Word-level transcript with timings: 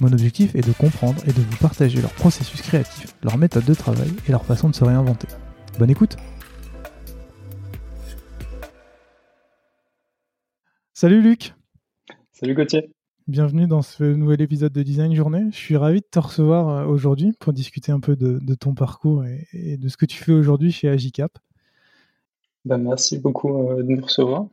Mon 0.00 0.10
objectif 0.12 0.54
est 0.54 0.66
de 0.66 0.72
comprendre 0.72 1.22
et 1.26 1.32
de 1.32 1.40
vous 1.40 1.56
partager 1.58 2.00
leur 2.00 2.12
processus 2.14 2.62
créatif, 2.62 3.14
leur 3.22 3.36
méthode 3.36 3.64
de 3.64 3.74
travail 3.74 4.10
et 4.26 4.32
leur 4.32 4.44
façon 4.44 4.70
de 4.70 4.74
se 4.74 4.84
réinventer. 4.84 5.28
Bonne 5.78 5.90
écoute 5.90 6.16
Salut 10.94 11.20
Luc 11.20 11.54
Salut 12.32 12.54
Gauthier 12.54 12.90
Bienvenue 13.28 13.66
dans 13.66 13.82
ce 13.82 14.02
nouvel 14.02 14.40
épisode 14.40 14.72
de 14.72 14.82
Design 14.82 15.14
Journée. 15.14 15.44
Je 15.52 15.56
suis 15.56 15.76
ravi 15.76 16.00
de 16.00 16.06
te 16.10 16.18
recevoir 16.18 16.68
euh, 16.68 16.86
aujourd'hui 16.86 17.32
pour 17.38 17.52
discuter 17.52 17.92
un 17.92 18.00
peu 18.00 18.16
de, 18.16 18.54
ton 18.54 18.74
parcours 18.74 19.24
et, 19.52 19.76
de 19.76 19.88
ce 19.88 19.96
que 19.96 20.06
tu 20.06 20.16
fais 20.16 20.32
aujourd'hui 20.32 20.72
chez 20.72 20.88
Agicap. 20.88 21.38
Bah, 22.64 22.78
merci 22.78 23.18
beaucoup 23.18 23.68
euh, 23.68 23.82
de 23.82 23.92
nous 23.92 24.02
recevoir. 24.02 24.46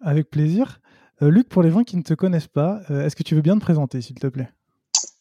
Avec 0.00 0.28
plaisir. 0.28 0.80
Euh, 1.22 1.30
Luc, 1.30 1.48
pour 1.48 1.62
les 1.62 1.70
gens 1.70 1.84
qui 1.84 1.96
ne 1.96 2.02
te 2.02 2.14
connaissent 2.14 2.48
pas, 2.48 2.82
est-ce 2.90 3.16
que 3.16 3.22
tu 3.22 3.34
veux 3.34 3.42
bien 3.42 3.56
te 3.56 3.62
présenter, 3.62 4.02
s'il 4.02 4.18
te 4.18 4.26
plaît? 4.26 4.50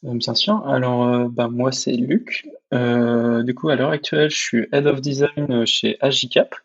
Bien 0.04 0.34
sûr. 0.34 0.68
Alors, 0.68 1.30
bah, 1.30 1.48
moi, 1.48 1.72
c'est 1.72 1.94
Luc. 1.94 2.48
du 2.72 3.56
coup, 3.56 3.70
à 3.70 3.76
l'heure 3.76 3.92
actuelle, 3.92 4.30
je 4.30 4.38
suis 4.38 4.68
Head 4.72 4.88
of 4.88 5.02
Design 5.02 5.66
chez 5.66 5.98
Agicap. 6.02 6.56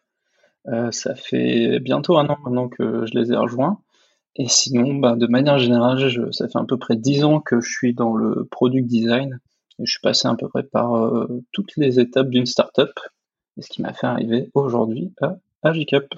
ça 0.91 1.15
fait 1.15 1.79
bientôt 1.81 2.17
un 2.19 2.29
an 2.29 2.39
maintenant 2.45 2.69
que 2.69 3.05
je 3.07 3.19
les 3.19 3.33
ai 3.33 3.37
rejoints. 3.37 3.79
Et 4.39 4.49
sinon, 4.49 4.95
bah, 4.95 5.17
de 5.17 5.27
manière 5.27 5.59
générale, 5.59 5.99
ça 6.33 6.49
fait 6.49 6.59
à 6.59 6.65
peu 6.65 6.77
près 6.77 6.97
dix 6.97 7.25
ans 7.25 7.41
que 7.41 7.61
je 7.61 7.71
suis 7.71 7.95
dans 7.95 8.15
le 8.15 8.45
product 8.45 8.87
design. 8.87 9.41
Et 9.79 9.87
je 9.87 9.91
suis 9.91 10.01
passé 10.01 10.29
à 10.29 10.35
peu 10.35 10.49
près 10.49 10.63
par 10.63 10.97
euh, 10.97 11.43
toutes 11.53 11.77
les 11.77 12.01
étapes 12.01 12.29
d'une 12.29 12.47
startup. 12.47 12.93
Et 13.57 13.63
ce 13.63 13.69
qui 13.69 13.83
m'a 13.83 13.95
fait 13.95 14.07
arriver 14.07 14.51
aujourd'hui 14.55 15.13
à 15.23 15.37
Agicap. 15.63 16.15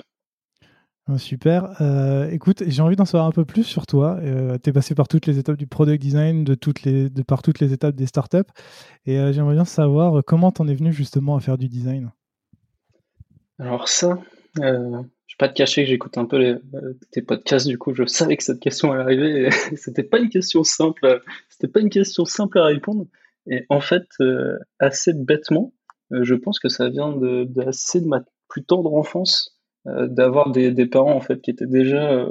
Ah, 1.10 1.16
super. 1.16 1.80
Euh, 1.80 2.30
écoute, 2.30 2.62
j'ai 2.66 2.82
envie 2.82 2.96
d'en 2.96 3.06
savoir 3.06 3.26
un 3.26 3.32
peu 3.32 3.46
plus 3.46 3.64
sur 3.64 3.86
toi. 3.86 4.18
Euh, 4.22 4.58
tu 4.62 4.70
es 4.70 4.72
passé 4.72 4.94
par 4.94 5.08
toutes 5.08 5.24
les 5.26 5.38
étapes 5.38 5.56
du 5.56 5.66
product 5.66 6.00
design, 6.02 6.44
de 6.44 6.54
toutes 6.54 6.82
les, 6.82 7.08
par 7.26 7.40
toutes 7.40 7.60
les 7.60 7.72
étapes 7.72 7.94
des 7.94 8.06
startups. 8.06 8.50
Et 9.06 9.16
j'aimerais 9.32 9.54
bien 9.54 9.64
savoir 9.64 10.22
comment 10.24 10.52
tu 10.52 10.60
en 10.60 10.68
es 10.68 10.74
venu 10.74 10.92
justement 10.92 11.36
à 11.36 11.40
faire 11.40 11.56
du 11.56 11.68
design? 11.68 12.10
Alors 13.58 13.88
ça, 13.88 14.18
je 15.28 15.34
vais 15.34 15.38
pas 15.38 15.48
te 15.48 15.54
cacher 15.54 15.82
que 15.84 15.90
j'écoute 15.90 16.16
un 16.16 16.24
peu 16.24 16.38
euh, 16.38 16.98
tes 17.10 17.20
podcasts, 17.20 17.66
du 17.66 17.76
coup, 17.76 17.94
je 17.94 18.06
savais 18.06 18.36
que 18.36 18.42
cette 18.42 18.60
question 18.60 18.92
allait 18.92 19.02
arriver. 19.02 19.50
C'était 19.76 20.02
pas 20.02 20.18
une 20.18 20.30
question 20.30 20.64
simple. 20.64 21.22
C'était 21.50 21.68
pas 21.68 21.80
une 21.80 21.90
question 21.90 22.24
simple 22.24 22.58
à 22.58 22.64
répondre. 22.64 23.06
Et 23.46 23.66
en 23.68 23.80
fait, 23.80 24.06
euh, 24.20 24.58
assez 24.78 25.12
bêtement, 25.12 25.74
euh, 26.12 26.24
je 26.24 26.34
pense 26.34 26.58
que 26.58 26.70
ça 26.70 26.88
vient 26.88 27.14
de, 27.14 27.46
assez 27.66 28.00
de 28.00 28.06
ma 28.06 28.24
plus 28.48 28.64
tendre 28.64 28.94
enfance 28.94 29.57
d'avoir 30.08 30.50
des, 30.50 30.86
parents 30.86 31.14
en 31.14 31.20
fait 31.20 31.40
qui 31.40 31.50
étaient 31.50 31.66
déjà 31.66 32.26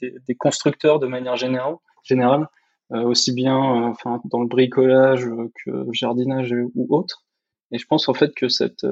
des, 0.00 0.14
des, 0.26 0.34
constructeurs 0.34 0.98
de 0.98 1.06
manière 1.06 1.36
générale, 1.36 1.76
générale 2.02 2.48
aussi 2.90 3.32
bien 3.32 3.56
enfin 3.56 4.20
dans 4.26 4.40
le 4.40 4.48
bricolage 4.48 5.24
que 5.64 5.70
le 5.70 5.92
jardinage 5.92 6.54
ou 6.74 6.86
autre. 6.94 7.24
Et 7.70 7.78
je 7.78 7.86
pense 7.86 8.08
en 8.08 8.14
fait 8.14 8.34
que 8.34 8.48
cette 8.48 8.84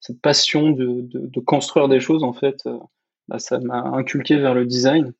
cette 0.00 0.20
passion 0.20 0.70
de, 0.70 1.02
de, 1.12 1.40
construire 1.40 1.88
des 1.88 2.00
choses, 2.00 2.22
en 2.22 2.32
fait, 2.32 2.60
euh, 2.66 2.78
bah, 3.28 3.38
ça 3.38 3.58
m'a 3.58 3.80
inculqué 3.80 4.36
vers 4.36 4.54
le 4.54 4.64
design 4.64 5.12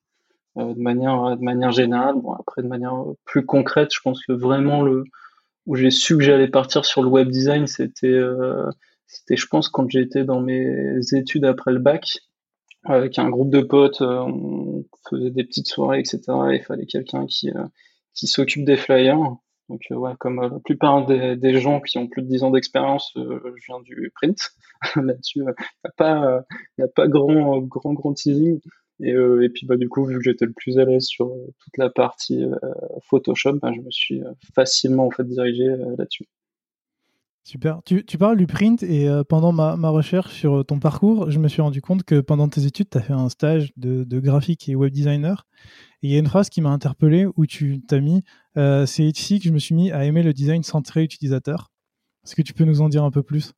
euh, 0.56 0.74
de 0.74 0.80
manière 0.80 1.36
de 1.36 1.42
manière 1.42 1.72
générale. 1.72 2.16
Bon, 2.16 2.32
après, 2.32 2.62
de 2.62 2.68
manière 2.68 3.04
plus 3.24 3.44
concrète, 3.44 3.90
je 3.92 4.00
pense 4.02 4.24
que 4.24 4.32
vraiment 4.32 4.82
le 4.82 5.04
où 5.66 5.76
j'ai 5.76 5.90
su 5.90 6.16
que 6.16 6.24
j'allais 6.24 6.48
partir 6.48 6.86
sur 6.86 7.02
le 7.02 7.08
web 7.08 7.28
design, 7.28 7.66
c'était 7.66 8.06
euh, 8.06 8.70
c'était, 9.08 9.36
je 9.36 9.46
pense, 9.48 9.68
quand 9.68 9.90
j'étais 9.90 10.24
dans 10.24 10.40
mes 10.40 11.00
études 11.12 11.44
après 11.44 11.72
le 11.72 11.80
bac, 11.80 12.20
avec 12.84 13.18
un 13.18 13.28
groupe 13.28 13.50
de 13.50 13.60
potes, 13.60 14.00
on 14.00 14.84
faisait 15.10 15.30
des 15.30 15.44
petites 15.44 15.66
soirées, 15.66 15.98
etc. 15.98 16.20
il 16.52 16.62
fallait 16.62 16.86
quelqu'un 16.86 17.26
qui 17.26 17.50
qui 18.18 18.26
s'occupe 18.26 18.64
des 18.64 18.76
flyers. 18.76 19.36
Donc 19.68 19.82
euh, 19.90 19.96
ouais, 19.96 20.12
comme 20.18 20.40
euh, 20.40 20.48
la 20.48 20.60
plupart 20.60 21.06
des, 21.06 21.60
gens 21.60 21.80
qui 21.80 21.98
ont 21.98 22.08
plus 22.08 22.22
de 22.22 22.28
10 22.28 22.42
ans 22.42 22.50
d'expérience, 22.50 23.12
euh, 23.16 23.54
je 23.56 23.66
viens 23.66 23.80
du 23.80 24.10
print. 24.14 24.38
Là-dessus, 24.96 25.40
il 25.40 25.44
n'y 25.44 25.48
a 25.48 25.90
pas, 25.96 26.44
y 26.78 26.82
a 26.82 26.88
pas 26.88 27.06
grand, 27.08 27.58
grand, 27.60 27.92
grand 27.92 28.14
teasing. 28.14 28.60
Et, 29.00 29.10
et, 29.10 29.48
puis 29.48 29.64
bah 29.64 29.76
du 29.76 29.88
coup, 29.88 30.04
vu 30.04 30.16
que 30.16 30.24
j'étais 30.24 30.44
le 30.44 30.52
plus 30.52 30.78
à 30.78 30.84
l'aise 30.84 31.04
sur 31.04 31.28
toute 31.60 31.76
la 31.76 31.88
partie 31.88 32.44
Photoshop, 33.02 33.54
bah, 33.62 33.70
je 33.72 33.80
me 33.80 33.90
suis 33.92 34.22
facilement 34.56 35.06
en 35.06 35.10
fait 35.10 35.22
dirigé 35.22 35.66
là-dessus. 35.96 36.26
Super. 37.48 37.80
Tu, 37.86 38.02
parles 38.18 38.36
du 38.36 38.46
print 38.46 38.82
et 38.82 39.08
pendant 39.26 39.52
ma, 39.52 39.88
recherche 39.88 40.34
sur 40.34 40.66
ton 40.66 40.78
parcours, 40.78 41.30
je 41.30 41.38
me 41.38 41.48
suis 41.48 41.62
rendu 41.62 41.80
compte 41.80 42.02
que 42.02 42.20
pendant 42.20 42.46
tes 42.46 42.66
études, 42.66 42.90
tu 42.90 42.98
as 42.98 43.00
fait 43.00 43.14
un 43.14 43.30
stage 43.30 43.72
de, 43.78 44.20
graphique 44.20 44.68
et 44.68 44.74
web 44.74 44.92
designer 44.92 45.46
il 46.02 46.12
y 46.12 46.16
a 46.16 46.18
une 46.18 46.26
phrase 46.26 46.48
qui 46.48 46.60
m'a 46.60 46.70
interpellé 46.70 47.26
où 47.36 47.46
tu 47.46 47.80
t'as 47.86 48.00
mis 48.00 48.22
euh, 48.56 48.86
c'est 48.86 49.04
ici 49.04 49.38
que 49.38 49.46
je 49.46 49.52
me 49.52 49.58
suis 49.58 49.74
mis 49.74 49.90
à 49.90 50.04
aimer 50.04 50.22
le 50.22 50.32
design 50.32 50.62
centré 50.62 51.02
utilisateur. 51.02 51.70
Est-ce 52.24 52.34
que 52.34 52.42
tu 52.42 52.52
peux 52.52 52.64
nous 52.64 52.80
en 52.80 52.88
dire 52.88 53.04
un 53.04 53.10
peu 53.10 53.22
plus? 53.22 53.52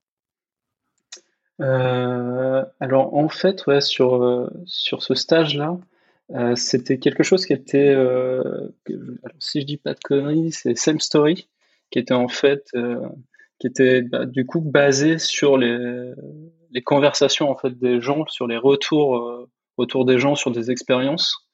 Euh, 1.61 2.65
Alors 2.81 3.15
en 3.15 3.28
fait, 3.28 3.67
ouais, 3.67 3.81
sur, 3.81 4.22
euh, 4.22 4.51
sur 4.67 5.03
ce 5.03 5.15
stage-là, 5.15 5.78
c'était 6.55 6.99
quelque 6.99 7.25
chose 7.25 7.45
qui 7.45 7.53
était, 7.53 7.97
si 9.41 9.61
je 9.61 9.67
dis 9.67 9.77
pas 9.78 9.95
de 9.95 10.01
conneries, 10.01 10.53
c'est 10.53 10.77
Same 10.77 11.01
Story, 11.01 11.49
qui 11.91 11.99
était 11.99 12.15
en 12.15 12.28
fait, 12.28 12.71
qui 13.60 13.66
était 13.66 14.03
bah, 14.03 14.26
du 14.26 14.47
coup 14.47 14.60
basé 14.60 15.19
sur 15.19 15.56
les, 15.59 16.12
conversations 16.84 17.50
en 17.50 17.56
fait 17.56 17.78
des 17.78 18.00
gens, 18.00 18.25
sur 18.26 18.47
les 18.47 18.56
retours, 18.56 19.47
retours 19.76 20.04
des 20.04 20.19
gens 20.19 20.34
sur 20.34 20.50
des 20.50 20.71
expériences. 20.71 21.47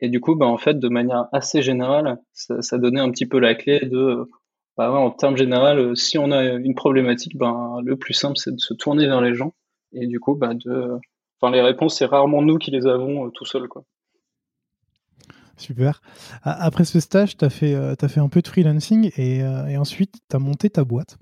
Et 0.00 0.08
du 0.08 0.20
coup, 0.20 0.36
bah, 0.36 0.46
en 0.46 0.58
fait, 0.58 0.78
de 0.78 0.88
manière 0.88 1.26
assez 1.32 1.62
générale, 1.62 2.18
ça, 2.32 2.78
donnait 2.78 3.00
un 3.00 3.10
petit 3.10 3.26
peu 3.26 3.40
la 3.40 3.54
clé 3.54 3.80
de, 3.80 4.28
bah, 4.76 4.92
ouais, 4.92 4.98
en 4.98 5.10
termes 5.10 5.36
général, 5.36 5.96
si 5.96 6.18
on 6.18 6.30
a 6.30 6.44
une 6.44 6.74
problématique, 6.74 7.36
ben, 7.36 7.80
le 7.84 7.96
plus 7.96 8.14
simple, 8.14 8.36
c'est 8.36 8.54
de 8.54 8.60
se 8.60 8.74
tourner 8.74 9.06
vers 9.06 9.20
les 9.20 9.34
gens. 9.34 9.54
Et 9.92 10.06
du 10.06 10.20
coup, 10.20 10.36
bah, 10.36 10.54
de, 10.54 10.98
enfin, 11.40 11.52
les 11.52 11.60
réponses, 11.60 11.98
c'est 11.98 12.04
rarement 12.04 12.42
nous 12.42 12.58
qui 12.58 12.70
les 12.70 12.86
avons 12.86 13.26
euh, 13.26 13.30
tout 13.30 13.44
seuls. 13.44 13.68
Super. 15.56 16.00
Après 16.44 16.84
ce 16.84 17.00
stage, 17.00 17.36
tu 17.36 17.44
as, 17.44 17.50
fait, 17.50 17.74
euh, 17.74 17.96
fait 17.96 18.20
un 18.20 18.28
peu 18.28 18.40
de 18.40 18.46
freelancing 18.46 19.10
et, 19.16 19.42
euh, 19.42 19.66
et 19.66 19.76
ensuite, 19.76 20.14
tu 20.30 20.36
as 20.36 20.38
monté 20.38 20.70
ta 20.70 20.84
boîte, 20.84 21.18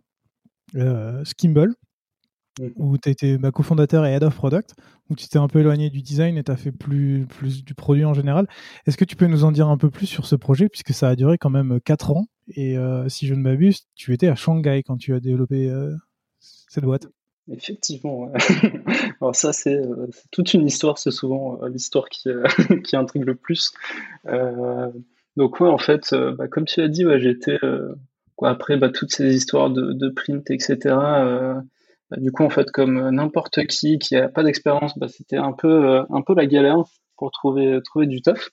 Skimble. 1.25 1.75
Mmh. 2.59 2.69
où 2.77 2.97
tu 2.97 3.11
étais 3.11 3.37
bah, 3.37 3.51
cofondateur 3.51 4.07
et 4.07 4.13
head 4.13 4.23
of 4.23 4.35
product, 4.35 4.75
où 5.11 5.15
tu 5.15 5.29
t'es 5.29 5.39
un 5.39 5.47
peu 5.47 5.61
éloigné 5.61 5.91
du 5.91 6.01
design 6.01 6.39
et 6.39 6.45
tu 6.45 6.51
as 6.51 6.57
fait 6.57 6.73
plus, 6.73 7.27
plus 7.29 7.63
du 7.63 7.75
produit 7.75 8.07
en 8.07 8.15
général. 8.15 8.49
Est-ce 8.87 8.97
que 8.97 9.05
tu 9.05 9.15
peux 9.15 9.27
nous 9.27 9.45
en 9.45 9.53
dire 9.53 9.69
un 9.69 9.77
peu 9.77 9.91
plus 9.91 10.07
sur 10.07 10.25
ce 10.27 10.37
projet, 10.37 10.69
puisque 10.71 10.95
ça 10.95 11.09
a 11.09 11.17
duré 11.17 11.37
quand 11.37 11.51
même 11.51 11.81
4 11.85 12.13
ans 12.13 12.27
Et 12.55 12.79
euh, 12.79 13.09
si 13.11 13.27
je 13.27 13.35
ne 13.35 13.41
m'abuse, 13.41 13.83
tu 13.95 14.15
étais 14.15 14.29
à 14.29 14.35
Shanghai 14.35 14.83
quand 14.87 14.97
tu 14.97 15.13
as 15.15 15.21
développé 15.21 15.69
euh, 15.69 15.95
cette 16.41 16.85
boîte? 16.85 17.09
Effectivement. 17.53 18.33
Alors 19.21 19.37
ça, 19.37 19.53
c'est 19.53 19.81
toute 20.31 20.55
une 20.55 20.67
histoire, 20.67 20.97
c'est 20.99 21.11
souvent 21.11 21.63
l'histoire 21.67 22.09
qui, 22.09 22.31
qui 22.85 22.97
intrigue 22.97 23.25
le 23.25 23.35
plus. 23.35 23.73
donc 25.37 25.61
ouais, 25.61 25.69
en 25.69 25.79
fait, 25.79 26.15
bah, 26.39 26.49
comme 26.49 26.65
tu 26.65 26.81
as 26.81 26.89
dit, 26.89 27.05
j'étais... 27.19 27.59
après 28.43 28.77
bah, 28.77 28.91
toutes 28.91 29.13
ces 29.13 29.35
histoires 29.35 29.71
de, 29.71 29.93
de 29.93 30.09
print, 30.11 30.51
etc., 30.51 30.95
bah, 32.11 32.19
du 32.19 32.31
coup, 32.31 32.45
en 32.45 32.51
fait, 32.51 32.71
comme 32.71 33.11
n'importe 33.11 33.67
qui 33.67 33.99
qui 33.99 34.17
a 34.17 34.29
pas 34.29 34.43
d'expérience, 34.43 34.97
bah, 34.99 35.09
c'était 35.09 35.37
un 35.37 35.53
peu, 35.53 35.69
euh, 35.69 36.03
un 36.11 36.23
peu 36.23 36.35
la 36.35 36.47
galère 36.47 36.85
pour 37.17 37.31
trouver, 37.31 37.81
trouver 37.85 38.07
du 38.07 38.23
taf. 38.23 38.51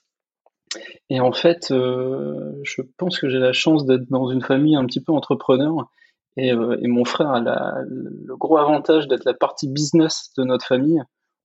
Et 1.10 1.20
en 1.20 1.32
fait, 1.32 1.70
euh, 1.70 2.52
je 2.64 2.82
pense 2.98 3.18
que 3.18 3.28
j'ai 3.28 3.38
la 3.38 3.52
chance 3.52 3.86
d'être 3.86 4.08
dans 4.10 4.28
une 4.30 4.42
famille 4.42 4.76
un 4.76 4.84
petit 4.86 5.02
peu 5.02 5.12
entrepreneur 5.12 5.88
Et, 6.36 6.48
et 6.48 6.88
mon 6.88 7.04
frère 7.04 7.30
a 7.30 7.74
le 7.86 8.36
gros 8.36 8.56
avantage 8.58 9.06
d'être 9.08 9.24
la 9.24 9.34
partie 9.34 9.68
business 9.68 10.32
de 10.36 10.44
notre 10.44 10.66
famille, 10.66 11.00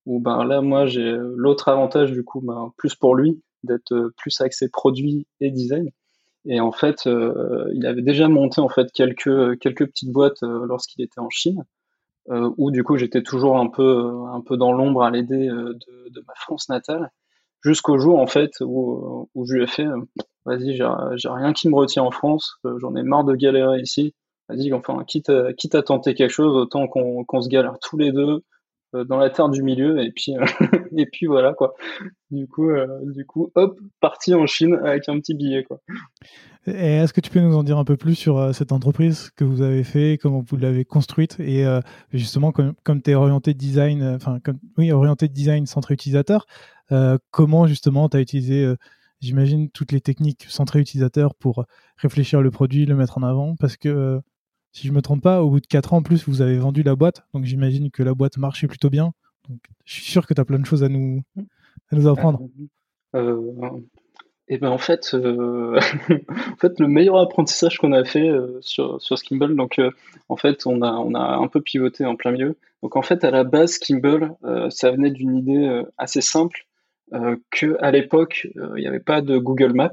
où 0.06 0.20
ben 0.20 0.44
là 0.46 0.62
moi 0.62 0.88
j'ai 0.88 1.16
l'autre 1.36 1.68
avantage 1.70 2.12
du 2.12 2.24
coup 2.24 2.42
ben, 2.42 2.74
plus 2.78 2.96
pour 2.96 3.16
lui 3.16 3.42
d'être 3.64 4.12
plus 4.18 4.42
axé 4.42 4.70
produit 4.70 5.28
et 5.42 5.52
design. 5.52 5.92
Et 6.46 6.60
en 6.60 6.72
fait, 6.72 7.06
euh, 7.08 7.70
il 7.74 7.86
avait 7.86 8.02
déjà 8.02 8.28
monté 8.28 8.62
en 8.62 8.70
fait 8.70 8.92
quelques 8.94 9.60
quelques 9.60 9.86
petites 9.88 10.12
boîtes 10.12 10.42
euh, 10.44 10.66
lorsqu'il 10.66 11.04
était 11.04 11.20
en 11.20 11.30
Chine, 11.30 11.66
euh, 12.30 12.50
où 12.58 12.72
du 12.72 12.84
coup 12.84 12.98
j'étais 12.98 13.24
toujours 13.24 13.58
un 13.58 13.68
peu 13.68 14.14
un 14.34 14.42
peu 14.42 14.58
dans 14.58 14.72
l'ombre 14.72 15.04
à 15.04 15.12
l'aider 15.12 15.48
de, 15.48 16.24
ma 16.28 16.34
France 16.36 16.70
natale, 16.70 17.12
jusqu'au 17.62 17.98
jour 17.98 18.20
en 18.20 18.28
fait 18.28 18.52
où, 18.62 19.30
où 19.36 19.46
je 19.46 19.56
lui 19.56 19.64
ai 19.64 19.68
fait, 19.68 19.86
vas-y, 20.46 20.76
j'ai 20.76 21.30
rien 21.30 21.54
qui 21.54 21.70
me 21.70 21.76
retient 21.76 22.04
en 22.04 22.12
France, 22.12 22.56
j'en 22.78 22.96
ai 22.96 23.04
marre 23.04 23.26
de 23.26 23.36
galérer 23.36 23.82
ici. 23.82 24.16
Vas-y, 24.48 24.74
enfin, 24.74 25.04
quitte 25.06 25.30
à, 25.30 25.54
quitte 25.54 25.76
à 25.76 25.84
tenter 25.84 26.16
quelque 26.16 26.32
chose, 26.32 26.56
autant 26.56 26.88
qu'on 26.88 27.42
se 27.42 27.50
galère 27.50 27.78
tous 27.80 27.98
les 27.98 28.12
deux, 28.12 28.44
dans 28.94 29.18
la 29.18 29.30
terre 29.30 29.50
du 29.50 29.62
milieu 29.62 30.02
et 30.02 30.12
puis 30.12 30.36
euh, 30.36 30.46
et 30.98 31.06
puis 31.06 31.28
voilà 31.28 31.54
quoi. 31.54 31.76
Du 32.32 32.48
coup 32.48 32.70
euh, 32.70 32.88
du 33.04 33.26
coup 33.26 33.52
hop 33.56 33.80
parti 34.00 34.34
en 34.34 34.46
Chine 34.48 34.80
avec 34.84 35.08
un 35.10 35.20
petit 35.20 35.34
billet 35.34 35.64
quoi. 35.64 35.80
Est-ce 36.66 37.14
que 37.14 37.22
tu 37.22 37.30
peux 37.30 37.40
nous 37.40 37.56
en 37.56 37.64
dire 37.64 37.78
un 37.78 37.86
peu 37.86 37.98
plus 37.98 38.16
sur 38.16 38.54
cette 38.54 38.72
entreprise 38.72 39.32
que 39.36 39.44
vous 39.44 39.62
avez 39.62 39.84
fait, 39.84 40.20
comment 40.22 40.44
vous 40.46 40.58
l'avez 40.58 40.86
construite 40.86 41.40
et 41.40 41.66
justement 42.12 42.52
comme, 42.52 42.74
comme 42.84 43.02
tu 43.02 43.12
es 43.12 43.16
orienté 43.16 43.54
design, 43.54 44.04
enfin 44.04 44.40
oui 44.78 44.92
orienté 44.92 45.30
design 45.30 45.66
centré 45.66 45.96
utilisateur, 45.96 46.46
comment 47.32 47.66
justement 47.66 48.08
tu 48.10 48.18
as 48.18 48.20
utilisé 48.20 48.72
j'imagine 49.22 49.72
toutes 49.72 49.94
les 49.94 50.02
techniques 50.02 50.46
centrées 50.50 50.80
utilisateur 50.80 51.34
pour 51.34 51.66
réfléchir 51.98 52.42
le 52.42 52.52
produit, 52.52 52.86
le 52.86 52.96
mettre 52.96 53.18
en 53.18 53.24
avant? 53.24 53.56
Parce 53.56 53.78
que 53.78 54.22
si 54.72 54.88
je 54.88 54.94
me 54.94 55.02
trompe 55.02 55.24
pas, 55.24 55.42
au 55.42 55.50
bout 55.50 55.60
de 55.60 55.68
4 55.68 55.94
ans 55.94 55.98
en 55.98 56.02
plus, 56.04 56.28
vous 56.28 56.42
avez 56.42 56.58
vendu 56.58 56.84
la 56.84 56.96
boîte. 56.96 57.24
Donc 57.34 57.46
j'imagine 57.46 57.92
que 57.92 58.04
la 58.04 58.14
boîte 58.14 58.38
marchait 58.38 58.68
plutôt 58.68 58.90
bien. 58.90 59.14
Donc 59.50 59.60
je 59.86 59.94
suis 59.94 60.04
sûr 60.04 60.28
que 60.28 60.34
tu 60.34 60.42
as 60.42 60.46
plein 60.46 60.60
de 60.60 60.66
choses 60.66 60.84
à 60.84 60.90
nous, 60.90 61.24
à 61.92 61.96
nous 61.96 62.08
apprendre. 62.08 62.42
Euh, 63.16 63.42
et 64.48 64.58
ben 64.58 64.70
en 64.70 64.78
fait, 64.78 65.12
euh, 65.14 65.80
en 66.52 66.56
fait, 66.58 66.80
le 66.80 66.88
meilleur 66.88 67.18
apprentissage 67.18 67.78
qu'on 67.78 67.94
a 67.94 68.04
fait 68.04 68.30
euh, 68.30 68.60
sur, 68.62 69.02
sur 69.02 69.18
Skimble, 69.18 69.56
donc 69.56 69.82
en 70.30 70.36
fait, 70.36 70.66
on 70.66 70.82
a, 70.82 70.92
on 70.92 71.14
a 71.16 71.38
un 71.38 71.48
peu 71.48 71.62
pivoté 71.62 72.06
en 72.06 72.16
plein 72.16 72.32
milieu. 72.32 72.58
Donc 72.84 72.96
en 72.96 73.02
fait, 73.02 73.24
à 73.24 73.32
la 73.32 73.44
base, 73.44 73.74
Skimble, 73.74 74.36
ça 74.70 74.92
venait 74.92 75.12
d'une 75.12 75.36
idée 75.36 75.84
assez 75.98 76.22
simple, 76.22 76.66
que 77.50 77.78
à 77.82 77.92
l'époque, 77.92 78.48
il 78.56 78.82
n'y 78.82 78.88
avait 78.88 79.00
pas 79.00 79.22
de 79.22 79.38
Google 79.38 79.74
Maps 79.74 79.92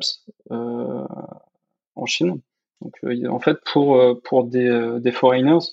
en 0.51 2.07
Chine. 2.07 2.41
Donc 2.81 2.95
euh, 3.05 3.29
en 3.29 3.41
fait 3.41 3.59
pour 3.73 3.97
euh, 3.97 4.15
pour 4.25 4.45
des, 4.45 4.67
euh, 4.67 5.01
des 5.01 5.13
foreigners, 5.13 5.65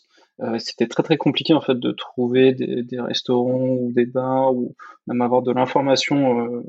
c'était 0.58 0.88
très 0.88 1.04
très 1.04 1.18
compliqué 1.18 1.54
en 1.54 1.62
fait 1.62 1.80
de 1.80 1.92
trouver 1.92 2.54
des, 2.54 3.00
restaurants 3.00 3.70
ou 3.70 3.92
des 3.94 4.06
bars 4.06 4.54
ou 4.54 4.76
même 5.08 5.22
avoir 5.22 5.42
de 5.42 5.52
l'information 5.54 6.64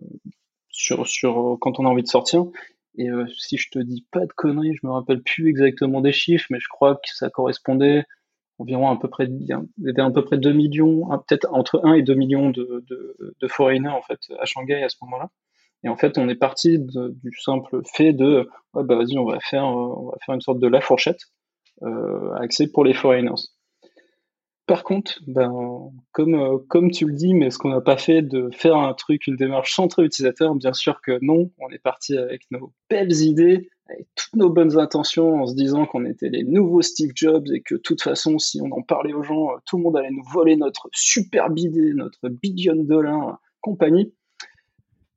sur 0.69 1.07
sur 1.07 1.57
quand 1.61 1.81
on 1.81 1.87
a 1.87 1.89
envie 1.89 2.03
de 2.03 2.09
sortir. 2.09 2.45
Et 2.97 3.09
si 3.37 3.57
je 3.57 3.71
te 3.71 3.79
dis 3.81 4.07
pas 4.13 4.27
de 4.27 4.33
conneries, 4.33 4.75
je 4.75 4.87
me 4.87 4.93
rappelle 4.93 5.23
plus 5.23 5.49
exactement 5.49 6.03
des 6.03 6.13
chiffres, 6.13 6.47
mais 6.51 6.61
je 6.61 6.69
crois 6.69 6.97
que 6.97 7.09
ça 7.13 7.31
correspondait 7.31 8.05
environ 8.59 8.91
à 8.91 8.99
peu 8.99 9.09
près, 9.09 9.27
avait 9.27 10.01
à 10.01 10.11
peu 10.11 10.25
près 10.25 10.39
2 10.39 10.53
millions, 10.53 11.09
peut-être 11.27 11.49
entre 11.51 11.81
1 11.85 11.95
et 11.95 12.03
2 12.03 12.15
millions 12.15 12.51
de, 12.51 12.85
de, 12.89 13.35
de 13.41 13.49
foreigners 13.49 13.89
en 13.89 14.03
fait 14.03 14.21
à 14.39 14.45
Shanghai 14.45 14.83
à 14.83 14.89
ce 14.89 14.97
moment-là. 15.03 15.31
Et 15.85 15.89
en 15.89 15.97
fait, 15.97 16.17
on 16.17 16.29
est 16.29 16.35
parti 16.35 16.79
du 16.79 17.39
simple 17.39 17.83
fait 17.95 18.15
de, 18.15 18.49
bah 18.73 18.97
vas-y, 18.97 19.19
on 19.19 19.27
va 19.27 19.39
faire, 19.41 19.65
euh, 19.65 19.95
on 19.97 20.07
va 20.07 20.17
faire 20.25 20.35
une 20.35 20.41
sorte 20.41 20.59
de 20.59 20.67
la 20.67 20.81
fourchette 20.81 21.21
euh, 21.83 22.33
accès 22.35 22.67
pour 22.69 22.85
les 22.85 22.95
foreigners. 22.95 23.43
Par 24.67 24.83
contre, 24.83 25.21
ben, 25.27 25.53
comme, 26.13 26.35
euh, 26.35 26.57
comme 26.69 26.91
tu 26.91 27.07
le 27.07 27.13
dis, 27.13 27.35
mais 27.35 27.51
ce 27.51 27.59
qu'on 27.59 27.69
n'a 27.69 27.83
pas 27.83 27.99
fait 27.99 28.23
de 28.23 28.49
faire 28.55 28.77
un 28.77 28.95
truc, 28.95 29.27
une 29.27 29.37
démarche 29.37 29.75
centrée 29.75 30.05
utilisateur, 30.05 30.55
bien 30.55 30.73
sûr 30.73 31.03
que 31.03 31.19
non, 31.21 31.51
on 31.59 31.69
est 31.69 31.83
parti 31.83 32.17
avec 32.17 32.45
nos 32.51 32.73
belles 32.89 33.21
idées, 33.21 33.69
avec 33.91 34.09
toutes 34.17 34.37
nos 34.37 34.49
bonnes 34.49 34.79
intentions, 34.79 35.43
en 35.43 35.47
se 35.47 35.55
disant 35.55 35.85
qu'on 35.85 36.07
était 36.07 36.31
les 36.31 36.45
nouveaux 36.45 36.81
Steve 36.81 37.13
Jobs 37.15 37.47
et 37.53 37.61
que 37.61 37.75
de 37.75 37.81
toute 37.81 38.01
façon, 38.01 38.39
si 38.39 38.59
on 38.63 38.73
en 38.73 38.81
parlait 38.81 39.13
aux 39.13 39.23
gens, 39.23 39.49
tout 39.67 39.77
le 39.77 39.83
monde 39.83 39.99
allait 39.99 40.11
nous 40.11 40.25
voler 40.33 40.57
notre 40.57 40.89
superbe 40.95 41.59
idée, 41.59 41.93
notre 41.93 42.31
billion 42.31 42.77
dollar 42.77 43.39
compagnie. 43.61 44.15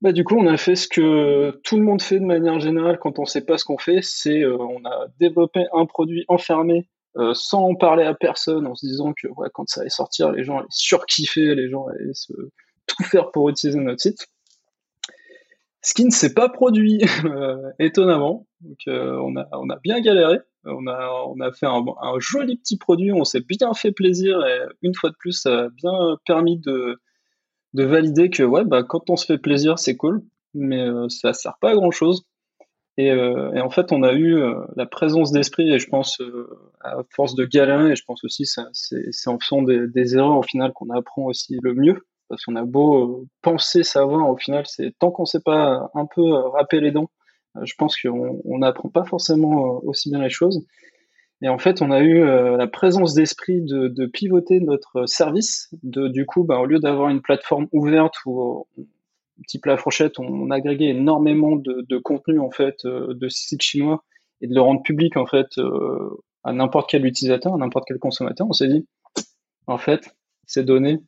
Bah, 0.01 0.11
du 0.11 0.23
coup, 0.23 0.35
on 0.37 0.45
a 0.45 0.57
fait 0.57 0.75
ce 0.75 0.87
que 0.87 1.59
tout 1.63 1.75
le 1.75 1.83
monde 1.83 2.01
fait 2.01 2.19
de 2.19 2.25
manière 2.25 2.59
générale 2.59 2.99
quand 2.99 3.17
on 3.17 3.25
sait 3.25 3.43
pas 3.43 3.57
ce 3.57 3.65
qu'on 3.65 3.79
fait, 3.79 3.99
c'est 4.03 4.41
euh, 4.43 4.55
on 4.57 4.85
a 4.85 5.07
développé 5.19 5.65
un 5.73 5.87
produit 5.87 6.23
enfermé 6.27 6.87
euh, 7.17 7.33
sans 7.33 7.63
en 7.63 7.75
parler 7.75 8.03
à 8.03 8.13
personne, 8.13 8.67
en 8.67 8.75
se 8.75 8.85
disant 8.85 9.13
que 9.13 9.27
quand 9.53 9.67
ça 9.67 9.81
allait 9.81 9.89
sortir, 9.89 10.31
les 10.31 10.43
gens 10.43 10.59
allaient 10.59 10.67
surkiffer, 10.69 11.55
les 11.55 11.69
gens 11.69 11.87
allaient 11.87 12.13
se, 12.13 12.31
tout 12.85 13.03
faire 13.03 13.31
pour 13.31 13.49
utiliser 13.49 13.79
notre 13.79 14.01
site. 14.01 14.27
Ce 15.81 15.95
qui 15.95 16.05
ne 16.05 16.11
s'est 16.11 16.33
pas 16.33 16.49
produit 16.49 17.03
euh, 17.25 17.57
étonnamment. 17.79 18.45
Donc, 18.61 18.77
on, 18.87 19.35
a, 19.35 19.47
on 19.51 19.69
a 19.69 19.77
bien 19.77 19.99
galéré. 19.99 20.37
On 20.65 20.85
a, 20.85 21.23
on 21.27 21.39
a 21.39 21.51
fait 21.53 21.65
un, 21.65 21.83
un 22.01 22.19
joli 22.19 22.57
petit 22.57 22.77
produit, 22.77 23.13
on 23.13 23.23
s'est 23.23 23.41
bien 23.41 23.73
fait 23.73 23.93
plaisir 23.93 24.45
et 24.45 24.59
une 24.81 24.93
fois 24.93 25.09
de 25.09 25.15
plus, 25.17 25.31
ça 25.31 25.59
a 25.59 25.69
bien 25.69 26.17
permis 26.25 26.59
de, 26.59 26.99
de 27.73 27.83
valider 27.83 28.29
que 28.29 28.43
ouais, 28.43 28.63
bah, 28.65 28.83
quand 28.83 29.09
on 29.09 29.15
se 29.15 29.25
fait 29.25 29.37
plaisir, 29.37 29.79
c'est 29.79 29.95
cool, 29.95 30.21
mais 30.53 30.81
euh, 30.81 31.09
ça 31.09 31.33
sert 31.33 31.57
pas 31.59 31.71
à 31.71 31.75
grand 31.75 31.91
chose. 31.91 32.23
Et, 32.97 33.11
euh, 33.11 33.53
et 33.53 33.61
en 33.61 33.69
fait, 33.69 33.91
on 33.91 34.01
a 34.01 34.13
eu 34.13 34.35
euh, 34.35 34.55
la 34.75 34.87
présence 34.87 35.31
d'esprit, 35.31 35.71
et 35.71 35.77
je 35.77 35.87
pense 35.87 36.19
à 36.81 36.97
force 37.11 37.35
de 37.35 37.45
galérer, 37.45 37.91
et 37.91 37.95
je 37.95 38.03
pense 38.05 38.23
aussi 38.23 38.45
ça, 38.45 38.67
c'est, 38.73 39.11
en 39.27 39.39
faisant 39.39 39.61
des, 39.61 40.15
erreurs 40.15 40.37
au 40.37 40.43
final 40.43 40.73
qu'on 40.73 40.89
apprend 40.89 41.25
aussi 41.25 41.57
le 41.61 41.75
mieux, 41.75 42.07
parce 42.27 42.43
qu'on 42.43 42.55
a 42.55 42.63
beau 42.65 43.27
penser 43.43 43.83
savoir, 43.83 44.29
au 44.29 44.37
final, 44.37 44.65
c'est 44.65 44.97
tant 44.97 45.11
qu'on 45.11 45.25
sait 45.25 45.41
pas 45.41 45.91
un 45.93 46.07
peu 46.07 46.23
râper 46.23 46.79
les 46.79 46.91
dents, 46.91 47.11
je 47.63 47.73
pense 47.77 47.99
qu'on 48.01 48.57
n'apprend 48.57 48.89
pas 48.89 49.03
forcément 49.03 49.79
aussi 49.83 50.09
bien 50.09 50.21
les 50.21 50.29
choses. 50.29 50.65
Et 51.41 51.49
en 51.49 51.59
fait, 51.59 51.81
on 51.81 51.91
a 51.91 52.01
eu 52.01 52.23
euh, 52.23 52.57
la 52.57 52.67
présence 52.67 53.13
d'esprit 53.13 53.61
de, 53.61 53.87
de, 53.87 54.05
pivoter 54.07 54.59
notre 54.59 55.05
service. 55.05 55.69
De, 55.83 56.07
du 56.07 56.25
coup, 56.25 56.43
bah, 56.43 56.59
au 56.59 56.65
lieu 56.65 56.79
d'avoir 56.79 57.09
une 57.09 57.21
plateforme 57.21 57.67
ouverte 57.71 58.15
où, 58.25 58.65
petit 59.43 59.59
plat 59.59 59.77
fourchette, 59.77 60.19
on, 60.19 60.49
agrégait 60.49 60.85
énormément 60.85 61.55
de, 61.55 61.85
de 61.87 61.97
contenu 61.99 62.39
en 62.39 62.49
fait 62.49 62.85
euh, 62.85 63.13
de 63.13 63.29
sites 63.29 63.61
chinois 63.61 64.03
et 64.41 64.47
de 64.47 64.53
le 64.55 64.61
rendre 64.61 64.81
public 64.81 65.15
en 65.17 65.25
fait 65.25 65.57
euh, 65.59 66.09
à 66.43 66.53
n'importe 66.53 66.89
quel 66.89 67.05
utilisateur, 67.05 67.53
à 67.53 67.57
n'importe 67.57 67.85
quel 67.87 67.99
consommateur, 67.99 68.47
on 68.49 68.53
s'est 68.53 68.67
dit, 68.67 68.87
en 69.67 69.77
fait, 69.77 70.15
ces 70.45 70.63
données, 70.63 70.99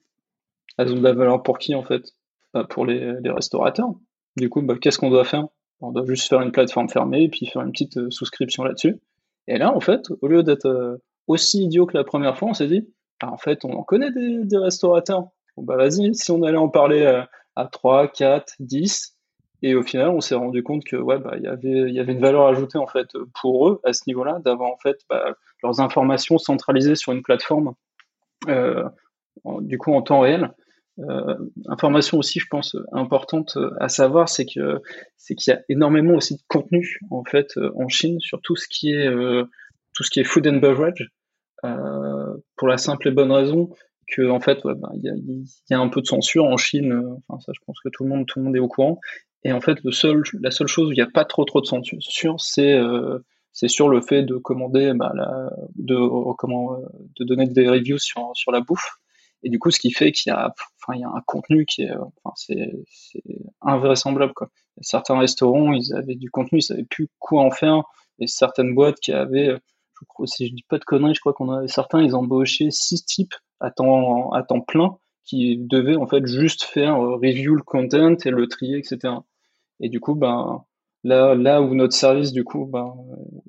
elles 0.78 0.94
ont 0.94 0.98
de 0.98 1.04
la 1.04 1.14
valeur 1.14 1.42
pour 1.42 1.58
qui 1.58 1.74
en 1.74 1.84
fait? 1.84 2.14
Bah, 2.54 2.66
Pour 2.70 2.86
les, 2.86 3.14
les, 3.22 3.32
restaurateurs. 3.32 3.94
Du 4.38 4.50
coup, 4.50 4.62
bah, 4.62 4.76
qu'est-ce 4.80 5.00
qu'on 5.00 5.10
doit 5.10 5.24
faire? 5.24 5.48
On 5.82 5.92
doit 5.92 6.06
juste 6.06 6.28
faire 6.28 6.42
une 6.42 6.52
plateforme 6.52 6.90
fermée 6.90 7.24
et 7.24 7.30
puis 7.30 7.46
faire 7.46 7.62
une 7.62 7.72
petite 7.72 8.12
souscription 8.12 8.64
là-dessus. 8.64 9.00
Et 9.50 9.58
là, 9.58 9.76
en 9.76 9.80
fait, 9.80 10.06
au 10.22 10.28
lieu 10.28 10.44
d'être 10.44 10.68
euh, 10.68 10.98
aussi 11.28 11.64
idiot 11.64 11.88
que 11.88 11.98
la 11.98 12.04
première 12.04 12.38
fois, 12.38 12.50
on 12.50 12.54
s'est 12.54 12.68
dit, 12.68 12.88
ah, 13.20 13.32
en 13.32 13.38
fait, 13.38 13.66
on 13.66 13.74
en 13.74 13.84
connaît 13.84 14.12
des, 14.12 14.58
restaurateurs. 14.58 15.26
Bah 15.58 15.76
vas-y, 15.76 16.16
si 16.16 16.32
on 16.32 16.44
allait 16.44 16.58
en 16.58 16.70
parler 16.70 17.02
euh, 17.02 17.24
à 17.56 17.66
3, 17.66 18.08
4, 18.10 18.54
10, 18.60 19.18
et 19.64 19.76
au 19.76 19.82
final, 19.82 20.10
on 20.10 20.22
s'est 20.22 20.36
rendu 20.36 20.64
compte 20.64 20.86
que 20.86 20.96
ouais, 20.96 21.18
bah, 21.18 21.36
y 21.38 21.48
avait, 21.48 21.92
y 21.92 22.00
avait 22.00 22.14
une 22.14 22.22
valeur 22.22 22.46
ajoutée 22.48 22.78
en 22.78 22.88
fait 22.88 23.08
pour 23.42 23.68
eux 23.68 23.82
à 23.84 23.92
ce 23.92 24.04
niveau-là, 24.08 24.40
d'avoir 24.46 24.72
en 24.72 24.78
fait 24.78 25.00
bah, 25.10 25.36
leurs 25.64 25.82
informations 25.82 26.38
centralisées 26.38 26.96
sur 26.96 27.12
une 27.12 27.24
plateforme, 27.24 27.74
euh, 28.48 28.88
du 29.62 29.78
coup 29.78 29.94
en 29.94 30.02
temps 30.02 30.22
réel, 30.22 30.54
euh, 31.08 31.36
information 31.68 32.18
aussi, 32.18 32.40
je 32.40 32.48
pense, 32.50 32.76
importante 32.92 33.58
à 33.80 33.90
savoir, 33.90 34.28
c'est 34.30 34.46
que 34.46 34.82
c'est 35.18 35.36
qu'il 35.36 35.54
y 35.54 35.56
a 35.56 35.62
énormément 35.70 36.16
aussi 36.16 36.36
de 36.36 36.42
contenu 36.48 37.00
en 37.12 37.24
fait 37.24 37.56
euh, 37.58 37.72
en 37.76 37.88
Chine 37.88 38.20
sur 38.20 38.42
tout 38.42 38.56
ce 38.56 38.68
qui 38.68 38.92
est 38.92 39.08
euh, 39.08 39.44
tout 39.94 40.04
ce 40.04 40.10
qui 40.10 40.20
est 40.20 40.24
food 40.24 40.48
and 40.48 40.58
beverage, 40.58 41.10
euh, 41.66 42.36
pour 42.56 42.68
la 42.68 42.78
simple 42.78 43.10
et 43.10 43.12
bonne 43.12 43.32
raison 43.32 43.70
que 44.08 44.28
en 44.30 44.40
fait, 44.40 44.60
bah, 44.64 44.90
il 44.96 45.02
y, 45.04 45.72
y, 45.72 45.74
a, 45.74 45.80
un 45.80 45.88
peu 45.90 46.02
de 46.02 46.08
censure 46.08 46.46
en 46.46 46.58
Chine. 46.58 47.20
Enfin, 47.28 47.40
ça, 47.42 47.52
je 47.54 47.60
pense 47.66 47.80
que 47.84 47.90
tout 47.90 48.04
le 48.04 48.10
monde 48.10 48.26
tout 48.26 48.40
le 48.40 48.46
monde 48.46 48.56
est 48.56 48.60
au 48.60 48.68
courant. 48.68 49.00
Et 49.44 49.54
en 49.54 49.62
fait, 49.62 49.78
le 49.84 49.92
seul, 49.92 50.24
la 50.42 50.52
seule 50.52 50.68
chose 50.68 50.90
où 50.90 50.92
il 50.92 50.96
n'y 50.96 51.02
a 51.02 51.10
pas 51.14 51.26
trop 51.26 51.46
trop 51.46 51.62
de 51.62 51.68
censure, 51.68 52.40
c'est 52.40 52.80
c'est 53.52 53.68
sur 53.68 53.90
le 53.90 54.02
fait 54.02 54.24
de 54.24 54.36
commander, 54.38 54.94
bah, 54.96 55.12
la, 55.14 55.52
de 55.76 55.96
comment, 56.38 56.78
de 57.20 57.26
donner 57.26 57.46
des 57.46 57.70
reviews 57.70 58.00
sur 58.00 58.32
sur 58.34 58.52
la 58.52 58.62
bouffe. 58.62 58.99
Et 59.44 59.50
du 59.50 59.60
coup, 59.60 59.72
ce 59.72 59.80
qui 59.80 59.92
fait 59.92 60.12
qu'il 60.12 60.32
y 60.32 60.34
a, 60.34 60.54
enfin, 60.82 60.98
il 60.98 61.02
y 61.02 61.04
a 61.04 61.10
un 61.10 61.22
contenu 61.26 61.66
qui 61.66 61.84
est, 61.84 61.92
enfin, 61.92 62.34
c'est, 62.36 62.74
c'est 62.90 63.24
invraisemblable, 63.62 64.34
quoi. 64.34 64.50
certains 64.82 65.18
restaurants, 65.18 65.72
ils 65.74 65.94
avaient 65.96 66.16
du 66.16 66.30
contenu, 66.30 66.60
ils 66.60 66.64
savaient 66.64 66.84
plus 66.84 67.08
quoi 67.20 67.44
en 67.44 67.52
faire. 67.52 67.84
Et 68.20 68.28
certaines 68.28 68.76
boîtes 68.76 69.00
qui 69.00 69.14
avaient, 69.14 69.56
je 70.00 70.06
crois, 70.08 70.28
si 70.28 70.48
je 70.48 70.54
dis 70.54 70.66
pas 70.68 70.78
de 70.78 70.84
conneries, 70.84 71.16
je 71.16 71.22
crois 71.22 71.34
qu'on 71.34 71.52
avait 71.52 71.68
certains, 71.68 72.02
ils 72.02 72.16
embauchaient 72.16 72.72
six 72.72 73.06
types 73.06 73.36
à 73.60 73.72
temps, 73.72 74.32
à 74.32 74.44
temps 74.44 74.62
plein 74.62 74.98
qui 75.24 75.58
devaient, 75.58 75.96
en 75.96 76.08
fait, 76.08 76.26
juste 76.26 76.64
faire 76.64 76.96
euh, 76.96 77.16
review 77.16 77.56
le 77.56 77.64
content 77.64 78.16
et 78.26 78.32
le 78.32 78.48
trier, 78.48 78.78
etc. 78.80 79.14
Et 79.80 79.90
du 79.90 80.00
coup, 80.00 80.16
ben, 80.16 80.66
Là, 81.04 81.34
là 81.34 81.62
où 81.62 81.74
notre 81.76 81.94
service, 81.94 82.34
du 82.34 82.44
coup, 82.44 82.66
bah, 82.66 82.94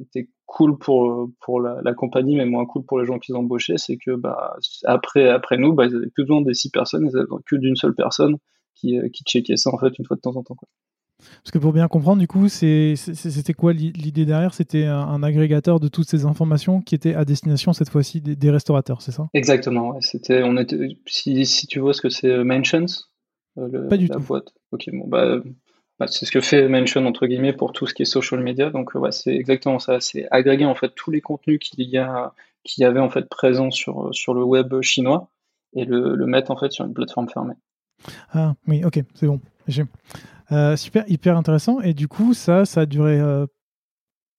était 0.00 0.28
cool 0.46 0.78
pour, 0.78 1.30
pour 1.40 1.60
la, 1.60 1.80
la, 1.82 1.94
compagnie, 1.94 2.36
mais 2.36 2.46
moins 2.46 2.64
cool 2.66 2.84
pour 2.84 3.00
les 3.00 3.06
gens 3.06 3.18
qui 3.18 3.32
embauchaient, 3.32 3.78
c'est 3.78 3.96
que 3.96 4.14
bah, 4.14 4.56
après, 4.84 5.28
après 5.28 5.56
nous, 5.58 5.72
bah, 5.72 5.86
ils 5.86 5.96
avaient 5.96 6.10
plus 6.10 6.24
besoin 6.24 6.42
des 6.42 6.54
six 6.54 6.70
personnes, 6.70 7.08
ils 7.12 7.16
avaient 7.16 7.26
que 7.46 7.56
d'une 7.56 7.76
seule 7.76 7.94
personne 7.94 8.36
qui, 8.74 8.98
qui 9.12 9.24
checkait 9.24 9.56
ça 9.56 9.70
en 9.72 9.78
fait 9.78 9.98
une 9.98 10.04
fois 10.04 10.16
de 10.16 10.20
temps 10.20 10.36
en 10.36 10.42
temps. 10.42 10.54
Quoi. 10.54 10.68
Parce 11.42 11.50
que 11.52 11.58
pour 11.58 11.72
bien 11.72 11.88
comprendre, 11.88 12.20
du 12.20 12.26
coup, 12.26 12.48
c'était 12.48 13.52
quoi 13.54 13.72
l'idée 13.72 14.24
derrière? 14.24 14.54
C'était 14.54 14.84
un, 14.84 15.22
agrégateur 15.22 15.80
de 15.80 15.88
toutes 15.88 16.08
ces 16.08 16.24
informations 16.24 16.80
qui 16.80 16.94
était 16.94 17.14
à 17.14 17.24
destination 17.24 17.72
cette 17.72 17.90
fois-ci 17.90 18.20
des, 18.20 18.50
restaurateurs, 18.50 19.02
c'est 19.02 19.12
ça? 19.12 19.28
Exactement. 19.34 20.00
C'était, 20.00 20.42
on 20.42 20.56
était, 20.56 20.96
si, 21.06 21.44
si, 21.46 21.66
tu 21.66 21.78
vois 21.78 21.92
ce 21.92 22.00
que 22.00 22.08
c'est 22.08 22.30
euh, 22.30 22.44
Mentions, 22.44 22.86
euh, 23.58 23.88
Pas 23.88 23.96
du 23.96 24.06
la 24.06 24.16
tout. 24.16 24.22
boîte. 24.22 24.52
Ok, 24.72 24.88
bon 24.92 25.06
bah, 25.08 25.40
bah, 26.00 26.06
c'est 26.08 26.24
ce 26.24 26.32
que 26.32 26.40
fait 26.40 26.66
Mention 26.68 27.06
entre 27.06 27.26
guillemets 27.26 27.52
pour 27.52 27.72
tout 27.72 27.86
ce 27.86 27.94
qui 27.94 28.02
est 28.02 28.06
social 28.06 28.40
media. 28.40 28.70
Donc 28.70 28.94
ouais, 28.94 29.12
c'est 29.12 29.34
exactement 29.34 29.78
ça. 29.78 30.00
C'est 30.00 30.26
agréger 30.30 30.64
en 30.64 30.74
fait 30.74 30.92
tous 30.96 31.10
les 31.10 31.20
contenus 31.20 31.60
qu'il 31.60 31.88
y 31.88 31.98
a, 31.98 32.32
qu'il 32.64 32.82
y 32.82 32.84
avait 32.84 33.00
en 33.00 33.10
fait 33.10 33.28
présents 33.28 33.70
sur 33.70 34.08
sur 34.12 34.34
le 34.34 34.42
web 34.42 34.80
chinois 34.80 35.28
et 35.74 35.84
le, 35.84 36.16
le 36.16 36.26
mettre 36.26 36.50
en 36.50 36.56
fait 36.56 36.72
sur 36.72 36.84
une 36.86 36.94
plateforme 36.94 37.28
fermée. 37.28 37.54
Ah 38.32 38.54
oui, 38.66 38.82
ok, 38.84 39.00
c'est 39.14 39.26
bon. 39.26 39.40
Euh, 40.52 40.76
super, 40.76 41.04
hyper 41.08 41.36
intéressant. 41.36 41.80
Et 41.80 41.94
du 41.94 42.08
coup, 42.08 42.34
ça, 42.34 42.64
ça 42.64 42.80
a 42.80 42.86
duré. 42.86 43.20
Euh, 43.20 43.46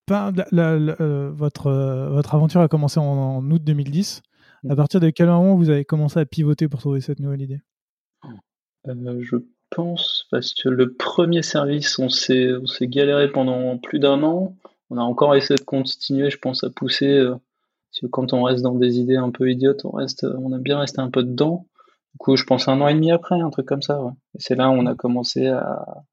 pas, 0.07 0.31
euh, 0.53 1.31
votre, 1.33 1.71
votre 2.11 2.35
aventure 2.35 2.61
a 2.61 2.67
commencé 2.67 2.99
en, 2.99 3.49
août 3.49 3.63
2010. 3.63 4.23
À 4.67 4.73
mm. 4.73 4.75
partir 4.75 4.99
de 4.99 5.09
quel 5.09 5.27
moment 5.27 5.55
vous 5.55 5.69
avez 5.69 5.85
commencé 5.85 6.19
à 6.19 6.25
pivoter 6.25 6.67
pour 6.67 6.79
trouver 6.79 7.01
cette 7.01 7.19
nouvelle 7.19 7.41
idée? 7.41 7.61
Je 8.85 9.37
pense 9.71 10.27
parce 10.29 10.53
que 10.53 10.69
le 10.69 10.93
premier 10.93 11.41
service, 11.41 11.97
on 11.97 12.09
s'est 12.09 12.61
galéré 12.83 13.31
pendant 13.31 13.77
plus 13.77 13.99
d'un 13.99 14.21
an. 14.23 14.55
On 14.89 14.97
a 14.97 15.01
encore 15.01 15.35
essayé 15.35 15.57
de 15.57 15.63
continuer, 15.63 16.29
je 16.29 16.37
pense, 16.37 16.63
à 16.63 16.69
pousser. 16.69 17.23
parce 17.25 18.01
que 18.01 18.07
quand 18.07 18.33
on 18.33 18.43
reste 18.43 18.63
dans 18.63 18.75
des 18.75 18.99
idées 18.99 19.15
un 19.15 19.31
peu 19.31 19.49
idiotes, 19.49 19.85
on 19.85 19.91
reste, 19.91 20.25
on 20.25 20.53
aime 20.53 20.61
bien 20.61 20.79
rester 20.79 20.99
un 20.99 21.09
peu 21.09 21.23
dedans. 21.23 21.65
Du 22.13 22.17
coup, 22.17 22.35
je 22.35 22.43
pense 22.43 22.67
un 22.67 22.81
an 22.81 22.87
et 22.87 22.93
demi 22.93 23.11
après, 23.11 23.39
un 23.39 23.49
truc 23.49 23.65
comme 23.65 23.81
ça. 23.81 24.13
C'est 24.37 24.55
là 24.55 24.69
où 24.69 24.73
on 24.73 24.85
a 24.85 24.95
commencé 24.95 25.47
à, 25.47 26.03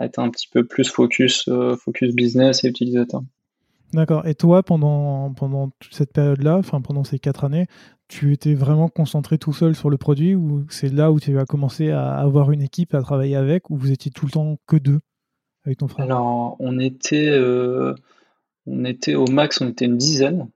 être 0.00 0.18
un 0.18 0.30
petit 0.30 0.48
peu 0.48 0.64
plus 0.64 0.88
focus, 0.88 1.46
euh, 1.48 1.76
focus 1.76 2.14
business 2.14 2.64
et 2.64 2.68
utilisateur. 2.68 3.20
D'accord. 3.92 4.26
Et 4.26 4.34
toi, 4.34 4.62
pendant, 4.62 5.32
pendant 5.34 5.70
toute 5.78 5.94
cette 5.94 6.12
période-là, 6.12 6.56
enfin 6.56 6.80
pendant 6.80 7.04
ces 7.04 7.18
quatre 7.18 7.44
années, 7.44 7.66
tu 8.14 8.32
étais 8.32 8.54
vraiment 8.54 8.88
concentré 8.88 9.38
tout 9.38 9.52
seul 9.52 9.74
sur 9.74 9.90
le 9.90 9.96
produit 9.96 10.36
ou 10.36 10.64
c'est 10.68 10.92
là 10.92 11.10
où 11.10 11.18
tu 11.18 11.36
as 11.36 11.44
commencé 11.46 11.90
à 11.90 12.14
avoir 12.14 12.52
une 12.52 12.62
équipe 12.62 12.94
à 12.94 13.02
travailler 13.02 13.34
avec 13.34 13.70
ou 13.70 13.76
vous 13.76 13.90
étiez 13.90 14.12
tout 14.12 14.26
le 14.26 14.30
temps 14.30 14.56
que 14.68 14.76
deux 14.76 15.00
avec 15.64 15.78
ton 15.78 15.88
frère? 15.88 16.06
Alors, 16.06 16.54
on 16.60 16.78
était, 16.78 17.28
euh, 17.28 17.92
on 18.66 18.84
était 18.84 19.16
au 19.16 19.26
max, 19.26 19.60
on 19.60 19.68
était 19.68 19.86
une 19.86 19.96
dizaine. 19.96 20.48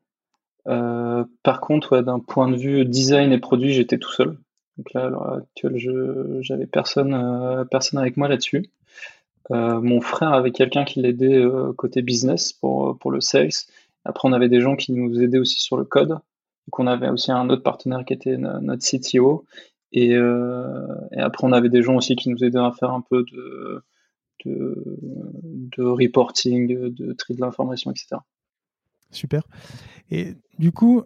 Euh, 0.68 1.24
par 1.42 1.60
contre, 1.60 2.00
d'un 2.00 2.20
point 2.20 2.48
de 2.48 2.56
vue 2.56 2.84
design 2.84 3.32
et 3.32 3.38
produit, 3.38 3.72
j'étais 3.72 3.98
tout 3.98 4.12
seul. 4.12 4.38
Donc 4.76 4.92
là, 4.94 5.06
à 5.06 5.08
l'heure 5.08 5.32
actuelle, 5.32 6.40
j'avais 6.42 6.66
personne, 6.66 7.12
euh, 7.12 7.64
personne 7.64 7.98
avec 7.98 8.16
moi 8.16 8.28
là-dessus. 8.28 8.70
Mon 9.50 10.00
frère 10.00 10.32
avait 10.32 10.52
quelqu'un 10.52 10.84
qui 10.84 11.00
l'aidait 11.00 11.42
côté 11.76 12.02
business 12.02 12.52
pour, 12.52 12.98
pour 12.98 13.10
le 13.10 13.22
sales. 13.22 13.48
Après, 14.04 14.28
on 14.28 14.32
avait 14.34 14.50
des 14.50 14.60
gens 14.60 14.76
qui 14.76 14.92
nous 14.92 15.20
aidaient 15.22 15.38
aussi 15.38 15.58
sur 15.58 15.78
le 15.78 15.84
code. 15.84 16.18
Donc, 16.68 16.78
on 16.80 16.86
avait 16.86 17.08
aussi 17.08 17.32
un 17.32 17.48
autre 17.48 17.62
partenaire 17.62 18.04
qui 18.04 18.12
était 18.12 18.36
notre 18.36 18.84
CTO. 18.84 19.46
Et, 19.90 20.10
et, 20.10 21.20
après, 21.20 21.46
on 21.46 21.52
avait 21.52 21.70
des 21.70 21.82
gens 21.82 21.96
aussi 21.96 22.14
qui 22.14 22.28
nous 22.28 22.44
aidaient 22.44 22.58
à 22.58 22.72
faire 22.72 22.90
un 22.90 23.00
peu 23.00 23.24
de, 23.24 23.82
reporting, 25.78 26.92
de 26.92 27.12
tri 27.14 27.34
de 27.34 27.40
l'information, 27.40 27.90
etc. 27.90 28.16
Super. 29.10 29.42
Et 30.10 30.34
du 30.58 30.72
coup, 30.72 31.04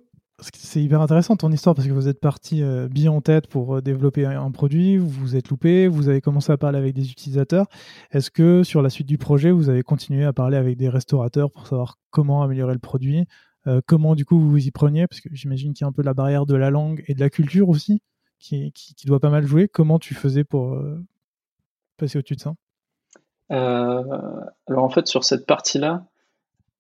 c'est 0.52 0.82
hyper 0.82 1.00
intéressant 1.00 1.36
ton 1.36 1.52
histoire 1.52 1.74
parce 1.74 1.86
que 1.86 1.92
vous 1.92 2.08
êtes 2.08 2.20
parti 2.20 2.62
euh, 2.62 2.88
bien 2.88 3.12
en 3.12 3.20
tête 3.20 3.46
pour 3.46 3.76
euh, 3.76 3.80
développer 3.80 4.24
un, 4.24 4.50
produit, 4.50 4.96
vous 4.96 5.08
vous 5.08 5.36
êtes 5.36 5.48
loupé, 5.48 5.86
vous 5.88 6.08
avez 6.08 6.20
commencé 6.20 6.50
à 6.52 6.56
parler 6.56 6.78
avec 6.78 6.94
des 6.94 7.10
utilisateurs. 7.10 7.66
Est-ce 8.10 8.30
que 8.30 8.62
sur 8.62 8.82
la 8.82 8.90
suite 8.90 9.06
du 9.06 9.18
projet, 9.18 9.50
vous 9.50 9.68
avez 9.68 9.82
continué 9.82 10.24
à 10.24 10.32
parler 10.32 10.56
avec 10.56 10.76
des 10.76 10.88
restaurateurs 10.88 11.50
pour 11.50 11.66
savoir 11.66 11.98
comment 12.10 12.42
améliorer 12.42 12.72
le 12.72 12.80
produit 12.80 13.20
euh, 13.20 13.24
Comment 13.86 14.14
du 14.14 14.24
coup 14.24 14.38
vous 14.38 14.50
vous 14.50 14.66
y 14.66 14.70
preniez? 14.70 15.06
Parce 15.06 15.20
que 15.20 15.28
j'imagine 15.32 15.72
qu'il 15.72 15.84
y 15.84 15.86
a 15.86 15.88
un 15.88 15.92
peu 15.92 16.02
la 16.02 16.14
barrière 16.14 16.46
de 16.46 16.56
la 16.56 16.70
langue 16.70 17.04
et 17.06 17.14
de 17.14 17.20
la 17.20 17.30
culture 17.30 17.68
aussi 17.68 18.02
qui, 18.38 18.72
qui, 18.72 19.06
doit 19.06 19.20
pas 19.20 19.30
mal 19.30 19.46
jouer. 19.46 19.68
Comment 19.68 20.00
tu 20.00 20.14
faisais 20.14 20.42
pour 20.42 20.76
passer 21.96 22.18
au-dessus 22.18 22.34
de 22.34 22.40
ça? 22.40 22.54
Alors 23.50 24.84
en 24.84 24.88
fait, 24.88 25.06
sur 25.06 25.22
cette 25.22 25.46
partie-là, 25.46 26.04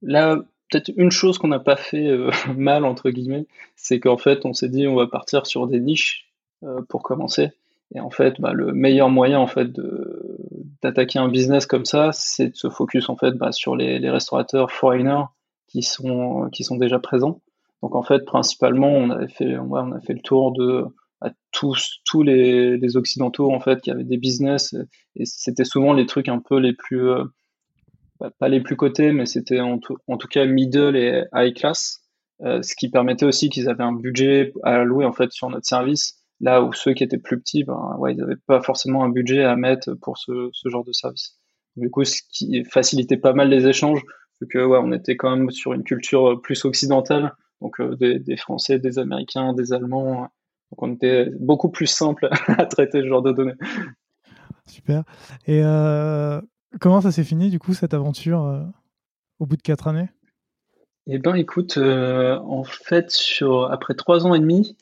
là, 0.02 0.42
peut-être 0.72 0.90
une 0.96 1.10
chose 1.10 1.38
qu'on 1.38 1.48
n'a 1.48 1.60
pas 1.60 1.76
fait 1.76 2.08
euh, 2.08 2.30
mal 2.56 2.84
entre 2.84 3.10
guillemets, 3.10 3.46
c'est 3.76 4.00
qu'en 4.00 4.16
fait 4.16 4.44
on 4.44 4.52
s'est 4.52 4.68
dit 4.68 4.86
on 4.86 4.96
va 4.96 5.06
partir 5.06 5.46
sur 5.46 5.66
des 5.66 5.80
niches 5.80 6.30
euh, 6.64 6.80
pour 6.88 7.02
commencer. 7.02 7.50
Et 7.94 8.00
en 8.00 8.10
fait, 8.10 8.40
bah, 8.40 8.52
le 8.54 8.72
meilleur 8.72 9.10
moyen 9.10 9.38
en 9.38 9.46
fait 9.46 9.70
d'attaquer 10.82 11.18
un 11.18 11.28
business 11.28 11.66
comme 11.66 11.84
ça, 11.84 12.10
c'est 12.12 12.48
de 12.48 12.56
se 12.56 12.70
focus 12.70 13.10
en 13.10 13.16
fait 13.16 13.32
bah, 13.32 13.52
sur 13.52 13.76
les, 13.76 13.98
restaurateurs 14.08 14.70
foreigners 14.70 15.24
qui 15.72 15.82
sont 15.82 16.48
qui 16.52 16.64
sont 16.64 16.76
déjà 16.76 16.98
présents. 16.98 17.40
Donc 17.82 17.96
en 17.96 18.02
fait, 18.02 18.24
principalement, 18.24 18.88
on 18.88 19.10
avait 19.10 19.28
fait 19.28 19.56
on 19.58 19.92
a 19.92 20.00
fait 20.00 20.14
le 20.14 20.20
tour 20.20 20.52
de 20.52 20.84
tous 21.52 22.00
tous 22.04 22.22
les, 22.22 22.76
les, 22.76 22.96
occidentaux 22.96 23.52
en 23.52 23.60
fait 23.60 23.80
qui 23.80 23.92
avaient 23.92 24.02
des 24.02 24.16
business 24.16 24.74
et 25.14 25.24
c'était 25.24 25.64
souvent 25.64 25.92
les 25.92 26.04
trucs 26.04 26.28
un 26.28 26.40
peu 26.40 26.58
les 26.58 26.72
plus 26.72 27.10
euh, 27.10 27.24
pas 28.38 28.48
les 28.48 28.60
plus 28.60 28.76
cotés, 28.76 29.12
mais 29.12 29.26
c'était 29.26 29.60
en, 29.60 29.78
tout, 29.78 29.96
cas 30.30 30.44
middle 30.44 30.96
et 30.96 31.24
high 31.34 31.54
class, 31.54 32.00
euh, 32.42 32.62
ce 32.62 32.74
qui 32.76 32.88
permettait 32.88 33.26
aussi 33.26 33.50
qu'ils 33.50 33.68
avaient 33.68 33.84
un 33.84 33.92
budget 33.92 34.52
à 34.62 34.80
allouer 34.80 35.04
en 35.04 35.12
fait 35.12 35.32
sur 35.32 35.48
notre 35.50 35.66
service, 35.66 36.20
là 36.40 36.62
où 36.62 36.72
ceux 36.72 36.94
qui 36.94 37.04
étaient 37.04 37.18
plus 37.18 37.40
petits, 37.40 37.64
ben, 37.64 37.96
ouais, 37.98 38.12
ils 38.12 38.18
n'avaient 38.18 38.36
pas 38.46 38.60
forcément 38.60 39.04
un 39.04 39.08
budget 39.08 39.44
à 39.44 39.56
mettre 39.56 39.94
pour 39.94 40.18
ce, 40.18 40.50
genre 40.66 40.84
de 40.84 40.92
service. 40.92 41.38
Du 41.76 41.90
coup, 41.90 42.04
ce 42.04 42.20
qui 42.30 42.64
facilitait 42.64 43.16
pas 43.16 43.32
mal 43.32 43.48
les 43.48 43.66
échanges, 43.66 44.02
vu 44.42 44.48
que 44.48 44.58
ouais, 44.58 44.78
on 44.82 44.92
était 44.92 45.16
quand 45.16 45.34
même 45.34 45.50
sur 45.50 45.72
une 45.72 45.84
culture 45.84 46.40
plus 46.42 46.64
occidentale, 46.64 47.34
donc 47.60 47.80
euh, 47.80 47.96
des, 47.96 48.36
Français, 48.36 48.78
des 48.78 48.98
Américains, 48.98 49.52
des 49.52 49.72
Allemands, 49.72 50.22
donc 50.70 50.82
on 50.82 50.92
était 50.92 51.30
beaucoup 51.38 51.70
plus 51.70 51.86
simple 51.86 52.28
à 52.58 52.66
traiter 52.66 53.02
ce 53.02 53.06
genre 53.06 53.22
de 53.22 53.32
données. 53.32 53.54
Super. 54.66 55.04
Et 55.46 55.62
euh, 55.64 56.40
Comment 56.80 57.00
ça 57.02 57.12
s'est 57.12 57.24
fini, 57.24 57.50
du 57.50 57.58
coup, 57.58 57.74
cette 57.74 57.94
aventure 57.94 58.44
euh, 58.46 58.62
au 59.38 59.46
bout 59.46 59.56
de 59.56 59.62
quatre 59.62 59.88
années? 59.88 60.08
Eh 61.06 61.18
ben, 61.18 61.34
écoute, 61.34 61.76
en 61.78 62.64
fait, 62.64 63.10
sur, 63.10 63.70
après 63.70 63.94
trois 63.94 64.24
ans 64.24 64.34
et 64.34 64.40
demi, 64.40 64.76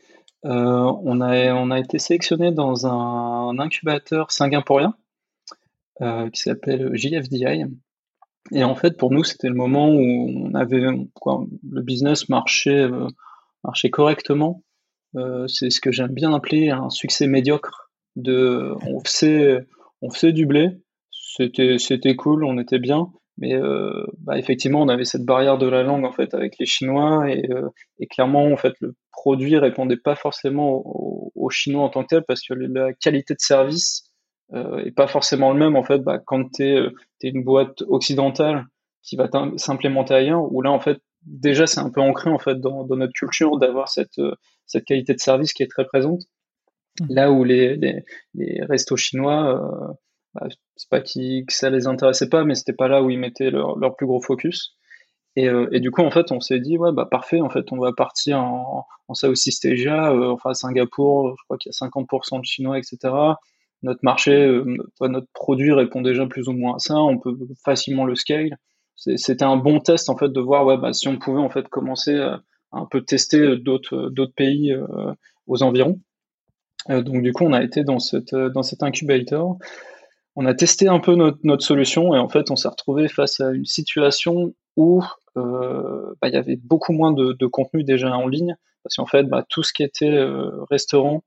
on, 0.44 1.20
a, 1.20 1.52
on 1.54 1.70
a 1.70 1.78
été 1.78 1.98
sélectionné 1.98 2.52
dans 2.52 2.86
un, 2.86 3.58
incubateur 3.58 4.30
singapourien 4.30 4.94
qui 5.98 6.40
s'appelle 6.40 6.94
JFDI. 6.94 7.64
Et 8.52 8.64
en 8.64 8.74
fait, 8.74 8.96
pour 8.96 9.10
nous, 9.10 9.24
c'était 9.24 9.48
le 9.48 9.54
moment 9.54 9.90
où 9.90 10.00
on 10.00 10.54
avait 10.54 10.80
le 10.80 11.82
business 11.82 12.28
marchait, 12.28 12.88
marchait 13.64 13.90
correctement. 13.90 14.62
c'est 15.46 15.70
ce 15.70 15.80
que 15.80 15.92
j'aime 15.92 16.12
bien 16.12 16.34
appeler 16.34 16.70
un 16.70 16.90
succès 16.90 17.26
médiocre. 17.26 17.90
On 18.16 19.00
faisait, 19.04 19.66
on 20.02 20.10
faisait 20.10 20.32
du 20.32 20.46
blé, 20.46 20.70
c'était 21.10 21.78
c'était 21.78 22.16
cool, 22.16 22.44
on 22.44 22.58
était 22.58 22.78
bien, 22.78 23.12
mais 23.38 23.54
euh, 23.54 24.04
bah, 24.18 24.38
effectivement 24.38 24.82
on 24.82 24.88
avait 24.88 25.04
cette 25.04 25.24
barrière 25.24 25.58
de 25.58 25.66
la 25.66 25.82
langue 25.82 26.04
en 26.04 26.12
fait 26.12 26.34
avec 26.34 26.58
les 26.58 26.66
Chinois 26.66 27.30
et, 27.30 27.50
euh, 27.50 27.68
clairement 28.10 28.44
en 28.44 28.56
fait 28.56 28.74
le 28.80 28.94
produit 29.12 29.56
répondait 29.56 29.96
pas 29.96 30.14
forcément 30.14 30.82
aux, 30.84 31.50
Chinois 31.50 31.82
en 31.82 31.88
tant 31.88 32.02
que 32.02 32.14
tel 32.14 32.24
parce 32.28 32.42
que 32.42 32.54
la 32.54 32.92
qualité 32.92 33.34
de 33.34 33.40
service 33.40 34.04
euh, 34.52 34.84
est 34.84 34.90
pas 34.90 35.06
forcément 35.06 35.52
le 35.52 35.58
même 35.58 35.76
en 35.76 35.82
fait 35.82 35.98
bah, 35.98 36.18
quand 36.18 36.52
tu 36.54 36.64
es, 36.64 36.90
une 37.22 37.44
boîte 37.44 37.82
occidentale 37.88 38.64
qui 39.02 39.16
va 39.16 39.28
s'implémenter 39.56 40.14
ailleurs 40.14 40.52
ou 40.52 40.62
là 40.62 40.70
en 40.70 40.80
fait 40.80 40.98
déjà 41.24 41.66
c'est 41.66 41.80
un 41.80 41.90
peu 41.90 42.00
ancré 42.00 42.30
en 42.30 42.38
fait 42.38 42.60
dans, 42.60 42.84
dans 42.84 42.96
notre 42.96 43.12
culture 43.12 43.58
d'avoir 43.58 43.88
cette 43.88 44.18
euh, 44.18 44.34
cette 44.66 44.84
qualité 44.84 45.14
de 45.14 45.20
service 45.20 45.52
qui 45.52 45.62
est 45.62 45.70
très 45.70 45.84
présente 45.84 46.22
mmh. 47.00 47.06
là 47.10 47.30
où 47.30 47.44
les, 47.44 47.76
les, 47.76 48.04
les 48.34 48.64
restos 48.64 48.96
chinois 48.96 49.54
euh, 49.54 49.92
bah, 50.34 50.46
c'est 50.76 50.88
pas 50.88 51.00
qui, 51.00 51.44
que 51.46 51.52
ça 51.52 51.70
les 51.70 51.86
intéressait 51.86 52.28
pas, 52.28 52.44
mais 52.44 52.54
c'était 52.54 52.72
pas 52.72 52.88
là 52.88 53.02
où 53.02 53.10
ils 53.10 53.18
mettaient 53.18 53.50
leur, 53.50 53.76
leur 53.78 53.96
plus 53.96 54.06
gros 54.06 54.20
focus. 54.20 54.76
Et, 55.36 55.48
euh, 55.48 55.68
et, 55.72 55.80
du 55.80 55.90
coup, 55.90 56.02
en 56.02 56.10
fait, 56.10 56.32
on 56.32 56.40
s'est 56.40 56.58
dit, 56.60 56.76
ouais, 56.76 56.92
bah 56.92 57.06
parfait, 57.10 57.40
en 57.40 57.50
fait, 57.50 57.72
on 57.72 57.78
va 57.78 57.92
partir 57.92 58.40
en, 58.40 58.86
en 59.08 59.14
Southeast 59.14 59.64
Asia, 59.64 60.12
euh, 60.12 60.30
enfin 60.30 60.50
à 60.50 60.54
Singapour, 60.54 61.36
je 61.38 61.44
crois 61.44 61.56
qu'il 61.58 61.70
y 61.70 61.74
a 61.74 61.86
50% 61.86 62.40
de 62.40 62.44
Chinois, 62.44 62.78
etc. 62.78 63.14
Notre 63.82 64.00
marché, 64.02 64.32
euh, 64.32 64.76
notre 65.00 65.28
produit 65.32 65.72
répond 65.72 66.02
déjà 66.02 66.26
plus 66.26 66.48
ou 66.48 66.52
moins 66.52 66.76
à 66.76 66.78
ça, 66.78 66.96
on 66.96 67.18
peut 67.18 67.36
facilement 67.64 68.04
le 68.04 68.14
scale. 68.14 68.56
C'était 68.96 69.44
un 69.44 69.56
bon 69.56 69.80
test, 69.80 70.10
en 70.10 70.16
fait, 70.16 70.28
de 70.30 70.40
voir, 70.40 70.66
ouais, 70.66 70.76
bah, 70.76 70.92
si 70.92 71.08
on 71.08 71.18
pouvait, 71.18 71.40
en 71.40 71.48
fait, 71.48 71.68
commencer 71.68 72.18
à, 72.18 72.42
un 72.72 72.84
peu 72.84 73.02
tester 73.02 73.56
d'autres 73.56 74.10
d'autres 74.10 74.34
pays 74.34 74.76
aux 75.46 75.62
environs. 75.62 75.98
donc, 76.88 77.22
du 77.22 77.32
coup, 77.32 77.44
on 77.44 77.54
a 77.54 77.62
été 77.62 77.82
dans, 77.82 77.98
cette, 77.98 78.34
dans 78.34 78.62
cet 78.62 78.82
incubator. 78.82 79.56
on 80.36 80.44
a 80.44 80.54
testé 80.54 80.88
un 80.88 81.00
peu 81.00 81.14
notre, 81.14 81.64
solution 81.64 82.14
et 82.14 82.18
en 82.18 82.28
fait, 82.28 82.50
on 82.50 82.56
s'est 82.56 82.68
retrouvé 82.68 83.08
face 83.08 83.40
à 83.40 83.52
une 83.52 83.64
situation 83.64 84.54
où 84.76 85.02
euh, 85.36 86.14
bah, 86.20 86.28
il 86.28 86.34
y 86.34 86.36
avait 86.36 86.56
beaucoup 86.56 86.92
moins 86.92 87.12
de, 87.12 87.32
de, 87.32 87.46
contenu 87.46 87.84
déjà 87.84 88.10
en 88.10 88.26
ligne 88.26 88.56
parce 88.82 88.96
qu'en 88.96 89.06
fait, 89.06 89.24
bah, 89.24 89.44
tout 89.48 89.62
ce 89.62 89.72
qui 89.72 89.82
était 89.82 90.10
euh, 90.10 90.64
restaurant, 90.70 91.16
euh, 91.16 91.20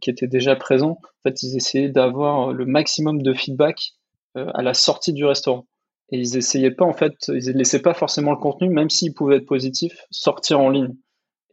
qui 0.00 0.10
était 0.10 0.26
déjà 0.26 0.56
présent, 0.56 0.98
en 1.02 1.28
fait, 1.28 1.42
ils 1.42 1.56
essayaient 1.56 1.88
d'avoir 1.88 2.52
le 2.52 2.66
maximum 2.66 3.22
de 3.22 3.32
feedback 3.32 3.94
euh, 4.36 4.50
à 4.54 4.62
la 4.62 4.72
sortie 4.72 5.12
du 5.12 5.24
restaurant. 5.24 5.66
Et 6.10 6.18
ils 6.18 6.36
essayaient 6.36 6.70
pas, 6.70 6.86
en 6.86 6.94
fait, 6.94 7.14
ils 7.28 7.52
laissaient 7.52 7.82
pas 7.82 7.94
forcément 7.94 8.30
le 8.30 8.38
contenu, 8.38 8.68
même 8.68 8.90
s'il 8.90 9.12
pouvait 9.14 9.36
être 9.36 9.46
positif, 9.46 10.06
sortir 10.10 10.60
en 10.60 10.70
ligne. 10.70 10.94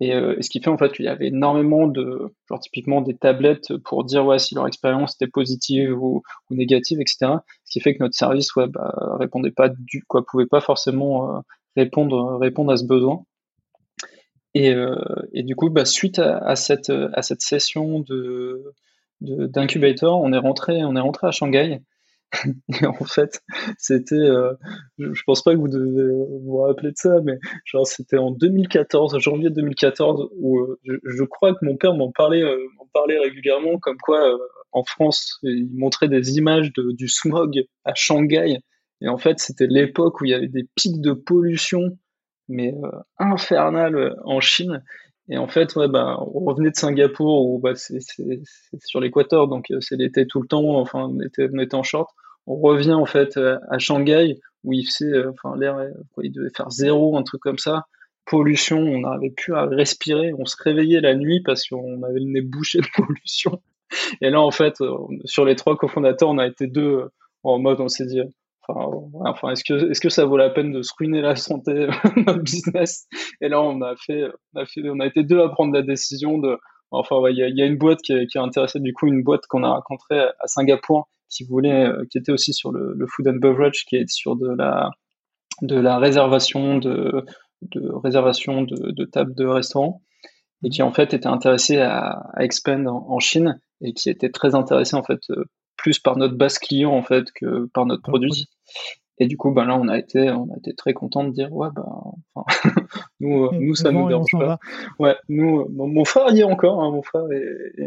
Euh, 0.02 0.36
et, 0.38 0.42
ce 0.42 0.50
qui 0.50 0.62
fait 0.62 0.70
en 0.70 0.78
fait 0.78 0.94
qu'il 0.94 1.06
y 1.06 1.10
avait 1.10 1.28
énormément 1.28 1.88
de, 1.88 2.34
typiquement 2.62 3.02
des 3.02 3.18
tablettes 3.18 3.76
pour 3.84 4.06
dire 4.06 4.26
ouais 4.26 4.40
si 4.40 4.56
leur 4.56 4.66
expérience 4.66 5.16
était 5.16 5.30
positive 5.30 6.02
ou, 6.02 6.24
négative, 6.52 7.02
etc. 7.02 7.34
Ce 7.66 7.72
qui 7.72 7.82
fait 7.82 7.96
que 7.96 8.04
notre 8.04 8.16
service 8.16 8.56
web 8.56 8.72
bah, 8.72 8.94
répondait 9.20 9.52
pas 9.52 9.68
du 9.70 10.04
quoi, 10.08 10.26
pouvait 10.26 10.46
pas 10.46 10.62
forcément 10.62 11.36
euh, 11.36 11.40
répondre 11.76 12.38
répondre 12.38 12.72
à 12.72 12.78
ce 12.78 12.86
besoin. 12.86 13.24
Et, 14.56 14.74
euh, 14.74 14.96
et 15.34 15.44
du 15.44 15.56
coup, 15.56 15.70
bah, 15.70 15.86
suite 15.86 16.20
à, 16.20 16.56
cette 16.56 16.90
à 16.90 17.22
cette 17.22 17.42
session 17.42 18.00
de 18.00 18.64
d'incubator, 19.22 20.22
on 20.22 20.34
est 20.34 20.38
rentré 20.38 20.84
on 20.84 20.96
est 20.96 21.02
rentré 21.02 21.28
à 21.28 21.32
Shanghai. 21.32 21.82
Et 22.82 22.86
en 22.86 23.06
fait, 23.06 23.42
c'était, 23.78 24.16
euh, 24.16 24.54
je 24.98 25.22
pense 25.26 25.44
pas 25.44 25.54
que 25.54 25.60
vous 25.60 25.68
devez 25.68 26.12
vous 26.44 26.58
rappeler 26.58 26.92
de 26.92 26.98
ça, 26.98 27.20
mais 27.24 27.40
genre 27.66 27.88
c'était 27.88 28.18
en 28.18 28.32
2014, 28.32 29.18
janvier 29.20 29.50
2014, 29.50 30.30
où 30.38 30.60
euh, 30.60 30.80
je, 30.86 31.24
crois 31.24 31.54
que 31.54 31.66
mon 31.66 31.76
père 31.76 31.94
m'en 31.94 32.12
parlait, 32.12 32.44
euh, 32.44 32.58
parlait 32.94 33.20
régulièrement, 33.20 33.78
comme 33.80 33.98
quoi 33.98 34.38
en 34.72 34.84
France, 34.84 35.40
il 35.44 35.70
montrait 35.74 36.08
des 36.08 36.38
images 36.38 36.72
de, 36.74 36.92
du 36.92 37.08
smog 37.08 37.64
à 37.86 37.94
Shanghai, 37.96 38.60
et 39.02 39.08
en 39.08 39.18
fait 39.18 39.40
c'était 39.40 39.68
l'époque 39.68 40.22
où 40.22 40.26
il 40.26 40.32
y 40.32 40.34
avait 40.34 40.48
des 40.48 40.68
pics 40.76 41.02
de 41.02 41.14
pollution, 41.14 41.98
mais 42.50 42.74
infernales 43.18 44.16
en 44.26 44.40
Chine. 44.42 44.84
Et 45.30 45.38
en 45.38 45.48
fait, 45.48 45.76
ouais, 45.76 45.88
bah, 45.88 46.18
on 46.20 46.40
revenait 46.40 46.72
de 46.72 46.76
Singapour 46.76 47.48
où 47.48 47.60
bah, 47.60 47.76
c'est 47.76 48.00
sur 48.84 49.00
l'équateur, 49.00 49.48
donc 49.48 49.68
c'est 49.80 49.96
l'été 49.96 50.28
tout 50.28 50.42
le 50.42 50.48
temps. 50.48 50.80
Enfin, 50.80 51.08
on 51.10 51.20
était, 51.22 51.48
on 51.54 51.60
était 51.60 51.76
en 51.76 51.84
short 51.84 52.10
on 52.50 52.58
revient 52.58 52.94
en 52.94 53.06
fait 53.06 53.38
euh, 53.38 53.58
à 53.70 53.78
Shanghai 53.78 54.40
où 54.64 54.74
il 54.74 54.86
faisait, 54.86 55.14
euh, 55.14 55.32
enfin 55.32 55.56
l'air, 55.56 55.78
il 56.22 56.32
devait 56.32 56.50
faire 56.50 56.70
zéro, 56.70 57.16
un 57.16 57.24
truc 57.24 57.42
comme 57.42 57.60
ça, 57.60 57.86
pollution, 58.26 58.80
on 58.80 59.02
n'arrivait 59.02 59.34
plus 59.36 59.56
à 59.56 59.66
respirer, 59.66 60.34
on 60.38 60.46
se 60.46 60.56
réveillait 60.62 61.00
la 61.00 61.16
nuit 61.16 61.42
parce 61.46 61.68
qu'on 61.68 62.04
avait 62.04 62.20
le 62.20 62.26
nez 62.26 62.42
bouché 62.42 62.80
de 62.80 62.88
pollution. 62.96 63.62
Et 64.22 64.32
là 64.32 64.42
en 64.42 64.52
fait, 64.52 64.82
euh, 64.82 64.98
sur 65.26 65.46
les 65.46 65.56
trois 65.56 65.78
cofondateurs, 65.78 66.30
on 66.30 66.40
a 66.40 66.48
été 66.48 66.68
deux 66.68 67.04
en 67.44 67.60
mode, 67.60 67.80
on 67.80 67.88
s'est 67.88 68.06
dit, 68.06 68.22
enfin, 69.26 69.52
est-ce 69.52 69.64
que 69.64 69.90
est-ce 69.92 70.02
que 70.02 70.10
ça 70.10 70.26
vaut 70.26 70.38
la 70.38 70.50
peine 70.50 70.72
de 70.72 70.82
se 70.82 70.92
ruiner 70.98 71.22
la 71.22 71.36
santé, 71.36 71.88
notre 72.16 72.42
business? 72.42 73.08
Et 73.42 73.50
là 73.50 73.62
on 73.62 73.82
a 73.82 73.96
fait, 73.96 74.26
on 74.54 74.62
a 74.62 74.66
fait, 74.66 74.82
on 74.90 75.00
a 75.00 75.06
été 75.06 75.24
deux 75.24 75.42
à 75.42 75.50
prendre 75.50 75.74
la 75.74 75.82
décision 75.82 76.38
de, 76.38 76.58
enfin 76.92 77.16
il 77.30 77.38
y, 77.38 77.44
a, 77.44 77.46
a, 77.46 77.68
une 77.68 77.78
boîte 77.78 78.02
qui, 78.02 78.14
qui 78.28 78.38
a 78.38 78.42
intéressé 78.42 78.80
du 78.80 78.94
coup 78.94 79.08
une 79.08 79.24
boîte 79.24 79.46
qu'on 79.48 79.64
a 79.64 79.70
rencontrée 79.70 80.20
à 80.20 80.48
Singapour 80.48 81.08
qui 81.30 81.46
voulait, 81.46 81.86
euh, 81.86 82.06
qui 82.10 82.18
était 82.18 82.32
aussi 82.32 82.54
sur 82.54 82.72
le, 82.72 83.06
food 83.08 83.28
and 83.28 83.40
beverage, 83.40 83.86
qui 83.88 83.96
est 83.96 84.10
sur 84.10 84.36
de 84.36 84.50
la 84.58 84.90
de 85.62 85.76
la 85.76 85.98
réservation 86.00 86.78
de, 86.78 87.26
de 87.62 87.92
réservation 87.94 88.62
de, 88.62 88.92
de 88.92 89.06
tables 89.06 89.36
de 89.36 89.46
restaurants 89.46 90.02
et 90.64 90.70
qui 90.70 90.82
en 90.82 90.92
fait 90.92 91.14
était 91.14 91.28
intéressé 91.28 91.78
à, 91.78 92.12
à 92.34 92.44
expand 92.44 92.88
en, 92.88 93.20
Chine 93.20 93.60
et 93.82 93.94
qui 93.94 94.10
était 94.10 94.30
très 94.30 94.56
intéressé 94.56 94.96
en 94.96 95.04
fait 95.04 95.20
euh, 95.32 95.44
plus 95.80 96.00
par 96.00 96.18
notre 96.18 96.36
base 96.36 96.60
client 96.60 96.92
en 96.92 97.04
fait 97.04 97.32
que 97.34 97.68
par 97.74 97.86
notre 97.86 98.04
produit. 98.04 98.50
Et 99.22 99.28
du 99.28 99.36
coup, 99.36 99.52
ben 99.52 99.66
là, 99.66 99.78
on 99.78 99.90
a 99.90 99.98
été, 99.98 100.32
on 100.32 100.50
a 100.54 100.58
été 100.58 100.74
très 100.74 100.94
content 100.94 101.26
de 101.26 101.32
dire, 101.32 101.52
ouais, 101.52 101.68
ben, 101.76 101.86
enfin, 102.36 102.46
nous, 103.20 103.46
euh, 103.46 103.50
nous, 103.52 103.76
ça 103.76 103.92
nous 103.92 104.08
dérange 104.08 104.32
pas. 104.32 104.60
Ouais, 104.98 105.18
nous, 105.28 105.68
mon, 105.70 106.06
frère 106.06 106.30
y 106.30 106.40
est 106.40 106.44
encore, 106.44 106.82
hein, 106.82 106.90
mon 106.90 107.02
frère 107.02 107.30
est, 107.32 107.82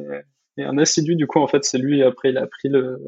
et 0.59 0.65
un 0.65 0.77
assidu, 0.79 1.17
du 1.17 1.27
coup, 1.27 1.41
en 1.41 1.47
fait, 1.47 1.65
c'est 1.65 1.79
lui, 1.79 2.03
après, 2.03 2.31
il 2.31 2.39
a 2.39 2.47
pris 2.47 2.69
le. 2.69 3.01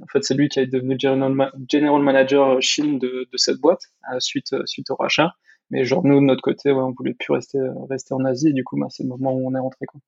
En 0.00 0.06
fait, 0.06 0.22
c'est 0.22 0.34
lui 0.34 0.48
qui 0.48 0.60
est 0.60 0.66
devenu 0.66 0.96
general, 0.98 2.00
manager 2.00 2.62
Chine 2.62 2.98
de, 2.98 3.28
de 3.30 3.36
cette 3.36 3.58
boîte 3.58 3.82
euh, 4.12 4.20
suite, 4.20 4.52
euh, 4.52 4.62
suite 4.64 4.90
au 4.90 4.94
rachat. 4.94 5.32
Mais 5.70 5.84
genre, 5.84 6.04
nous, 6.04 6.20
de 6.20 6.24
notre 6.24 6.42
côté, 6.42 6.70
ouais, 6.72 6.82
on 6.82 6.92
voulait 6.92 7.14
plus 7.14 7.32
rester, 7.32 7.58
rester 7.90 8.14
en 8.14 8.24
Asie. 8.24 8.48
Et 8.48 8.52
du 8.52 8.64
coup, 8.64 8.78
bah, 8.78 8.86
c'est 8.88 9.02
le 9.02 9.08
moment 9.08 9.34
où 9.34 9.46
on 9.46 9.54
est 9.54 9.58
rentré. 9.58 9.86
Quoi. 9.86 10.00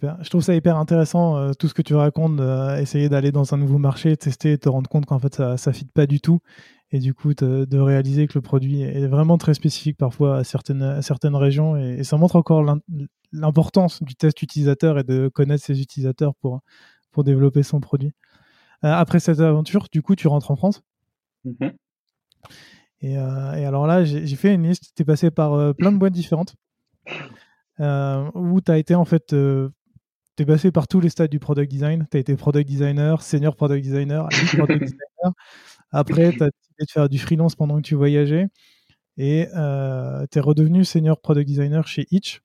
Super. 0.00 0.16
Je 0.22 0.30
trouve 0.30 0.42
ça 0.42 0.54
hyper 0.54 0.76
intéressant, 0.76 1.36
euh, 1.36 1.52
tout 1.52 1.68
ce 1.68 1.74
que 1.74 1.82
tu 1.82 1.94
racontes, 1.94 2.40
essayer 2.78 3.08
d'aller 3.08 3.32
dans 3.32 3.54
un 3.54 3.56
nouveau 3.56 3.78
marché, 3.78 4.16
tester, 4.16 4.56
te 4.58 4.68
rendre 4.68 4.88
compte 4.88 5.06
qu'en 5.06 5.18
fait, 5.18 5.34
ça 5.34 5.56
ne 5.70 5.72
fit 5.74 5.86
pas 5.86 6.06
du 6.06 6.20
tout. 6.20 6.40
Et 6.90 7.00
du 7.00 7.12
coup, 7.14 7.34
de 7.34 7.78
réaliser 7.78 8.26
que 8.28 8.34
le 8.34 8.40
produit 8.40 8.80
est 8.80 9.06
vraiment 9.08 9.36
très 9.36 9.54
spécifique 9.54 9.98
parfois 9.98 10.38
à 10.38 10.44
certaines, 10.44 10.82
à 10.82 11.02
certaines 11.02 11.36
régions. 11.36 11.76
Et, 11.76 11.98
et 11.98 12.04
ça 12.04 12.16
montre 12.16 12.36
encore 12.36 12.64
l'importance 13.32 14.02
du 14.02 14.14
test 14.14 14.40
utilisateur 14.40 14.98
et 14.98 15.04
de 15.04 15.28
connaître 15.28 15.64
ses 15.64 15.82
utilisateurs 15.82 16.34
pour, 16.36 16.60
pour 17.10 17.24
développer 17.24 17.62
son 17.62 17.80
produit. 17.80 18.12
Euh, 18.84 18.92
après 18.92 19.18
cette 19.20 19.40
aventure, 19.40 19.88
du 19.90 20.02
coup, 20.02 20.14
tu 20.14 20.28
rentres 20.28 20.50
en 20.50 20.56
France. 20.56 20.82
Mm-hmm. 21.44 21.72
et, 23.00 23.18
euh, 23.18 23.52
et, 23.54 23.64
alors 23.64 23.86
là, 23.86 24.04
j'ai 24.04 24.36
fait 24.36 24.54
une 24.54 24.62
liste. 24.68 24.92
Tu 24.94 25.02
es 25.02 25.04
passé 25.04 25.30
par 25.30 25.54
euh, 25.54 25.72
plein 25.72 25.92
de 25.92 25.98
boîtes 25.98 26.12
différentes 26.12 26.54
où 27.80 28.60
tu 28.60 28.72
as 28.72 28.78
été 28.78 28.94
en 28.94 29.04
fait. 29.04 29.34
Tu 30.38 30.44
es 30.44 30.46
passé 30.46 30.70
par 30.70 30.86
tous 30.86 31.00
les 31.00 31.08
stades 31.08 31.30
du 31.30 31.40
product 31.40 31.68
design. 31.68 32.06
Tu 32.12 32.16
as 32.16 32.20
été 32.20 32.36
product 32.36 32.68
designer, 32.68 33.22
senior 33.22 33.56
product 33.56 33.82
designer, 33.82 34.28
product 34.56 34.84
designer. 34.84 35.32
Après, 35.90 36.30
tu 36.30 36.44
as 36.44 36.50
décidé 36.50 36.84
de 36.86 36.90
faire 36.90 37.08
du 37.08 37.18
freelance 37.18 37.56
pendant 37.56 37.76
que 37.76 37.82
tu 37.82 37.96
voyageais. 37.96 38.46
Et 39.16 39.48
tu 39.50 40.38
es 40.38 40.40
redevenu 40.40 40.84
senior 40.84 41.20
product 41.20 41.48
designer 41.48 41.88
chez 41.88 42.06
Itch. 42.12 42.40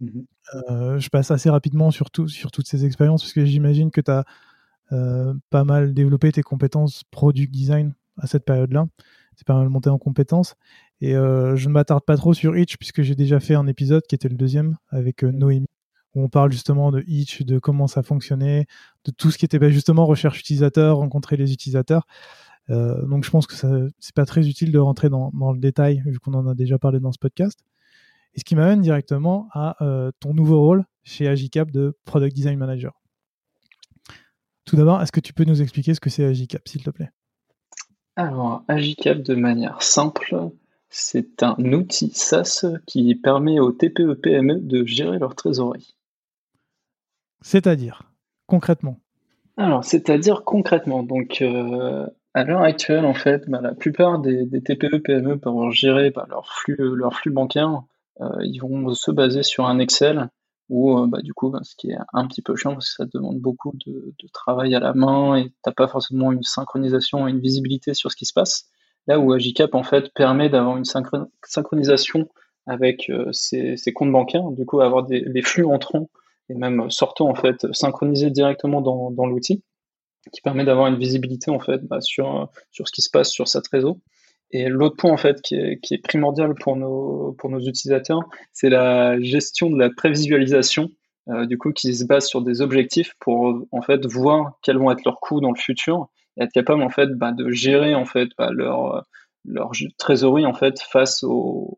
Mmh 0.00 0.20
euh, 0.54 0.98
je 0.98 1.08
passe 1.08 1.30
assez 1.30 1.48
rapidement 1.48 1.90
sur, 1.90 2.08
sur 2.26 2.50
toutes 2.50 2.66
ces 2.66 2.84
expériences 2.84 3.22
parce 3.22 3.32
que 3.32 3.44
j'imagine 3.44 3.90
que 3.90 4.00
tu 4.00 4.10
as 4.10 4.24
euh, 4.90 5.32
pas 5.48 5.64
mal 5.64 5.94
développé 5.94 6.30
tes 6.32 6.42
compétences 6.42 7.04
product 7.10 7.50
design 7.50 7.94
à 8.18 8.26
cette 8.26 8.44
période-là. 8.44 8.86
C'est 9.36 9.46
pas 9.46 9.54
mal 9.54 9.70
monté 9.70 9.88
en 9.88 9.98
compétences. 9.98 10.56
Et 11.00 11.16
euh, 11.16 11.56
je 11.56 11.68
ne 11.68 11.72
m'attarde 11.72 12.04
pas 12.04 12.16
trop 12.16 12.34
sur 12.34 12.58
Itch 12.58 12.76
puisque 12.76 13.02
j'ai 13.02 13.14
déjà 13.14 13.40
fait 13.40 13.54
un 13.54 13.66
épisode 13.66 14.02
qui 14.06 14.14
était 14.14 14.28
le 14.28 14.36
deuxième 14.36 14.76
avec. 14.90 15.22
Noémie 15.22 15.66
où 16.14 16.22
on 16.22 16.28
parle 16.28 16.52
justement 16.52 16.90
de 16.90 17.02
Itch, 17.06 17.42
de 17.42 17.58
comment 17.58 17.86
ça 17.86 18.02
fonctionnait, 18.02 18.66
de 19.04 19.10
tout 19.10 19.30
ce 19.30 19.38
qui 19.38 19.44
était 19.44 19.58
bah, 19.58 19.70
justement 19.70 20.06
recherche 20.06 20.40
utilisateur, 20.40 20.96
rencontrer 20.98 21.36
les 21.36 21.52
utilisateurs. 21.52 22.06
donc 22.68 23.24
je 23.24 23.30
pense 23.30 23.46
que 23.46 23.54
c'est 23.98 24.14
pas 24.14 24.26
très 24.26 24.48
utile 24.48 24.72
de 24.72 24.78
rentrer 24.78 25.08
dans, 25.08 25.30
dans 25.34 25.52
le 25.52 25.58
détail 25.58 26.02
vu 26.06 26.18
qu'on 26.18 26.34
en 26.34 26.46
a 26.46 26.54
déjà 26.54 26.78
parlé 26.78 27.00
dans 27.00 27.12
ce 27.12 27.18
podcast. 27.18 27.64
Et 28.34 28.40
ce 28.40 28.44
qui 28.44 28.56
m'amène 28.56 28.80
directement 28.80 29.48
à 29.52 29.76
euh, 29.84 30.10
ton 30.20 30.32
nouveau 30.32 30.60
rôle 30.60 30.84
chez 31.04 31.28
Agicap 31.28 31.70
de 31.70 31.96
Product 32.04 32.34
Design 32.34 32.58
Manager. 32.58 32.92
Tout 34.64 34.76
d'abord, 34.76 35.02
est-ce 35.02 35.12
que 35.12 35.20
tu 35.20 35.34
peux 35.34 35.44
nous 35.44 35.60
expliquer 35.60 35.94
ce 35.94 36.00
que 36.00 36.08
c'est 36.08 36.24
Agicap, 36.24 36.66
s'il 36.66 36.82
te 36.82 36.90
plaît? 36.90 37.10
Alors, 38.16 38.64
Agicap, 38.68 39.20
de 39.20 39.34
manière 39.34 39.82
simple, 39.82 40.50
c'est 40.88 41.42
un 41.42 41.56
outil 41.72 42.10
SaaS 42.14 42.64
qui 42.86 43.14
permet 43.16 43.58
aux 43.58 43.72
TPE-PME 43.72 44.54
e 44.54 44.60
de 44.60 44.84
gérer 44.84 45.18
leur 45.18 45.34
trésorerie. 45.34 45.96
C'est-à-dire, 47.42 48.02
concrètement 48.46 48.98
Alors, 49.56 49.84
c'est-à-dire 49.84 50.44
concrètement. 50.44 51.02
Donc, 51.02 51.42
euh, 51.42 52.06
à 52.34 52.44
l'heure 52.44 52.62
actuelle, 52.62 53.04
en 53.04 53.14
fait, 53.14 53.48
bah, 53.48 53.60
la 53.60 53.74
plupart 53.74 54.18
des, 54.18 54.48
TPE-PME 54.48 55.32
e 55.32 55.36
pour 55.36 55.70
gérer 55.72 56.10
bah, 56.10 56.26
leur, 56.30 56.46
flux, 56.48 56.76
leur 56.78 57.14
flux 57.14 57.30
bancaire 57.30 57.82
euh, 58.20 58.44
ils 58.44 58.58
vont 58.58 58.92
se 58.94 59.10
baser 59.10 59.42
sur 59.42 59.66
un 59.66 59.78
Excel 59.78 60.28
où 60.68 60.98
euh, 60.98 61.06
bah, 61.06 61.20
du 61.22 61.34
coup, 61.34 61.52
ce 61.62 61.74
qui 61.76 61.90
est 61.90 61.98
un 62.12 62.26
petit 62.26 62.42
peu 62.42 62.56
chiant 62.56 62.74
parce 62.74 62.90
que 62.90 63.04
ça 63.04 63.10
demande 63.12 63.38
beaucoup 63.38 63.72
de, 63.86 64.14
travail 64.32 64.74
à 64.74 64.80
la 64.80 64.94
main 64.94 65.36
et 65.36 65.52
t'as 65.62 65.72
pas 65.72 65.88
forcément 65.88 66.32
une 66.32 66.42
synchronisation 66.42 67.26
une 67.28 67.40
visibilité 67.40 67.94
sur 67.94 68.10
ce 68.10 68.16
qui 68.16 68.26
se 68.26 68.32
passe. 68.32 68.66
Là 69.06 69.18
où 69.18 69.32
Agicap 69.32 69.74
en 69.74 69.82
fait 69.82 70.12
permet 70.14 70.48
d'avoir 70.48 70.76
une 70.76 70.84
synchronisation 70.84 72.28
avec 72.66 73.10
ses, 73.32 73.72
euh, 73.72 73.92
comptes 73.94 74.12
bancaires, 74.12 74.48
du 74.50 74.64
coup 74.64 74.80
avoir 74.80 75.04
des, 75.04 75.42
flux 75.42 75.64
entrants 75.64 76.08
et 76.48 76.54
même 76.54 76.90
sortants 76.90 77.28
en 77.28 77.34
fait 77.34 77.66
synchronisés 77.72 78.30
directement 78.30 78.80
dans, 78.80 79.26
l'outil, 79.26 79.62
qui 80.32 80.40
permet 80.40 80.64
d'avoir 80.64 80.86
une 80.86 80.98
visibilité 80.98 81.50
en 81.50 81.58
fait 81.58 81.82
bah, 81.84 82.00
sur 82.00 82.48
sur 82.70 82.86
ce 82.86 82.92
qui 82.92 83.02
se 83.02 83.10
passe 83.10 83.30
sur 83.30 83.48
sa 83.48 83.60
trésor. 83.60 83.96
Et 84.50 84.68
l'autre 84.68 84.96
point 84.96 85.12
en 85.12 85.16
fait 85.16 85.40
qui 85.40 85.56
est, 85.56 86.02
primordial 86.02 86.54
pour 86.54 86.76
nos, 86.76 87.32
pour 87.38 87.48
nos 87.48 87.60
utilisateurs, 87.60 88.20
c'est 88.52 88.68
la 88.68 89.18
gestion 89.20 89.70
de 89.70 89.78
la 89.78 89.88
prévisualisation, 89.90 90.90
euh, 91.28 91.46
du 91.46 91.56
coup 91.56 91.72
qui 91.72 91.94
se 91.94 92.04
base 92.04 92.26
sur 92.26 92.42
des 92.42 92.60
objectifs 92.60 93.14
pour 93.18 93.66
en 93.72 93.82
fait 93.82 94.04
voir 94.06 94.58
quels 94.62 94.76
vont 94.76 94.90
être 94.90 95.04
leurs 95.04 95.20
coûts 95.20 95.40
dans 95.40 95.52
le 95.52 95.58
futur 95.58 96.08
et 96.36 96.42
être 96.42 96.52
capable 96.52 96.82
en 96.82 96.90
fait 96.90 97.08
bah, 97.14 97.32
de 97.32 97.50
gérer 97.50 97.94
en 97.94 98.04
fait 98.04 98.28
bah, 98.36 98.50
leur 98.52 99.04
leur 99.44 99.72
trésorerie 99.98 100.46
en 100.46 100.54
fait 100.54 100.80
face 100.80 101.22
aux, 101.24 101.76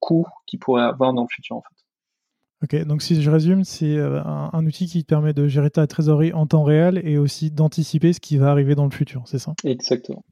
coûts 0.00 0.26
qu'ils 0.46 0.58
pourraient 0.58 0.82
avoir 0.82 1.12
dans 1.12 1.22
le 1.22 1.28
futur. 1.30 1.62
Ok, 2.62 2.74
donc 2.86 3.02
si 3.02 3.20
je 3.20 3.30
résume, 3.30 3.64
c'est 3.64 3.96
euh, 3.96 4.22
un, 4.24 4.64
outil 4.64 4.86
qui 4.86 5.02
te 5.02 5.08
permet 5.08 5.34
de 5.34 5.46
gérer 5.46 5.70
ta 5.70 5.86
trésorerie 5.86 6.32
en 6.32 6.46
temps 6.46 6.62
réel 6.62 7.00
et 7.04 7.18
aussi 7.18 7.50
d'anticiper 7.50 8.14
ce 8.14 8.20
qui 8.20 8.38
va 8.38 8.50
arriver 8.50 8.74
dans 8.74 8.84
le 8.84 8.90
futur, 8.90 9.22
c'est 9.26 9.38
ça? 9.38 9.54
Exactement. 9.64 10.24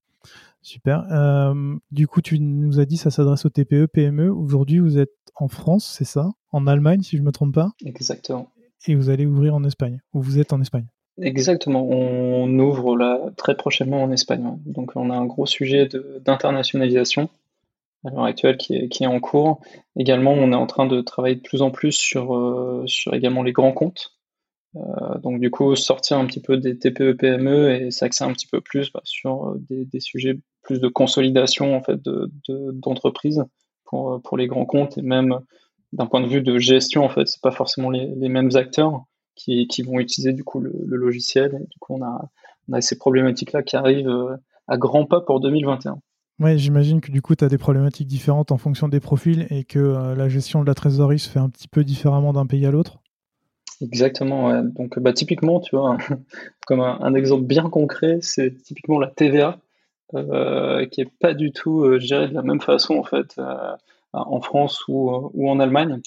Super. 0.63 1.05
Euh, 1.13 1.75
du 1.91 2.07
coup, 2.07 2.23
tu 2.23 2.41
nous 2.41 2.81
as 2.81 2.87
dit 2.87 2.97
ça 2.97 3.11
s'adresse 3.11 3.45
aux 3.45 3.51
TPE, 3.51 3.87
PME. 3.87 4.33
Aujourd'hui, 4.33 4.79
vous 4.79 4.99
êtes 4.99 5.13
en 5.35 5.49
France, 5.49 5.95
c'est 5.99 6.07
ça? 6.07 6.31
En 6.51 6.67
Allemagne, 6.67 7.03
si 7.03 7.17
je 7.19 7.23
ne 7.23 7.27
me 7.27 7.33
trompe 7.33 7.55
pas? 7.55 7.73
Exactement. 7.85 8.49
Et 8.87 8.95
vous 8.95 9.11
allez 9.11 9.27
ouvrir 9.27 9.55
en 9.55 9.65
Espagne, 9.65 10.01
ou 10.15 10.23
vous 10.23 10.39
êtes 10.39 10.55
en 10.55 10.61
Espagne? 10.63 10.87
Exactement. 11.21 11.87
On 11.87 12.59
ouvre 12.59 12.97
là 12.97 13.21
très 13.37 13.57
prochainement 13.57 14.03
en 14.03 14.11
Espagne. 14.11 14.59
Donc, 14.65 14.93
on 14.97 15.11
a 15.11 15.15
un 15.15 15.27
gros 15.27 15.47
sujet 15.47 15.89
d'internationalisation 16.25 17.29
à 18.05 18.11
l'heure 18.11 18.25
actuelle 18.25 18.57
qui 18.57 18.75
est, 18.75 19.07
en 19.07 19.21
cours. 19.21 19.61
Également, 19.97 20.33
on 20.33 20.53
est 20.53 20.57
en 20.57 20.67
train 20.67 20.87
de 20.87 21.01
travailler 21.01 21.37
de 21.37 21.41
plus 21.41 21.63
en 21.63 21.71
plus 21.71 21.93
sur, 21.93 22.37
euh, 22.37 22.85
sur 22.87 23.15
également 23.15 23.43
les 23.43 23.53
grands 23.53 23.73
comptes. 23.73 24.15
Euh, 24.77 25.19
donc 25.21 25.41
du 25.41 25.51
coup, 25.51 25.75
sortir 25.77 26.19
un 26.19 26.27
petit 26.27 26.41
peu 26.41 26.57
des 26.57 26.79
TPE 26.79 27.13
PME 27.13 27.71
et 27.75 27.91
s'axer 27.91 28.25
un 28.25 28.33
petit 28.33 28.47
peu 28.47 28.61
plus 28.61 28.93
bah, 28.93 29.01
sur 29.05 29.51
euh, 29.51 29.63
des, 29.71 30.01
sujets 30.01 30.39
plus 30.63 30.81
de 30.81 30.89
consolidation 30.89 31.77
en 31.77 31.83
fait 31.83 32.03
de 32.03 32.31
d'entreprises 32.73 33.45
pour 33.85 34.21
pour 34.23 34.37
les 34.37 34.49
grands 34.49 34.65
comptes 34.65 34.99
et 34.99 35.03
même 35.03 35.39
d'un 35.93 36.07
point 36.07 36.21
de 36.21 36.27
vue 36.27 36.43
de 36.43 36.59
gestion 36.59 37.05
en 37.05 37.09
fait, 37.09 37.29
c'est 37.29 37.41
pas 37.41 37.53
forcément 37.53 37.91
les, 37.91 38.07
les 38.17 38.29
mêmes 38.29 38.51
acteurs 38.55 39.05
qui, 39.37 39.69
qui 39.69 39.83
vont 39.83 40.01
utiliser 40.01 40.33
du 40.33 40.43
coup 40.43 40.59
le, 40.59 40.73
le 40.85 40.97
logiciel. 40.97 41.55
Et 41.55 41.67
du 41.69 41.79
coup, 41.79 41.95
on 41.95 42.03
a 42.03 42.29
on 42.69 42.73
a 42.73 42.81
ces 42.81 42.99
problématiques 42.99 43.53
là 43.53 43.63
qui 43.63 43.77
arrivent 43.77 44.11
à 44.67 44.77
grands 44.77 45.07
pas 45.07 45.21
pour 45.21 45.39
2021. 45.41 46.01
Ouais, 46.41 46.59
j'imagine 46.59 47.01
que 47.01 47.13
du 47.13 47.23
coup, 47.23 47.37
tu 47.37 47.45
as 47.45 47.49
des 47.49 47.59
problématiques 47.59 48.09
différentes 48.09 48.51
en 48.51 48.59
fonction 48.59 48.89
des 48.89 48.99
profils 48.99 49.47
et 49.51 49.63
que 49.63 49.79
euh, 49.79 50.15
la 50.17 50.29
gestion 50.29 50.63
de 50.63 50.67
la 50.67 50.75
trésorerie 50.75 51.21
se 51.21 51.29
fait 51.29 51.39
un 51.39 51.49
petit 51.49 51.69
peu 51.69 51.85
différemment 51.85 52.33
d'un 52.33 52.47
pays 52.47 52.67
à 52.67 52.73
l'autre. 52.73 52.99
Exactement, 53.81 54.49
ouais. 54.49 54.61
Donc, 54.65 54.99
bah, 54.99 55.13
typiquement, 55.13 55.61
tu 55.61 55.77
vois, 55.77 55.97
comme 56.67 56.81
un, 56.81 57.15
exemple 57.15 57.45
bien 57.45 57.69
concret, 57.71 58.19
c'est 58.21 58.53
typiquement 58.63 58.99
la 58.99 59.09
TVA, 59.09 59.59
euh, 60.15 60.87
qui 60.87 61.03
est 61.03 61.11
pas 61.21 61.35
du 61.35 61.53
tout 61.53 61.85
euh, 61.85 62.01
gérée 62.01 62.29
de 62.29 62.35
la 62.35 62.43
même 62.43 62.61
façon, 62.61 62.97
en 62.97 63.05
fait, 63.05 63.41
en 64.13 64.41
France 64.41 64.85
ou 64.89 65.49
en 65.49 65.61
Allemagne. 65.61 66.01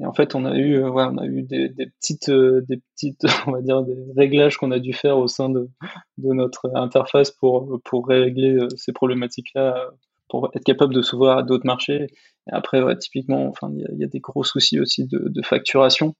Et 0.00 0.04
en 0.04 0.12
fait, 0.12 0.34
on 0.34 0.44
a 0.44 0.54
eu, 0.56 0.82
ouais, 0.82 1.04
on 1.04 1.16
a 1.18 1.24
eu 1.26 1.42
des, 1.42 1.68
des 1.70 1.86
petites, 1.86 2.30
des 2.30 2.82
petites, 2.94 3.24
on 3.46 3.52
va 3.52 3.62
dire, 3.62 3.82
des 3.82 3.96
réglages 4.16 4.58
qu'on 4.58 4.70
a 4.70 4.78
dû 4.78 4.92
faire 4.92 5.16
au 5.18 5.26
sein 5.26 5.48
de, 5.48 5.70
de 6.18 6.32
notre 6.32 6.70
interface 6.74 7.30
pour, 7.30 7.80
pour 7.84 8.06
régler 8.06 8.58
ces 8.76 8.92
problématiques-là, 8.92 9.90
pour 10.28 10.50
être 10.54 10.64
capable 10.64 10.94
de 10.94 11.02
s'ouvrir 11.02 11.38
à 11.38 11.42
d'autres 11.42 11.66
marchés. 11.66 12.08
Et 12.48 12.52
après, 12.52 12.82
ouais, 12.82 12.96
typiquement, 12.96 13.46
enfin, 13.46 13.70
il 13.72 13.98
y, 13.98 14.04
a 14.04 14.08
des 14.08 14.20
gros 14.20 14.44
soucis 14.44 14.78
aussi 14.80 15.06
de, 15.06 15.28
de 15.28 15.42
facturation 15.42 16.14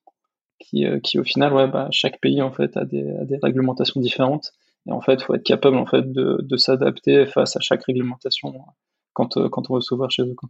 qui, 0.59 0.87
qui, 1.03 1.19
au 1.19 1.25
final, 1.25 1.53
ouais, 1.53 1.69
bah, 1.69 1.89
chaque 1.91 2.21
pays 2.21 2.41
en 2.41 2.53
fait 2.53 2.77
a 2.77 2.85
des, 2.85 3.07
a 3.17 3.25
des 3.25 3.39
réglementations 3.43 4.01
différentes. 4.01 4.53
Et 4.89 4.93
en 4.93 5.01
fait, 5.01 5.21
faut 5.23 5.35
être 5.35 5.43
capable 5.43 5.77
en 5.77 5.87
fait 5.87 6.13
de, 6.13 6.39
de 6.41 6.57
s'adapter 6.57 7.27
face 7.27 7.57
à 7.57 7.61
chaque 7.61 7.85
réglementation 7.85 8.55
quand, 9.13 9.49
quand 9.51 9.71
on 9.71 9.75
veut 9.75 9.81
s'ouvrir 9.81 10.11
chez 10.11 10.23
eux. 10.23 10.35
Quoi. 10.35 10.49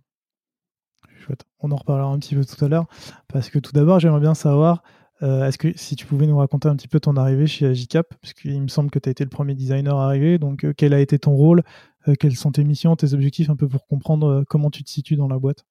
On 1.60 1.70
en 1.70 1.76
reparlera 1.76 2.08
un 2.08 2.18
petit 2.18 2.34
peu 2.34 2.44
tout 2.44 2.64
à 2.64 2.68
l'heure. 2.68 2.86
Parce 3.28 3.50
que 3.50 3.58
tout 3.58 3.72
d'abord, 3.72 4.00
j'aimerais 4.00 4.20
bien 4.20 4.34
savoir, 4.34 4.82
euh, 5.22 5.46
est-ce 5.46 5.56
que 5.56 5.68
si 5.76 5.96
tu 5.96 6.06
pouvais 6.06 6.26
nous 6.26 6.36
raconter 6.36 6.68
un 6.68 6.76
petit 6.76 6.88
peu 6.88 7.00
ton 7.00 7.16
arrivée 7.16 7.46
chez 7.46 7.66
Agicap, 7.66 8.14
parce 8.20 8.34
qu'il 8.34 8.60
me 8.60 8.68
semble 8.68 8.90
que 8.90 8.98
tu 8.98 9.08
as 9.08 9.12
été 9.12 9.24
le 9.24 9.30
premier 9.30 9.54
designer 9.54 9.96
arrivé, 9.96 10.38
donc 10.38 10.64
euh, 10.64 10.74
quel 10.76 10.92
a 10.92 11.00
été 11.00 11.18
ton 11.18 11.34
rôle, 11.34 11.62
euh, 12.08 12.14
quelles 12.18 12.36
sont 12.36 12.52
tes 12.52 12.64
missions, 12.64 12.94
tes 12.96 13.14
objectifs, 13.14 13.48
un 13.48 13.56
peu 13.56 13.68
pour 13.68 13.86
comprendre 13.86 14.44
comment 14.48 14.70
tu 14.70 14.84
te 14.84 14.90
situes 14.90 15.16
dans 15.16 15.28
la 15.28 15.38
boîte? 15.38 15.64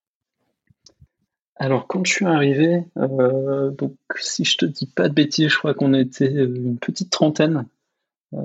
Alors 1.58 1.88
quand 1.88 2.06
je 2.06 2.12
suis 2.12 2.26
arrivé, 2.26 2.84
si 4.18 4.44
je 4.44 4.58
te 4.58 4.66
dis 4.66 4.88
pas 4.88 5.08
de 5.08 5.14
bêtises, 5.14 5.50
je 5.50 5.58
crois 5.58 5.74
qu'on 5.74 5.94
était 5.94 6.30
une 6.30 6.78
petite 6.78 7.12
trentaine, 7.12 7.66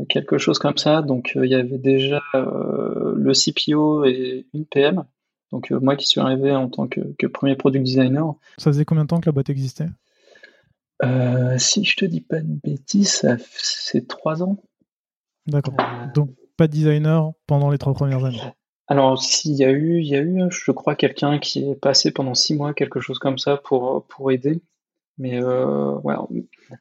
quelque 0.08 0.38
chose 0.38 0.60
comme 0.60 0.76
ça. 0.76 1.02
Donc 1.02 1.32
il 1.34 1.50
y 1.50 1.56
avait 1.56 1.78
déjà 1.78 2.22
le 2.34 3.32
CPO 3.32 4.04
et 4.04 4.46
une 4.54 4.64
PM. 4.64 5.02
Donc 5.52 5.72
euh, 5.72 5.80
moi 5.80 5.96
qui 5.96 6.06
suis 6.06 6.20
arrivé 6.20 6.52
en 6.52 6.68
tant 6.68 6.86
que, 6.86 7.26
premier 7.26 7.56
product 7.56 7.84
designer. 7.84 8.34
Ça 8.58 8.70
faisait 8.70 8.84
combien 8.84 9.04
de 9.04 9.08
temps 9.08 9.20
que 9.20 9.26
la 9.26 9.32
boîte 9.32 9.50
existait? 9.50 9.88
Euh, 11.02 11.58
Si 11.58 11.84
je 11.84 11.96
te 11.96 12.04
dis 12.04 12.20
pas 12.20 12.40
de 12.40 12.60
bêtises, 12.62 13.26
c'est 13.52 14.06
trois 14.06 14.42
ans. 14.42 14.58
D'accord. 15.46 15.74
Euh, 15.80 16.06
Donc 16.14 16.30
pas 16.56 16.66
de 16.66 16.72
designer 16.72 17.32
pendant 17.46 17.70
les 17.70 17.78
trois 17.78 17.94
premières 17.94 18.24
années. 18.24 18.42
Alors 18.86 19.22
s'il 19.22 19.54
y 19.54 19.64
a 19.64 19.70
eu, 19.70 20.00
il 20.00 20.06
y 20.06 20.16
a 20.16 20.20
eu, 20.20 20.42
je 20.50 20.70
crois, 20.72 20.94
quelqu'un 20.94 21.38
qui 21.38 21.68
est 21.68 21.74
passé 21.74 22.10
pendant 22.10 22.34
six 22.34 22.54
mois, 22.54 22.74
quelque 22.74 23.00
chose 23.00 23.18
comme 23.18 23.38
ça, 23.38 23.56
pour, 23.56 24.04
pour 24.06 24.30
aider. 24.30 24.60
Mais 25.18 25.42
ouais. 25.42 26.14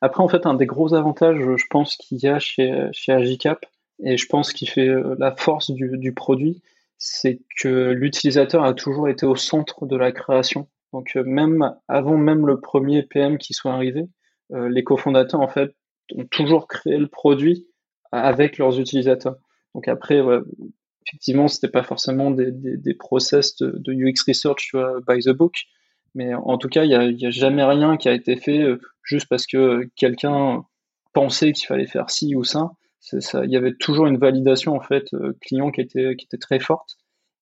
Après, 0.01 0.23
en 0.23 0.27
fait, 0.27 0.45
un 0.45 0.53
des 0.53 0.65
gros 0.65 0.93
avantages, 0.93 1.39
je 1.39 1.65
pense, 1.69 1.97
qu'il 1.97 2.19
y 2.19 2.27
a 2.27 2.39
chez, 2.39 2.87
chez 2.93 3.11
Agicap, 3.11 3.65
et 4.01 4.15
je 4.17 4.27
pense 4.27 4.53
qu'il 4.53 4.69
fait 4.69 4.89
la 5.17 5.35
force 5.35 5.71
du, 5.71 5.97
du 5.97 6.13
produit, 6.13 6.61
c'est 6.99 7.39
que 7.57 7.91
l'utilisateur 7.91 8.63
a 8.63 8.73
toujours 8.73 9.09
été 9.09 9.25
au 9.25 9.35
centre 9.35 9.87
de 9.87 9.95
la 9.95 10.11
création. 10.11 10.67
Donc 10.93 11.15
euh, 11.15 11.23
même 11.23 11.75
avant 11.87 12.17
même 12.17 12.45
le 12.45 12.59
premier 12.59 13.03
PM 13.03 13.37
qui 13.37 13.53
soit 13.53 13.73
arrivé, 13.73 14.07
euh, 14.51 14.69
les 14.69 14.83
cofondateurs 14.83 15.41
en 15.41 15.47
fait 15.47 15.73
ont 16.15 16.25
toujours 16.25 16.67
créé 16.67 16.97
le 16.97 17.07
produit 17.07 17.67
avec 18.11 18.57
leurs 18.57 18.79
utilisateurs. 18.79 19.37
Donc 19.75 19.87
après, 19.87 20.19
ouais, 20.19 20.39
effectivement, 21.07 21.47
c'était 21.47 21.69
pas 21.69 21.83
forcément 21.83 22.31
des, 22.31 22.93
process 22.95 23.55
de, 23.57 23.93
UX 23.93 24.23
research 24.27 24.75
by 25.07 25.19
the 25.19 25.29
book, 25.29 25.55
mais 26.15 26.33
en 26.33 26.57
tout 26.57 26.69
cas, 26.69 26.83
il 26.83 26.91
y 26.91 26.95
a, 26.95 27.01
a, 27.01 27.29
jamais 27.29 27.63
rien 27.63 27.97
qui 27.97 28.09
a 28.09 28.13
été 28.13 28.35
fait 28.35 28.59
euh, 28.61 28.81
juste 29.03 29.27
parce 29.29 29.45
que 29.45 29.87
quelqu'un 29.95 30.63
pensait 31.13 31.53
qu'il 31.53 31.67
fallait 31.67 31.87
faire 31.87 32.09
ci 32.09 32.35
ou 32.35 32.43
ça 32.43 32.71
il 33.11 33.49
y 33.49 33.57
avait 33.57 33.75
toujours 33.75 34.07
une 34.07 34.17
validation 34.17 34.75
en 34.75 34.81
fait 34.81 35.13
euh, 35.13 35.37
client 35.41 35.71
qui 35.71 35.81
était 35.81 36.15
qui 36.15 36.25
était 36.25 36.37
très 36.37 36.59
forte 36.59 36.97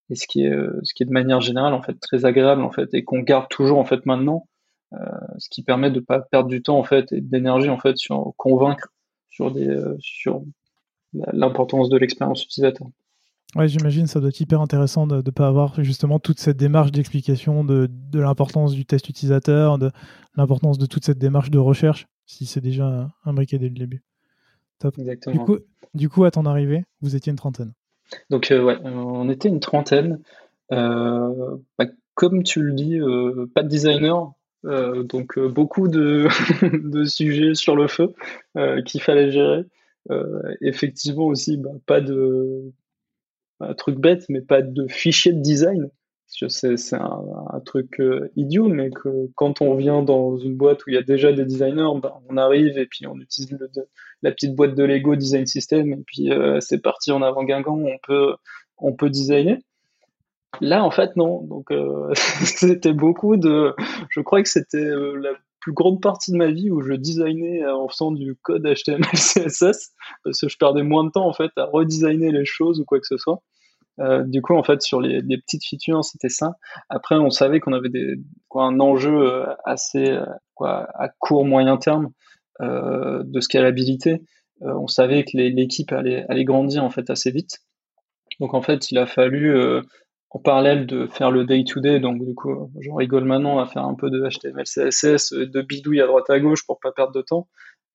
et 0.09 0.15
ce 0.15 0.27
qui 0.27 0.43
est 0.43 0.51
euh, 0.51 0.79
ce 0.83 0.93
qui 0.93 1.03
est 1.03 1.05
de 1.05 1.11
manière 1.11 1.41
générale 1.41 1.73
en 1.73 1.81
fait 1.81 1.99
très 1.99 2.25
agréable 2.25 2.61
en 2.61 2.71
fait 2.71 2.93
et 2.93 3.03
qu'on 3.03 3.19
garde 3.19 3.47
toujours 3.49 3.79
en 3.79 3.85
fait 3.85 4.05
maintenant 4.05 4.47
euh, 4.93 4.97
ce 5.37 5.49
qui 5.49 5.63
permet 5.63 5.91
de 5.91 5.99
pas 5.99 6.21
perdre 6.21 6.49
du 6.49 6.61
temps 6.61 6.77
en 6.77 6.83
fait 6.83 7.11
et 7.11 7.21
d'énergie 7.21 7.69
en 7.69 7.79
fait 7.79 7.97
sur 7.97 8.33
convaincre 8.37 8.89
sur 9.29 9.51
des 9.51 9.77
sur 9.99 10.43
l'importance 11.13 11.89
de 11.89 11.97
l'expérience 11.97 12.43
utilisateur. 12.43 12.87
Ouais, 13.55 13.67
j'imagine 13.67 14.07
ça 14.07 14.19
doit 14.19 14.29
être 14.29 14.39
hyper 14.39 14.61
intéressant 14.61 15.07
de 15.07 15.17
ne 15.17 15.31
pas 15.31 15.47
avoir 15.47 15.81
justement 15.83 16.19
toute 16.19 16.39
cette 16.39 16.57
démarche 16.57 16.91
d'explication 16.91 17.63
de, 17.63 17.87
de 17.89 18.19
l'importance 18.19 18.73
du 18.73 18.85
test 18.85 19.09
utilisateur, 19.09 19.77
de 19.77 19.91
l'importance 20.35 20.77
de 20.77 20.85
toute 20.85 21.05
cette 21.05 21.17
démarche 21.17 21.49
de 21.49 21.57
recherche, 21.57 22.07
si 22.25 22.45
c'est 22.45 22.61
déjà 22.61 23.09
imbriqué 23.23 23.57
dès 23.57 23.69
le 23.69 23.75
début. 23.75 24.03
Exactement. 24.97 25.35
Du 25.35 25.39
coup, 25.39 25.57
du 25.93 26.09
coup, 26.09 26.25
à 26.25 26.31
ton 26.31 26.45
arrivée, 26.45 26.83
vous 27.01 27.15
étiez 27.15 27.31
une 27.31 27.37
trentaine. 27.37 27.73
Donc, 28.29 28.51
euh, 28.51 28.63
ouais, 28.63 28.77
on 28.83 29.29
était 29.29 29.49
une 29.49 29.59
trentaine. 29.59 30.21
Euh, 30.71 31.57
bah, 31.77 31.85
comme 32.13 32.43
tu 32.43 32.61
le 32.61 32.73
dis, 32.73 32.99
euh, 32.99 33.47
pas 33.53 33.63
de 33.63 33.67
designer, 33.67 34.33
donc 34.63 35.39
beaucoup 35.39 35.87
de, 35.87 36.27
de, 36.89 37.05
sujets 37.05 37.53
sur 37.53 37.75
le 37.75 37.87
feu 37.87 38.13
qu'il 38.85 39.01
fallait 39.01 39.31
gérer. 39.31 39.63
effectivement 40.61 41.25
aussi, 41.25 41.57
bah, 41.57 41.71
pas 41.85 42.01
de 42.01 42.73
un 43.59 43.73
truc 43.73 43.97
bête, 43.97 44.25
mais 44.29 44.41
pas 44.41 44.61
de 44.61 44.87
fichier 44.87 45.33
de 45.33 45.41
design 45.41 45.89
c'est 46.27 46.93
un, 46.93 47.21
un, 47.53 47.59
truc 47.61 47.99
euh, 47.99 48.29
idiot, 48.35 48.67
mais 48.67 48.89
que 48.89 49.29
quand 49.35 49.61
on 49.61 49.75
vient 49.75 50.03
dans 50.03 50.37
une 50.37 50.55
boîte 50.55 50.85
où 50.85 50.89
il 50.89 50.95
y 50.95 50.97
a 50.97 51.01
déjà 51.01 51.31
des 51.31 51.45
designers, 51.45 51.99
ben, 52.01 52.11
on 52.29 52.37
arrive 52.37 52.77
et 52.77 52.85
puis 52.85 53.07
on 53.07 53.17
utilise 53.17 53.57
la 54.21 54.31
petite 54.31 54.53
boîte 54.53 54.75
de 54.75 54.83
Lego 54.83 55.15
Design 55.15 55.45
System 55.45 55.93
et 55.93 56.03
puis 56.05 56.31
euh, 56.31 56.59
c'est 56.59 56.81
parti 56.81 57.11
en 57.11 57.21
avant 57.21 57.43
Guingamp, 57.43 57.79
on 57.79 57.97
peut, 58.03 58.35
on 58.77 58.93
peut 58.93 59.09
designer. 59.09 59.57
Là, 60.59 60.83
en 60.83 60.91
fait, 60.91 61.15
non. 61.15 61.43
Donc, 61.43 61.71
euh, 61.71 62.13
c'était 62.13 62.93
beaucoup 62.93 63.37
de. 63.37 63.73
Je 64.09 64.21
crois 64.21 64.43
que 64.43 64.49
c'était 64.49 64.89
la 64.89 65.31
plus 65.61 65.73
grande 65.73 66.01
partie 66.01 66.31
de 66.31 66.37
ma 66.37 66.51
vie 66.51 66.71
où 66.71 66.81
je 66.81 66.93
designais 66.93 67.65
en 67.65 67.87
faisant 67.87 68.11
du 68.11 68.35
code 68.35 68.63
HTML, 68.63 69.05
CSS, 69.13 69.93
parce 70.23 70.41
que 70.41 70.49
je 70.49 70.57
perdais 70.57 70.83
moins 70.83 71.03
de 71.03 71.11
temps 71.11 71.27
en 71.27 71.33
fait 71.33 71.51
à 71.57 71.65
redesigner 71.65 72.31
les 72.31 72.45
choses 72.45 72.79
ou 72.79 72.85
quoi 72.85 72.99
que 72.99 73.07
ce 73.07 73.17
soit. 73.17 73.41
Euh, 73.99 74.23
du 74.23 74.41
coup, 74.41 74.55
en 74.55 74.63
fait, 74.63 74.81
sur 74.81 75.01
les, 75.01 75.21
petites 75.37 75.65
features, 75.65 76.03
c'était 76.03 76.29
ça. 76.29 76.55
Après, 76.89 77.15
on 77.15 77.29
savait 77.29 77.59
qu'on 77.59 77.73
avait 77.73 77.89
un 78.55 78.79
enjeu 78.79 79.15
euh, 79.15 79.45
assez 79.65 80.09
euh, 80.09 80.25
à 80.59 81.09
court 81.19 81.45
moyen 81.45 81.77
terme 81.77 82.11
de 82.59 83.39
scalabilité. 83.39 84.23
On 84.61 84.87
savait 84.87 85.23
que 85.23 85.37
l'équipe 85.37 85.91
allait, 85.91 86.25
allait 86.29 86.45
grandir 86.45 86.83
en 86.83 86.89
fait 86.89 87.11
assez 87.11 87.29
vite. 87.29 87.59
Donc 88.39 88.55
en 88.55 88.63
fait, 88.63 88.89
il 88.89 88.97
a 88.97 89.05
fallu 89.05 89.55
en 90.31 90.39
parallèle 90.39 90.87
de 90.87 91.05
faire 91.05 91.29
le 91.29 91.45
day-to-day, 91.45 91.99
donc 91.99 92.25
du 92.25 92.33
coup, 92.33 92.71
j'en 92.79 92.95
rigole 92.95 93.25
maintenant 93.25 93.59
à 93.59 93.67
faire 93.67 93.83
un 93.83 93.93
peu 93.93 94.09
de 94.09 94.27
HTML, 94.27 94.63
CSS, 94.63 95.33
de 95.33 95.61
bidouille 95.61 96.01
à 96.01 96.07
droite 96.07 96.27
à 96.31 96.39
gauche 96.39 96.65
pour 96.65 96.79
pas 96.79 96.91
perdre 96.91 97.13
de 97.13 97.21
temps. 97.21 97.47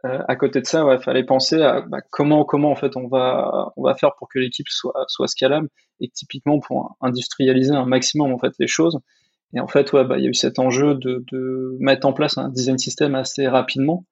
Euh, 0.04 0.18
à 0.26 0.36
côté 0.36 0.60
de 0.60 0.66
ça, 0.66 0.84
il 0.92 1.02
fallait 1.02 1.24
penser 1.24 1.62
à 1.62 1.80
bah, 1.82 1.98
comment 2.10 2.44
comment 2.44 2.72
en 2.72 2.74
fait 2.76 2.96
on 2.96 3.06
va 3.06 3.72
on 3.76 3.84
va 3.84 3.94
faire 3.94 4.14
pour 4.18 4.28
que 4.28 4.40
l'équipe 4.40 4.68
soit 4.68 5.04
soit 5.06 5.28
scalable 5.28 5.68
et 6.00 6.08
typiquement 6.08 6.58
pour 6.58 6.96
industrialiser 7.00 7.72
un 7.72 7.86
maximum 7.86 8.32
en 8.32 8.38
fait 8.38 8.52
les 8.58 8.66
choses. 8.66 8.98
Et 9.54 9.60
en 9.60 9.66
fait, 9.66 9.92
ouais, 9.92 10.04
bah, 10.04 10.18
il 10.18 10.24
y 10.24 10.26
a 10.26 10.30
eu 10.30 10.34
cet 10.34 10.58
enjeu 10.58 10.94
de, 10.94 11.24
de 11.30 11.76
mettre 11.78 12.06
en 12.06 12.12
place 12.12 12.38
un 12.38 12.48
design 12.48 12.78
system 12.78 13.14
assez 13.14 13.46
rapidement, 13.46 14.06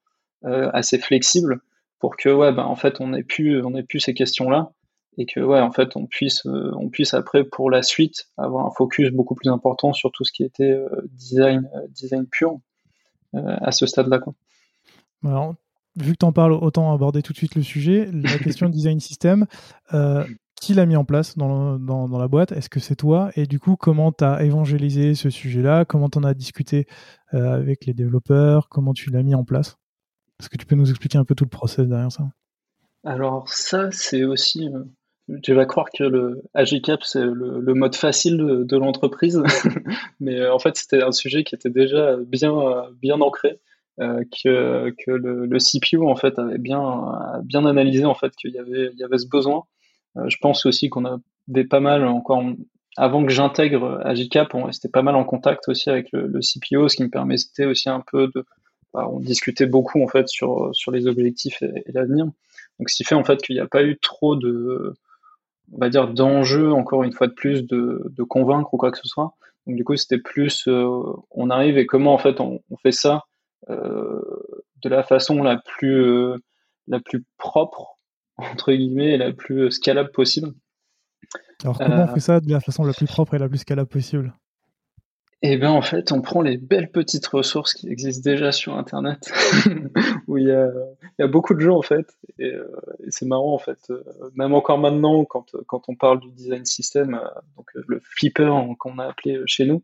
euh, 0.44 0.70
assez 0.72 0.98
flexible, 0.98 1.61
pour 1.98 2.16
que, 2.16 2.29
ouais, 2.29 2.53
bah, 2.53 2.66
en 2.66 2.76
fait, 2.76 3.00
on 3.00 3.14
ait 3.14 3.22
plus, 3.22 3.62
on 3.64 3.74
ait 3.74 3.83
plus 3.83 4.00
ces 4.00 4.14
questions-là, 4.14 4.72
et 5.16 5.26
que, 5.26 5.40
ouais, 5.40 5.61
en 5.61 5.72
fait, 5.72 5.96
on 5.96 6.07
puisse, 6.07 6.44
euh, 6.46 6.70
on 6.76 6.90
puisse 6.90 7.14
après 7.14 7.44
pour 7.44 7.70
la 7.70 7.83
suite 7.83 8.29
avoir 8.37 8.66
un 8.66 8.70
focus 8.70 9.11
beaucoup 9.11 9.35
plus 9.35 9.50
important 9.50 9.92
sur 9.92 10.12
tout 10.12 10.24
ce 10.24 10.33
qui 10.33 10.44
était 10.44 10.72
euh, 10.72 10.88
design, 11.12 11.68
design 11.88 12.26
pur 12.26 12.59
à 13.33 13.70
ce 13.70 13.87
stade-là, 13.87 14.18
quoi. 14.18 14.35
Alors, 15.24 15.55
vu 15.96 16.12
que 16.12 16.18
tu 16.18 16.26
en 16.26 16.33
parles, 16.33 16.53
autant 16.53 16.92
aborder 16.92 17.22
tout 17.22 17.33
de 17.33 17.38
suite 17.38 17.55
le 17.55 17.62
sujet. 17.62 18.11
La 18.12 18.38
question 18.38 18.68
design 18.68 19.00
system, 19.00 19.46
qui 20.61 20.74
l'a 20.74 20.87
mis 20.87 20.96
en 20.96 21.05
place 21.05 21.37
dans, 21.37 21.79
dans, 21.79 22.18
la 22.18 22.29
boîte? 22.29 22.53
Est-ce 22.53 22.68
que 22.68 22.81
c'est 22.81 22.94
toi? 22.94 23.31
Et 23.35 23.46
du 23.46 23.59
coup, 23.59 23.76
comment 23.76 24.12
tu 24.12 24.24
as 24.24 24.44
évangélisé 24.44 25.14
ce 25.14 25.31
sujet-là? 25.31 25.85
Comment 25.87 26.09
tu 26.11 26.18
en 26.18 26.24
as 26.24 26.35
discuté 26.35 26.87
euh, 27.35 27.55
avec 27.55 27.87
les 27.87 27.94
développeurs? 27.94 28.68
Comment 28.68 28.92
tu 28.92 29.11
l'as 29.11 29.22
mis 29.22 29.35
en 29.35 29.44
place? 29.44 29.79
Est-ce 30.38 30.48
que 30.48 30.59
tu 30.59 30.66
peux 30.66 30.76
nous 30.76 30.90
expliquer 30.90 31.18
un 31.18 31.24
peu 31.24 31.35
tout 31.35 31.44
le 31.44 31.50
process 31.50 31.88
derrière 31.88 32.12
ça? 32.12 32.24
Alors 33.05 33.48
ça, 33.48 33.90
c'est 33.90 34.24
aussi... 34.24 34.68
Euh, 34.68 34.85
tu 35.42 35.55
vas 35.55 35.64
croire 35.64 35.87
que 35.96 36.03
le 36.03 36.42
Agicap, 36.55 37.05
c'est 37.05 37.24
le, 37.24 37.74
mode 37.74 37.94
facile 37.94 38.37
de, 38.37 38.76
l'entreprise, 38.76 39.40
mais 40.20 40.40
euh, 40.40 40.53
en 40.53 40.59
fait, 40.59 40.76
c'était 40.76 41.03
un 41.03 41.12
sujet 41.12 41.44
qui 41.44 41.55
était 41.55 41.70
déjà 41.70 42.16
bien, 42.16 42.53
bien 43.00 43.20
ancré. 43.20 43.61
Que, 44.00 44.94
que 45.04 45.10
le, 45.10 45.46
le, 45.46 45.58
CPU 45.58 45.98
en 45.98 46.16
fait 46.16 46.38
avait 46.38 46.58
bien 46.58 47.66
analysé 47.66 48.04
en 48.04 48.14
fait 48.14 48.34
qu'il 48.36 48.52
y 48.52 48.58
avait 48.58 49.18
ce 49.18 49.28
besoin 49.28 49.64
euh, 50.16 50.28
je 50.28 50.36
pense 50.40 50.66
aussi 50.66 50.90
qu'on 50.90 51.04
avait 51.04 51.64
pas 51.64 51.80
mal 51.80 52.06
encore 52.06 52.42
avant 52.96 53.24
que 53.24 53.32
j'intègre 53.32 54.00
Agicap, 54.04 54.54
on 54.54 54.64
restait 54.64 54.88
pas 54.88 55.02
mal 55.02 55.14
en 55.14 55.24
contact 55.24 55.68
aussi 55.68 55.90
avec 55.90 56.08
le, 56.12 56.40
CPO, 56.40 56.88
ce 56.88 56.96
qui 56.96 57.04
me 57.04 57.10
permettait 57.10 57.64
aussi 57.64 57.88
un 57.88 58.00
peu 58.00 58.28
de, 58.34 58.44
bah, 58.92 59.08
on 59.10 59.20
discutait 59.20 59.66
beaucoup 59.66 60.02
en 60.02 60.08
fait 60.08 60.28
sur 60.28 60.72
les 60.92 61.06
objectifs 61.06 61.62
et, 61.62 61.84
l'avenir. 61.92 62.26
Donc 62.78 62.90
ce 62.90 62.96
qui 62.96 63.04
fait 63.04 63.14
en 63.14 63.24
fait 63.24 63.40
qu'il 63.42 63.54
n'y 63.54 63.60
a 63.60 63.68
pas 63.68 63.84
eu 63.84 63.98
trop 63.98 64.34
de, 64.36 64.94
on 65.72 65.78
va 65.78 65.88
dire 65.88 66.08
d'enjeux 66.08 66.72
encore 66.72 67.04
une 67.04 67.12
fois 67.12 67.28
de 67.28 67.32
plus 67.32 67.64
de, 67.66 68.22
convaincre 68.28 68.74
ou 68.74 68.76
quoi 68.76 68.90
que 68.90 68.98
ce 68.98 69.08
soit. 69.08 69.34
Donc 69.66 69.76
du 69.76 69.84
coup 69.84 69.96
c'était 69.96 70.18
plus, 70.18 70.66
euh, 70.66 70.88
on 71.30 71.50
arrive 71.50 71.78
et 71.78 71.86
comment 71.86 72.12
en 72.12 72.18
fait 72.18 72.40
on, 72.40 72.60
fait 72.82 72.92
ça 72.92 73.14
euh, 73.14 73.29
de 73.68 74.88
la 74.88 75.02
façon 75.02 75.42
la 75.42 75.58
plus 75.58 76.04
euh, 76.04 76.36
la 76.88 77.00
plus 77.00 77.24
propre 77.38 78.00
entre 78.40 78.72
guillemets, 78.72 79.16
la 79.16 79.32
plus 79.32 79.70
scalable 79.70 80.10
possible. 80.10 80.52
Alors 81.62 81.78
comment 81.78 82.04
on 82.04 82.08
euh, 82.08 82.14
fait 82.14 82.20
ça 82.20 82.40
de 82.40 82.50
la 82.50 82.60
façon 82.60 82.84
la 82.84 82.92
plus 82.92 83.06
propre 83.06 83.34
et 83.34 83.38
la 83.38 83.48
plus 83.48 83.58
scalable 83.58 83.88
possible? 83.88 84.34
Eh 85.42 85.56
bien, 85.56 85.70
en 85.70 85.80
fait, 85.80 86.12
on 86.12 86.20
prend 86.20 86.42
les 86.42 86.58
belles 86.58 86.90
petites 86.90 87.26
ressources 87.26 87.72
qui 87.72 87.88
existent 87.88 88.28
déjà 88.30 88.52
sur 88.52 88.76
Internet, 88.76 89.32
où 90.28 90.36
il 90.36 90.48
y, 90.48 90.52
a, 90.52 91.26
beaucoup 91.28 91.54
de 91.54 91.60
gens, 91.60 91.78
en 91.78 91.82
fait, 91.82 92.06
euh, 92.40 92.68
et, 93.02 93.10
c'est 93.10 93.24
marrant, 93.24 93.54
en 93.54 93.58
fait, 93.58 93.78
euh, 93.88 94.02
même 94.34 94.52
encore 94.52 94.76
maintenant, 94.76 95.24
quand, 95.24 95.46
quand 95.66 95.88
on 95.88 95.94
parle 95.94 96.20
du 96.20 96.30
design 96.30 96.66
system, 96.66 97.18
donc 97.56 97.70
le 97.72 98.00
flipper 98.00 98.52
qu'on 98.78 98.98
a 98.98 99.06
appelé 99.06 99.40
chez 99.46 99.64
nous, 99.64 99.82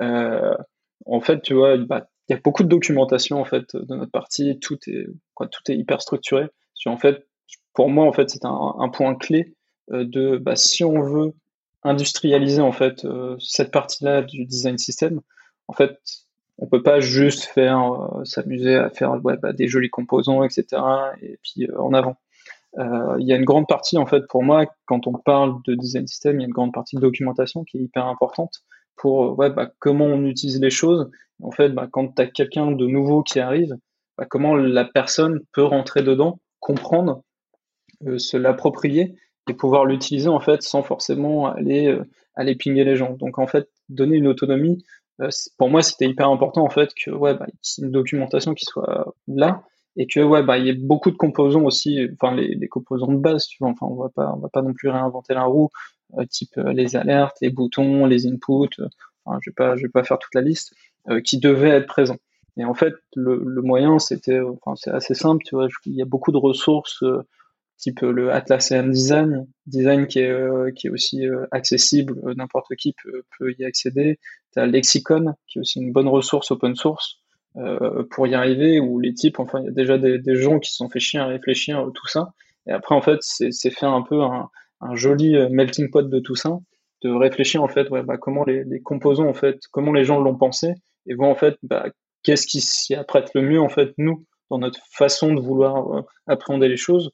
en 0.00 1.20
fait, 1.22 1.40
tu 1.40 1.54
vois, 1.54 1.78
bah, 1.78 2.06
il 2.30 2.34
y 2.34 2.36
a 2.36 2.40
beaucoup 2.44 2.62
de 2.62 2.68
documentation, 2.68 3.40
en 3.40 3.44
fait, 3.44 3.74
de 3.74 3.96
notre 3.96 4.12
partie, 4.12 4.60
tout 4.60 4.78
est, 4.86 5.08
quoi, 5.34 5.48
tout 5.48 5.62
est 5.68 5.74
hyper 5.74 6.00
structuré. 6.00 6.46
En 6.86 6.96
fait, 6.96 7.26
pour 7.74 7.88
moi, 7.88 8.06
en 8.06 8.12
fait, 8.12 8.30
c'est 8.30 8.44
un, 8.44 8.88
point 8.92 9.16
clé 9.16 9.56
euh, 9.90 10.04
de 10.04 10.38
bah, 10.38 10.54
si 10.54 10.84
on 10.84 11.02
veut 11.02 11.34
industrialiser 11.82 12.62
en 12.62 12.72
fait 12.72 13.04
euh, 13.04 13.36
cette 13.40 13.72
partie-là 13.72 14.22
du 14.22 14.44
design 14.44 14.78
system, 14.78 15.20
en 15.66 15.72
fait, 15.72 15.98
on 16.58 16.68
peut 16.68 16.84
pas 16.84 17.00
juste 17.00 17.44
faire 17.46 17.92
euh, 17.92 18.24
s'amuser 18.24 18.76
à 18.76 18.90
faire 18.90 19.16
bah, 19.16 19.52
des 19.52 19.66
jolis 19.66 19.90
composants, 19.90 20.44
etc. 20.44 20.80
Et 21.22 21.36
puis 21.42 21.68
en 21.76 21.92
avant. 21.92 22.16
Il 22.78 23.26
y 23.26 23.32
a 23.32 23.36
une 23.36 23.44
grande 23.44 23.66
partie 23.66 23.98
en 23.98 24.06
fait 24.06 24.28
pour 24.28 24.44
moi 24.44 24.64
quand 24.86 25.08
on 25.08 25.12
parle 25.12 25.56
de 25.66 25.74
design 25.74 26.06
system, 26.06 26.36
il 26.36 26.42
y 26.42 26.44
a 26.44 26.46
une 26.46 26.52
grande 26.52 26.72
partie 26.72 26.94
de 26.94 27.00
documentation 27.00 27.64
qui 27.64 27.78
est 27.78 27.80
hyper 27.80 28.06
importante 28.06 28.62
pour 28.96 29.38
ouais, 29.38 29.50
bah, 29.50 29.70
comment 29.78 30.06
on 30.06 30.24
utilise 30.24 30.60
les 30.60 30.70
choses. 30.70 31.10
En 31.42 31.50
fait, 31.50 31.70
bah, 31.70 31.88
quand 31.90 32.14
tu 32.14 32.22
as 32.22 32.26
quelqu'un 32.26 32.70
de 32.70 32.86
nouveau 32.86 33.22
qui 33.22 33.40
arrive, 33.40 33.76
bah, 34.18 34.26
comment 34.28 34.54
la 34.54 34.84
personne 34.84 35.40
peut 35.52 35.64
rentrer 35.64 36.02
dedans, 36.02 36.40
comprendre 36.60 37.22
euh, 38.06 38.18
se 38.18 38.36
l'approprier 38.36 39.14
et 39.48 39.54
pouvoir 39.54 39.84
l'utiliser 39.84 40.28
en 40.28 40.40
fait 40.40 40.62
sans 40.62 40.82
forcément 40.82 41.46
aller 41.46 41.88
euh, 41.88 42.04
pinguer 42.36 42.84
les 42.84 42.96
gens. 42.96 43.14
Donc 43.14 43.38
en 43.38 43.46
fait, 43.46 43.68
donner 43.88 44.16
une 44.16 44.26
autonomie, 44.26 44.84
euh, 45.20 45.28
pour 45.58 45.70
moi 45.70 45.82
c'était 45.82 46.06
hyper 46.06 46.28
important 46.28 46.64
en 46.64 46.70
fait 46.70 46.90
que 46.94 47.10
ouais, 47.10 47.34
bah, 47.34 47.46
une 47.78 47.90
documentation 47.90 48.54
qui 48.54 48.64
soit 48.64 49.14
là 49.26 49.64
et 49.96 50.06
que 50.06 50.20
ouais 50.20 50.42
bah 50.42 50.58
il 50.58 50.66
y 50.66 50.68
ait 50.70 50.74
beaucoup 50.74 51.10
de 51.10 51.16
composants 51.16 51.64
aussi, 51.64 51.98
enfin 52.14 52.34
les, 52.34 52.54
les, 52.54 52.68
composants 52.68 53.12
de 53.12 53.18
base, 53.18 53.46
tu 53.46 53.58
vois. 53.60 53.70
Enfin 53.70 53.86
on 53.86 53.96
va 53.96 54.08
pas 54.08 54.32
on 54.36 54.40
va 54.40 54.48
pas 54.48 54.62
non 54.62 54.72
plus 54.72 54.88
réinventer 54.88 55.34
la 55.34 55.44
roue, 55.44 55.68
type 56.28 56.56
les 56.56 56.96
alertes, 56.96 57.36
les 57.40 57.50
boutons, 57.50 58.06
les 58.06 58.26
inputs. 58.26 58.80
Enfin, 59.24 59.38
je 59.42 59.50
je 59.50 59.82
vais 59.82 59.88
pas 59.88 60.04
faire 60.04 60.18
toute 60.18 60.34
la 60.34 60.42
liste 60.42 60.74
qui 61.24 61.38
devaient 61.38 61.70
être 61.70 61.86
présents. 61.86 62.18
Et 62.56 62.64
en 62.64 62.74
fait, 62.74 62.94
le, 63.14 63.62
moyen, 63.62 63.98
c'était, 63.98 64.40
c'est 64.76 64.90
assez 64.90 65.14
simple, 65.14 65.44
tu 65.44 65.54
vois. 65.54 65.68
Il 65.86 65.94
y 65.94 66.02
a 66.02 66.06
beaucoup 66.06 66.32
de 66.32 66.36
ressources 66.36 67.02
type 67.80 68.02
euh, 68.02 68.12
le 68.12 68.30
Atlassian 68.30 68.86
Design, 68.86 69.46
design 69.66 70.06
qui 70.06 70.20
est, 70.20 70.30
euh, 70.30 70.70
aussi 70.92 71.26
euh, 71.26 71.46
accessible, 71.50 72.14
n'importe 72.36 72.76
qui 72.76 72.94
peut, 73.38 73.54
y 73.58 73.64
accéder. 73.64 74.20
Tu 74.52 74.60
as 74.60 74.66
Lexicon, 74.66 75.34
qui 75.48 75.58
est 75.58 75.60
aussi 75.60 75.80
une 75.80 75.92
bonne 75.92 76.08
ressource 76.08 76.50
open 76.50 76.76
source 76.76 77.16
pour 78.10 78.28
y 78.28 78.34
arriver, 78.34 78.78
où 78.78 79.00
les 79.00 79.12
types, 79.12 79.40
enfin, 79.40 79.58
il 79.58 79.64
y 79.64 79.68
a 79.68 79.72
déjà 79.72 79.98
des, 79.98 80.36
gens 80.36 80.60
qui 80.60 80.70
se 80.70 80.76
sont 80.76 80.88
fait 80.88 81.00
chier 81.00 81.18
à 81.18 81.26
réfléchir 81.26 81.90
tout 81.94 82.06
ça. 82.06 82.32
Et 82.68 82.70
après, 82.70 82.94
en 82.94 83.02
fait, 83.02 83.18
c'est 83.22 83.70
faire 83.70 83.90
un 83.90 84.02
peu 84.02 84.22
un, 84.22 84.50
un, 84.80 84.94
joli 84.94 85.36
melting 85.50 85.90
pot 85.90 86.08
de 86.08 86.20
tout 86.20 86.34
ça, 86.34 86.58
de 87.02 87.10
réfléchir 87.10 87.62
en 87.62 87.68
fait, 87.68 87.88
ouais, 87.90 88.02
bah, 88.02 88.18
comment 88.18 88.44
les, 88.44 88.80
composants, 88.82 89.28
en 89.28 89.34
fait, 89.34 89.60
comment 89.70 89.92
les 89.92 90.04
gens 90.04 90.20
l'ont 90.20 90.36
pensé, 90.36 90.74
et 91.06 91.14
voir 91.14 91.30
en 91.30 91.34
fait, 91.34 91.56
bah, 91.62 91.86
qu'est-ce 92.22 92.46
qui 92.46 92.60
s'y 92.60 92.94
apprête 92.94 93.30
le 93.34 93.42
mieux, 93.42 93.60
en 93.60 93.68
fait, 93.68 93.92
nous, 93.98 94.24
dans 94.50 94.58
notre 94.58 94.80
façon 94.92 95.32
de 95.32 95.40
vouloir 95.40 96.04
appréhender 96.26 96.68
les 96.68 96.76
choses 96.76 97.12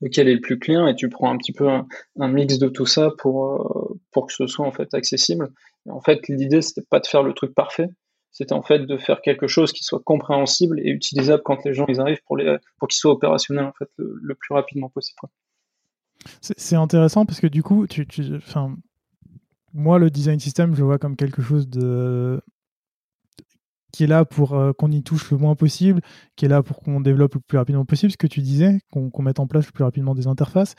lequel 0.00 0.28
est 0.28 0.34
le 0.34 0.40
plus 0.40 0.58
clair 0.58 0.86
et 0.88 0.94
tu 0.94 1.08
prends 1.08 1.30
un 1.30 1.36
petit 1.36 1.52
peu 1.52 1.68
un, 1.68 2.28
mix 2.28 2.58
de 2.58 2.68
tout 2.68 2.86
ça 2.86 3.10
pour, 3.18 3.96
euh, 4.14 4.26
que 4.26 4.32
ce 4.32 4.46
soit 4.46 4.66
en 4.66 4.72
fait 4.72 4.92
accessible. 4.94 5.50
Et 5.86 5.90
en 5.90 6.00
fait, 6.00 6.28
l'idée, 6.28 6.62
c'était 6.62 6.86
pas 6.88 7.00
de 7.00 7.06
faire 7.06 7.22
le 7.22 7.32
truc 7.32 7.54
parfait, 7.54 7.88
c'était 8.30 8.52
en 8.52 8.62
fait 8.62 8.80
de 8.80 8.98
faire 8.98 9.20
quelque 9.22 9.46
chose 9.46 9.72
qui 9.72 9.84
soit 9.84 10.02
compréhensible 10.04 10.80
et 10.80 10.90
utilisable 10.90 11.42
quand 11.44 11.64
les 11.64 11.72
gens 11.72 11.86
ils 11.88 12.00
arrivent 12.00 12.22
pour, 12.26 12.38
pour 12.78 12.88
qu'ils 12.88 12.98
soient 12.98 13.12
opérationnels 13.12 13.66
en 13.66 13.72
fait 13.72 13.88
le, 13.96 14.34
plus 14.34 14.54
rapidement 14.54 14.88
possible. 14.88 15.20
C'est 16.40 16.76
intéressant 16.76 17.26
parce 17.26 17.40
que 17.40 17.46
du 17.46 17.62
coup, 17.62 17.86
tu, 17.86 18.06
tu, 18.06 18.22
moi, 19.72 19.98
le 19.98 20.10
design 20.10 20.40
system, 20.40 20.74
je 20.74 20.82
vois 20.82 20.98
comme 20.98 21.16
quelque 21.16 21.42
chose 21.42 21.68
de 21.68 22.40
qui 23.94 24.02
est 24.02 24.08
là 24.08 24.24
pour 24.24 24.54
euh, 24.54 24.72
qu'on 24.72 24.90
y 24.90 25.04
touche 25.04 25.30
le 25.30 25.36
moins 25.36 25.54
possible, 25.54 26.00
qui 26.34 26.46
est 26.46 26.48
là 26.48 26.64
pour 26.64 26.80
qu'on 26.80 27.00
développe 27.00 27.34
le 27.34 27.40
plus 27.40 27.58
rapidement 27.58 27.84
possible, 27.84 28.10
ce 28.10 28.16
que 28.16 28.26
tu 28.26 28.40
disais, 28.40 28.80
qu'on 28.90 29.22
mette 29.22 29.38
en 29.38 29.46
place 29.46 29.66
le 29.66 29.72
plus 29.72 29.84
rapidement 29.84 30.16
des 30.16 30.26
interfaces. 30.26 30.74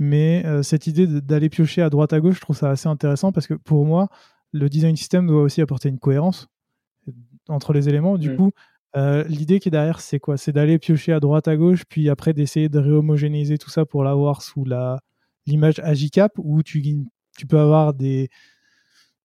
Mais 0.00 0.42
euh, 0.46 0.64
cette 0.64 0.88
idée 0.88 1.06
d'aller 1.06 1.48
piocher 1.48 1.82
à 1.82 1.90
droite 1.90 2.12
à 2.12 2.18
gauche, 2.18 2.36
je 2.36 2.40
trouve 2.40 2.56
ça 2.56 2.70
assez 2.70 2.88
intéressant 2.88 3.30
parce 3.30 3.46
que 3.46 3.54
pour 3.54 3.86
moi, 3.86 4.08
le 4.50 4.68
design 4.68 4.96
system 4.96 5.28
doit 5.28 5.42
aussi 5.42 5.62
apporter 5.62 5.88
une 5.88 6.00
cohérence 6.00 6.48
entre 7.48 7.72
les 7.72 7.88
éléments. 7.88 8.18
Du 8.18 8.30
mm. 8.30 8.36
coup, 8.36 8.50
euh, 8.96 9.24
l'idée 9.24 9.60
qui 9.60 9.68
est 9.68 9.70
derrière, 9.70 10.00
c'est 10.00 10.18
quoi? 10.18 10.38
C'est 10.38 10.52
d'aller 10.52 10.78
piocher 10.78 11.12
à 11.12 11.20
droite 11.20 11.48
à 11.48 11.56
gauche, 11.56 11.84
puis 11.86 12.08
après 12.08 12.32
d'essayer 12.32 12.68
de 12.68 12.78
réhomogénéiser 12.78 13.58
tout 13.58 13.68
ça 13.68 13.84
pour 13.84 14.02
l'avoir 14.04 14.42
sous 14.42 14.64
l'image 15.46 15.80
Agicap, 15.80 16.32
où 16.38 16.62
tu, 16.62 16.82
peux 17.48 17.58
avoir 17.58 17.92
des, 17.92 18.30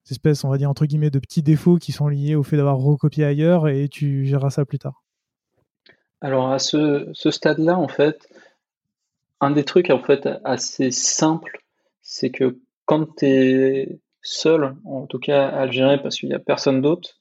espèces, 0.09 0.43
on 0.43 0.49
va 0.49 0.57
dire, 0.57 0.69
entre 0.69 0.85
guillemets, 0.85 1.09
de 1.09 1.19
petits 1.19 1.41
défauts 1.41 1.77
qui 1.77 1.93
sont 1.93 2.09
liés 2.09 2.35
au 2.35 2.43
fait 2.43 2.57
d'avoir 2.57 2.77
recopié 2.77 3.23
ailleurs 3.23 3.69
et 3.69 3.87
tu 3.87 4.25
géreras 4.25 4.49
ça 4.49 4.65
plus 4.65 4.79
tard. 4.79 5.03
Alors, 6.19 6.51
à 6.51 6.59
ce, 6.59 7.13
stade-là, 7.13 7.77
en 7.77 7.87
fait, 7.87 8.27
un 9.39 9.51
des 9.51 9.63
trucs, 9.63 9.89
en 9.89 9.99
fait, 9.99 10.27
assez 10.43 10.91
simple, 10.91 11.63
c'est 12.01 12.29
que 12.29 12.59
quand 12.85 13.15
tu 13.15 13.25
es 13.25 13.99
seul, 14.21 14.75
en 14.83 15.07
tout 15.07 15.17
cas 15.17 15.47
à 15.47 15.65
le 15.65 15.71
gérer 15.71 16.01
parce 16.01 16.17
qu'il 16.17 16.27
n'y 16.27 16.35
a 16.35 16.39
personne 16.39 16.81
d'autre, 16.81 17.20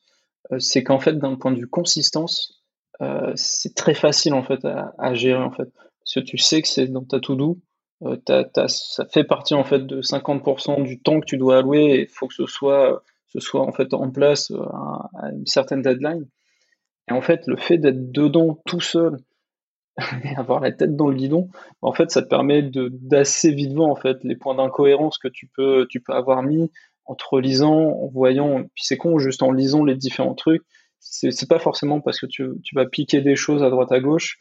c'est 0.58 0.82
qu'en 0.82 0.98
fait, 0.98 1.12
d'un 1.14 1.36
point 1.36 1.52
de 1.52 1.58
vue 1.58 1.68
consistance, 1.68 2.60
euh, 3.02 3.32
c'est 3.34 3.74
très 3.74 3.94
facile, 3.94 4.34
en 4.34 4.42
fait, 4.42 4.64
à, 4.64 5.14
gérer, 5.14 5.42
en 5.42 5.50
fait. 5.50 5.68
Parce 6.00 6.14
que 6.14 6.20
tu 6.20 6.38
sais 6.38 6.62
que 6.62 6.68
c'est 6.68 6.86
dans 6.86 7.04
ta 7.04 7.20
to-do, 7.20 7.58
euh, 8.02 8.16
ça 8.66 9.04
fait 9.06 9.24
partie 9.24 9.54
en 9.54 9.64
fait 9.64 9.86
de 9.86 10.00
50% 10.00 10.82
du 10.82 11.00
temps 11.00 11.20
que 11.20 11.26
tu 11.26 11.36
dois 11.36 11.58
allouer 11.58 11.84
et 11.84 12.00
il 12.02 12.08
faut 12.08 12.28
que 12.28 12.34
ce 12.34 12.46
soit, 12.46 13.02
ce 13.26 13.40
soit 13.40 13.60
en 13.60 13.72
fait 13.72 13.92
en 13.92 14.10
place 14.10 14.50
euh, 14.50 14.62
à, 14.62 15.30
une 15.32 15.46
certaine 15.46 15.82
deadline. 15.82 16.26
Et 17.08 17.12
en 17.12 17.20
fait, 17.20 17.46
le 17.46 17.56
fait 17.56 17.78
d'être 17.78 18.10
dedans 18.10 18.58
tout 18.64 18.80
seul 18.80 19.18
et 20.24 20.34
avoir 20.36 20.60
la 20.60 20.72
tête 20.72 20.96
dans 20.96 21.08
le 21.08 21.14
guidon, 21.14 21.50
en 21.82 21.92
fait, 21.92 22.10
ça 22.10 22.22
te 22.22 22.28
permet 22.28 22.62
d'assez 22.62 23.52
vite 23.52 23.72
voir 23.72 23.88
en 23.88 23.96
fait 23.96 24.24
les 24.24 24.36
points 24.36 24.54
d'incohérence 24.54 25.18
que 25.18 25.28
tu 25.28 25.46
peux, 25.54 25.86
tu 25.90 26.00
peux 26.00 26.14
avoir 26.14 26.42
mis 26.42 26.70
te 27.14 27.36
lisant, 27.36 27.90
en 27.90 28.06
voyant, 28.08 28.62
puis 28.74 28.84
c'est 28.84 28.96
con, 28.96 29.18
juste 29.18 29.42
en 29.42 29.52
lisant 29.52 29.84
les 29.84 29.96
différents 29.96 30.34
trucs, 30.34 30.62
c'est 31.00 31.48
pas 31.48 31.58
forcément 31.58 32.00
parce 32.00 32.20
que 32.20 32.26
tu, 32.26 32.52
vas 32.74 32.86
piquer 32.86 33.20
des 33.20 33.36
choses 33.36 33.62
à 33.62 33.70
droite 33.70 33.92
à 33.92 34.00
gauche 34.00 34.38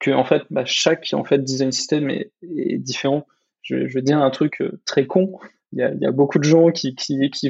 que 0.00 0.10
en 0.10 0.24
fait 0.24 0.42
bah, 0.50 0.64
chaque 0.64 1.10
en 1.12 1.24
fait 1.24 1.38
design 1.38 1.70
system 1.72 2.10
est, 2.10 2.32
différent. 2.78 3.26
Je, 3.62 3.86
je, 3.86 3.94
vais 3.94 4.02
dire 4.02 4.20
un 4.20 4.30
truc 4.30 4.60
euh, 4.60 4.80
très 4.84 5.06
con. 5.06 5.38
Il 5.72 5.78
y 5.78 6.06
a, 6.06 6.10
beaucoup 6.10 6.38
de 6.38 6.44
gens 6.44 6.70
qui, 6.70 6.94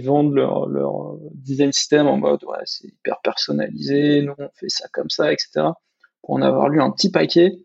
vendent 0.00 0.34
leur, 0.34 0.68
leur 0.68 1.16
design 1.32 1.72
system 1.72 2.06
en 2.06 2.18
mode 2.18 2.44
c'est 2.66 2.86
hyper 2.86 3.20
personnalisé, 3.22 4.22
nous 4.22 4.34
on 4.38 4.48
fait 4.54 4.68
ça 4.68 4.86
comme 4.92 5.10
ça, 5.10 5.32
etc. 5.32 5.70
Pour 6.22 6.34
en 6.34 6.42
avoir 6.42 6.68
lu 6.68 6.80
un 6.80 6.92
petit 6.92 7.10
paquet, 7.10 7.58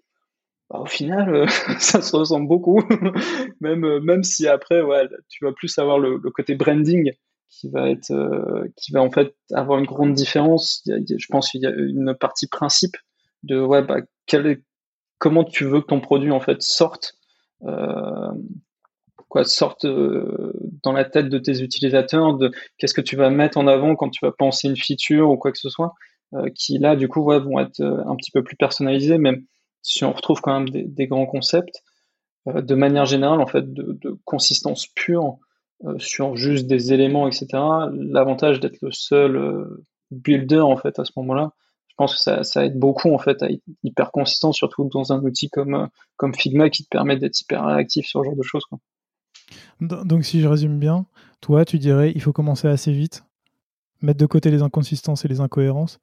bah, 0.69 0.79
au 0.79 0.85
final, 0.85 1.33
euh, 1.33 1.47
ça 1.79 2.01
se 2.01 2.15
ressemble 2.15 2.47
beaucoup. 2.47 2.81
même, 3.61 3.85
euh, 3.85 3.99
même 4.01 4.23
si 4.23 4.47
après, 4.47 4.81
tu 5.29 5.45
vas 5.45 5.51
plus 5.53 5.77
avoir 5.77 5.99
le, 5.99 6.19
côté 6.31 6.55
branding 6.55 7.11
qui 7.49 7.69
va 7.69 7.89
être, 7.89 8.11
euh, 8.11 8.67
en 8.95 9.11
fait 9.11 9.33
avoir 9.53 9.79
une 9.79 9.85
grande 9.85 10.13
différence. 10.13 10.83
je 10.85 11.25
pense 11.29 11.51
qu'il 11.51 11.61
y 11.61 11.65
a 11.65 11.71
une 11.71 12.13
partie 12.19 12.47
principe 12.47 12.97
de 13.43 13.61
ouais, 13.61 13.81
bah, 13.81 14.01
comment 15.17 15.45
tu 15.45 15.63
veux 15.63 15.81
que 15.81 15.87
ton 15.87 16.01
produit 16.01 16.31
en 16.31 16.41
fait 16.41 16.61
sorte, 16.61 17.15
dans 17.61 18.35
la 20.91 21.05
tête 21.05 21.29
de 21.29 21.37
tes 21.37 21.61
utilisateurs, 21.61 22.37
de 22.37 22.51
qu'est-ce 22.77 22.93
que 22.93 23.01
tu 23.01 23.15
vas 23.15 23.29
mettre 23.29 23.57
en 23.57 23.67
avant 23.67 23.95
quand 23.95 24.09
tu 24.09 24.25
vas 24.25 24.33
penser 24.37 24.67
une 24.67 24.75
feature 24.75 25.29
ou 25.29 25.37
quoi 25.37 25.51
que 25.51 25.59
ce 25.59 25.69
soit, 25.69 25.93
qui 26.55 26.77
là 26.79 26.97
du 26.97 27.07
coup 27.07 27.23
vont 27.23 27.59
être 27.59 27.81
un 27.81 28.15
petit 28.17 28.31
peu 28.31 28.43
plus 28.43 28.57
personnalisés, 28.57 29.17
si 29.87 30.03
on 30.03 30.11
retrouve 30.11 30.41
quand 30.41 30.59
même 30.59 30.69
des, 30.69 31.07
grands 31.07 31.25
concepts. 31.25 31.81
de 32.45 32.75
manière 32.75 33.05
générale, 33.05 33.39
en 33.39 33.47
fait, 33.47 33.73
de, 33.73 34.19
consistance 34.25 34.85
pure, 34.87 35.39
euh, 35.85 35.97
sur 35.97 36.35
juste 36.35 36.67
des 36.67 36.91
éléments, 36.91 37.27
etc. 37.27 37.47
L'avantage 37.93 38.59
d'être 38.59 38.81
le 38.81 38.91
seul 38.91 39.37
euh, 39.37 39.85
builder 40.11 40.59
en 40.59 40.75
fait 40.75 40.97
à 40.97 41.05
ce 41.05 41.11
moment-là, 41.17 41.51
je 41.87 41.93
pense 41.95 42.15
que 42.15 42.43
ça, 42.43 42.65
aide 42.65 42.79
beaucoup 42.79 43.13
en 43.13 43.19
fait 43.19 43.43
à 43.43 43.49
être 43.49 43.61
hyper 43.83 44.11
consistant, 44.11 44.51
surtout 44.51 44.89
dans 44.91 45.13
un 45.13 45.23
outil 45.23 45.49
comme, 45.49 45.75
euh, 45.75 45.85
comme 46.15 46.33
Figma 46.33 46.69
qui 46.71 46.83
te 46.83 46.89
permet 46.89 47.15
d'être 47.15 47.39
hyper 47.39 47.63
réactif 47.63 48.07
sur 48.07 48.21
ce 48.21 48.25
genre 48.25 48.35
de 48.35 48.41
choses. 48.41 48.65
Donc 49.79 50.25
si 50.25 50.41
je 50.41 50.47
résume 50.47 50.79
bien, 50.79 51.05
toi 51.41 51.63
tu 51.63 51.77
dirais 51.77 52.11
il 52.13 52.21
faut 52.21 52.33
commencer 52.33 52.67
assez 52.67 52.91
vite, 52.91 53.23
mettre 54.01 54.19
de 54.19 54.25
côté 54.25 54.49
les 54.49 54.63
inconsistances 54.63 55.25
et 55.25 55.27
les 55.27 55.41
incohérences, 55.41 55.99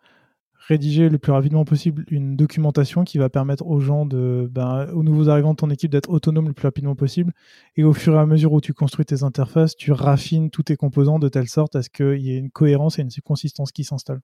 rédiger 0.67 1.09
le 1.09 1.19
plus 1.19 1.33
rapidement 1.33 1.65
possible 1.65 2.05
une 2.09 2.37
documentation 2.37 3.05
qui 3.05 3.19
va 3.19 3.29
permettre 3.29 3.67
aux 3.67 3.81
gens 3.81 4.07
de, 4.07 4.49
ben, 4.51 4.89
aux 4.93 5.03
nouveaux 5.03 5.29
arrivants 5.29 5.53
de 5.53 5.59
ton 5.59 5.71
équipe 5.71 5.91
d'être 5.91 6.11
autonomes 6.11 6.49
le 6.49 6.55
plus 6.55 6.67
rapidement 6.67 6.95
possible. 6.95 7.33
Et 7.77 7.85
au 7.85 7.93
fur 7.93 8.15
et 8.15 8.19
à 8.19 8.27
mesure 8.27 8.53
où 8.53 8.61
tu 8.61 8.73
construis 8.73 9.05
tes 9.05 9.23
interfaces, 9.23 9.77
tu 9.77 9.93
raffines 9.93 10.51
tous 10.51 10.65
tes 10.65 10.77
composants 10.77 11.19
de 11.19 11.29
telle 11.29 11.49
sorte 11.49 11.77
à 11.77 11.83
ce 11.83 11.91
qu'il 11.91 12.21
y 12.21 12.35
ait 12.35 12.39
une 12.39 12.51
cohérence 12.51 12.99
et 12.99 13.03
une 13.03 13.11
consistance 13.25 13.73
qui 13.73 13.85
s'installe. 13.85 14.21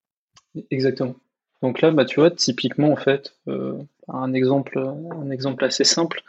Exactement. 0.71 1.15
Donc 1.63 1.81
là, 1.83 1.91
bah, 1.91 2.05
tu 2.05 2.21
vois, 2.21 2.31
typiquement, 2.31 2.91
en 2.91 2.97
fait, 2.97 3.35
euh, 3.49 3.77
un, 4.09 4.33
exemple, 4.33 4.79
un 4.79 5.31
exemple 5.31 5.65
assez 5.65 5.85
simple, 5.85 6.23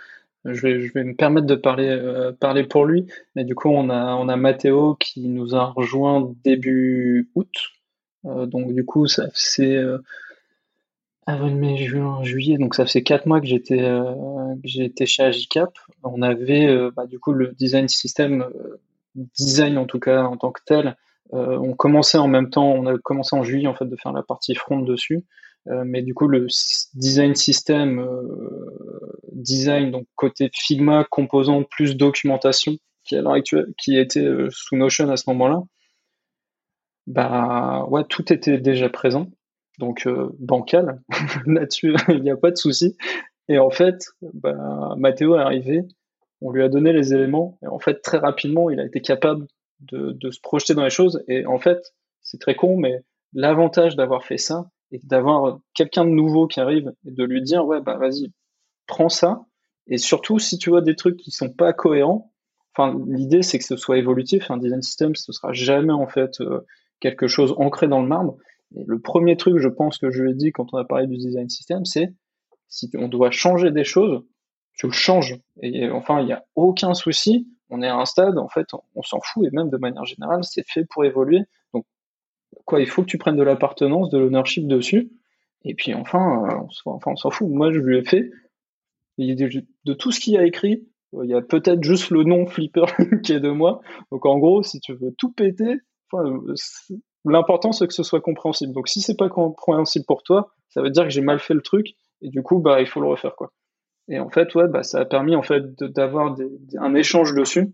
je 0.43 0.61
vais, 0.61 0.81
je 0.81 0.91
vais 0.93 1.03
me 1.03 1.15
permettre 1.15 1.47
de 1.47 1.55
parler, 1.55 1.87
euh, 1.87 2.31
parler 2.33 2.63
pour 2.63 2.85
lui, 2.85 3.07
mais 3.35 3.45
du 3.45 3.55
coup, 3.55 3.69
on 3.69 3.89
a, 3.89 4.15
on 4.15 4.27
a 4.27 4.35
Mathéo 4.35 4.95
qui 4.95 5.27
nous 5.29 5.55
a 5.55 5.65
rejoint 5.65 6.33
début 6.43 7.29
août, 7.35 7.51
donc 8.23 8.73
du 8.73 8.85
coup, 8.85 9.07
ça 9.07 9.27
c'est 9.33 9.75
euh, 9.75 9.97
avril, 11.25 11.55
mai, 11.55 11.77
juin, 11.77 12.23
juillet, 12.23 12.57
donc 12.57 12.75
ça 12.75 12.85
fait 12.85 13.03
quatre 13.03 13.25
mois 13.25 13.41
que 13.41 13.47
j'étais 13.47 13.81
euh, 13.81 14.13
j'étais 14.63 15.05
chez 15.05 15.23
Agicap. 15.23 15.71
On 16.03 16.21
avait 16.21 16.67
bah, 16.95 17.05
du 17.05 17.19
coup 17.19 17.33
le 17.33 17.53
design 17.53 17.87
system, 17.87 18.45
design 19.15 19.77
en 19.77 19.85
tout 19.85 19.99
cas 19.99 20.23
en 20.23 20.37
tant 20.37 20.51
que 20.51 20.61
tel. 20.65 20.95
on 21.31 21.73
commençait 21.73 22.17
en 22.17 22.27
même 22.27 22.49
temps, 22.49 22.71
on 22.71 22.85
a 22.85 22.97
commencé 22.97 23.35
en 23.35 23.43
juillet 23.43 23.67
en 23.67 23.75
fait 23.75 23.85
de 23.85 23.95
faire 23.95 24.13
la 24.13 24.23
partie 24.23 24.55
front 24.55 24.79
dessus. 24.81 25.23
mais 25.65 26.01
du 26.01 26.13
coup, 26.13 26.27
le 26.27 26.47
design 26.93 27.35
system, 27.35 28.07
design, 29.31 29.91
donc 29.91 30.05
côté 30.15 30.49
Figma, 30.53 31.05
composant 31.09 31.63
plus 31.63 31.95
documentation, 31.95 32.77
qui 33.03 33.97
était 33.97 34.27
sous 34.49 34.75
Notion 34.75 35.09
à 35.09 35.17
ce 35.17 35.29
moment-là, 35.29 35.63
bah 37.07 37.85
ouais, 37.89 38.03
tout 38.07 38.31
était 38.31 38.57
déjà 38.57 38.89
présent, 38.89 39.27
donc 39.79 40.05
euh, 40.07 40.29
bancal. 40.39 41.01
Là-dessus, 41.45 41.95
il 42.09 42.21
n'y 42.21 42.31
a 42.31 42.37
pas 42.37 42.51
de 42.51 42.57
souci. 42.57 42.97
Et 43.47 43.59
en 43.59 43.69
fait, 43.69 44.05
bah, 44.33 44.95
Mathéo 44.97 45.35
est 45.35 45.41
arrivé, 45.41 45.83
on 46.41 46.51
lui 46.51 46.63
a 46.63 46.69
donné 46.69 46.93
les 46.93 47.13
éléments, 47.13 47.57
et 47.63 47.67
en 47.67 47.79
fait, 47.79 48.01
très 48.01 48.17
rapidement, 48.17 48.69
il 48.69 48.79
a 48.79 48.85
été 48.85 49.01
capable 49.01 49.47
de, 49.79 50.11
de 50.11 50.31
se 50.31 50.39
projeter 50.41 50.73
dans 50.73 50.83
les 50.83 50.89
choses. 50.89 51.23
Et 51.27 51.45
en 51.45 51.59
fait, 51.59 51.93
c'est 52.21 52.39
très 52.39 52.55
con, 52.55 52.77
mais 52.77 53.03
l'avantage 53.33 53.95
d'avoir 53.95 54.23
fait 54.23 54.37
ça, 54.37 54.69
et 54.91 54.99
d'avoir 55.03 55.59
quelqu'un 55.73 56.05
de 56.05 56.11
nouveau 56.11 56.47
qui 56.47 56.59
arrive, 56.59 56.93
et 57.05 57.11
de 57.11 57.23
lui 57.23 57.41
dire, 57.41 57.65
ouais, 57.65 57.81
bah 57.81 57.97
vas-y, 57.97 58.31
prends 58.87 59.09
ça. 59.09 59.45
Et 59.87 59.97
surtout, 59.97 60.39
si 60.39 60.57
tu 60.57 60.69
vois 60.69 60.81
des 60.81 60.95
trucs 60.95 61.17
qui 61.17 61.31
sont 61.31 61.49
pas 61.49 61.73
cohérents, 61.73 62.31
enfin, 62.75 62.97
l'idée, 63.07 63.41
c'est 63.41 63.57
que 63.57 63.65
ce 63.65 63.77
soit 63.77 63.97
évolutif. 63.97 64.51
Un 64.51 64.57
design 64.57 64.81
system, 64.81 65.15
ce 65.15 65.31
sera 65.31 65.53
jamais, 65.53 65.93
en 65.93 66.07
fait, 66.07 66.41
euh, 66.41 66.65
quelque 67.01 67.27
chose 67.27 67.53
ancré 67.57 67.89
dans 67.89 68.01
le 68.01 68.07
marbre. 68.07 68.37
Et 68.75 68.83
le 68.87 68.99
premier 68.99 69.35
truc, 69.35 69.57
je 69.57 69.67
pense, 69.67 69.97
que 69.97 70.09
je 70.09 70.23
lui 70.23 70.31
ai 70.31 70.33
dit 70.33 70.53
quand 70.53 70.73
on 70.73 70.77
a 70.77 70.85
parlé 70.85 71.07
du 71.07 71.17
design 71.17 71.49
system, 71.49 71.83
c'est 71.83 72.13
si 72.69 72.89
on 72.97 73.09
doit 73.09 73.31
changer 73.31 73.71
des 73.71 73.83
choses, 73.83 74.23
tu 74.75 74.85
le 74.85 74.93
changes. 74.93 75.37
Et 75.61 75.89
enfin, 75.89 76.21
il 76.21 76.27
n'y 76.27 76.33
a 76.33 76.45
aucun 76.55 76.93
souci. 76.93 77.49
On 77.69 77.81
est 77.81 77.87
à 77.87 77.97
un 77.97 78.05
stade, 78.05 78.37
en 78.37 78.47
fait, 78.47 78.67
on, 78.95 79.01
s'en 79.03 79.19
fout. 79.21 79.45
Et 79.45 79.49
même 79.51 79.69
de 79.69 79.77
manière 79.77 80.05
générale, 80.05 80.43
c'est 80.43 80.67
fait 80.67 80.85
pour 80.89 81.03
évoluer. 81.03 81.41
Donc, 81.73 81.85
quoi, 82.65 82.79
il 82.79 82.87
faut 82.87 83.01
que 83.01 83.07
tu 83.07 83.17
prennes 83.17 83.35
de 83.35 83.43
l'appartenance, 83.43 84.09
de 84.09 84.17
l'ownership 84.17 84.67
dessus. 84.67 85.11
Et 85.63 85.75
puis, 85.75 85.93
enfin, 85.93 86.45
euh, 86.49 86.91
on, 87.05 87.15
s'en 87.15 87.29
fout. 87.29 87.49
Moi, 87.49 87.71
je 87.73 87.79
lui 87.79 87.97
ai 87.97 88.03
fait. 88.03 88.29
De, 89.17 89.65
de 89.85 89.93
tout 89.93 90.11
ce 90.11 90.19
qu'il 90.19 90.37
a 90.37 90.45
écrit, 90.45 90.87
il 91.13 91.29
y 91.29 91.33
a 91.33 91.41
peut-être 91.41 91.83
juste 91.83 92.09
le 92.09 92.23
nom 92.23 92.47
Flipper 92.47 92.85
qui 93.23 93.33
est 93.33 93.39
de 93.39 93.51
moi. 93.51 93.81
Donc, 94.11 94.25
en 94.25 94.37
gros, 94.39 94.63
si 94.63 94.79
tu 94.79 94.93
veux 94.93 95.13
tout 95.17 95.31
péter, 95.31 95.75
l'important 97.25 97.71
c'est 97.71 97.87
que 97.87 97.93
ce 97.93 98.03
soit 98.03 98.21
compréhensible. 98.21 98.73
Donc 98.73 98.87
si 98.87 99.01
c'est 99.01 99.17
pas 99.17 99.29
compréhensible 99.29 100.05
pour 100.05 100.23
toi, 100.23 100.51
ça 100.69 100.81
veut 100.81 100.89
dire 100.89 101.03
que 101.03 101.09
j'ai 101.09 101.21
mal 101.21 101.39
fait 101.39 101.53
le 101.53 101.61
truc 101.61 101.95
et 102.21 102.29
du 102.29 102.43
coup 102.43 102.59
bah 102.59 102.81
il 102.81 102.87
faut 102.87 103.01
le 103.01 103.07
refaire 103.07 103.35
quoi. 103.35 103.51
Et 104.07 104.19
en 104.19 104.29
fait 104.29 104.53
ouais 104.55 104.67
bah 104.67 104.83
ça 104.83 104.99
a 104.99 105.05
permis 105.05 105.35
en 105.35 105.43
fait 105.43 105.63
d'avoir 105.79 106.35
un 106.79 106.95
échange 106.95 107.33
dessus. 107.33 107.73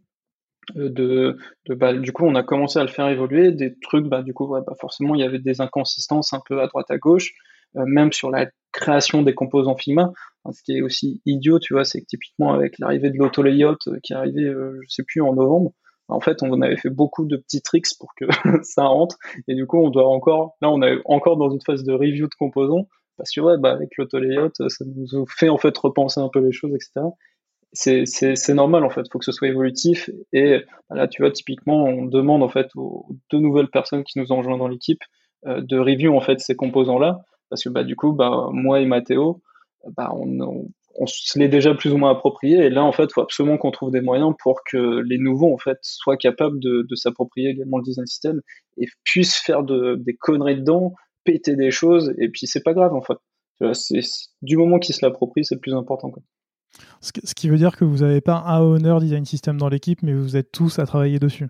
Euh, 0.76 0.90
de, 0.90 1.38
bah, 1.70 1.94
du 1.94 2.12
coup 2.12 2.26
on 2.26 2.36
a 2.36 2.44
commencé 2.44 2.78
à 2.78 2.82
le 2.82 2.90
faire 2.90 3.08
évoluer 3.08 3.54
des 3.54 3.78
trucs 3.80 4.06
bah 4.06 4.22
du 4.22 4.34
coup 4.34 4.48
ouais, 4.48 4.60
bah, 4.68 4.74
forcément 4.80 5.16
il 5.16 5.22
y 5.22 5.24
avait 5.24 5.40
des 5.40 5.62
inconsistances 5.62 6.34
un 6.34 6.42
peu 6.46 6.62
à 6.62 6.68
droite 6.68 6.92
à 6.92 6.98
gauche 6.98 7.32
euh, 7.78 7.86
même 7.86 8.12
sur 8.12 8.30
la 8.32 8.48
création 8.74 9.22
des 9.22 9.34
composants 9.34 9.78
Figma 9.78 10.12
ce 10.52 10.62
qui 10.64 10.78
est 10.78 10.82
aussi 10.82 11.22
idiot 11.26 11.60
tu 11.60 11.74
vois 11.74 11.86
c'est 11.86 12.02
que 12.02 12.06
typiquement 12.08 12.54
avec 12.54 12.80
l'arrivée 12.80 13.12
de 13.12 13.18
l'auto 13.18 13.44
layout 13.44 13.78
euh, 13.88 13.98
qui 14.04 14.12
est 14.12 14.18
arrivé 14.18 14.44
je 14.44 14.90
sais 14.90 15.04
plus 15.04 15.22
en 15.22 15.34
novembre 15.36 15.72
en 16.10 16.20
fait, 16.20 16.42
on 16.42 16.62
avait 16.62 16.78
fait 16.78 16.90
beaucoup 16.90 17.26
de 17.26 17.38
petits 17.38 17.62
tricks 17.62 17.98
pour 18.00 18.14
que 18.16 18.26
ça 18.64 18.84
rentre. 18.84 19.18
Et 19.48 19.56
du 19.56 19.66
coup, 19.66 19.78
on 19.78 19.90
doit 19.90 20.08
encore, 20.08 20.56
là, 20.62 20.70
on 20.72 20.82
est 20.82 21.00
encore 21.06 21.38
dans 21.38 21.50
une 21.50 21.62
phase 21.62 21.84
de 21.84 21.94
review 21.94 22.28
de 22.28 22.36
composants. 22.38 22.88
Parce 23.18 23.32
que, 23.32 23.42
ouais, 23.42 23.58
bah, 23.58 23.72
avec 23.72 23.98
l'auto-layout, 23.98 24.52
ça 24.70 24.86
nous 24.86 25.26
fait, 25.28 25.50
en 25.50 25.58
fait, 25.58 25.76
repenser 25.78 26.20
un 26.20 26.30
peu 26.30 26.40
les 26.40 26.52
choses, 26.52 26.74
etc. 26.74 27.08
C'est 27.74 28.54
normal, 28.54 28.84
en 28.84 28.90
fait. 28.90 29.02
Il 29.02 29.10
faut 29.12 29.20
que 29.20 29.26
ce 29.26 29.32
soit 29.32 29.48
évolutif. 29.48 30.10
Et 30.34 30.62
là, 30.92 31.08
tu 31.08 31.24
vois, 31.24 31.32
typiquement, 31.32 31.86
on 31.86 32.06
demande, 32.06 32.44
en 32.44 32.50
fait, 32.50 32.68
aux 32.76 33.08
deux 33.32 33.40
nouvelles 33.40 33.70
personnes 33.70 34.04
qui 34.04 34.20
nous 34.20 34.32
ont 34.32 34.38
rejoint 34.38 34.58
dans 34.58 34.68
l'équipe 34.68 35.02
euh, 35.48 35.62
de 35.62 35.78
review, 35.80 36.16
en 36.16 36.22
fait, 36.22 36.40
ces 36.40 36.56
composants-là. 36.56 37.22
Parce 37.50 37.64
que, 37.64 37.70
bah, 37.70 37.84
du 37.84 37.96
coup, 37.96 38.14
bah, 38.14 38.50
moi 38.52 38.80
et 38.82 38.86
Mathéo, 38.86 39.42
bah, 39.96 40.12
on, 40.14 40.40
on 40.40 40.68
on 40.98 41.06
se 41.06 41.38
l'est 41.38 41.48
déjà 41.48 41.74
plus 41.74 41.92
ou 41.92 41.98
moins 41.98 42.12
approprié. 42.12 42.58
Et 42.66 42.70
là, 42.70 42.84
en 42.84 42.92
fait, 42.92 43.06
il 43.06 43.14
faut 43.14 43.22
absolument 43.22 43.58
qu'on 43.58 43.72
trouve 43.72 43.92
des 43.92 44.02
moyens 44.02 44.34
pour 44.40 44.62
que 44.70 45.02
les 45.02 45.18
nouveaux, 45.18 45.54
en 45.54 45.58
fait, 45.58 45.78
soient 45.82 46.18
capables 46.18 46.60
de, 46.60 46.86
s'approprier 46.96 47.50
également 47.50 47.78
le 47.78 47.84
design 47.84 48.06
system 48.06 48.42
et 48.78 48.88
puissent 49.04 49.38
faire 49.38 49.64
des 49.64 50.16
conneries 50.20 50.58
dedans, 50.58 50.94
péter 51.24 51.56
des 51.56 51.72
choses. 51.72 52.14
Et 52.18 52.30
puis, 52.30 52.48
c'est 52.48 52.64
pas 52.64 52.74
grave, 52.74 52.94
en 52.94 53.02
fait. 53.02 53.18
C'est, 53.74 54.02
du 54.42 54.58
moment 54.58 54.80
qu'ils 54.80 54.96
se 54.96 55.06
l'approprient, 55.06 55.46
c'est 55.46 55.56
le 55.56 55.62
plus 55.62 55.74
important. 55.74 56.12
Quoi. 56.12 56.24
Ce, 57.02 57.12
qui 57.12 57.50
veut 57.50 57.58
dire 57.58 57.76
que 57.76 57.86
vous 57.86 57.98
n'avez 57.98 58.22
pas 58.22 58.44
un 58.46 58.62
owner 58.62 58.98
design 59.00 59.26
system 59.26 59.58
dans 59.58 59.70
l'équipe, 59.70 60.02
mais 60.04 60.14
vous 60.14 60.36
êtes 60.36 60.52
tous 60.52 60.80
à 60.80 60.86
travailler 60.86 61.20
dessus. 61.20 61.48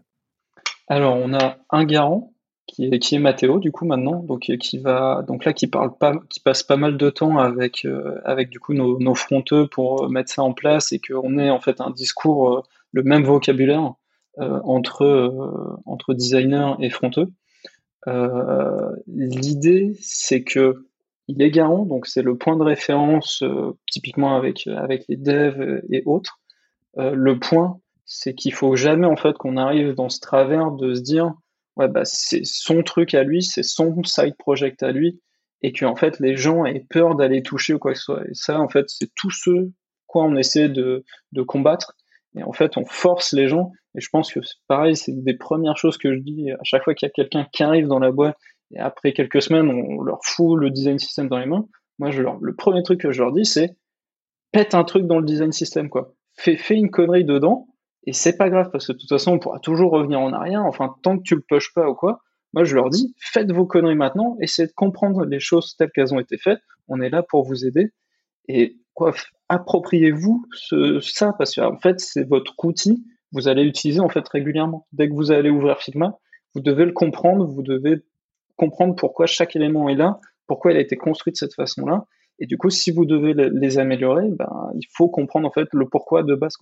Alors, 0.87 1.17
on 1.17 1.33
a 1.33 1.57
un 1.69 1.85
garant 1.85 2.33
qui 2.67 2.85
est, 2.85 2.99
qui 2.99 3.15
est 3.15 3.19
Mathéo 3.19 3.59
du 3.59 3.71
coup 3.71 3.85
maintenant, 3.85 4.21
donc 4.21 4.49
euh, 4.49 4.57
qui 4.57 4.77
va 4.77 5.23
donc 5.27 5.45
là 5.45 5.53
qui 5.53 5.67
parle 5.67 5.97
pas, 5.97 6.13
qui 6.29 6.39
passe 6.39 6.63
pas 6.63 6.77
mal 6.77 6.97
de 6.97 7.09
temps 7.09 7.37
avec 7.37 7.85
euh, 7.85 8.19
avec 8.25 8.49
du 8.49 8.59
coup 8.59 8.73
nos, 8.73 8.99
nos, 8.99 9.15
fronteux 9.15 9.67
pour 9.67 10.09
mettre 10.09 10.31
ça 10.31 10.43
en 10.43 10.53
place 10.53 10.91
et 10.91 10.99
qu'on 10.99 11.39
ait 11.39 11.49
en 11.49 11.61
fait 11.61 11.81
un 11.81 11.91
discours 11.91 12.53
euh, 12.53 12.61
le 12.91 13.03
même 13.03 13.23
vocabulaire 13.23 13.93
entre 14.39 15.79
entre 15.85 16.13
designers 16.13 16.73
et 16.79 16.91
fronteux. 16.91 17.27
L'idée 19.07 19.97
c'est 19.99 20.43
que 20.43 20.85
il 21.27 21.41
est 21.41 21.49
garant, 21.49 21.85
donc 21.85 22.05
c'est 22.05 22.21
le 22.21 22.37
point 22.37 22.55
de 22.55 22.61
référence 22.61 23.43
typiquement 23.91 24.35
avec 24.35 24.67
avec 24.67 25.05
les 25.09 25.17
devs 25.17 25.81
et 25.89 26.03
autres. 26.05 26.39
le 26.97 27.39
point 27.39 27.79
c'est 28.05 28.35
qu'il 28.35 28.53
faut 28.53 28.75
jamais 28.75 29.07
en 29.07 29.15
fait 29.15 29.35
qu'on 29.37 29.57
arrive 29.57 29.95
dans 29.95 30.09
ce 30.09 30.19
travers 30.19 30.71
de 30.71 30.93
se 30.93 31.01
dire 31.01 31.33
ouais 31.77 31.87
bah 31.87 32.03
c'est 32.03 32.43
son 32.43 32.83
truc 32.83 33.13
à 33.13 33.23
lui, 33.23 33.43
c'est 33.43 33.63
son 33.63 34.03
side 34.03 34.35
project 34.37 34.83
à 34.83 34.91
lui, 34.91 35.21
et 35.61 35.71
que 35.71 35.85
en 35.85 35.95
fait 35.95 36.19
les 36.19 36.35
gens 36.35 36.65
aient 36.65 36.85
peur 36.89 37.15
d'aller 37.15 37.41
toucher 37.43 37.73
ou 37.73 37.79
quoi 37.79 37.93
que 37.93 37.99
ce 37.99 38.05
soit. 38.05 38.23
Et 38.27 38.33
ça 38.33 38.59
en 38.59 38.67
fait 38.67 38.85
c'est 38.89 39.09
tout 39.15 39.31
ce 39.31 39.69
quoi 40.07 40.23
on 40.25 40.35
essaie 40.35 40.69
de, 40.69 41.03
de 41.31 41.41
combattre. 41.41 41.95
Et 42.35 42.43
en 42.43 42.53
fait 42.53 42.77
on 42.77 42.85
force 42.85 43.33
les 43.33 43.47
gens. 43.47 43.71
Et 43.95 44.01
je 44.01 44.09
pense 44.09 44.31
que 44.31 44.41
c'est 44.41 44.57
pareil, 44.67 44.95
c'est 44.95 45.11
une 45.11 45.23
des 45.23 45.35
premières 45.35 45.77
choses 45.77 45.97
que 45.97 46.13
je 46.13 46.19
dis 46.19 46.51
à 46.51 46.63
chaque 46.63 46.83
fois 46.83 46.93
qu'il 46.93 47.07
y 47.07 47.11
a 47.11 47.13
quelqu'un 47.13 47.47
qui 47.51 47.63
arrive 47.63 47.87
dans 47.87 47.99
la 47.99 48.11
boîte 48.11 48.37
et 48.71 48.79
après 48.79 49.13
quelques 49.13 49.41
semaines 49.41 49.69
on 49.69 50.01
leur 50.01 50.19
fout 50.23 50.59
le 50.59 50.69
design 50.69 50.99
system 50.99 51.29
dans 51.29 51.39
les 51.39 51.45
mains. 51.45 51.67
Moi 51.99 52.11
je 52.11 52.21
leur, 52.21 52.37
le 52.41 52.55
premier 52.55 52.83
truc 52.83 53.01
que 53.01 53.11
je 53.11 53.21
leur 53.21 53.31
dis 53.31 53.45
c'est 53.45 53.75
pète 54.51 54.75
un 54.75 54.83
truc 54.83 55.05
dans 55.07 55.19
le 55.19 55.25
design 55.25 55.51
system 55.51 55.89
quoi. 55.89 56.13
Fais, 56.33 56.57
fais 56.57 56.75
une 56.75 56.91
connerie 56.91 57.25
dedans 57.25 57.67
et 58.05 58.13
c'est 58.13 58.37
pas 58.37 58.49
grave 58.49 58.69
parce 58.71 58.87
que 58.87 58.93
de 58.93 58.97
toute 58.97 59.09
façon, 59.09 59.33
on 59.33 59.39
pourra 59.39 59.59
toujours 59.59 59.91
revenir 59.91 60.19
en 60.19 60.31
arrière. 60.33 60.63
Enfin, 60.63 60.95
tant 61.03 61.17
que 61.17 61.23
tu 61.23 61.35
le 61.35 61.41
pushes 61.41 61.73
pas 61.73 61.89
ou 61.89 61.95
quoi, 61.95 62.21
moi 62.53 62.63
je 62.63 62.75
leur 62.75 62.89
dis, 62.89 63.13
faites 63.19 63.51
vos 63.51 63.65
conneries 63.65 63.95
maintenant, 63.95 64.37
essayez 64.41 64.67
de 64.67 64.73
comprendre 64.73 65.25
les 65.25 65.39
choses 65.39 65.75
telles 65.77 65.91
qu'elles 65.91 66.13
ont 66.13 66.19
été 66.19 66.37
faites. 66.37 66.61
On 66.87 67.01
est 67.01 67.09
là 67.09 67.23
pour 67.23 67.43
vous 67.43 67.65
aider. 67.65 67.91
Et 68.47 68.77
quoi, 68.93 69.13
appropriez-vous 69.49 70.45
ce, 70.53 70.99
ça 71.01 71.33
parce 71.37 71.55
que 71.55 71.61
fait, 71.81 71.99
c'est 71.99 72.23
votre 72.23 72.53
outil. 72.63 73.05
Vous 73.33 73.49
allez 73.49 73.63
l'utiliser 73.63 73.99
en 73.99 74.09
fait 74.09 74.27
régulièrement. 74.27 74.87
Dès 74.93 75.09
que 75.09 75.13
vous 75.13 75.31
allez 75.31 75.49
ouvrir 75.49 75.77
Figma, 75.79 76.17
vous 76.55 76.61
devez 76.61 76.85
le 76.85 76.93
comprendre. 76.93 77.45
Vous 77.45 77.61
devez 77.61 78.03
comprendre 78.55 78.95
pourquoi 78.95 79.25
chaque 79.25 79.55
élément 79.55 79.89
est 79.89 79.95
là, 79.95 80.19
pourquoi 80.47 80.71
il 80.71 80.77
a 80.77 80.81
été 80.81 80.95
construit 80.95 81.33
de 81.33 81.37
cette 81.37 81.53
façon-là. 81.53 82.05
Et 82.39 82.45
du 82.45 82.57
coup, 82.57 82.69
si 82.69 82.91
vous 82.91 83.05
devez 83.05 83.33
les 83.33 83.79
améliorer, 83.79 84.29
ben, 84.29 84.71
il 84.75 84.85
faut 84.95 85.09
comprendre 85.09 85.47
en 85.47 85.51
fait 85.51 85.67
le 85.73 85.87
pourquoi 85.87 86.23
de 86.23 86.35
base. 86.35 86.55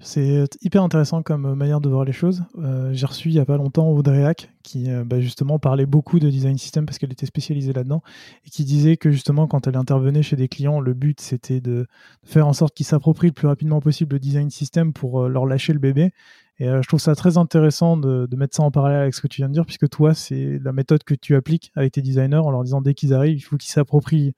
C'est 0.00 0.46
hyper 0.62 0.82
intéressant 0.82 1.22
comme 1.22 1.54
manière 1.54 1.80
de 1.80 1.88
voir 1.88 2.04
les 2.04 2.12
choses. 2.12 2.42
Euh, 2.58 2.90
j'ai 2.92 3.06
reçu 3.06 3.28
il 3.28 3.34
n'y 3.34 3.40
a 3.40 3.44
pas 3.44 3.56
longtemps 3.56 3.88
Audrey 3.88 4.24
Hack, 4.24 4.50
qui 4.62 4.90
euh, 4.90 5.04
bah, 5.04 5.20
justement 5.20 5.58
parlait 5.58 5.86
beaucoup 5.86 6.18
de 6.18 6.30
design 6.30 6.58
system 6.58 6.86
parce 6.86 6.98
qu'elle 6.98 7.12
était 7.12 7.26
spécialisée 7.26 7.72
là-dedans, 7.72 8.02
et 8.46 8.50
qui 8.50 8.64
disait 8.64 8.96
que 8.96 9.10
justement 9.10 9.46
quand 9.46 9.66
elle 9.66 9.76
intervenait 9.76 10.22
chez 10.22 10.36
des 10.36 10.48
clients, 10.48 10.80
le 10.80 10.94
but 10.94 11.20
c'était 11.20 11.60
de 11.60 11.86
faire 12.24 12.46
en 12.46 12.52
sorte 12.52 12.74
qu'ils 12.74 12.86
s'approprient 12.86 13.28
le 13.28 13.32
plus 13.32 13.48
rapidement 13.48 13.80
possible 13.80 14.14
le 14.14 14.20
design 14.20 14.50
system 14.50 14.92
pour 14.92 15.22
euh, 15.22 15.28
leur 15.28 15.46
lâcher 15.46 15.72
le 15.72 15.78
bébé. 15.78 16.10
Et 16.58 16.64
je 16.64 16.88
trouve 16.88 17.00
ça 17.00 17.14
très 17.14 17.36
intéressant 17.36 17.98
de, 17.98 18.26
mettre 18.34 18.56
ça 18.56 18.62
en 18.62 18.70
parallèle 18.70 19.02
avec 19.02 19.14
ce 19.14 19.20
que 19.20 19.26
tu 19.26 19.42
viens 19.42 19.48
de 19.48 19.52
dire, 19.52 19.66
puisque 19.66 19.90
toi, 19.90 20.14
c'est 20.14 20.58
la 20.64 20.72
méthode 20.72 21.04
que 21.04 21.12
tu 21.12 21.34
appliques 21.34 21.70
avec 21.74 21.92
tes 21.92 22.00
designers 22.00 22.38
en 22.38 22.50
leur 22.50 22.64
disant 22.64 22.80
dès 22.80 22.94
qu'ils 22.94 23.12
arrivent, 23.12 23.36
il 23.36 23.42
faut 23.42 23.58
qu'ils 23.58 23.70
s'approprient 23.70 24.32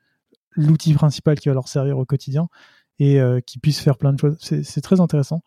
l'outil 0.56 0.94
principal 0.94 1.38
qui 1.38 1.48
va 1.48 1.54
leur 1.54 1.68
servir 1.68 1.96
au 1.96 2.04
quotidien 2.04 2.48
et 2.98 3.20
euh, 3.20 3.40
qui 3.40 3.58
puisse 3.58 3.80
faire 3.80 3.96
plein 3.96 4.12
de 4.12 4.18
choses. 4.18 4.36
C'est 4.40 4.80
très 4.80 5.00
intéressant. 5.00 5.42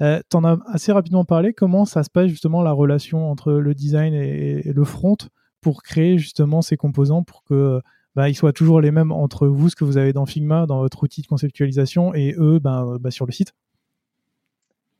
Euh, 0.00 0.20
tu 0.30 0.36
en 0.36 0.44
as 0.44 0.58
assez 0.66 0.92
rapidement 0.92 1.24
parlé. 1.24 1.52
Comment 1.52 1.84
ça 1.84 2.02
se 2.02 2.10
passe 2.10 2.28
justement 2.28 2.62
la 2.62 2.72
relation 2.72 3.30
entre 3.30 3.52
le 3.52 3.74
design 3.74 4.14
et, 4.14 4.62
le 4.72 4.84
front 4.84 5.16
pour 5.60 5.82
créer 5.82 6.18
justement 6.18 6.62
ces 6.62 6.76
composants 6.76 7.22
pour 7.22 7.44
que 7.44 7.80
bah, 8.14 8.28
ils 8.28 8.34
soient 8.34 8.52
toujours 8.52 8.80
les 8.80 8.90
mêmes 8.90 9.12
entre 9.12 9.46
vous, 9.46 9.68
ce 9.68 9.76
que 9.76 9.84
vous 9.84 9.96
avez 9.96 10.12
dans 10.12 10.26
Figma, 10.26 10.66
dans 10.66 10.80
votre 10.80 11.02
outil 11.02 11.22
de 11.22 11.26
conceptualisation, 11.26 12.14
et 12.14 12.34
eux 12.38 12.58
ben, 12.58 12.96
bah, 13.00 13.10
sur 13.10 13.26
le 13.26 13.32
site? 13.32 13.52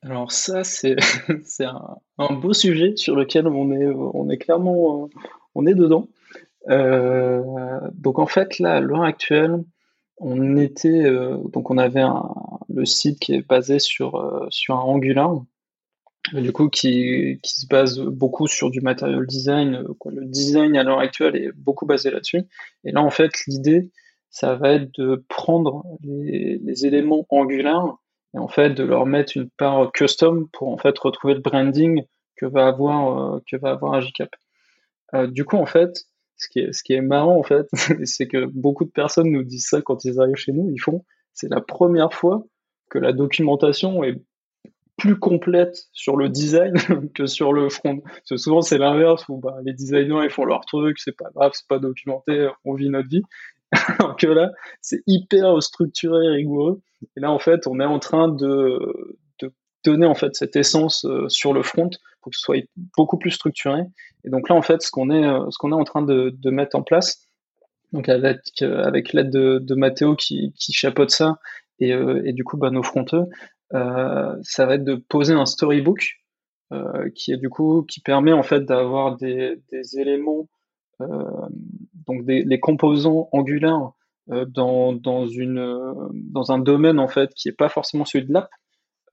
Alors 0.03 0.31
ça, 0.31 0.63
c'est 0.63 0.97
un, 2.19 2.35
beau 2.35 2.53
sujet 2.53 2.95
sur 2.97 3.17
lequel 3.17 3.49
on 3.49 4.29
est, 4.31 4.39
clairement 4.39 5.09
on 5.57 5.67
est 5.67 5.75
dedans. 5.75 6.07
Euh, 6.69 7.81
donc 7.95 8.19
en 8.19 8.27
fait, 8.27 8.59
là, 8.59 8.77
à 8.77 8.81
l'heure 8.81 9.03
actuelle, 9.03 9.65
on 10.21 10.57
était 10.57 11.05
euh, 11.05 11.39
donc 11.53 11.71
on 11.71 11.79
avait 11.79 12.05
le 12.69 12.85
site 12.85 13.19
qui 13.21 13.35
est 13.35 13.47
basé 13.47 13.79
sur 13.79 14.17
euh, 14.17 14.47
sur 14.51 14.77
un 14.77 14.81
Angular 14.81 15.43
du 16.33 16.53
coup 16.53 16.69
qui, 16.69 17.39
qui 17.43 17.61
se 17.61 17.67
base 17.67 18.01
beaucoup 18.01 18.47
sur 18.47 18.71
du 18.71 18.81
material 18.81 19.27
design 19.27 19.75
euh, 19.77 20.11
le 20.11 20.27
design 20.27 20.77
à 20.77 20.83
l'heure 20.83 20.99
actuelle 20.99 21.37
est 21.37 21.53
beaucoup 21.53 21.87
basé 21.87 22.11
là-dessus. 22.11 22.43
Et 22.85 22.93
là 22.93 23.03
en 23.03 23.11
fait 23.11 23.33
l'idée 23.47 23.91
ça 24.31 24.57
va 24.57 24.73
être 24.73 24.93
de 24.99 25.25
prendre 25.29 25.85
les, 26.03 26.85
éléments 26.85 27.27
Angular 27.31 27.99
et 28.35 28.39
en 28.39 28.49
fait 28.49 28.71
de 28.71 28.85
leur 28.85 29.07
mettre 29.07 29.37
une 29.37 29.49
part 29.49 29.91
custom 29.93 30.49
pour 30.53 30.69
en 30.69 30.77
fait 30.77 30.99
retrouver 30.99 31.35
le 31.35 31.41
branding 31.41 32.05
que 32.37 32.47
va 32.47 32.67
avoir 32.67 33.41
que 33.47 33.57
va 33.57 33.71
avoir 33.71 33.95
Agicap. 33.95 34.31
Euh, 35.15 35.27
du 35.27 35.45
coup 35.45 35.57
en 35.57 35.67
fait 35.67 36.08
ce 36.39 36.49
qui 36.49 36.61
est, 36.61 36.73
ce 36.73 36.83
qui 36.83 36.95
est 36.95 37.01
marrant 37.01 37.37
en 37.37 37.43
fait, 37.43 37.69
c'est 38.05 38.27
que 38.27 38.47
beaucoup 38.47 38.85
de 38.85 38.91
personnes 38.91 39.31
nous 39.31 39.43
disent 39.43 39.67
ça 39.67 39.83
quand 39.83 40.05
ils 40.05 40.21
arrivent 40.21 40.37
chez 40.37 40.53
nous. 40.53 40.71
Ils 40.71 40.81
font, 40.81 41.05
c'est 41.35 41.51
la 41.51 41.61
première 41.61 42.13
fois 42.13 42.45
que 42.91 42.99
la 42.99 43.13
documentation 43.13 44.03
est 44.05 44.23
plus 44.97 45.19
complète 45.19 45.77
sur 45.93 46.17
le 46.17 46.29
design 46.29 46.75
que 47.15 47.27
sur 47.27 47.53
le 47.53 47.69
front. 47.69 48.01
Parce 48.01 48.29
que 48.31 48.37
souvent 48.37 48.63
c'est 48.63 48.79
l'inverse 48.79 49.25
où 49.29 49.39
bah, 49.39 49.57
les 49.65 49.73
designers 49.73 50.25
ils 50.25 50.31
font 50.31 50.45
leur 50.45 50.65
truc, 50.65 50.99
c'est 50.99 51.17
pas 51.17 51.31
grave, 51.35 51.53
c'est 51.55 51.69
pas 51.69 51.79
documenté, 51.79 52.49
on 52.65 52.75
vit 52.75 52.89
notre 52.89 53.09
vie. 53.09 53.23
Alors 53.99 54.17
que 54.17 54.27
là, 54.27 54.53
c'est 54.81 55.03
hyper 55.07 55.63
structuré 55.63 56.25
et 56.25 56.31
rigoureux. 56.31 56.81
Et 57.17 57.21
là, 57.21 57.31
en 57.31 57.39
fait, 57.39 57.67
on 57.67 57.81
est 57.81 57.85
en 57.85 57.99
train 57.99 58.29
de, 58.29 59.19
de 59.41 59.53
donner 59.85 60.07
en 60.07 60.15
fait 60.15 60.35
cette 60.35 60.57
essence 60.57 61.05
euh, 61.05 61.29
sur 61.29 61.53
le 61.53 61.63
front 61.63 61.91
ce 62.37 62.43
soit 62.43 62.69
beaucoup 62.97 63.19
plus 63.19 63.31
structuré. 63.31 63.83
Et 64.25 64.31
donc 64.31 64.49
là, 64.49 64.55
en 64.55 64.63
fait, 64.63 64.83
ce 64.83 64.91
qu'on 64.91 65.11
est, 65.11 65.25
euh, 65.25 65.47
ce 65.51 65.59
qu'on 65.59 65.73
est 65.73 65.75
en 65.75 65.85
train 65.85 66.03
de, 66.03 66.51
mettre 66.51 66.77
en 66.77 66.83
place, 66.83 67.29
donc 67.93 68.09
avec, 68.09 68.41
euh, 68.63 68.91
l'aide 69.13 69.31
de, 69.31 69.75
Mathéo 69.75 70.17
qui, 70.17 70.53
chapeaute 70.59 71.11
ça, 71.11 71.39
et, 71.81 71.91
et 71.91 72.33
du 72.33 72.45
coup, 72.45 72.57
bah, 72.57 72.71
nos 72.71 72.83
fronteux, 72.83 73.25
euh, 73.75 74.37
ça 74.43 74.67
va 74.67 74.75
être 74.75 74.85
de 74.85 74.95
poser 74.95 75.35
un 75.35 75.45
storybook 75.45 76.21
euh, 76.73 77.11
qui 77.15 77.33
est 77.33 77.37
du 77.37 77.51
coup 77.51 77.83
qui 77.83 78.01
permet 78.01 78.33
en 78.33 78.43
fait 78.43 78.65
d'avoir 78.65 79.17
des, 79.17 79.61
éléments, 79.99 80.49
euh, 81.01 81.07
donc 82.07 82.25
des 82.25 82.45
les 82.45 82.61
composants 82.61 83.29
angulaires 83.33 83.93
dans, 84.49 84.93
dans 84.93 85.27
une 85.27 86.13
dans 86.13 86.53
un 86.53 86.59
domaine 86.59 86.99
en 86.99 87.09
fait 87.09 87.33
qui 87.35 87.49
est 87.49 87.57
pas 87.57 87.71
forcément 87.71 88.05
celui 88.05 88.27
de 88.27 88.33
l'app, 88.33 88.51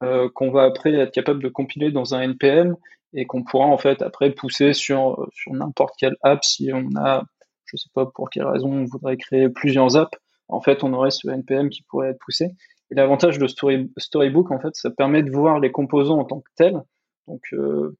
euh, 0.02 0.28
qu'on 0.34 0.50
va 0.50 0.64
après 0.64 0.92
être 0.94 1.12
capable 1.12 1.42
de 1.42 1.48
compiler 1.48 1.90
dans 1.90 2.14
un 2.14 2.22
NPM 2.22 2.76
et 3.14 3.24
qu'on 3.24 3.42
pourra 3.42 3.66
en 3.66 3.78
fait 3.78 4.02
après 4.02 4.30
pousser 4.30 4.72
sur, 4.72 5.28
sur 5.32 5.52
n'importe 5.52 5.94
quelle 5.98 6.16
app 6.22 6.44
si 6.44 6.70
on 6.72 6.88
a, 6.96 7.24
je 7.64 7.76
sais 7.76 7.88
pas 7.94 8.06
pour 8.06 8.30
quelle 8.30 8.46
raison, 8.46 8.72
on 8.72 8.84
voudrait 8.84 9.16
créer 9.16 9.48
plusieurs 9.48 9.96
apps. 9.96 10.18
En 10.48 10.60
fait, 10.60 10.84
on 10.84 10.92
aurait 10.92 11.10
ce 11.10 11.28
NPM 11.28 11.70
qui 11.70 11.82
pourrait 11.82 12.10
être 12.10 12.18
poussé. 12.18 12.50
Et 12.90 12.94
l'avantage 12.94 13.38
de 13.38 13.46
Story, 13.46 13.90
Storybook, 13.96 14.50
en 14.52 14.60
fait, 14.60 14.74
ça 14.74 14.90
permet 14.90 15.22
de 15.22 15.30
voir 15.30 15.58
les 15.58 15.72
composants 15.72 16.20
en 16.20 16.24
tant 16.24 16.40
que 16.40 16.50
tels. 16.56 16.80
Donc, 17.26 17.42
euh, 17.52 17.96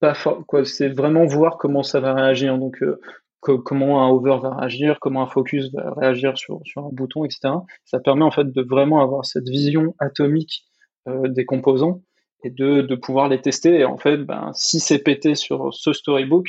pas 0.00 0.14
quoi, 0.48 0.64
c'est 0.64 0.88
vraiment 0.88 1.26
voir 1.26 1.58
comment 1.58 1.84
ça 1.84 2.00
va 2.00 2.12
réagir. 2.12 2.58
Donc, 2.58 2.82
euh, 2.82 2.98
comment 3.40 4.04
un 4.04 4.10
hover 4.10 4.38
va 4.42 4.56
réagir, 4.56 4.98
comment 5.00 5.22
un 5.22 5.28
focus 5.28 5.72
va 5.72 5.92
réagir 5.96 6.36
sur, 6.36 6.60
sur 6.64 6.84
un 6.84 6.90
bouton, 6.90 7.24
etc. 7.24 7.54
Ça 7.84 8.00
permet 8.00 8.24
en 8.24 8.32
fait 8.32 8.50
de 8.50 8.62
vraiment 8.62 9.00
avoir 9.00 9.24
cette 9.24 9.48
vision 9.48 9.94
atomique 10.00 10.65
euh, 11.08 11.28
des 11.28 11.44
composants 11.44 12.02
et 12.44 12.50
de, 12.50 12.94
pouvoir 12.94 13.28
les 13.28 13.40
tester. 13.40 13.80
Et 13.80 13.84
en 13.84 13.98
fait, 13.98 14.18
ben, 14.18 14.50
si 14.54 14.80
c'est 14.80 14.98
pété 14.98 15.34
sur 15.34 15.72
ce 15.74 15.92
storybook, 15.92 16.48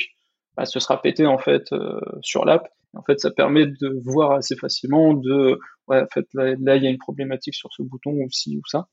ben, 0.56 0.64
ce 0.64 0.80
sera 0.80 1.00
pété 1.00 1.26
en 1.26 1.38
fait 1.38 1.72
euh, 1.72 2.00
sur 2.22 2.44
l'app. 2.44 2.68
En 2.94 3.02
fait, 3.02 3.20
ça 3.20 3.30
permet 3.30 3.66
de 3.66 4.00
voir 4.04 4.32
assez 4.32 4.56
facilement 4.56 5.12
de, 5.14 5.58
ouais, 5.88 6.00
en 6.00 6.06
fait, 6.06 6.26
là, 6.34 6.76
il 6.76 6.82
y 6.82 6.86
a 6.86 6.90
une 6.90 6.98
problématique 6.98 7.54
sur 7.54 7.70
ce 7.72 7.82
bouton 7.82 8.12
ou 8.12 8.30
ci 8.30 8.56
ou 8.56 8.62
ça. 8.66 8.88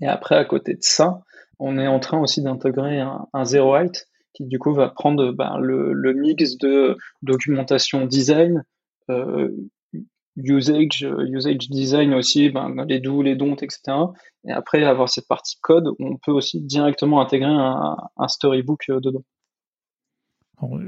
Et 0.00 0.06
après, 0.06 0.36
à 0.36 0.44
côté 0.44 0.74
de 0.74 0.82
ça, 0.82 1.20
on 1.58 1.78
est 1.78 1.86
en 1.86 2.00
train 2.00 2.20
aussi 2.20 2.42
d'intégrer 2.42 3.00
un, 3.00 3.44
zero 3.44 3.76
height 3.76 4.08
qui 4.32 4.46
du 4.46 4.58
coup 4.58 4.74
va 4.74 4.88
prendre 4.88 5.32
ben, 5.32 5.58
le, 5.58 5.92
le, 5.92 6.12
mix 6.12 6.56
de 6.58 6.96
documentation 7.22 8.06
design, 8.06 8.64
euh, 9.10 9.50
usage, 10.36 11.06
usage 11.28 11.68
design 11.68 12.14
aussi, 12.14 12.50
ben, 12.50 12.84
les 12.86 13.00
do, 13.00 13.22
les 13.22 13.36
don't, 13.36 13.56
etc. 13.62 13.96
Et 14.46 14.52
après 14.52 14.84
avoir 14.84 15.08
cette 15.08 15.28
partie 15.28 15.56
code, 15.60 15.90
on 15.98 16.16
peut 16.16 16.32
aussi 16.32 16.60
directement 16.60 17.20
intégrer 17.20 17.50
un, 17.50 17.96
un 18.16 18.28
storybook 18.28 18.84
euh, 18.90 19.00
dedans. 19.00 19.24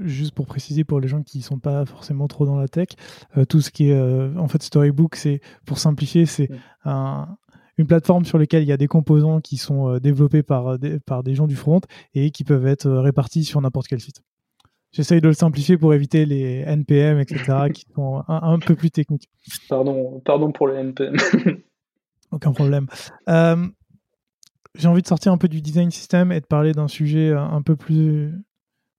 juste 0.02 0.34
pour 0.34 0.46
préciser 0.46 0.84
pour 0.84 1.00
les 1.00 1.08
gens 1.08 1.22
qui 1.22 1.38
ne 1.38 1.42
sont 1.42 1.58
pas 1.58 1.84
forcément 1.86 2.28
trop 2.28 2.46
dans 2.46 2.56
la 2.56 2.68
tech, 2.68 2.88
euh, 3.36 3.44
tout 3.44 3.60
ce 3.60 3.70
qui 3.70 3.90
est 3.90 3.94
euh, 3.94 4.36
en 4.36 4.48
fait 4.48 4.62
Storybook, 4.62 5.16
c'est 5.16 5.40
pour 5.64 5.78
simplifier, 5.78 6.26
c'est 6.26 6.50
un, 6.84 7.36
une 7.78 7.86
plateforme 7.86 8.24
sur 8.24 8.38
laquelle 8.38 8.62
il 8.62 8.68
y 8.68 8.72
a 8.72 8.76
des 8.76 8.88
composants 8.88 9.40
qui 9.40 9.56
sont 9.56 9.98
développés 9.98 10.42
par 10.42 10.78
des, 10.78 10.98
par 11.00 11.22
des 11.22 11.34
gens 11.34 11.46
du 11.46 11.56
front 11.56 11.80
et 12.14 12.30
qui 12.30 12.44
peuvent 12.44 12.66
être 12.66 12.90
répartis 12.90 13.44
sur 13.44 13.60
n'importe 13.60 13.86
quel 13.88 14.00
site. 14.00 14.22
J'essaye 14.92 15.20
de 15.20 15.28
le 15.28 15.34
simplifier 15.34 15.76
pour 15.76 15.92
éviter 15.92 16.24
les 16.26 16.64
NPM, 16.66 17.18
etc., 17.18 17.68
qui 17.74 17.84
sont 17.94 18.22
un, 18.28 18.58
peu 18.58 18.74
plus 18.74 18.90
techniques. 18.90 19.28
Pardon, 19.68 20.20
pardon 20.24 20.52
pour 20.52 20.68
les 20.68 20.76
NPM. 20.76 21.16
Aucun 22.32 22.52
problème. 22.52 22.86
Euh, 23.28 23.66
j'ai 24.74 24.88
envie 24.88 25.02
de 25.02 25.06
sortir 25.06 25.32
un 25.32 25.38
peu 25.38 25.48
du 25.48 25.62
design 25.62 25.90
system 25.90 26.32
et 26.32 26.40
de 26.40 26.46
parler 26.46 26.72
d'un 26.72 26.88
sujet 26.88 27.32
un 27.32 27.62
peu 27.62 27.76
plus 27.76 28.32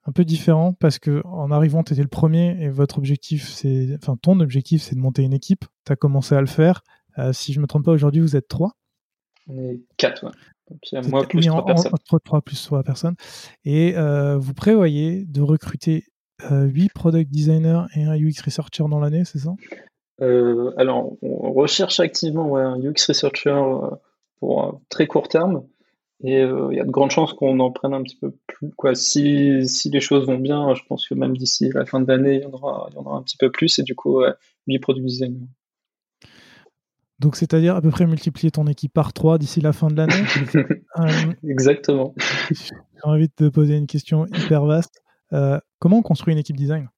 un 0.06 0.12
peu 0.12 0.24
différent 0.24 0.74
parce 0.74 1.00
que 1.00 1.22
en 1.26 1.52
arrivant 1.52 1.84
tu 1.84 1.94
étais 1.94 2.02
le 2.02 2.08
premier 2.08 2.58
et 2.62 2.70
votre 2.70 2.98
objectif 2.98 3.50
c'est 3.50 3.90
enfin 3.96 4.16
ton 4.16 4.40
objectif 4.40 4.82
c'est 4.82 4.96
de 4.96 5.02
monter 5.02 5.22
une 5.22 5.34
équipe 5.34 5.66
tu 5.86 5.92
as 5.92 5.96
commencé 5.96 6.34
à 6.34 6.42
le 6.42 6.48
faire 6.48 6.82
euh, 7.20 7.34
si 7.34 7.52
je 7.52 7.60
me 7.60 7.68
trompe 7.68 7.86
pas 7.86 7.92
aujourd'hui 7.92 8.22
vous 8.22 8.36
êtes 8.36 8.48
trois 8.48 8.78
on 9.48 9.58
est 9.58 9.82
quatre 9.98 10.32
Donc 10.70 10.80
il 10.92 10.96
y 10.96 10.98
a 10.98 11.02
moi 11.08 11.24
plus 11.24 11.46
trois 11.46 11.66
personnes. 11.66 11.94
Entre 11.94 12.20
3 12.20 12.42
plus 12.42 12.66
3 12.66 12.84
personnes. 12.84 13.16
Et 13.66 13.94
vous 14.38 14.54
prévoyez 14.54 15.26
de 15.26 15.42
recruter 15.42 16.06
8 16.50 16.94
product 16.94 17.32
designers 17.32 17.84
et 17.96 18.04
un 18.04 18.16
UX 18.16 18.42
researcher 18.44 18.84
dans 18.90 19.00
l'année, 19.00 19.24
c'est 19.26 19.40
ça? 19.40 19.56
Alors, 20.20 21.14
on 21.22 21.54
recherche 21.54 22.00
activement 22.00 22.58
un 22.58 22.80
UX 22.80 23.08
researcher 23.08 23.62
pour 24.40 24.82
très 24.90 25.08
court 25.08 25.28
terme. 25.28 25.64
Et 26.24 26.42
il 26.42 26.76
y 26.76 26.80
a 26.80 26.84
de 26.84 26.90
grandes 26.90 27.12
chances 27.12 27.34
qu'on 27.34 27.60
en 27.60 27.72
prenne 27.72 27.94
un 27.94 28.02
petit 28.02 28.18
peu 28.18 28.34
plus. 28.48 28.72
Quoi. 28.76 28.96
Si, 28.96 29.68
si 29.68 29.90
les 29.92 30.00
choses 30.00 30.26
vont 30.26 30.40
bien, 30.40 30.74
je 30.74 30.82
pense 30.90 31.08
que 31.08 31.14
même 31.14 31.38
d'ici 31.38 31.70
la 31.74 31.86
fin 31.86 32.00
de 32.00 32.08
l'année, 32.08 32.38
il 32.38 32.42
y, 32.42 32.46
en 32.46 32.52
aura, 32.54 32.88
il 32.90 32.96
y 32.96 32.98
en 32.98 33.06
aura 33.06 33.18
un 33.18 33.22
petit 33.22 33.38
peu 33.38 33.52
plus. 33.52 33.78
Et 33.78 33.84
du 33.84 33.94
coup, 33.94 34.24
8 34.66 34.80
product 34.80 35.06
designers. 35.06 35.48
Donc, 37.20 37.36
c'est-à-dire 37.36 37.76
à 37.76 37.82
peu 37.82 37.90
près 37.90 38.06
multiplier 38.06 38.52
ton 38.52 38.68
équipe 38.68 38.94
par 38.94 39.12
3 39.12 39.40
d'ici 39.40 39.60
la 39.60 39.74
fin 39.74 39.88
de 39.88 39.96
l'année. 39.96 40.24
Euh, 41.00 41.34
Exactement. 41.48 42.16
J'ai 42.50 42.74
envie 43.04 43.28
de 43.28 43.34
te 43.34 43.48
poser 43.50 43.76
une 43.76 43.86
question 43.86 44.26
hyper 44.26 44.66
vaste. 44.66 45.04
Euh, 45.32 45.60
comment 45.78 46.00
on 46.00 46.02
construit 46.02 46.34
une 46.34 46.40
équipe 46.40 46.56
design? 46.56 46.90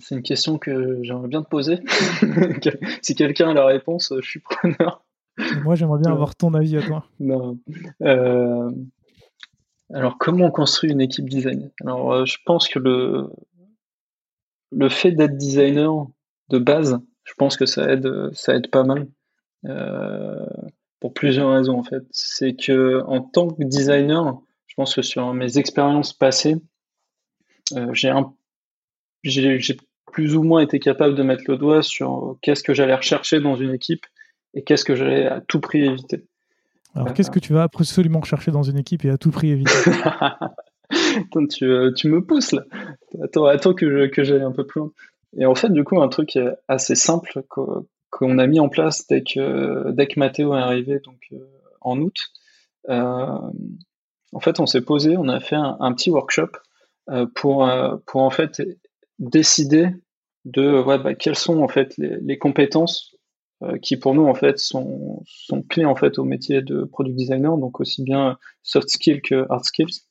C'est 0.00 0.14
une 0.14 0.22
question 0.22 0.56
que 0.56 1.00
j'aimerais 1.02 1.28
bien 1.28 1.42
te 1.42 1.48
poser. 1.48 1.80
si 3.02 3.14
quelqu'un 3.14 3.50
a 3.50 3.52
la 3.52 3.66
réponse, 3.66 4.14
je 4.18 4.26
suis 4.26 4.40
preneur. 4.40 5.04
moi, 5.62 5.74
j'aimerais 5.74 6.00
bien 6.00 6.10
avoir 6.10 6.34
ton 6.36 6.54
avis 6.54 6.78
à 6.78 6.82
toi. 6.82 7.04
Non. 7.20 7.58
Euh, 8.00 8.70
alors, 9.92 10.16
comment 10.16 10.46
on 10.46 10.50
construit 10.50 10.90
une 10.90 11.02
équipe 11.02 11.28
design? 11.28 11.70
Alors, 11.82 12.24
je 12.24 12.38
pense 12.46 12.66
que 12.66 12.78
le, 12.78 13.28
le 14.72 14.88
fait 14.88 15.12
d'être 15.12 15.36
designer 15.36 16.08
de 16.48 16.58
base, 16.58 16.98
je 17.24 17.32
pense 17.36 17.56
que 17.56 17.66
ça 17.66 17.90
aide, 17.90 18.30
ça 18.32 18.54
aide 18.54 18.70
pas 18.70 18.84
mal. 18.84 19.06
Euh, 19.66 20.46
pour 21.00 21.12
plusieurs 21.12 21.52
raisons 21.52 21.78
en 21.78 21.82
fait. 21.82 22.02
C'est 22.10 22.54
que 22.54 23.02
en 23.06 23.20
tant 23.20 23.48
que 23.48 23.62
designer, 23.62 24.40
je 24.66 24.74
pense 24.74 24.94
que 24.94 25.02
sur 25.02 25.34
mes 25.34 25.58
expériences 25.58 26.14
passées, 26.14 26.56
euh, 27.72 27.90
j'ai 27.92 28.10
j'ai 29.22 29.76
plus 30.12 30.34
ou 30.34 30.42
moins 30.42 30.62
été 30.62 30.78
capable 30.78 31.14
de 31.14 31.22
mettre 31.22 31.44
le 31.48 31.58
doigt 31.58 31.82
sur 31.82 32.38
qu'est-ce 32.40 32.62
que 32.62 32.72
j'allais 32.72 32.94
rechercher 32.94 33.40
dans 33.40 33.56
une 33.56 33.74
équipe 33.74 34.06
et 34.54 34.62
qu'est-ce 34.62 34.84
que 34.84 34.94
j'allais 34.94 35.26
à 35.26 35.42
tout 35.42 35.60
prix 35.60 35.84
éviter. 35.84 36.24
Alors, 36.94 37.12
qu'est-ce 37.12 37.30
que 37.30 37.40
tu 37.40 37.52
vas 37.52 37.64
absolument 37.64 38.20
rechercher 38.20 38.50
dans 38.50 38.62
une 38.62 38.78
équipe 38.78 39.04
et 39.04 39.10
à 39.10 39.18
tout 39.18 39.30
prix 39.30 39.50
éviter? 39.50 39.70
Tu, 41.50 41.64
euh, 41.64 41.92
tu, 41.92 42.08
me 42.08 42.24
pousses 42.24 42.52
là. 42.52 42.62
Attends, 43.22 43.46
attends 43.46 43.74
que, 43.74 44.06
que 44.06 44.22
j'aille 44.22 44.42
un 44.42 44.52
peu 44.52 44.66
plus 44.66 44.80
loin. 44.80 44.92
Et 45.36 45.46
en 45.46 45.54
fait, 45.54 45.70
du 45.70 45.84
coup, 45.84 46.00
un 46.00 46.08
truc 46.08 46.38
assez 46.68 46.94
simple 46.94 47.42
qu'on 48.10 48.38
a 48.38 48.46
mis 48.46 48.60
en 48.60 48.68
place 48.68 49.06
dès 49.06 49.22
que, 49.22 49.90
dès 49.92 50.06
que 50.06 50.18
Mathéo 50.18 50.54
est 50.54 50.60
arrivé 50.60 51.00
donc, 51.00 51.20
euh, 51.32 51.38
en 51.80 52.00
août, 52.00 52.16
euh, 52.88 53.38
en 54.32 54.40
fait, 54.40 54.60
on 54.60 54.66
s'est 54.66 54.82
posé, 54.82 55.16
on 55.16 55.28
a 55.28 55.40
fait 55.40 55.56
un, 55.56 55.92
petit 55.92 56.10
workshop 56.10 56.50
euh, 57.10 57.26
pour, 57.34 57.68
pour 58.06 58.22
en 58.22 58.30
fait 58.30 58.62
décider 59.18 59.88
de 60.44 60.80
ouais, 60.82 60.98
bah, 60.98 61.14
quelles 61.14 61.36
sont 61.36 61.62
en 61.62 61.68
fait 61.68 61.96
les, 61.96 62.18
les 62.20 62.38
compétences 62.38 63.14
qui 63.80 63.96
pour 63.96 64.14
nous 64.14 64.26
en 64.26 64.34
fait 64.34 64.58
sont, 64.58 65.22
sont 65.24 65.62
clés 65.62 65.86
en 65.86 65.94
fait 65.94 66.18
au 66.18 66.24
métier 66.24 66.60
de 66.60 66.84
product 66.84 67.16
designer, 67.16 67.56
donc 67.56 67.80
aussi 67.80 68.02
bien 68.02 68.36
soft 68.62 68.90
skills 68.90 69.22
que 69.22 69.46
hard 69.48 69.64
skills. 69.64 70.02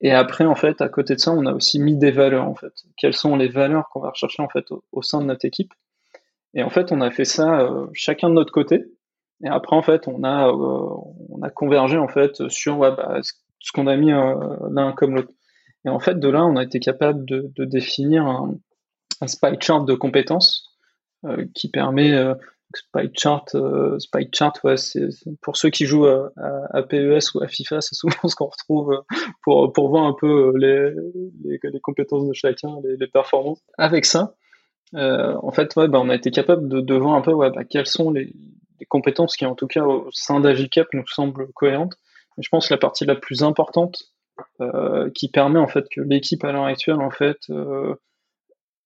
Et 0.00 0.12
après, 0.12 0.46
en 0.46 0.54
fait, 0.54 0.80
à 0.80 0.88
côté 0.88 1.14
de 1.14 1.20
ça, 1.20 1.32
on 1.32 1.44
a 1.46 1.52
aussi 1.52 1.78
mis 1.78 1.96
des 1.96 2.10
valeurs, 2.10 2.48
en 2.48 2.54
fait. 2.54 2.72
Quelles 2.96 3.14
sont 3.14 3.36
les 3.36 3.48
valeurs 3.48 3.88
qu'on 3.90 4.00
va 4.00 4.10
rechercher, 4.10 4.42
en 4.42 4.48
fait, 4.48 4.64
au, 4.92 5.02
sein 5.02 5.20
de 5.20 5.26
notre 5.26 5.44
équipe? 5.44 5.72
Et 6.54 6.62
en 6.62 6.70
fait, 6.70 6.90
on 6.90 7.00
a 7.00 7.10
fait 7.10 7.26
ça 7.26 7.60
euh, 7.60 7.86
chacun 7.92 8.28
de 8.30 8.34
notre 8.34 8.52
côté. 8.52 8.84
Et 9.44 9.48
après, 9.48 9.76
en 9.76 9.82
fait, 9.82 10.08
on 10.08 10.24
a, 10.24 10.48
euh, 10.48 10.88
on 11.28 11.42
a 11.42 11.50
convergé, 11.50 11.98
en 11.98 12.08
fait, 12.08 12.48
sur 12.48 12.78
bah, 12.78 13.20
ce 13.22 13.72
qu'on 13.72 13.86
a 13.86 13.96
mis 13.96 14.12
euh, 14.12 14.34
l'un 14.70 14.92
comme 14.92 15.14
l'autre. 15.14 15.32
Et 15.84 15.90
en 15.90 15.98
fait, 15.98 16.18
de 16.18 16.28
là, 16.28 16.44
on 16.44 16.56
a 16.56 16.62
été 16.62 16.80
capable 16.80 17.24
de, 17.24 17.50
de 17.54 17.64
définir 17.64 18.26
un, 18.26 18.54
un 19.20 19.26
spy 19.26 19.56
chart 19.60 19.84
de 19.84 19.94
compétences 19.94 20.66
qui 21.54 21.68
permet 21.68 22.14
Spy 22.74 23.10
Chart, 23.14 23.44
euh, 23.54 23.98
Spy 23.98 24.28
Chart, 24.32 24.52
pour 25.40 25.56
ceux 25.56 25.70
qui 25.70 25.86
jouent 25.86 26.06
à, 26.06 26.82
PES 26.88 27.34
ou 27.34 27.42
à 27.42 27.48
FIFA, 27.48 27.80
c'est 27.80 27.94
souvent 27.94 28.14
ce 28.28 28.34
qu'on 28.34 28.46
retrouve 28.46 28.92
euh, 28.92 29.16
pour 29.42 29.72
pour 29.72 29.88
voir 29.88 30.04
un 30.04 30.14
peu 30.18 30.52
euh, 30.54 30.94
les 31.44 31.58
les, 31.62 31.80
compétences 31.80 32.26
de 32.26 32.32
chacun, 32.32 32.76
les, 32.84 33.06
performances. 33.08 33.60
Avec 33.76 34.04
ça, 34.04 34.34
en 34.92 35.50
fait, 35.50 35.74
ouais, 35.76 35.88
bah, 35.88 36.00
on 36.00 36.08
a 36.08 36.14
été 36.14 36.30
capable 36.30 36.68
de, 36.68 36.94
voir 36.94 37.14
un 37.14 37.22
peu 37.22 37.32
ouais, 37.32 37.50
bah, 37.50 37.64
quelles 37.64 37.86
sont 37.86 38.10
les, 38.10 38.32
compétences 38.88 39.36
qui, 39.36 39.46
en 39.46 39.54
tout 39.54 39.66
cas, 39.66 39.84
au 39.84 40.08
sein 40.12 40.40
d'Agicap, 40.40 40.88
nous 40.94 41.06
semblent 41.06 41.52
cohérentes. 41.52 41.96
je 42.38 42.48
pense 42.48 42.68
que 42.68 42.74
la 42.74 42.78
partie 42.78 43.04
la 43.04 43.16
plus 43.16 43.42
importante 43.42 43.98
qui 45.14 45.28
permet 45.28 45.58
en 45.58 45.66
fait 45.66 45.84
que 45.90 46.00
l'équipe 46.00 46.42
à 46.44 46.52
l'heure 46.52 46.64
actuelle, 46.64 47.00
en 47.00 47.10
fait, 47.10 47.38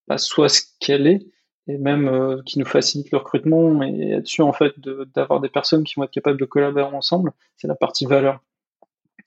bah, 0.09 0.19
soit 0.19 0.49
ce 0.49 0.63
qu'elle 0.81 1.07
est, 1.07 1.27
et 1.67 1.79
même 1.79 2.09
euh, 2.09 2.43
qui 2.45 2.59
nous 2.59 2.67
facilite 2.67 3.11
le 3.11 3.19
recrutement 3.19 3.83
et 3.83 4.21
sûr 4.25 4.47
en 4.47 4.53
fait 4.53 4.79
d'avoir 5.15 5.41
des 5.41 5.49
personnes 5.49 5.85
qui 5.85 5.95
vont 5.97 6.05
être 6.05 6.11
capables 6.11 6.39
de 6.39 6.45
collaborer 6.45 6.95
ensemble, 6.95 7.33
c'est 7.57 7.69
la 7.69 7.75
partie 7.75 8.07
valeur. 8.07 8.41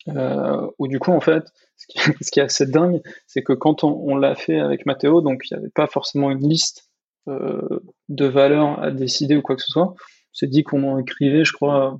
Euh, 0.10 0.66
où 0.80 0.88
du 0.88 1.00
coup 1.00 1.12
en 1.12 1.20
fait, 1.20 1.52
ce 1.76 1.88
qui, 1.88 2.00
ce 2.22 2.32
qui 2.32 2.40
est 2.40 2.44
assez 2.44 2.66
dingue, 2.66 3.02
c'est 3.26 3.44
que 3.44 3.54
quand 3.54 3.84
on, 3.84 3.90
on 3.90 4.16
l'a 4.16 4.36
fait 4.36 4.60
avec 4.60 4.86
Mathéo, 4.86 5.22
donc 5.22 5.44
il 5.50 5.54
n'y 5.54 5.60
avait 5.60 5.72
pas 5.72 5.88
forcément 5.88 6.32
une 6.32 6.48
liste 6.48 6.88
euh, 7.28 7.82
de 8.08 8.26
valeurs 8.26 8.82
à 8.82 8.90
décider 8.90 9.36
ou 9.36 9.42
quoi 9.42 9.58
que 9.58 9.62
ce 9.62 9.72
soit. 9.72 9.96
C'est 10.32 10.48
dit 10.48 10.64
qu'on 10.64 10.84
en 10.90 10.98
écrivait, 10.98 11.44
je 11.44 11.52
crois, 11.52 12.00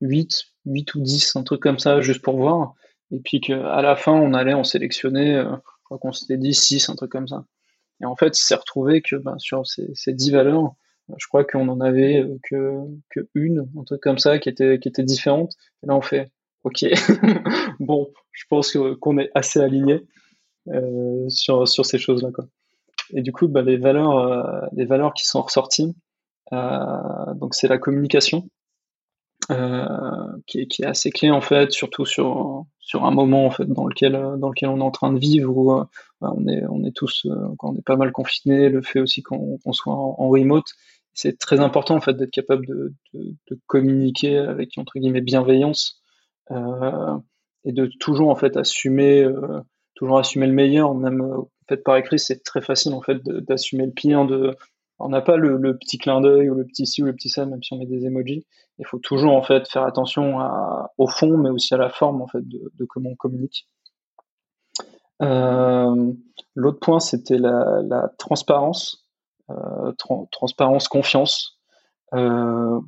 8, 0.00 0.46
8 0.64 0.94
ou 0.96 1.00
10, 1.00 1.36
un 1.36 1.44
truc 1.44 1.62
comme 1.62 1.78
ça, 1.78 2.00
juste 2.00 2.22
pour 2.22 2.36
voir. 2.36 2.74
Et 3.12 3.20
puis 3.20 3.40
qu'à 3.40 3.80
la 3.82 3.94
fin, 3.94 4.12
on 4.12 4.34
allait 4.34 4.54
en 4.54 4.64
sélectionner, 4.64 5.36
euh, 5.36 5.54
je 5.54 5.84
crois 5.84 5.98
qu'on 5.98 6.12
s'était 6.12 6.38
dit 6.38 6.54
6, 6.54 6.88
un 6.88 6.96
truc 6.96 7.12
comme 7.12 7.28
ça. 7.28 7.44
Et 8.00 8.06
en 8.06 8.16
fait, 8.16 8.38
il 8.38 8.42
s'est 8.42 8.54
retrouvé 8.54 9.02
que 9.02 9.16
ben, 9.16 9.38
sur 9.38 9.66
ces, 9.66 9.88
ces 9.94 10.12
10 10.12 10.32
valeurs, 10.32 10.74
je 11.16 11.26
crois 11.26 11.44
qu'on 11.44 11.68
en 11.68 11.80
avait 11.80 12.22
euh, 12.22 12.38
que, 12.42 12.72
que 13.10 13.28
une, 13.34 13.68
un 13.78 13.84
truc 13.84 14.00
comme 14.00 14.18
ça, 14.18 14.38
qui 14.38 14.48
était, 14.48 14.78
qui 14.78 14.88
était 14.88 15.02
différente. 15.02 15.54
Et 15.82 15.86
là, 15.86 15.96
on 15.96 16.02
fait, 16.02 16.30
ok, 16.64 16.84
bon, 17.80 18.10
je 18.32 18.44
pense 18.48 18.76
qu'on 19.00 19.18
est 19.18 19.30
assez 19.34 19.60
aligné 19.60 20.06
euh, 20.68 21.28
sur, 21.28 21.66
sur 21.66 21.86
ces 21.86 21.98
choses-là. 21.98 22.30
Et 23.14 23.22
du 23.22 23.32
coup, 23.32 23.48
bah, 23.48 23.62
les, 23.62 23.76
valeurs, 23.76 24.18
euh, 24.18 24.66
les 24.72 24.84
valeurs 24.84 25.14
qui 25.14 25.26
sont 25.26 25.40
ressorties, 25.40 25.94
euh, 26.52 27.34
donc 27.34 27.54
c'est 27.54 27.68
la 27.68 27.78
communication, 27.78 28.48
qui, 30.46 30.60
est, 30.60 30.66
qui, 30.66 30.82
est, 30.82 30.86
assez 30.86 31.10
clé 31.10 31.30
en 31.30 31.40
fait, 31.40 31.72
surtout 31.72 32.04
sur 32.04 32.66
sur 32.88 33.04
un 33.04 33.10
moment 33.10 33.44
en 33.44 33.50
fait 33.50 33.66
dans 33.66 33.86
lequel 33.86 34.12
dans 34.38 34.48
lequel 34.48 34.70
on 34.70 34.78
est 34.78 34.82
en 34.82 34.90
train 34.90 35.12
de 35.12 35.18
vivre 35.18 35.54
où 35.54 35.72
euh, 35.72 35.84
bah, 36.22 36.32
on 36.34 36.48
est 36.48 36.64
on 36.70 36.84
est 36.84 36.96
tous 36.96 37.26
euh, 37.26 37.34
on 37.62 37.76
est 37.76 37.84
pas 37.84 37.96
mal 37.96 38.12
confinés, 38.12 38.70
le 38.70 38.80
fait 38.80 39.00
aussi 39.00 39.22
qu'on 39.22 39.58
soit 39.72 39.94
en, 39.94 40.28
remote, 40.28 40.64
c'est 41.12 41.38
très 41.38 41.60
important 41.60 41.96
en 41.96 42.00
fait 42.00 42.14
d'être 42.14 42.30
capable 42.30 42.66
de, 42.66 42.94
de, 43.12 43.58
communiquer 43.66 44.38
avec 44.38 44.70
entre 44.78 44.98
guillemets 44.98 45.20
bienveillance 45.20 46.02
euh, 46.50 47.18
et 47.64 47.72
de 47.72 47.90
toujours 48.00 48.30
en 48.30 48.36
fait 48.36 48.56
assumer 48.56 49.26
toujours 49.94 50.18
assumer 50.18 50.46
le 50.46 50.54
meilleur 50.54 50.94
même 50.94 51.22
fait 51.68 51.76
par 51.84 51.96
écrit 51.98 52.18
c'est 52.18 52.42
très 52.42 52.62
facile 52.62 52.94
en 52.94 53.02
fait 53.02 53.22
d'assumer 53.22 53.84
le 53.84 53.92
pire 53.92 54.26
on 54.98 55.08
n'a 55.10 55.20
pas 55.20 55.36
le, 55.36 55.56
le, 55.56 55.76
petit 55.76 55.98
clin 55.98 56.20
d'œil 56.20 56.50
ou 56.50 56.54
le 56.54 56.64
petit 56.64 56.86
ci 56.86 57.02
ou 57.02 57.06
le 57.06 57.14
petit 57.14 57.28
ça, 57.28 57.46
même 57.46 57.62
si 57.62 57.72
on 57.72 57.78
met 57.78 57.86
des 57.86 58.04
emojis. 58.04 58.44
Il 58.78 58.86
faut 58.86 58.98
toujours 58.98 59.34
en 59.34 59.42
fait 59.42 59.68
faire 59.68 59.82
attention 59.82 60.38
au 60.98 61.08
fond, 61.08 61.36
mais 61.36 61.50
aussi 61.50 61.74
à 61.74 61.76
la 61.76 61.90
forme 61.90 62.22
en 62.22 62.28
fait 62.28 62.46
de, 62.46 62.84
comment 62.88 63.10
on 63.10 63.16
communique. 63.16 63.66
Euh, 65.20 66.12
L'autre 66.54 66.78
point, 66.78 67.00
c'était 67.00 67.38
la, 67.38 68.12
transparence, 68.18 69.08
euh, 69.50 69.92
tra 69.98 70.14
transparence, 70.30 70.88
confiance. 70.88 71.58
Euh, 72.14 72.80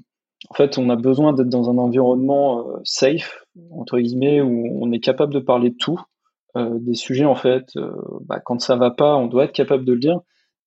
en 0.48 0.54
fait, 0.54 0.78
on 0.78 0.88
a 0.90 0.96
besoin 0.96 1.32
d'être 1.32 1.48
dans 1.48 1.70
un 1.70 1.78
environnement 1.78 2.64
safe 2.84 3.44
entre 3.72 3.98
guillemets 3.98 4.40
où 4.40 4.78
on 4.80 4.92
est 4.92 5.00
capable 5.00 5.34
de 5.34 5.40
parler 5.40 5.70
de 5.70 5.76
tout, 5.76 6.00
des 6.56 6.94
sujets 6.94 7.26
en 7.26 7.34
fait. 7.34 7.72
Bah, 8.22 8.40
quand 8.40 8.60
ça 8.60 8.76
va 8.76 8.90
pas, 8.90 9.16
on 9.16 9.26
doit 9.26 9.44
être 9.44 9.52
capable 9.52 9.84
de 9.84 9.92
le 9.92 9.98
dire 9.98 10.20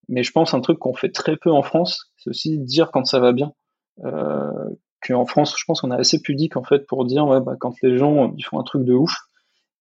mais 0.10 0.24
je 0.24 0.32
pense 0.32 0.54
un 0.54 0.62
truc 0.62 0.80
qu'on 0.80 0.94
fait 0.94 1.12
très 1.12 1.38
peu 1.38 1.50
en 1.52 1.64
France, 1.64 2.12
c'est 2.18 2.30
aussi 2.30 2.60
dire 2.60 2.92
quand 2.92 3.06
ça 3.06 3.20
va 3.20 3.32
bien. 3.32 3.54
Qu'en 5.06 5.26
France, 5.26 5.56
je 5.58 5.64
pense 5.66 5.82
qu'on 5.82 5.92
est 5.92 6.00
assez 6.00 6.22
pudique 6.22 6.58
en 6.58 6.64
fait 6.64 6.86
pour 6.88 7.06
dire 7.06 7.26
bah, 7.42 7.56
quand 7.60 7.76
les 7.82 7.98
gens 7.98 8.34
font 8.44 8.60
un 8.60 8.64
truc 8.64 8.84
de 8.86 8.94
ouf. 8.94 9.14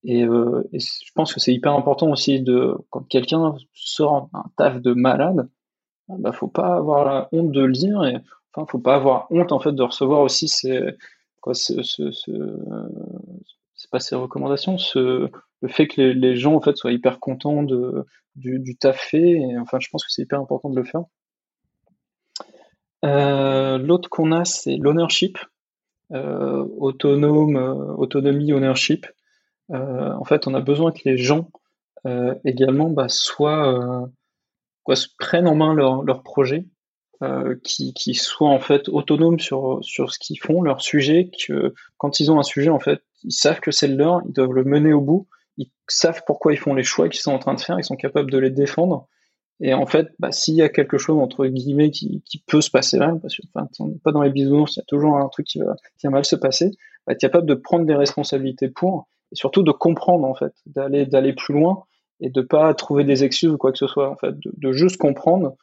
Et, 0.04 0.24
euh, 0.24 0.62
je 0.72 1.12
pense 1.14 1.32
que 1.32 1.40
c'est 1.40 1.52
hyper 1.54 1.72
important 1.74 2.10
aussi 2.10 2.40
de 2.40 2.76
quand 2.90 3.02
quelqu'un 3.08 3.54
sort 3.72 4.28
un 4.32 4.44
taf 4.56 4.80
de 4.80 4.94
malade, 4.94 5.48
bah 6.08 6.32
faut 6.32 6.48
pas 6.48 6.74
avoir 6.76 7.04
la 7.04 7.28
honte 7.32 7.52
de 7.52 7.62
le 7.62 7.72
dire 7.72 8.04
et 8.04 8.16
enfin 8.52 8.66
faut 8.68 8.80
pas 8.80 8.96
avoir 8.96 9.28
honte 9.30 9.68
de 9.68 9.82
recevoir 9.82 10.20
aussi 10.20 10.48
ces 10.48 10.80
recommandations, 14.16 14.76
le 14.94 15.68
fait 15.68 15.86
que 15.86 16.02
les, 16.02 16.36
gens 16.36 16.60
soient 16.74 16.92
hyper 16.92 17.20
contents 17.20 17.62
du, 17.62 17.78
du 18.34 18.76
taf 18.76 18.98
fait. 18.98 19.38
Je 19.38 19.88
pense 19.90 20.04
que 20.04 20.10
c'est 20.10 20.22
hyper 20.22 20.40
important 20.40 20.70
de 20.70 20.76
le 20.76 20.84
faire. 20.84 21.04
Euh, 23.04 23.78
L'autre 23.78 24.08
qu'on 24.08 24.32
a, 24.32 24.44
c'est 24.44 24.76
l'ownership. 24.76 25.38
autonome, 26.10 27.56
autonomie, 27.98 28.52
ownership. 28.52 29.06
en 29.70 30.24
fait, 30.24 30.46
on 30.46 30.54
a 30.54 30.60
besoin 30.60 30.92
que 30.92 31.00
les 31.04 31.16
gens 31.16 31.50
également 32.44 32.90
bah, 32.90 33.08
soient 33.08 34.08
prennent 35.18 35.48
en 35.48 35.54
main 35.54 35.74
leur, 35.74 36.02
leur 36.02 36.22
projet, 36.22 36.66
euh, 37.22 37.56
qui, 37.62 38.14
soient 38.14 38.48
en 38.48 38.58
fait 38.58 38.88
autonomes 38.88 39.38
sur, 39.38 39.78
sur 39.82 40.12
ce 40.12 40.18
qu'ils 40.18 40.40
font, 40.40 40.62
leur 40.62 40.80
sujet, 40.80 41.30
quand 41.98 42.20
ils 42.20 42.30
ont 42.32 42.38
un 42.38 42.44
sujet, 42.44 42.70
en 42.70 42.80
fait, 42.80 43.02
ils 43.22 43.32
savent 43.32 43.60
que 43.60 43.70
c'est 43.70 43.86
le 43.86 43.96
leur, 43.96 44.22
ils 44.26 44.32
doivent 44.32 44.52
le 44.52 44.64
mener 44.64 44.92
au 44.92 45.00
bout, 45.00 45.28
ils 45.56 45.70
savent 45.86 46.22
pourquoi 46.26 46.52
ils 46.52 46.58
font 46.58 46.74
les 46.74 46.82
choix 46.82 47.08
qu'ils 47.08 47.20
sont 47.20 47.32
en 47.32 47.38
train 47.38 47.54
de 47.54 47.60
faire, 47.60 47.78
ils 47.78 47.84
sont 47.84 47.96
capables 47.96 48.30
de 48.30 48.38
les 48.38 48.50
défendre. 48.50 49.08
Et 49.64 49.74
en 49.74 49.86
fait, 49.86 50.08
bah, 50.18 50.32
s'il 50.32 50.54
y 50.54 50.62
a 50.62 50.68
quelque 50.68 50.98
chose 50.98 51.18
entre 51.18 51.46
guillemets 51.46 51.90
qui, 51.90 52.22
peut 52.48 52.60
se 52.60 52.70
passer 52.70 52.98
mal, 52.98 53.20
parce 53.20 53.36
que 53.36 53.42
n'est 53.84 53.98
pas 54.02 54.10
dans 54.10 54.22
les 54.22 54.30
bisounours, 54.30 54.76
il 54.76 54.80
y 54.80 54.82
a 54.82 54.84
toujours 54.88 55.16
un 55.16 55.28
truc 55.28 55.46
qui 55.46 55.60
va, 55.60 55.76
qui 55.98 56.08
mal 56.08 56.24
se 56.24 56.34
passer, 56.34 56.72
bah, 57.06 57.12
être 57.12 57.20
capable 57.20 57.46
de 57.46 57.54
prendre 57.54 57.86
des 57.86 57.94
responsabilités 57.94 58.68
pour, 58.68 59.08
et 59.30 59.36
surtout 59.36 59.62
de 59.62 59.70
comprendre 59.70 60.26
en 60.26 60.34
fait, 60.34 60.52
d'aller 60.66 61.06
d'aller 61.06 61.32
plus 61.32 61.54
loin 61.54 61.84
et 62.20 62.28
de 62.28 62.40
pas 62.40 62.74
trouver 62.74 63.04
des 63.04 63.22
excuses 63.22 63.50
ou 63.50 63.56
quoi 63.56 63.70
que 63.70 63.78
ce 63.78 63.86
soit, 63.86 64.10
en 64.10 64.16
fait, 64.16 64.34
de, 64.38 64.72
juste 64.72 64.96
comprendre, 64.96 65.56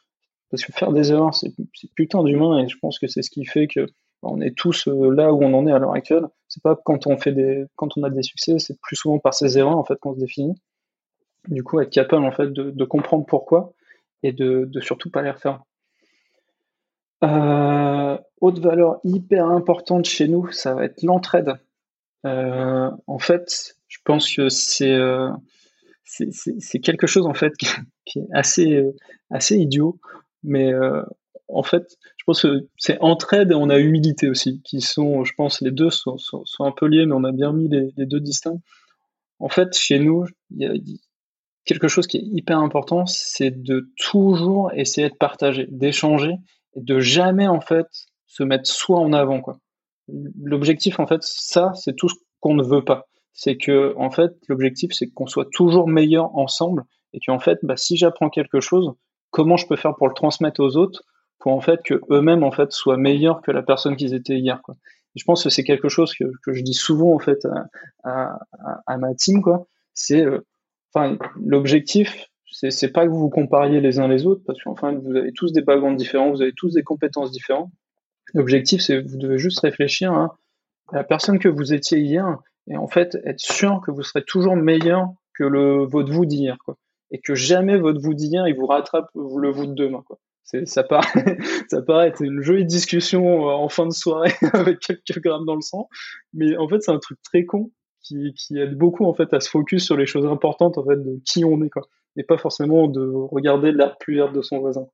parce 0.50 0.64
que 0.64 0.72
faire 0.72 0.92
des 0.92 1.12
erreurs, 1.12 1.34
c'est 1.34 1.52
putain 1.94 2.24
d'humain, 2.24 2.58
et 2.58 2.68
je 2.68 2.78
pense 2.80 2.98
que 2.98 3.06
c'est 3.06 3.22
ce 3.22 3.30
qui 3.30 3.44
fait 3.44 3.66
que 3.66 3.80
bah, 4.22 4.30
on 4.32 4.40
est 4.40 4.56
tous 4.56 4.88
euh, 4.88 5.10
là 5.10 5.32
où 5.32 5.42
on 5.42 5.52
en 5.52 5.66
est 5.66 5.72
à 5.72 5.78
l'heure 5.78 5.94
actuelle. 5.94 6.26
C'est 6.48 6.62
pas 6.62 6.74
quand 6.74 7.06
on 7.06 7.18
fait 7.18 7.32
des, 7.32 7.64
quand 7.76 7.96
on 7.98 8.02
a 8.02 8.10
des 8.10 8.22
succès, 8.22 8.58
c'est 8.58 8.78
plus 8.80 8.96
souvent 8.96 9.18
par 9.18 9.34
ces 9.34 9.58
erreurs 9.58 9.76
en 9.76 9.84
fait 9.84 9.96
qu'on 10.00 10.14
se 10.14 10.20
définit. 10.20 10.54
Du 11.48 11.62
coup, 11.62 11.80
être 11.80 11.90
capable 11.90 12.24
en 12.24 12.32
fait 12.32 12.52
de, 12.52 12.84
comprendre 12.84 13.24
pourquoi 13.26 13.72
et 14.22 14.32
de, 14.32 14.68
surtout 14.80 15.10
pas 15.10 15.22
les 15.22 15.30
refaire. 15.30 15.62
Euh, 17.22 18.18
autre 18.40 18.60
valeur 18.62 19.00
hyper 19.04 19.46
importante 19.46 20.06
chez 20.06 20.28
nous, 20.28 20.50
ça 20.50 20.74
va 20.74 20.84
être 20.84 21.02
l'entraide. 21.02 21.58
Euh, 22.26 22.90
en 23.06 23.18
fait, 23.18 23.76
je 23.88 23.98
pense 24.04 24.34
que 24.34 24.48
c'est 24.48 24.92
euh, 24.92 25.30
quelque 26.82 27.06
chose 27.06 27.26
en 27.26 27.34
fait 27.34 27.52
qui, 28.04 28.18
est 28.18 28.28
assez 28.32 28.74
euh, 28.74 28.94
assez 29.30 29.56
idiot, 29.56 29.98
mais 30.42 30.72
en 31.48 31.62
fait, 31.62 31.96
je 32.16 32.24
pense 32.24 32.42
que 32.42 32.68
c'est 32.76 32.98
entraide 33.00 33.52
et 33.52 33.54
on 33.54 33.70
a 33.70 33.78
humilité 33.78 34.28
aussi, 34.28 34.60
qui 34.62 34.80
sont, 34.80 35.24
je 35.24 35.34
pense, 35.34 35.60
les 35.60 35.70
deux 35.70 35.90
sont, 35.90 36.16
un 36.60 36.72
peu 36.72 36.86
liés, 36.86 37.06
mais 37.06 37.14
on 37.14 37.24
a 37.24 37.32
bien 37.32 37.52
mis 37.52 37.68
les, 37.68 38.06
deux 38.06 38.20
distincts. 38.20 38.60
En 39.38 39.48
fait, 39.48 39.74
chez 39.76 39.98
nous, 39.98 40.26
il 40.50 40.62
y 40.62 40.66
a 40.66 40.72
quelque 41.70 41.86
chose 41.86 42.08
qui 42.08 42.16
est 42.16 42.24
hyper 42.24 42.58
important, 42.58 43.06
c'est 43.06 43.52
de 43.52 43.92
toujours 43.96 44.72
essayer 44.74 45.08
de 45.08 45.14
partager, 45.14 45.68
d'échanger, 45.70 46.34
et 46.74 46.80
de 46.80 46.98
jamais 46.98 47.46
en 47.46 47.60
fait 47.60 47.86
se 48.26 48.42
mettre 48.42 48.68
soi 48.68 48.98
en 48.98 49.12
avant. 49.12 49.40
L'objectif, 50.42 50.98
en 50.98 51.06
fait, 51.06 51.22
ça, 51.22 51.70
c'est 51.76 51.94
tout 51.94 52.08
ce 52.08 52.16
qu'on 52.40 52.54
ne 52.54 52.64
veut 52.64 52.84
pas. 52.84 53.06
C'est 53.32 53.56
que 53.56 53.94
en 53.96 54.10
fait 54.10 54.32
l'objectif 54.48 54.90
c'est 54.92 55.06
qu'on 55.06 55.28
soit 55.28 55.48
toujours 55.52 55.86
meilleur 55.86 56.36
ensemble 56.36 56.84
et 57.12 57.20
qu'en 57.24 57.38
fait 57.38 57.60
bah, 57.62 57.76
si 57.76 57.96
j'apprends 57.96 58.28
quelque 58.28 58.60
chose 58.60 58.92
comment 59.30 59.56
je 59.56 59.68
peux 59.68 59.76
faire 59.76 59.94
pour 59.94 60.08
le 60.08 60.14
transmettre 60.14 60.60
aux 60.60 60.76
autres 60.76 61.04
pour 61.38 61.52
en 61.52 61.60
fait 61.60 61.80
que 61.84 62.00
eux-mêmes 62.10 62.42
en 62.42 62.50
fait 62.50 62.72
soient 62.72 62.96
meilleurs 62.96 63.40
que 63.40 63.52
la 63.52 63.62
personne 63.62 63.94
qu'ils 63.96 64.14
étaient 64.14 64.36
hier 64.36 64.60
je 65.14 65.24
pense 65.24 65.44
que 65.44 65.48
c'est 65.48 65.62
quelque 65.62 65.88
chose 65.88 66.12
que, 66.12 66.24
que, 66.44 66.52
je 66.52 66.62
dis 66.62 66.74
souvent 66.74 67.14
en 67.14 67.20
fait 67.20 67.46
à, 68.02 68.36
ma 68.98 69.14
team 69.14 69.40
c'est 69.94 70.26
euh, 70.26 70.44
enfin 70.92 71.18
l'objectif 71.40 72.30
c'est, 72.50 72.70
c'est 72.70 72.90
pas 72.90 73.06
que 73.06 73.10
vous 73.10 73.20
vous 73.20 73.30
compariez 73.30 73.80
les 73.80 73.98
uns 73.98 74.08
les 74.08 74.26
autres 74.26 74.42
parce 74.46 74.62
qu'enfin 74.62 74.92
vous 74.92 75.16
avez 75.16 75.32
tous 75.32 75.52
des 75.52 75.62
backgrounds 75.62 75.96
différents 75.96 76.30
vous 76.30 76.42
avez 76.42 76.52
tous 76.56 76.74
des 76.74 76.82
compétences 76.82 77.30
différentes. 77.30 77.70
L'objectif 78.34 78.82
c'est 78.82 79.00
vous 79.00 79.16
devez 79.16 79.38
juste 79.38 79.60
réfléchir 79.60 80.12
à 80.12 80.36
la 80.92 81.04
personne 81.04 81.38
que 81.38 81.48
vous 81.48 81.72
étiez 81.72 81.98
hier 82.00 82.38
et 82.68 82.76
en 82.76 82.88
fait 82.88 83.16
être 83.24 83.40
sûr 83.40 83.80
que 83.84 83.90
vous 83.90 84.02
serez 84.02 84.24
toujours 84.24 84.56
meilleur 84.56 85.08
que 85.34 85.44
le 85.44 85.84
votre 85.84 86.12
vous 86.12 86.26
d'hier 86.26 86.58
quoi. 86.64 86.76
Et 87.12 87.20
que 87.20 87.34
jamais 87.34 87.78
votre 87.78 88.00
vous 88.00 88.14
d'hier 88.14 88.46
il 88.48 88.56
vous 88.56 88.66
rattrape 88.66 89.08
le 89.14 89.50
vous 89.50 89.66
de 89.66 89.74
demain 89.74 90.02
quoi. 90.06 90.18
Ça 90.64 90.82
paraît 90.82 91.38
ça 91.70 91.82
paraît 91.82 92.08
être 92.08 92.22
une 92.22 92.42
jolie 92.42 92.66
discussion 92.66 93.48
euh, 93.48 93.52
en 93.52 93.68
fin 93.68 93.86
de 93.86 93.92
soirée 93.92 94.32
avec 94.52 94.80
quelques 94.80 95.20
grammes 95.20 95.46
dans 95.46 95.54
le 95.54 95.62
sang 95.62 95.88
mais 96.32 96.56
en 96.56 96.68
fait 96.68 96.82
c'est 96.82 96.90
un 96.90 96.98
truc 96.98 97.18
très 97.22 97.44
con 97.44 97.70
qui, 98.36 98.58
aide 98.58 98.76
beaucoup 98.76 99.04
en 99.04 99.14
fait 99.14 99.32
à 99.34 99.40
se 99.40 99.48
focus 99.48 99.84
sur 99.84 99.96
les 99.96 100.06
choses 100.06 100.26
importantes 100.26 100.78
en 100.78 100.84
fait 100.84 100.96
de 100.96 101.20
qui 101.24 101.44
on 101.44 101.62
est 101.62 101.70
quoi. 101.70 101.82
Et 102.16 102.24
pas 102.24 102.38
forcément 102.38 102.88
de 102.88 103.00
regarder 103.00 103.72
l'herbe 103.72 103.94
plus 104.00 104.16
verte 104.16 104.32
de 104.32 104.42
son 104.42 104.58
voisin 104.58 104.86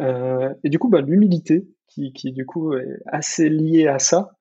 euh, 0.00 0.52
et 0.64 0.70
du 0.70 0.78
coup 0.78 0.88
bah, 0.88 1.00
l'humilité 1.00 1.66
qui, 1.88 2.12
qui 2.12 2.32
du 2.32 2.46
coup 2.46 2.74
est 2.74 2.98
assez 3.06 3.48
liée 3.48 3.86
à 3.86 3.98
ça 3.98 4.32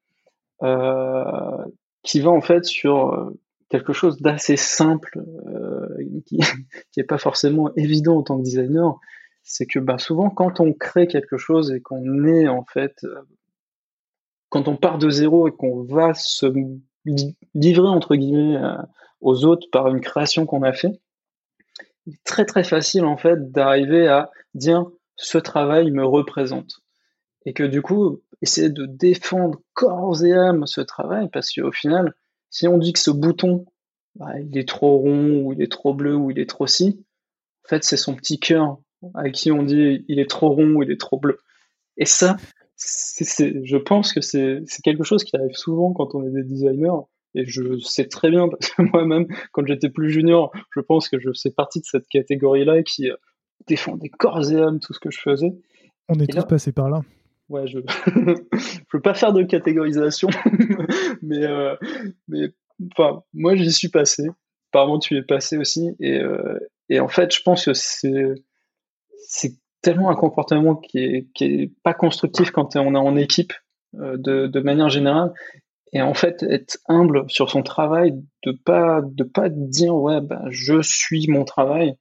euh, 0.63 1.65
qui 2.01 2.19
va 2.19 2.31
en 2.31 2.41
fait 2.41 2.65
sur 2.65 3.13
euh, 3.13 3.39
quelque 3.69 3.93
chose 3.93 4.21
d'assez 4.21 4.57
simple, 4.57 5.23
qui 6.25 6.37
n'est 6.97 7.03
pas 7.03 7.17
forcément 7.17 7.73
évident 7.75 8.17
en 8.17 8.23
tant 8.23 8.37
que 8.37 8.43
designer, 8.43 8.99
c'est 9.43 9.65
que 9.65 9.79
bah, 9.79 9.97
souvent 9.97 10.29
quand 10.29 10.59
on 10.59 10.73
crée 10.73 11.07
quelque 11.07 11.37
chose 11.37 11.71
et 11.71 11.81
qu'on 11.81 12.25
est 12.25 12.47
en 12.47 12.65
fait, 12.65 13.05
quand 14.49 14.67
on 14.67 14.77
part 14.77 14.99
de 14.99 15.09
zéro 15.09 15.47
et 15.47 15.51
qu'on 15.51 15.83
va 15.83 16.13
se 16.13 16.45
livrer 17.05 17.87
entre 17.87 18.15
guillemets 18.15 18.59
aux 19.21 19.45
autres 19.45 19.67
par 19.71 19.87
une 19.87 20.01
création 20.01 20.45
qu'on 20.45 20.63
a 20.63 20.73
fait, 20.73 20.99
il 22.05 22.13
est 22.13 22.23
très 22.23 22.45
très 22.45 22.63
facile 22.63 23.05
en 23.05 23.17
fait 23.17 23.51
d'arriver 23.51 24.07
à 24.07 24.31
dire 24.53 24.85
ce 25.15 25.37
travail 25.37 25.91
me 25.91 26.05
représente. 26.05 26.81
Et 27.45 27.53
que 27.53 27.63
du 27.63 27.81
coup 27.81 28.21
essayer 28.41 28.69
de 28.69 28.85
défendre 28.85 29.59
corps 29.73 30.23
et 30.23 30.33
âme 30.33 30.65
ce 30.65 30.81
travail 30.81 31.29
parce 31.31 31.51
qu'au 31.51 31.71
final 31.71 32.13
si 32.49 32.67
on 32.67 32.77
dit 32.77 32.93
que 32.93 32.99
ce 32.99 33.11
bouton 33.11 33.65
bah, 34.15 34.39
il 34.39 34.57
est 34.57 34.67
trop 34.67 34.97
rond 34.97 35.41
ou 35.41 35.53
il 35.53 35.61
est 35.61 35.71
trop 35.71 35.93
bleu 35.93 36.15
ou 36.15 36.31
il 36.31 36.39
est 36.39 36.49
trop 36.49 36.67
si 36.67 37.03
en 37.65 37.69
fait 37.69 37.83
c'est 37.83 37.97
son 37.97 38.15
petit 38.15 38.39
cœur 38.39 38.77
à 39.13 39.29
qui 39.29 39.51
on 39.51 39.63
dit 39.63 40.05
il 40.07 40.19
est 40.19 40.29
trop 40.29 40.49
rond 40.49 40.75
ou 40.75 40.83
il 40.83 40.91
est 40.91 40.99
trop 40.99 41.17
bleu. 41.17 41.39
Et 41.97 42.05
ça 42.05 42.37
je 42.85 43.77
pense 43.77 44.13
que 44.13 44.21
c'est, 44.21 44.63
quelque 44.83 45.03
chose 45.03 45.23
qui 45.23 45.35
arrive 45.35 45.55
souvent 45.55 45.93
quand 45.93 46.15
on 46.15 46.25
est 46.25 46.31
des 46.31 46.43
designers 46.43 47.05
et 47.35 47.45
je 47.45 47.79
sais 47.79 48.07
très 48.07 48.29
bien 48.29 48.47
parce 48.47 48.69
que 48.69 48.81
moi-même 48.93 49.27
quand 49.51 49.65
j'étais 49.65 49.89
plus 49.89 50.11
junior 50.11 50.51
je 50.75 50.81
pense 50.81 51.09
que 51.09 51.19
je 51.19 51.29
fais 51.41 51.51
partie 51.51 51.79
de 51.79 51.85
cette 51.85 52.07
catégorie 52.07 52.65
là 52.65 52.83
qui 52.83 53.09
euh, 53.09 53.15
défendait 53.67 54.09
corps 54.09 54.51
et 54.51 54.61
âme 54.61 54.79
tout 54.79 54.93
ce 54.93 54.99
que 54.99 55.09
je 55.09 55.19
faisais 55.19 55.53
on 56.09 56.19
est 56.19 56.27
tous 56.27 56.45
passés 56.45 56.71
par 56.71 56.89
là 56.89 57.01
ouais, 57.49 57.67
je 57.67 57.77
ne 58.15 58.33
veux 58.93 59.01
pas 59.01 59.13
faire 59.13 59.33
de 59.33 59.43
catégorisation, 59.43 60.29
mais, 61.21 61.45
euh, 61.45 61.75
mais 62.27 62.49
enfin, 62.91 63.23
moi 63.33 63.55
j'y 63.55 63.71
suis 63.71 63.89
passé. 63.89 64.27
Apparemment, 64.71 64.99
tu 64.99 65.15
y 65.15 65.17
es 65.17 65.23
passé 65.23 65.57
aussi. 65.57 65.95
Et, 65.99 66.17
euh, 66.17 66.57
et 66.89 66.99
en 66.99 67.07
fait, 67.07 67.33
je 67.33 67.41
pense 67.43 67.65
que 67.65 67.73
c'est 67.73 69.53
tellement 69.83 70.09
un 70.09 70.15
comportement 70.15 70.75
qui 70.75 71.27
est, 71.39 71.71
pas 71.83 71.93
constructif 71.93 72.49
quand 72.49 72.75
on 72.75 72.95
est 72.95 72.97
en 72.97 73.15
équipe 73.15 73.53
euh, 73.99 74.17
de, 74.17 74.59
manière 74.61 74.89
générale. 74.89 75.31
Et 75.91 76.01
en 76.01 76.15
fait, 76.15 76.41
être 76.41 76.79
humble 76.87 77.25
sur 77.27 77.51
son 77.51 77.61
travail, 77.61 78.15
de 78.43 78.51
pas 78.51 79.01
de 79.03 79.23
pas 79.23 79.49
dire 79.49 79.93
ouais, 79.93 80.21
ben, 80.21 80.41
je 80.49 80.81
suis 80.81 81.27
mon 81.27 81.43
travail, 81.45 81.95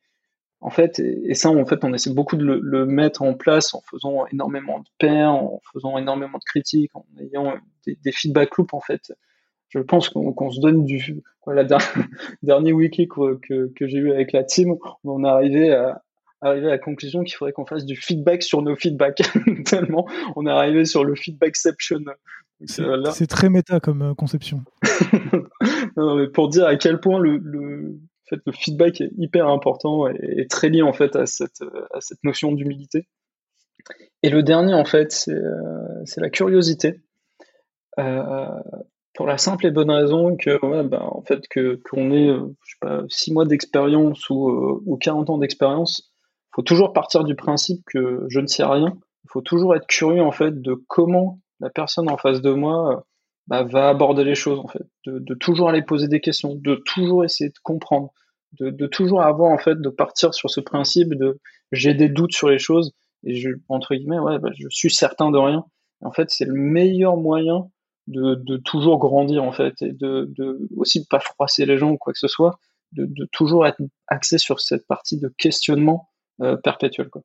en 0.62 0.70
fait, 0.70 1.00
et 1.00 1.34
ça, 1.34 1.50
en 1.50 1.66
fait, 1.66 1.84
on 1.84 1.92
essaie 1.92 2.14
beaucoup 2.14 2.36
de 2.36 2.44
le, 2.44 2.86
mettre 2.86 3.22
en 3.22 3.34
place 3.34 3.74
en 3.74 3.82
faisant 3.82 4.26
énormément 4.32 4.78
de 4.78 4.86
pairs, 4.98 5.32
en 5.32 5.60
faisant 5.72 5.98
énormément 5.98 6.38
de 6.38 6.44
critiques, 6.44 6.94
en 6.94 7.04
ayant 7.20 7.54
des, 7.84 8.12
feedback 8.12 8.56
loops, 8.56 8.72
en 8.72 8.80
fait. 8.80 9.12
Je 9.68 9.80
pense 9.80 10.08
qu'on 10.08 10.50
se 10.50 10.60
donne 10.60 10.84
du. 10.84 11.22
Voilà, 11.44 11.64
dernier 12.42 12.72
wiki 12.72 13.08
que, 13.08 13.40
que, 13.74 13.86
j'ai 13.86 13.98
eu 13.98 14.12
avec 14.12 14.32
la 14.32 14.44
team, 14.44 14.76
on 15.04 15.24
est 15.24 15.28
arrivé 15.28 15.72
à, 15.72 16.01
arriver 16.42 16.66
à 16.66 16.70
la 16.70 16.78
conclusion 16.78 17.22
qu'il 17.22 17.34
faudrait 17.34 17.52
qu'on 17.52 17.66
fasse 17.66 17.84
du 17.84 17.96
feedback 17.96 18.42
sur 18.42 18.62
nos 18.62 18.76
feedbacks. 18.76 19.22
Tellement 19.64 20.06
on 20.36 20.46
est 20.46 20.50
arrivé 20.50 20.84
sur 20.84 21.04
le 21.04 21.14
feedbackception. 21.14 22.00
C'est 22.66 23.26
très 23.26 23.48
méta 23.48 23.80
comme 23.80 24.02
euh, 24.02 24.14
conception. 24.14 24.62
non, 25.96 26.16
mais 26.16 26.28
pour 26.28 26.48
dire 26.48 26.66
à 26.66 26.76
quel 26.76 27.00
point 27.00 27.18
le, 27.18 27.38
le 27.38 27.98
fait, 28.28 28.40
le 28.44 28.52
feedback 28.52 29.00
est 29.00 29.10
hyper 29.16 29.48
important 29.48 30.06
et, 30.08 30.46
très 30.48 30.68
lié 30.68 30.82
en 30.82 30.92
fait 30.92 31.16
à 31.16 31.26
cette, 31.26 31.62
à 31.92 32.00
cette 32.00 32.22
notion 32.22 32.52
d'humilité. 32.52 33.08
Et 34.22 34.30
le 34.30 34.42
dernier, 34.44 34.74
en 34.74 34.84
fait, 34.84 35.10
c'est 35.10 35.32
euh, 35.32 36.04
la 36.16 36.30
curiosité. 36.30 37.00
Euh, 37.98 38.46
pour 39.14 39.26
la 39.26 39.36
simple 39.36 39.66
et 39.66 39.70
bonne 39.70 39.90
raison 39.90 40.36
que, 40.36 40.64
ouais, 40.64 40.84
ben, 40.84 41.02
en 41.02 41.22
fait, 41.22 41.46
que 41.48 41.80
qu'on 41.88 42.12
ait, 42.12 42.28
euh, 42.28 42.46
je 42.64 42.72
sais 42.72 42.78
pas, 42.80 43.02
6 43.08 43.32
mois 43.32 43.44
d'expérience 43.44 44.30
ou, 44.30 44.48
euh, 44.48 44.82
ou 44.86 44.96
40 44.96 45.30
ans 45.30 45.38
d'expérience, 45.38 46.11
faut 46.54 46.62
toujours 46.62 46.92
partir 46.92 47.24
du 47.24 47.34
principe 47.34 47.82
que 47.86 48.26
je 48.28 48.40
ne 48.40 48.46
sais 48.46 48.64
rien. 48.64 48.92
Il 49.24 49.30
faut 49.30 49.40
toujours 49.40 49.74
être 49.74 49.86
curieux, 49.86 50.22
en 50.22 50.32
fait, 50.32 50.60
de 50.60 50.74
comment 50.88 51.40
la 51.60 51.70
personne 51.70 52.10
en 52.10 52.16
face 52.16 52.42
de 52.42 52.52
moi 52.52 53.06
bah, 53.46 53.62
va 53.62 53.88
aborder 53.88 54.24
les 54.24 54.34
choses, 54.34 54.58
en 54.58 54.68
fait. 54.68 54.84
De, 55.06 55.18
de, 55.18 55.34
toujours 55.34 55.68
aller 55.68 55.82
poser 55.82 56.08
des 56.08 56.20
questions, 56.20 56.54
de 56.54 56.82
toujours 56.86 57.24
essayer 57.24 57.50
de 57.50 57.58
comprendre, 57.62 58.10
de, 58.60 58.70
de, 58.70 58.86
toujours 58.86 59.22
avoir 59.22 59.50
en 59.50 59.58
fait 59.58 59.80
de 59.80 59.88
partir 59.88 60.34
sur 60.34 60.50
ce 60.50 60.60
principe 60.60 61.14
de 61.14 61.40
j'ai 61.72 61.94
des 61.94 62.08
doutes 62.08 62.34
sur 62.34 62.48
les 62.50 62.58
choses 62.58 62.92
et 63.24 63.34
je 63.34 63.48
entre 63.68 63.94
guillemets 63.94 64.18
ouais 64.18 64.38
bah, 64.38 64.50
je 64.54 64.68
suis 64.68 64.90
certain 64.90 65.30
de 65.30 65.38
rien 65.38 65.64
En 66.02 66.12
fait, 66.12 66.28
c'est 66.30 66.44
le 66.44 66.52
meilleur 66.52 67.16
moyen 67.16 67.68
de, 68.08 68.34
de, 68.34 68.58
toujours 68.58 68.98
grandir 68.98 69.42
en 69.42 69.52
fait 69.52 69.80
et 69.80 69.92
de, 69.92 70.30
de 70.36 70.68
aussi 70.76 71.06
pas 71.06 71.20
froisser 71.20 71.64
les 71.64 71.78
gens 71.78 71.92
ou 71.92 71.96
quoi 71.96 72.12
que 72.12 72.18
ce 72.18 72.28
soit, 72.28 72.58
de, 72.92 73.06
de 73.06 73.26
toujours 73.32 73.66
être 73.66 73.80
axé 74.06 74.36
sur 74.38 74.60
cette 74.60 74.86
partie 74.86 75.18
de 75.18 75.32
questionnement 75.38 76.10
euh, 76.40 76.56
perpétuel. 76.56 77.08
Quoi. 77.08 77.22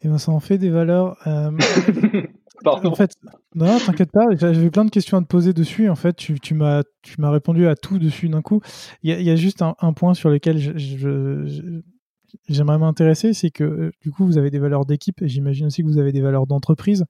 Et 0.00 0.08
ben 0.08 0.18
ça 0.18 0.32
en 0.32 0.40
fait 0.40 0.58
des 0.58 0.70
valeurs. 0.70 1.16
Euh... 1.26 1.50
En 2.64 2.94
fait, 2.94 3.12
non, 3.54 3.78
t'inquiète 3.78 4.10
pas, 4.10 4.26
j'avais 4.34 4.70
plein 4.70 4.84
de 4.84 4.90
questions 4.90 5.16
à 5.16 5.20
te 5.20 5.26
poser 5.26 5.52
dessus. 5.52 5.88
En 5.88 5.94
fait, 5.94 6.14
tu, 6.14 6.40
tu 6.40 6.54
m'as 6.54 6.82
répondu 7.18 7.68
à 7.68 7.76
tout 7.76 7.98
dessus 7.98 8.28
d'un 8.28 8.42
coup. 8.42 8.60
Il 9.02 9.16
y, 9.16 9.22
y, 9.22 9.30
a 9.30 9.36
juste 9.36 9.62
un, 9.62 9.76
un, 9.80 9.92
point 9.92 10.12
sur 10.14 10.28
lequel 10.28 10.58
j'aimerais 12.48 12.78
m'intéresser, 12.78 13.32
c'est 13.32 13.50
que 13.50 13.64
euh, 13.64 13.92
du 14.02 14.10
coup, 14.10 14.26
vous 14.26 14.38
avez 14.38 14.50
des 14.50 14.58
valeurs 14.58 14.86
d'équipe 14.86 15.22
et 15.22 15.28
j'imagine 15.28 15.66
aussi 15.66 15.82
que 15.82 15.88
vous 15.88 15.98
avez 15.98 16.12
des 16.12 16.20
valeurs 16.20 16.46
d'entreprise. 16.46 17.04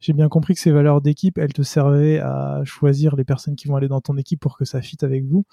J'ai 0.00 0.12
bien 0.12 0.28
compris 0.28 0.54
que 0.54 0.60
ces 0.60 0.70
valeurs 0.72 1.00
d'équipe, 1.00 1.38
elles 1.38 1.52
te 1.52 1.62
servaient 1.62 2.20
à 2.20 2.62
choisir 2.64 3.16
les 3.16 3.24
personnes 3.24 3.56
qui 3.56 3.68
vont 3.68 3.76
aller 3.76 3.88
dans 3.88 4.00
ton 4.00 4.16
équipe 4.16 4.40
pour 4.40 4.56
que 4.56 4.64
ça 4.64 4.80
fitte 4.80 5.02
avec 5.02 5.24
vous. 5.24 5.44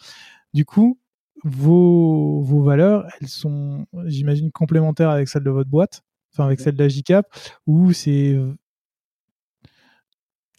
Du 0.53 0.65
coup, 0.65 0.99
vos, 1.43 2.41
vos 2.41 2.61
valeurs, 2.61 3.05
elles 3.19 3.27
sont, 3.27 3.85
j'imagine, 4.05 4.51
complémentaires 4.51 5.09
avec 5.09 5.29
celles 5.29 5.43
de 5.43 5.49
votre 5.49 5.69
boîte, 5.69 6.01
enfin 6.33 6.45
avec 6.45 6.59
celles 6.59 6.75
d'Agicap, 6.75 7.27
ou 7.65 7.93
c'est 7.93 8.37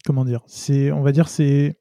comment 0.05 0.25
dire, 0.25 0.41
c'est, 0.47 0.91
on 0.91 1.01
va 1.01 1.11
dire, 1.11 1.27
c'est 1.27 1.77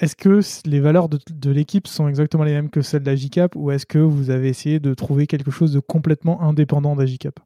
est-ce 0.00 0.14
que 0.14 0.40
les 0.68 0.80
valeurs 0.80 1.08
de, 1.08 1.50
l'équipe 1.50 1.86
sont 1.86 2.06
exactement 2.08 2.44
les 2.44 2.52
mêmes 2.52 2.70
que 2.70 2.82
celles 2.82 3.02
d'Agicap 3.02 3.56
ou 3.56 3.70
est-ce 3.70 3.86
que 3.86 3.98
vous 3.98 4.30
avez 4.30 4.48
essayé 4.48 4.78
de 4.78 4.92
trouver 4.92 5.26
quelque 5.26 5.50
chose 5.50 5.72
de 5.72 5.80
complètement 5.80 6.42
indépendant 6.42 6.96
d'Agicap? 6.96 7.40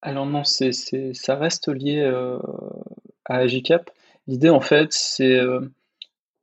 Alors 0.00 0.26
non, 0.26 0.42
c'est, 0.42 0.72
ça 0.72 1.36
reste 1.36 1.68
lié 1.68 2.00
euh, 2.00 2.38
à 3.24 3.36
Agicap. 3.36 3.90
L'idée 4.26 4.50
en 4.50 4.60
fait, 4.60 4.92
c'est, 4.92 5.38
euh, 5.38 5.60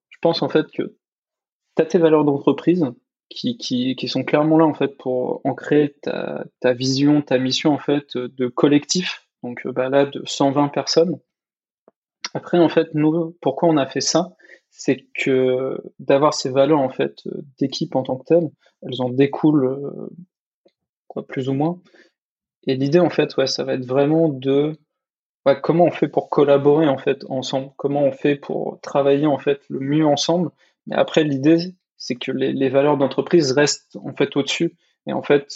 je 0.09 0.17
pense 0.21 0.41
en 0.41 0.47
fait 0.47 0.71
que 0.71 0.95
tu 1.85 1.91
tes 1.91 1.97
valeurs 1.97 2.25
d'entreprise 2.25 2.85
qui, 3.29 3.57
qui, 3.57 4.07
sont 4.07 4.23
clairement 4.23 4.57
là 4.57 4.65
en 4.65 4.73
fait 4.73 4.97
pour 4.97 5.41
ancrer 5.43 5.95
ta, 6.01 6.45
ta 6.59 6.73
vision, 6.73 7.21
ta 7.21 7.37
mission 7.37 7.73
en 7.73 7.77
fait 7.77 8.17
de 8.17 8.47
collectif. 8.47 9.27
Donc 9.43 9.67
bah, 9.67 9.89
là 9.89 10.05
de 10.05 10.21
120 10.25 10.69
personnes. 10.69 11.19
Après 12.33 12.59
en 12.59 12.69
fait 12.69 12.93
nous, 12.93 13.35
pourquoi 13.41 13.69
on 13.69 13.77
a 13.77 13.85
fait 13.85 14.01
ça? 14.01 14.35
C'est 14.71 15.07
que 15.15 15.81
d'avoir 15.99 16.33
ces 16.33 16.49
valeurs 16.49 16.79
en 16.79 16.89
fait 16.89 17.23
d'équipe 17.59 17.95
en 17.95 18.03
tant 18.03 18.17
que 18.17 18.25
telles, 18.25 18.49
elles 18.81 19.01
en 19.01 19.09
découlent 19.09 19.65
euh, 19.65 20.09
quoi, 21.07 21.25
plus 21.25 21.49
ou 21.49 21.53
moins. 21.53 21.79
Et 22.67 22.75
l'idée 22.75 22.99
en 22.99 23.09
fait, 23.09 23.35
ouais, 23.37 23.47
ça 23.47 23.63
va 23.63 23.73
être 23.73 23.85
vraiment 23.85 24.29
de 24.29 24.73
comment 25.63 25.85
on 25.85 25.91
fait 25.91 26.07
pour 26.07 26.29
collaborer 26.29 26.87
en 26.87 26.97
fait 26.97 27.23
ensemble, 27.29 27.71
comment 27.77 28.03
on 28.03 28.11
fait 28.11 28.35
pour 28.35 28.79
travailler 28.81 29.25
en 29.25 29.37
fait 29.37 29.61
le 29.69 29.79
mieux 29.79 30.05
ensemble? 30.05 30.51
Mais 30.89 30.95
après 30.95 31.23
l'idée, 31.23 31.75
c'est 31.97 32.15
que 32.15 32.31
les, 32.31 32.69
valeurs 32.69 32.97
d'entreprise 32.97 33.51
restent 33.51 33.95
en 33.95 34.13
fait 34.13 34.35
au-dessus. 34.35 34.77
Et 35.07 35.13
en 35.13 35.21
fait, 35.23 35.47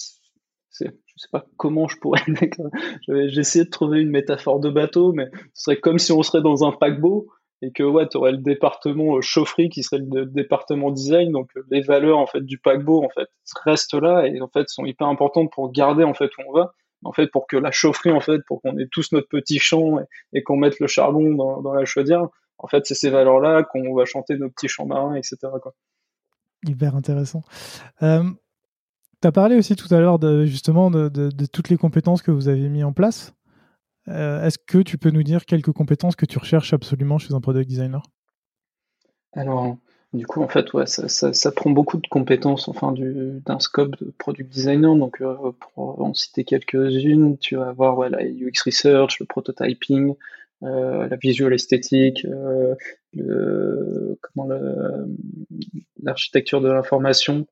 je 0.79 0.86
sais 0.86 1.27
pas 1.31 1.45
comment 1.57 1.88
je 1.88 1.97
pourrais. 1.97 2.21
J'ai 3.07 3.39
essayé 3.39 3.65
de 3.65 3.69
trouver 3.69 4.01
une 4.01 4.09
métaphore 4.09 4.59
de 4.59 4.69
bateau, 4.69 5.11
mais 5.13 5.27
ce 5.53 5.63
serait 5.63 5.79
comme 5.79 5.99
si 5.99 6.11
on 6.11 6.23
serait 6.23 6.41
dans 6.41 6.63
un 6.63 6.71
paquebot 6.71 7.27
et 7.63 7.71
que 7.71 7.84
ouais, 7.84 8.07
tu 8.09 8.17
aurais 8.17 8.34
le 8.34 8.39
département 8.39 9.17
euh, 9.17 9.21
chaufferie 9.21 9.69
qui 9.69 9.84
serait 9.84 10.01
le 10.01 10.25
département 10.25 10.91
design, 10.91 11.31
donc 11.31 11.49
euh, 11.55 11.63
les 11.71 11.81
valeurs 11.81 12.17
en 12.17 12.27
fait 12.27 12.41
du 12.41 12.57
paquebot 12.57 13.03
en 13.03 13.09
fait 13.09 13.29
restent 13.63 13.93
là 13.93 14.27
et 14.27 14.41
en 14.41 14.49
fait 14.49 14.67
sont 14.67 14.86
hyper 14.86 15.07
importantes 15.07 15.49
pour 15.53 15.71
garder 15.71 16.03
en 16.03 16.13
fait 16.13 16.29
où 16.38 16.41
on 16.49 16.51
va. 16.51 16.73
En 17.05 17.11
fait, 17.11 17.27
pour 17.27 17.47
que 17.47 17.57
la 17.57 17.71
chaufferie 17.71 18.11
en 18.11 18.21
fait, 18.21 18.41
pour 18.47 18.61
qu'on 18.61 18.77
ait 18.77 18.88
tous 18.91 19.11
notre 19.11 19.27
petit 19.27 19.59
champ 19.59 19.97
et, 20.31 20.43
qu'on 20.43 20.55
mette 20.55 20.79
le 20.79 20.88
charbon 20.88 21.34
dans, 21.61 21.73
la 21.73 21.86
chaudière, 21.86 22.27
en 22.64 22.68
fait, 22.68 22.86
c'est 22.86 22.95
ces 22.95 23.09
valeurs-là 23.09 23.64
qu'on 23.64 23.93
va 23.93 24.05
chanter 24.05 24.38
nos 24.38 24.49
petits 24.49 24.70
chants 24.70 24.86
marins, 24.86 25.16
etc. 25.16 25.38
Quoi. 25.61 25.76
Hyper 26.66 26.95
intéressant. 26.95 27.43
Euh, 28.01 28.24
tu 29.22 29.28
as 29.28 29.32
parlé 29.34 29.57
aussi 29.57 29.76
tout 29.76 29.93
à 29.93 29.99
l'heure 29.99 30.18
de, 30.18 30.45
justement 30.45 30.89
de, 30.89 31.09
de, 31.09 31.45
toutes 31.45 31.70
les 31.70 31.78
compétences 31.78 32.22
que 32.22 32.32
vous 32.32 32.47
avez 32.47 32.70
mis 32.70 32.84
en 32.84 32.93
place. 32.93 33.34
Euh, 34.07 34.45
est-ce 34.45 34.57
que 34.57 34.78
tu 34.80 34.97
peux 34.97 35.11
nous 35.11 35.24
dire 35.24 35.45
quelques 35.45 35.74
compétences 35.74 36.16
que 36.16 36.26
tu 36.26 36.39
recherches 36.39 36.74
absolument 36.74 37.18
chez 37.18 37.34
un 37.34 37.41
product 37.41 37.70
designer? 37.70 38.01
Alors, 39.34 39.76
du 40.14 40.26
coup, 40.26 40.41
en 40.41 40.47
fait, 40.47 40.72
ouais, 40.74 40.86
ça, 40.86 41.51
prend 41.51 41.70
beaucoup 41.70 41.97
de 41.97 42.07
compétences, 42.07 42.70
enfin, 42.70 42.93
d'un 42.93 43.59
scope 43.59 43.97
de 43.97 44.14
product 44.18 44.49
designer. 44.49 44.95
Donc, 44.95 45.22
euh, 45.22 45.36
pour 45.59 46.01
en 46.01 46.14
citer 46.14 46.45
quelques-unes, 46.45 47.38
tu 47.39 47.57
vas 47.57 47.68
avoir 47.68 47.97
ouais, 47.97 48.09
la 48.09 48.24
UX 48.24 48.64
research, 48.66 49.20
le 49.20 49.26
prototyping, 49.26 50.16
euh, 50.64 51.07
la 51.07 51.16
visual 51.18 51.53
esthétique, 51.53 52.26
l'architecture 56.01 56.61
de 56.61 56.70
l'information, 56.70 57.47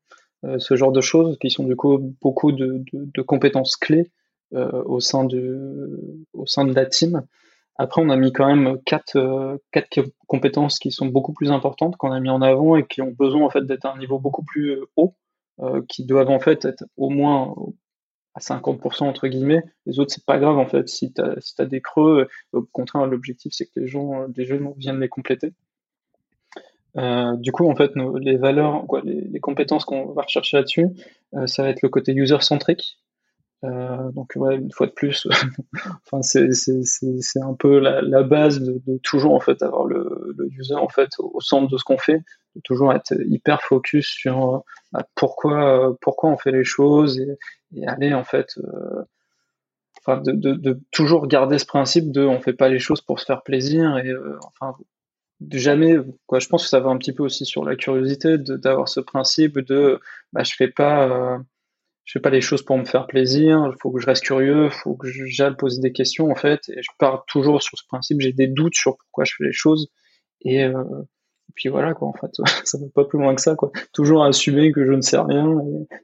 ce 0.57 0.75
genre 0.75 0.91
de 0.91 1.01
choses 1.01 1.37
qui 1.39 1.49
sont 1.49 1.65
du 1.65 1.75
coup 1.75 2.15
beaucoup 2.21 2.51
de 2.51 3.21
compétences 3.21 3.75
clés 3.75 4.11
euh, 4.53 4.83
au 4.83 4.99
sein 4.99 5.23
de 5.23 6.25
au 6.33 6.45
sein 6.45 6.65
de 6.65 6.73
la 6.73 6.85
team. 6.85 7.23
Après, 7.77 8.01
on 8.01 8.09
a 8.09 8.17
mis 8.17 8.33
quand 8.33 8.53
même 8.53 8.81
quatre, 8.83 9.15
euh, 9.15 9.57
quatre 9.71 10.03
compétences 10.27 10.77
qui 10.77 10.91
sont 10.91 11.05
beaucoup 11.05 11.31
plus 11.31 11.51
importantes 11.51 11.95
qu'on 11.95 12.11
a 12.11 12.19
mis 12.19 12.29
en 12.29 12.41
avant 12.41 12.75
et 12.75 12.85
qui 12.85 13.01
ont 13.01 13.15
besoin 13.17 13.45
en 13.45 13.49
fait 13.49 13.65
d'être 13.65 13.85
à 13.85 13.93
un 13.93 13.97
niveau 13.97 14.19
beaucoup 14.19 14.43
plus 14.43 14.71
euh, 14.71 14.85
haut, 14.97 15.15
qui 15.87 16.05
doivent 16.05 16.31
en 16.31 16.39
fait 16.39 16.65
être 16.65 16.83
au 16.97 17.09
moins 17.09 17.55
à 18.35 18.39
50% 18.39 19.03
entre 19.03 19.27
guillemets. 19.27 19.63
Les 19.85 19.99
autres, 19.99 20.11
c'est 20.13 20.25
pas 20.25 20.39
grave 20.39 20.57
en 20.57 20.67
fait. 20.67 20.87
Si 20.89 21.13
tu 21.13 21.21
as, 21.21 21.35
si 21.39 21.55
des 21.65 21.81
creux, 21.81 22.27
au 22.53 22.61
contraire, 22.61 23.05
l'objectif 23.05 23.53
c'est 23.53 23.65
que 23.65 23.79
les 23.79 23.87
gens, 23.87 24.25
les 24.35 24.45
jeunes 24.45 24.73
viennent 24.77 24.99
les 24.99 25.09
compléter. 25.09 25.53
Euh, 26.97 27.37
du 27.37 27.53
coup, 27.53 27.69
en 27.69 27.75
fait, 27.75 27.95
nos, 27.95 28.17
les 28.17 28.35
valeurs, 28.35 28.85
les, 29.03 29.39
compétences 29.39 29.85
qu'on 29.85 30.11
va 30.11 30.23
rechercher 30.23 30.57
là-dessus, 30.57 30.87
ça 31.45 31.63
va 31.63 31.69
être 31.69 31.81
le 31.81 31.89
côté 31.89 32.13
user-centric, 32.13 32.97
euh, 33.63 34.11
donc 34.13 34.35
une 34.35 34.71
fois 34.71 34.87
de 34.87 34.91
plus, 34.91 35.27
enfin 36.11 36.23
c'est 36.23 37.41
un 37.41 37.53
peu 37.53 37.77
la, 37.79 38.23
base 38.23 38.59
de, 38.59 38.97
toujours 39.03 39.35
en 39.35 39.39
fait 39.39 39.61
avoir 39.61 39.85
le, 39.85 40.33
le 40.35 40.47
user 40.47 40.73
en 40.73 40.87
fait 40.89 41.11
au, 41.19 41.39
centre 41.41 41.71
de 41.71 41.77
ce 41.77 41.83
qu'on 41.83 41.99
fait, 41.99 42.21
de 42.55 42.61
toujours 42.63 42.93
être 42.93 43.13
hyper 43.25 43.61
focus 43.61 44.07
sur 44.07 44.55
euh, 44.55 44.59
bah, 44.91 45.07
pourquoi 45.15 45.95
pourquoi 46.01 46.29
on 46.29 46.37
fait 46.37 46.51
les 46.51 46.63
choses 46.63 47.19
et, 47.19 47.87
aller 47.87 48.13
en 48.13 48.23
fait 48.23 48.57
euh, 48.57 49.03
enfin 49.99 50.21
de, 50.23 50.79
toujours 50.91 51.27
garder 51.27 51.57
ce 51.57 51.65
principe 51.65 52.11
de 52.11 52.23
on 52.23 52.41
fait 52.41 52.53
pas 52.53 52.69
les 52.69 52.79
choses 52.79 53.01
pour 53.01 53.19
se 53.19 53.25
faire 53.25 53.43
plaisir 53.43 53.97
et 53.97 54.09
euh, 54.09 54.37
enfin 54.43 54.75
de 55.39 55.57
jamais 55.57 55.95
quoi 56.27 56.39
je 56.39 56.47
pense 56.47 56.63
que 56.63 56.69
ça 56.69 56.79
va 56.79 56.89
un 56.89 56.97
petit 56.97 57.13
peu 57.13 57.23
aussi 57.23 57.45
sur 57.45 57.65
la 57.65 57.75
curiosité 57.75 58.37
d'avoir 58.37 58.89
ce 58.89 58.99
principe 58.99 59.59
de 59.59 59.99
bah 60.33 60.43
je 60.43 60.53
fais 60.55 60.69
pas 60.69 61.39
je 62.11 62.13
fais 62.13 62.19
pas 62.19 62.29
les 62.29 62.41
choses 62.41 62.63
pour 62.63 62.77
me 62.77 62.83
faire 62.85 63.07
plaisir, 63.07 63.69
il 63.71 63.77
faut 63.79 63.91
que 63.91 64.01
je 64.01 64.05
reste 64.05 64.23
curieux, 64.23 64.65
il 64.65 64.71
faut 64.71 64.95
que 64.95 65.07
j'aille 65.07 65.55
poser 65.55 65.79
des 65.81 65.93
questions 65.93 66.29
en 66.29 66.35
fait, 66.35 66.59
et 66.69 66.81
je 66.81 66.89
pars 66.97 67.23
toujours 67.25 67.61
sur 67.61 67.77
ce 67.77 67.85
principe, 67.87 68.19
j'ai 68.21 68.33
des 68.33 68.47
doutes 68.47 68.75
sur 68.75 68.97
pourquoi 68.97 69.23
je 69.23 69.33
fais 69.37 69.45
les 69.45 69.53
choses, 69.53 69.89
et, 70.41 70.63
euh, 70.65 70.83
puis 71.55 71.69
voilà 71.69 71.93
quoi, 71.93 72.07
en 72.07 72.13
fait, 72.13 72.31
ça 72.65 72.77
va 72.77 72.85
pas 72.93 73.05
plus 73.05 73.19
loin 73.19 73.35
que 73.35 73.41
ça 73.41 73.55
quoi. 73.55 73.71
Toujours 73.93 74.23
assumer 74.23 74.71
que 74.71 74.85
je 74.85 74.91
ne 74.91 75.01
sais 75.01 75.17
rien, 75.17 75.59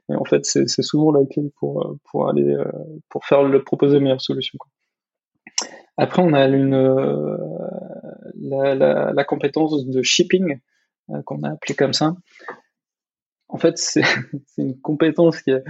et, 0.08 0.14
en 0.14 0.24
fait 0.24 0.44
c'est 0.44 0.82
souvent 0.82 1.12
la 1.12 1.24
clé 1.26 1.52
pour 1.58 1.96
pour 2.10 2.28
aller 2.28 2.54
euh, 2.54 2.64
pour 3.08 3.24
faire 3.24 3.42
le 3.42 3.62
proposer 3.62 4.00
meilleure 4.00 4.20
solution. 4.20 4.58
Après 5.96 6.22
on 6.22 6.32
a 6.32 6.46
une 6.46 6.74
euh, 6.74 7.36
la, 8.40 8.74
la, 8.74 9.12
la, 9.12 9.24
compétence 9.24 9.86
de 9.86 10.02
shipping 10.02 10.60
euh, 11.10 11.22
qu'on 11.22 11.42
a 11.42 11.50
appelé 11.50 11.74
comme 11.74 11.92
ça 11.92 12.14
en 13.48 13.56
fait, 13.58 13.78
c'est 13.78 14.02
une 14.58 14.78
compétence 14.80 15.42
qui 15.42 15.50
est 15.50 15.64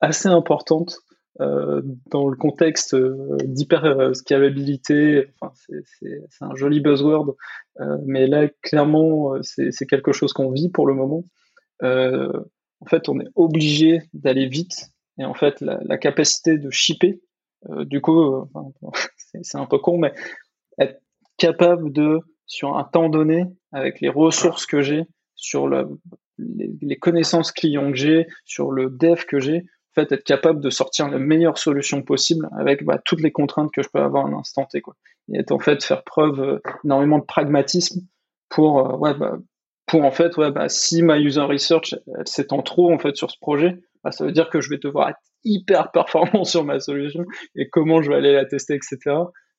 assez 0.00 0.28
importante 0.28 0.98
euh, 1.40 1.82
dans 2.10 2.28
le 2.28 2.36
contexte 2.36 2.94
euh, 2.94 3.36
d'hyper 3.44 4.10
scalabilité. 4.12 5.26
Enfin, 5.40 5.52
c'est 6.00 6.44
un 6.44 6.56
joli 6.56 6.80
buzzword, 6.80 7.36
euh, 7.80 7.96
mais 8.06 8.26
là, 8.26 8.48
clairement, 8.62 9.34
c'est 9.42 9.86
quelque 9.86 10.10
chose 10.10 10.32
qu'on 10.32 10.50
vit 10.50 10.68
pour 10.68 10.86
le 10.88 10.94
moment. 10.94 11.22
en 11.80 12.86
fait, 12.86 13.08
on 13.08 13.20
est 13.20 13.28
obligé 13.36 14.02
d'aller 14.14 14.48
vite, 14.48 14.90
et 15.18 15.24
en 15.24 15.34
fait, 15.34 15.60
la, 15.60 15.98
capacité 15.98 16.58
de 16.58 16.70
shipper, 16.70 17.20
du 17.68 18.00
coup, 18.00 18.48
c'est 19.42 19.58
un 19.58 19.66
peu 19.66 19.78
con, 19.78 19.98
mais 19.98 20.12
être 20.80 21.00
capable 21.36 21.92
de, 21.92 22.18
sur 22.46 22.76
un 22.76 22.84
temps 22.84 23.08
donné, 23.08 23.44
avec 23.70 24.00
les 24.00 24.08
ressources 24.08 24.66
que 24.66 24.80
j'ai, 24.80 25.04
sur 25.36 25.68
le, 25.68 25.86
les, 26.38 26.96
connaissances 26.96 27.52
clients 27.52 27.92
que 27.92 27.96
j'ai, 27.96 28.26
sur 28.44 28.72
le 28.72 28.90
dev 28.90 29.24
que 29.24 29.38
j'ai, 29.38 29.66
être 30.02 30.24
capable 30.24 30.60
de 30.60 30.70
sortir 30.70 31.08
la 31.08 31.18
meilleure 31.18 31.58
solution 31.58 32.02
possible 32.02 32.48
avec 32.58 32.84
bah, 32.84 32.98
toutes 33.04 33.20
les 33.20 33.32
contraintes 33.32 33.70
que 33.72 33.82
je 33.82 33.88
peux 33.88 34.00
avoir 34.00 34.26
à 34.26 34.28
un 34.28 34.32
instant 34.34 34.64
T. 34.64 34.80
Quoi. 34.80 34.94
Et 35.32 35.42
en 35.50 35.58
fait 35.58 35.82
faire 35.84 36.04
preuve 36.04 36.40
euh, 36.40 36.58
énormément 36.84 37.18
de 37.18 37.24
pragmatisme 37.24 38.00
pour, 38.48 38.78
euh, 38.78 38.96
ouais, 38.96 39.14
bah, 39.14 39.38
pour 39.86 40.04
en 40.04 40.10
fait, 40.10 40.36
ouais, 40.36 40.50
bah, 40.50 40.68
si 40.68 41.02
ma 41.02 41.18
user 41.18 41.42
research 41.42 41.94
s'étend 42.24 42.62
trop 42.62 42.92
en 42.92 42.98
fait 42.98 43.16
sur 43.16 43.30
ce 43.30 43.38
projet, 43.40 43.78
bah, 44.04 44.12
ça 44.12 44.24
veut 44.24 44.32
dire 44.32 44.50
que 44.50 44.60
je 44.60 44.70
vais 44.70 44.78
devoir 44.78 45.10
être 45.10 45.18
hyper 45.44 45.90
performant 45.90 46.44
sur 46.44 46.64
ma 46.64 46.80
solution 46.80 47.24
et 47.56 47.68
comment 47.68 48.02
je 48.02 48.10
vais 48.10 48.16
aller 48.16 48.32
la 48.32 48.44
tester, 48.44 48.74
etc. 48.74 48.98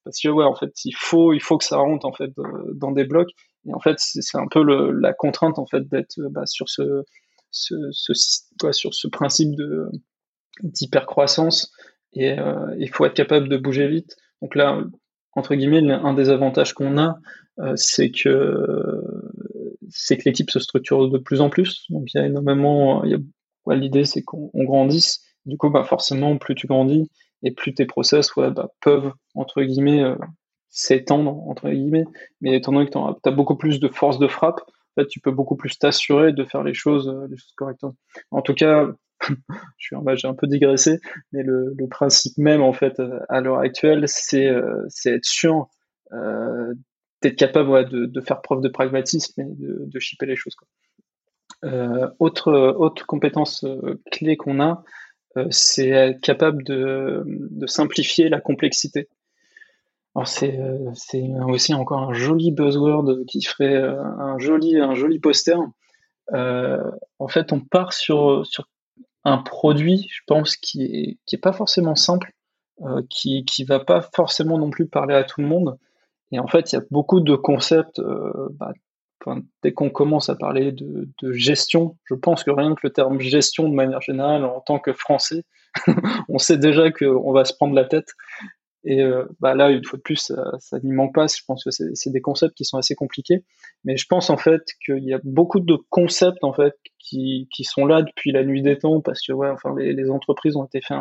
Parce 0.04 0.22
que 0.22 0.30
ouais, 0.30 0.46
en 0.46 0.56
fait, 0.56 0.72
il 0.86 0.96
faut, 0.96 1.34
il 1.34 1.42
faut 1.42 1.58
que 1.58 1.66
ça 1.66 1.78
rentre 1.78 2.06
en 2.06 2.14
fait 2.14 2.32
dans 2.74 2.92
des 2.92 3.04
blocs. 3.04 3.30
Et 3.68 3.74
en 3.74 3.80
fait, 3.80 3.96
c'est 3.98 4.38
un 4.38 4.48
peu 4.50 4.64
la 4.64 5.14
contrainte 5.14 5.60
en 5.60 5.66
fait 5.66 5.88
d'être 5.90 6.16
sur 6.46 6.70
ce 6.70 7.04
sur 7.52 8.94
ce 8.94 9.08
principe 9.08 9.56
de 9.56 9.90
d'hypercroissance 10.64 11.72
et 12.14 12.38
euh, 12.40 12.76
il 12.80 12.90
faut 12.90 13.06
être 13.06 13.14
capable 13.14 13.50
de 13.50 13.58
bouger 13.58 13.88
vite. 13.88 14.16
Donc 14.42 14.56
là, 14.56 14.84
entre 15.34 15.56
guillemets, 15.56 15.92
un 15.92 16.14
des 16.14 16.30
avantages 16.30 16.74
qu'on 16.74 16.98
a, 16.98 17.20
euh, 17.60 17.74
c'est 17.76 18.12
que 18.12 19.02
c'est 19.90 20.18
que 20.18 20.24
l'équipe 20.26 20.50
se 20.52 20.60
structure 20.60 21.10
de 21.10 21.18
plus 21.18 21.42
en 21.42 21.50
plus. 21.50 21.86
Donc 21.90 22.14
il 22.14 22.18
y 22.18 22.22
a 22.22 22.26
énormément, 22.26 23.04
a, 23.04 23.76
l'idée 23.76 24.06
c'est 24.06 24.24
qu'on 24.24 24.50
grandisse. 24.56 25.22
Du 25.46 25.58
coup, 25.58 25.70
bah 25.70 25.84
forcément, 25.84 26.38
plus 26.38 26.56
tu 26.56 26.68
grandis 26.68 27.10
et 27.44 27.52
plus 27.52 27.74
tes 27.74 27.86
process 27.86 28.36
ouais, 28.36 28.52
bah, 28.52 28.70
peuvent 28.82 29.14
entre 29.36 29.62
guillemets 29.64 30.04
euh, 30.04 30.16
s'étendre 30.70 31.48
entre 31.48 31.70
guillemets. 31.70 32.06
Mais 32.42 32.56
étant 32.58 32.72
donné 32.72 32.86
que 32.86 32.92
tu 32.92 33.30
as 33.30 33.32
beaucoup 33.32 33.56
plus 33.56 33.80
de 33.80 33.88
force 33.88 34.20
de 34.20 34.28
frappe, 34.28 34.62
tu 35.10 35.22
peux 35.22 35.32
beaucoup 35.32 35.56
plus 35.56 35.78
t'assurer 35.78 36.34
de 36.34 36.44
faire 36.44 36.64
les 36.64 36.74
choses 36.74 37.14
correctement. 37.56 37.96
En 38.32 38.42
tout 38.42 38.54
cas, 38.54 38.88
je 39.78 39.96
suis 39.96 39.96
j'ai 40.16 40.28
un 40.28 40.34
peu 40.34 40.48
digressé, 40.48 41.00
mais 41.32 41.44
le, 41.44 41.76
principe 41.90 42.38
même 42.38 42.62
en 42.62 42.74
fait 42.74 43.00
euh, 43.00 43.20
à 43.30 43.42
l'heure 43.42 43.60
actuelle, 43.60 44.04
c'est 44.08 44.50
c'est 44.88 45.14
être 45.16 45.26
sûr 45.26 45.70
euh, 46.14 46.74
d'être 47.22 47.36
capable 47.36 47.90
de, 47.90 48.22
faire 48.22 48.42
preuve 48.42 48.62
de 48.62 48.70
pragmatisme 48.70 49.42
et 49.42 49.46
de, 49.46 49.86
de 49.86 50.00
shipper 50.00 50.26
les 50.26 50.36
choses. 50.36 50.56
Euh, 51.66 52.10
autre, 52.20 52.54
autre 52.54 53.06
compétence 53.06 53.66
euh, 53.66 54.02
clé 54.12 54.38
qu'on 54.38 54.62
a, 54.62 54.84
euh, 55.36 55.48
c'est 55.52 55.90
être 55.90 56.22
capable 56.22 56.64
de, 56.64 57.24
de, 57.28 57.68
simplifier 57.68 58.30
la 58.30 58.40
complexité. 58.40 59.10
Alors 60.16 60.28
c'est 60.28 60.60
c'est 60.96 61.24
aussi 61.48 61.74
encore 61.74 62.00
un 62.00 62.14
joli 62.14 62.52
buzzword 62.52 63.26
qui 63.28 63.42
ferait 63.44 63.76
un 63.76 64.40
joli 64.40 64.80
un 64.80 64.96
joli 64.96 65.20
poster. 65.20 65.56
en 66.34 67.28
fait, 67.28 67.54
on 67.54 67.60
part 67.60 67.94
sur 67.94 68.46
sur 68.46 68.68
un 69.26 69.38
produit, 69.38 70.08
je 70.10 70.22
pense, 70.28 70.56
qui 70.56 71.20
est 71.32 71.38
pas 71.38 71.54
forcément 71.54 71.96
simple, 71.96 72.32
qui 73.10 73.46
qui 73.46 73.64
va 73.64 73.80
pas 73.80 74.02
forcément 74.16 74.58
non 74.58 74.70
plus 74.70 74.88
parler 74.88 75.16
à 75.16 75.24
tout 75.24 75.42
le 75.42 75.48
monde 75.48 75.78
et 76.32 76.40
en 76.40 76.48
fait, 76.48 76.72
il 76.72 76.76
y 76.76 76.80
a 76.80 76.84
beaucoup 76.92 77.20
de 77.20 77.36
concepts. 77.36 78.00
Euh, 78.00 78.50
bah, 78.52 78.74
dès 79.64 79.74
qu'on 79.74 79.90
commence 79.90 80.30
à 80.30 80.36
parler 80.36 80.72
de, 80.72 81.10
de, 81.22 81.34
gestion, 81.34 81.98
je 82.06 82.16
pense 82.16 82.44
que 82.44 82.52
rien 82.52 82.74
que 82.74 82.82
le 82.84 82.92
terme 82.92 83.20
gestion 83.20 83.68
de 83.68 83.74
manière 83.74 84.02
générale, 84.02 84.46
en 84.46 84.62
tant 84.62 84.80
que 84.80 84.94
Français, 84.94 85.44
on 86.30 86.38
sait 86.38 86.58
déjà 86.58 86.92
qu'on 86.92 87.32
va 87.34 87.46
se 87.46 87.54
prendre 87.54 87.74
la 87.74 87.86
tête. 87.86 88.14
Et 88.86 89.02
euh, 89.02 89.26
bah 89.40 89.56
là, 89.56 89.70
une 89.72 89.84
fois 89.84 89.98
de 89.98 90.02
plus, 90.02 90.32
ça, 90.60 90.80
n'y 90.84 90.92
manque 90.92 91.14
pas. 91.14 91.28
Je 91.28 91.44
pense 91.46 91.64
que 91.64 91.70
c'est 91.72 92.12
des 92.12 92.22
concepts 92.22 92.56
qui 92.56 92.66
sont 92.66 92.78
assez 92.78 92.96
compliqués. 92.96 93.44
Mais 93.84 93.98
je 93.98 94.06
pense 94.08 94.30
en 94.30 94.38
fait 94.38 94.62
qu'il 94.86 95.04
y 95.04 95.14
a 95.14 95.20
beaucoup 95.24 95.60
de 95.60 95.78
concepts 95.90 96.44
en 96.44 96.54
fait 96.54 96.76
qui, 96.98 97.50
qui 97.52 97.64
sont 97.64 97.86
là 97.86 98.02
depuis 98.02 98.32
la 98.32 98.44
nuit 98.44 98.62
des 98.62 98.78
temps 98.78 99.02
parce 99.02 99.22
que 99.26 99.34
ouais, 99.34 99.50
enfin 99.50 99.76
les, 99.78 100.10
entreprises 100.10 100.56
ont 100.56 100.66
été 100.66 100.82
faites 100.82 100.98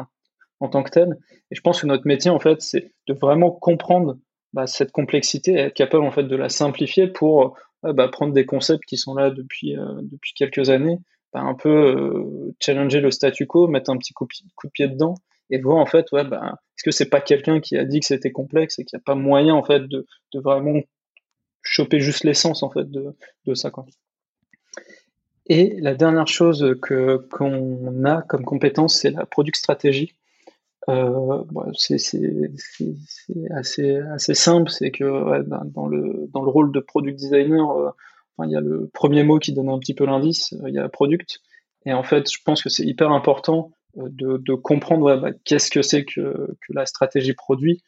en 0.60 0.68
tant 0.68 0.82
que 0.82 0.90
telles. 0.90 1.16
Et 1.50 1.54
je 1.54 1.60
pense 1.60 1.80
que 1.80 1.86
notre 1.86 2.06
métier 2.06 2.30
en 2.30 2.40
fait, 2.40 2.60
c'est 2.60 2.92
de 3.06 3.14
vraiment 3.14 3.50
comprendre 3.50 4.18
bah, 4.52 4.66
cette 4.66 4.92
complexité 4.92 5.52
et 5.52 5.58
être 5.58 5.74
capable 5.74 6.04
en 6.04 6.10
fait 6.10 6.24
de 6.24 6.36
la 6.36 6.48
simplifier 6.48 7.06
pour 7.06 7.56
euh, 7.84 7.92
bah, 7.92 8.08
prendre 8.08 8.32
des 8.32 8.44
concepts 8.44 8.84
qui 8.86 8.96
sont 8.96 9.14
là 9.14 9.30
depuis 9.30 9.76
euh, 9.76 10.00
depuis 10.02 10.32
quelques 10.34 10.70
années, 10.70 10.98
bah, 11.32 11.40
un 11.40 11.54
peu 11.54 12.52
challenger 12.60 13.00
le 13.00 13.12
statu 13.12 13.46
quo, 13.46 13.68
mettre 13.68 13.90
un 13.90 13.96
petit 13.98 14.12
coup, 14.14 14.26
de 14.26 14.70
pied 14.70 14.88
dedans 14.88 15.14
et 15.50 15.60
voir 15.60 15.78
en 15.78 15.86
fait 15.86 16.10
ouais 16.12 16.24
bah, 16.24 16.54
est-ce 16.76 16.84
que 16.84 16.90
c'est 16.90 17.08
pas 17.08 17.20
quelqu'un 17.20 17.60
qui 17.60 17.76
a 17.76 17.84
dit 17.84 18.00
que 18.00 18.06
c'était 18.06 18.32
complexe 18.32 18.78
et 18.78 18.84
qu'il 18.84 18.96
n'y 18.96 19.02
a 19.02 19.04
pas 19.04 19.14
moyen 19.14 19.54
en 19.54 19.62
fait 19.62 19.80
de, 19.80 20.06
de 20.32 20.40
vraiment 20.40 20.80
choper 21.62 22.00
juste 22.00 22.24
l'essence 22.24 22.62
en 22.62 22.70
fait 22.70 22.90
de, 22.90 23.14
de 23.46 23.54
ça 23.54 23.70
quoi? 23.70 23.86
Et 25.48 25.80
la 25.80 25.94
dernière 25.94 26.28
chose 26.28 26.76
que 26.82 27.26
qu'on 27.30 28.04
a 28.04 28.22
comme 28.22 28.44
compétence, 28.44 29.00
c'est 29.00 29.10
la 29.10 29.24
product 29.24 29.56
stratégie. 29.56 30.14
Euh, 30.88 31.42
c'est 31.74 31.96
assez, 33.50 33.96
assez 33.96 34.34
simple, 34.34 34.70
c'est 34.70 34.90
que 34.90 35.04
ouais, 35.04 35.42
dans, 35.44 35.86
le, 35.86 36.28
dans 36.32 36.42
le 36.42 36.50
rôle 36.50 36.72
de 36.72 36.80
product 36.80 37.18
designer, 37.18 37.70
euh, 37.70 37.90
enfin, 38.36 38.48
il 38.48 38.52
y 38.52 38.56
a 38.56 38.60
le 38.60 38.88
premier 38.92 39.22
mot 39.22 39.38
qui 39.38 39.52
donne 39.52 39.68
un 39.68 39.78
petit 39.78 39.94
peu 39.94 40.06
l'indice, 40.06 40.54
euh, 40.54 40.68
il 40.68 40.74
y 40.74 40.78
a 40.78 40.88
product. 40.88 41.40
Et 41.84 41.92
en 41.92 42.02
fait, 42.02 42.30
je 42.30 42.38
pense 42.44 42.62
que 42.62 42.68
c'est 42.68 42.84
hyper 42.84 43.10
important 43.10 43.70
de, 43.98 44.54
comprendre 44.54 45.16
bah, 45.16 45.30
qu'est-ce 45.44 45.70
que 45.70 45.82
c'est 45.82 46.04
que, 46.04 46.56
la 46.68 46.86
stratégie 46.86 47.34
produit, 47.34 47.82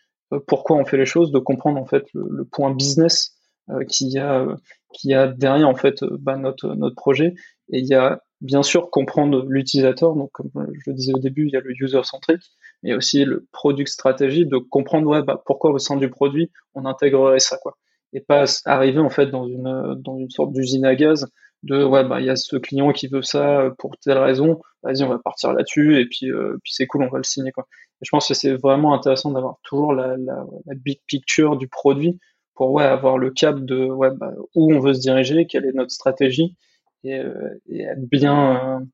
pourquoi 0.46 0.76
on 0.76 0.84
fait 0.84 0.96
les 0.96 1.06
choses, 1.06 1.32
de 1.32 1.38
comprendre 1.38 1.80
en 1.80 1.86
fait 1.86 2.04
le, 2.14 2.44
point 2.44 2.72
business 2.74 3.36
euh, 3.70 3.84
qu'il 3.84 4.08
y 4.08 4.18
a 4.18 4.46
qui 4.92 5.14
a 5.14 5.28
derrière 5.28 5.68
en 5.68 5.74
fait 5.74 6.02
bah, 6.04 6.36
notre 6.36 6.74
notre 6.74 6.96
projet. 6.96 7.34
Et 7.72 7.78
il 7.78 7.86
y 7.86 7.94
a 7.94 8.20
bien 8.40 8.62
sûr 8.62 8.90
comprendre 8.90 9.44
l'utilisateur. 9.48 10.14
Donc 10.14 10.30
comme 10.32 10.50
je 10.54 10.90
le 10.90 10.94
disais 10.94 11.14
au 11.14 11.18
début, 11.18 11.46
il 11.46 11.52
y 11.52 11.56
a 11.56 11.60
le 11.60 11.72
user 11.80 12.02
centrique 12.04 12.42
mais 12.82 12.94
aussi 12.94 13.24
le 13.24 13.46
product 13.52 13.88
stratégie, 13.88 14.46
de 14.46 14.56
comprendre 14.56 15.08
ouais, 15.08 15.22
bah, 15.22 15.42
pourquoi 15.44 15.70
au 15.70 15.78
sein 15.78 15.96
du 15.96 16.08
produit 16.08 16.50
on 16.74 16.84
intégrerait 16.86 17.40
ça, 17.40 17.58
quoi. 17.58 17.76
Et 18.12 18.20
pas 18.20 18.44
arriver 18.64 18.98
en 18.98 19.10
fait 19.10 19.26
dans 19.26 19.46
une 19.46 19.94
dans 19.98 20.18
une 20.18 20.30
sorte 20.30 20.52
d'usine 20.52 20.84
à 20.84 20.96
gaz 20.96 21.28
de 21.62 21.84
ouais 21.84 22.04
bah 22.04 22.20
il 22.20 22.26
y 22.26 22.30
a 22.30 22.36
ce 22.36 22.56
client 22.56 22.92
qui 22.92 23.08
veut 23.08 23.22
ça 23.22 23.70
pour 23.78 23.96
telle 23.98 24.18
raison, 24.18 24.60
vas-y 24.82 25.02
on 25.02 25.08
va 25.08 25.18
partir 25.18 25.52
là-dessus 25.52 26.00
et 26.00 26.06
puis 26.06 26.30
euh, 26.30 26.56
puis 26.62 26.72
c'est 26.74 26.86
cool 26.86 27.04
on 27.04 27.08
va 27.08 27.18
le 27.18 27.24
signer 27.24 27.52
quoi. 27.52 27.66
Je 28.02 28.08
pense 28.10 28.28
que 28.28 28.34
c'est 28.34 28.54
vraiment 28.54 28.94
intéressant 28.94 29.30
d'avoir 29.30 29.58
toujours 29.62 29.92
la, 29.92 30.16
la, 30.16 30.44
la, 30.66 30.74
big 30.74 31.00
picture 31.06 31.56
du 31.56 31.68
produit 31.68 32.18
pour 32.54 32.72
ouais 32.72 32.84
avoir 32.84 33.18
le 33.18 33.30
cap 33.30 33.60
de 33.60 33.84
ouais 33.84 34.10
bah, 34.10 34.32
où 34.54 34.72
on 34.72 34.80
veut 34.80 34.94
se 34.94 35.00
diriger, 35.00 35.46
quelle 35.46 35.66
est 35.66 35.72
notre 35.72 35.90
stratégie 35.90 36.56
et, 37.04 37.18
euh, 37.18 37.60
et 37.68 37.82
être 37.82 38.08
bien 38.08 38.78
euh, 38.78 38.84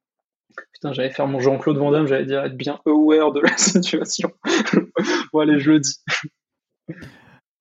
Putain, 0.73 0.93
j'allais 0.93 1.11
faire 1.11 1.27
mon 1.27 1.41
Jean-Claude 1.41 1.77
Van 1.77 2.07
j'allais 2.07 2.27
dire 2.27 2.45
être 2.45 2.57
bien 2.57 2.81
aware 2.87 3.33
de 3.33 3.41
la 3.41 3.57
situation. 3.57 4.31
bon, 5.33 5.41
allez, 5.41 5.59
je 5.59 5.73
le 5.73 5.81
dis. 5.81 5.97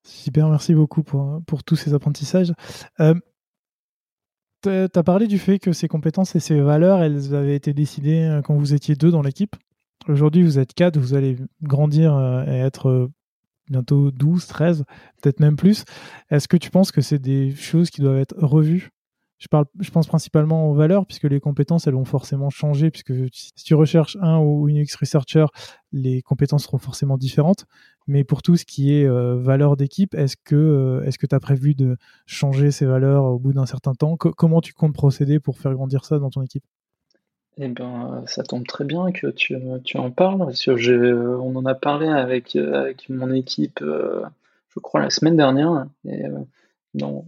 Super, 0.04 0.48
merci 0.50 0.74
beaucoup 0.74 1.04
pour, 1.04 1.42
pour 1.48 1.64
tous 1.64 1.76
ces 1.76 1.94
apprentissages. 1.94 2.54
Euh, 3.00 3.16
tu 4.66 5.00
as 5.00 5.04
parlé 5.04 5.28
du 5.28 5.40
fait 5.40 5.60
que 5.60 5.72
ces 5.72 5.88
compétences 5.88 6.36
et 6.36 6.40
ces 6.40 6.60
valeurs, 6.60 7.02
elles 7.02 7.36
avaient 7.36 7.56
été 7.56 7.74
décidées 7.74 8.24
euh, 8.24 8.42
quand 8.42 8.56
vous 8.56 8.74
étiez 8.74 8.96
deux 8.96 9.12
dans 9.12 9.22
l'équipe. 9.22 9.56
Aujourd'hui, 10.08 10.44
vous 10.44 10.60
êtes 10.60 10.74
quatre, 10.74 10.98
vous 10.98 11.14
allez 11.14 11.38
grandir 11.64 12.16
euh, 12.16 12.44
et 12.46 12.60
être 12.60 13.10
bientôt 13.70 14.12
12, 14.12 14.46
13, 14.46 14.84
peut-être 15.22 15.40
même 15.40 15.56
plus. 15.56 15.86
Est-ce 16.30 16.48
que 16.48 16.58
tu 16.58 16.70
penses 16.70 16.92
que 16.92 17.02
c'est 17.02 17.20
des 17.20 17.56
choses 17.56 17.90
qui 17.90 18.02
doivent 18.02 18.20
être 18.20 18.36
revues? 18.38 18.90
Je, 19.38 19.48
parle, 19.48 19.66
je 19.80 19.92
pense 19.92 20.08
principalement 20.08 20.70
aux 20.70 20.74
valeurs, 20.74 21.06
puisque 21.06 21.26
les 21.26 21.40
compétences, 21.40 21.88
elles 21.88 21.94
vont 21.94 22.06
forcément 22.06 22.50
changer, 22.50 22.90
puisque 22.90 23.14
si 23.34 23.52
tu 23.64 23.76
recherches 23.76 24.18
un 24.22 24.40
ou 24.40 24.70
une 24.70 24.82
UX 24.82 24.96
researcher, 25.00 25.46
les 25.92 26.22
compétences 26.22 26.64
seront 26.64 26.78
forcément 26.78 27.18
différentes. 27.18 27.66
Mais 28.08 28.24
pour 28.24 28.44
tout 28.44 28.56
ce 28.56 28.66
qui 28.66 28.94
est 28.96 29.08
euh, 29.08 29.36
valeurs 29.36 29.78
d'équipe, 29.78 30.14
est-ce 30.14 30.36
que 30.38 30.56
euh, 30.56 31.12
que 31.20 31.26
tu 31.26 31.36
as 31.36 31.40
prévu 31.40 31.74
de 31.74 31.98
changer 32.26 32.70
ces 32.72 32.86
valeurs 32.86 33.26
au 33.26 33.40
bout 33.40 33.54
d'un 33.54 33.66
certain 33.66 33.94
temps? 33.94 34.16
Comment 34.16 34.62
tu 34.62 34.74
comptes 34.74 34.94
procéder 34.94 35.40
pour 35.40 35.58
faire 35.58 35.74
grandir 35.74 36.06
ça 36.06 36.20
dans 36.20 36.30
ton 36.30 36.44
équipe? 36.44 36.64
Eh 37.58 37.70
ben, 37.70 38.24
ça 38.28 38.44
tombe 38.44 38.68
très 38.68 38.84
bien 38.84 39.12
que 39.12 39.28
tu, 39.28 39.56
tu 39.86 39.98
en 39.98 40.12
parles, 40.12 40.40
parce 40.40 40.68
on 40.68 41.56
en 41.56 41.66
a 41.66 41.74
parlé 41.74 42.08
avec, 42.08 42.56
avec 42.56 43.10
mon 43.10 43.32
équipe, 43.32 43.82
euh, 43.82 44.24
je 44.74 44.80
crois, 44.80 45.02
la 45.02 45.10
semaine 45.10 45.38
dernière. 45.38 45.88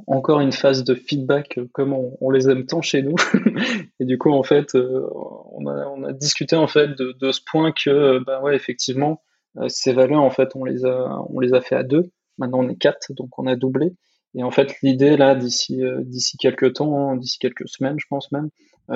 Encore 0.06 0.42
une 0.42 0.52
phase 0.52 0.84
de 0.84 0.96
feedback 0.96 1.60
comme 1.74 1.94
on, 1.94 2.30
les 2.30 2.50
aime 2.50 2.66
tant 2.66 2.82
chez 2.82 3.02
nous. 3.02 3.16
et 4.00 4.06
du 4.06 4.18
coup, 4.18 4.32
en 4.32 4.44
fait, 4.44 4.76
on, 4.76 5.66
a, 5.66 6.14
discuté 6.14 6.56
en 6.56 6.68
fait 6.68 6.90
de, 6.90 7.32
ce 7.32 7.42
point 7.46 7.72
que, 7.72 8.20
bah 8.20 8.42
ouais, 8.42 8.56
effectivement, 8.56 9.22
ces 9.68 9.94
valeurs, 9.94 10.22
en 10.22 10.30
fait, 10.30 10.50
on 10.56 10.64
les 10.64 10.86
a, 10.86 11.22
on 11.30 11.40
les 11.40 11.54
a 11.54 11.62
fait 11.62 11.76
à 11.76 11.84
deux. 11.84 12.12
Maintenant, 12.38 12.60
on 12.60 12.70
est 12.70 12.78
quatre, 12.78 13.14
donc 13.14 13.38
on 13.40 13.48
a 13.48 13.56
doublé. 13.56 13.96
Et 14.36 14.44
en 14.44 14.52
fait, 14.52 14.76
l'idée 14.84 15.18
là, 15.18 15.36
d'ici 15.36 15.82
d'ici 16.02 16.38
quelques 16.38 16.74
temps, 16.74 17.16
d'ici 17.16 17.40
quelques 17.40 17.68
semaines, 17.68 17.98
je 18.00 18.06
pense 18.10 18.32
même, 18.32 18.50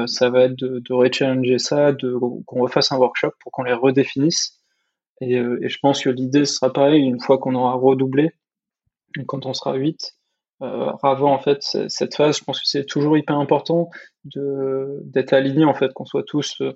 ça 0.08 0.30
va 0.30 0.43
être 0.43 0.56
de, 0.56 0.80
de 0.80 0.93
rechallenger 0.93 1.58
ça, 1.58 1.93
de 1.93 2.16
qu'on 2.45 2.62
refasse 2.62 2.91
un 2.91 2.97
workshop 2.97 3.32
pour 3.39 3.52
qu'on 3.52 3.64
les 3.64 3.74
redéfinisse. 3.74 4.62
Et, 5.22 5.38
je 5.38 5.78
pense 5.82 6.04
que 6.04 6.10
l'idée 6.10 6.45
sera 6.45 6.74
pareil 6.74 7.02
une 7.02 7.20
fois 7.20 7.38
qu'on 7.38 7.56
aura 7.56 7.74
redoublé, 7.74 8.32
quand 9.28 9.45
on 9.45 9.54
sera 9.54 9.76
8, 9.76 10.16
euh, 10.62 10.91
avant 11.02 11.34
en 11.34 11.39
fait 11.39 11.62
cette 11.88 12.16
phase, 12.16 12.38
je 12.38 12.43
pense 12.43 12.60
que 12.60 12.68
c'est 12.68 12.86
toujours 12.86 13.18
hyper 13.18 13.38
important 13.38 13.89
de 14.26 15.02
d'être 15.06 15.34
aligné 15.34 15.66
en 15.66 15.74
fait, 15.74 15.91
qu'on 15.93 16.06
soit 16.06 16.24
tous 16.24 16.62
euh, 16.62 16.74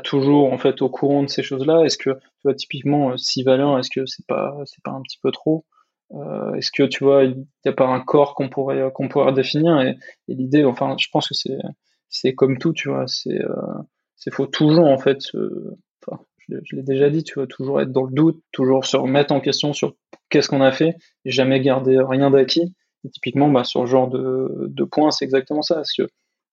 toujours 0.00 0.52
en 0.52 0.58
fait 0.58 0.82
au 0.82 0.88
courant 0.88 1.22
de 1.22 1.28
ces 1.28 1.42
choses-là. 1.42 1.82
Est-ce 1.84 1.98
que 1.98 2.10
tu 2.10 2.42
vois 2.44 2.54
typiquement 2.54 3.16
6 3.16 3.40
euh, 3.40 3.44
valeurs, 3.44 3.78
est-ce 3.78 3.90
que 3.90 4.06
c'est 4.06 4.26
pas 4.26 4.56
c'est 4.64 4.82
pas 4.82 4.92
un 4.92 5.02
petit 5.02 5.18
peu 5.22 5.30
trop? 5.30 5.64
Euh, 6.12 6.54
Est-ce 6.54 6.70
que 6.72 6.82
tu 6.84 7.04
vois 7.04 7.24
il 7.24 7.36
n'y 7.36 7.70
a 7.70 7.72
pas 7.72 7.86
un 7.86 8.00
corps 8.00 8.34
qu'on 8.34 8.48
pourrait 8.48 8.90
qu'on 8.94 9.08
pourrait 9.08 9.32
définir 9.32 9.80
et, 9.80 9.96
l'idée, 10.28 10.64
enfin, 10.64 10.96
je 10.98 11.08
pense 11.12 11.28
que 11.28 11.34
c'est 11.34 11.58
c'est 12.08 12.34
comme 12.34 12.58
tout, 12.58 12.72
tu 12.72 12.88
vois, 12.88 13.06
c'est 13.06 13.40
c'est 14.16 14.32
faut 14.32 14.46
toujours 14.46 14.86
en 14.86 14.98
fait, 14.98 15.18
je, 16.48 16.76
l'ai 16.76 16.82
déjà 16.82 17.10
dit, 17.10 17.24
tu 17.24 17.34
vois, 17.34 17.46
toujours 17.46 17.80
être 17.80 17.92
dans 17.92 18.04
le 18.04 18.12
doute, 18.12 18.42
toujours 18.52 18.84
se 18.84 18.96
remettre 18.96 19.32
en 19.32 19.40
question 19.40 19.72
sur 19.72 19.94
qu'est-ce 20.30 20.48
qu'on 20.48 20.60
a 20.60 20.72
fait, 20.72 20.96
et 21.24 21.30
jamais 21.30 21.60
garder 21.60 21.98
rien 21.98 22.30
d'acquis. 22.30 22.74
Et 23.04 23.10
typiquement, 23.10 23.48
bah, 23.48 23.64
sur 23.64 23.82
ce 23.82 23.86
genre 23.86 24.08
de, 24.08 24.66
de 24.68 24.84
points, 24.84 25.10
c'est 25.10 25.24
exactement 25.24 25.62
ça. 25.62 25.82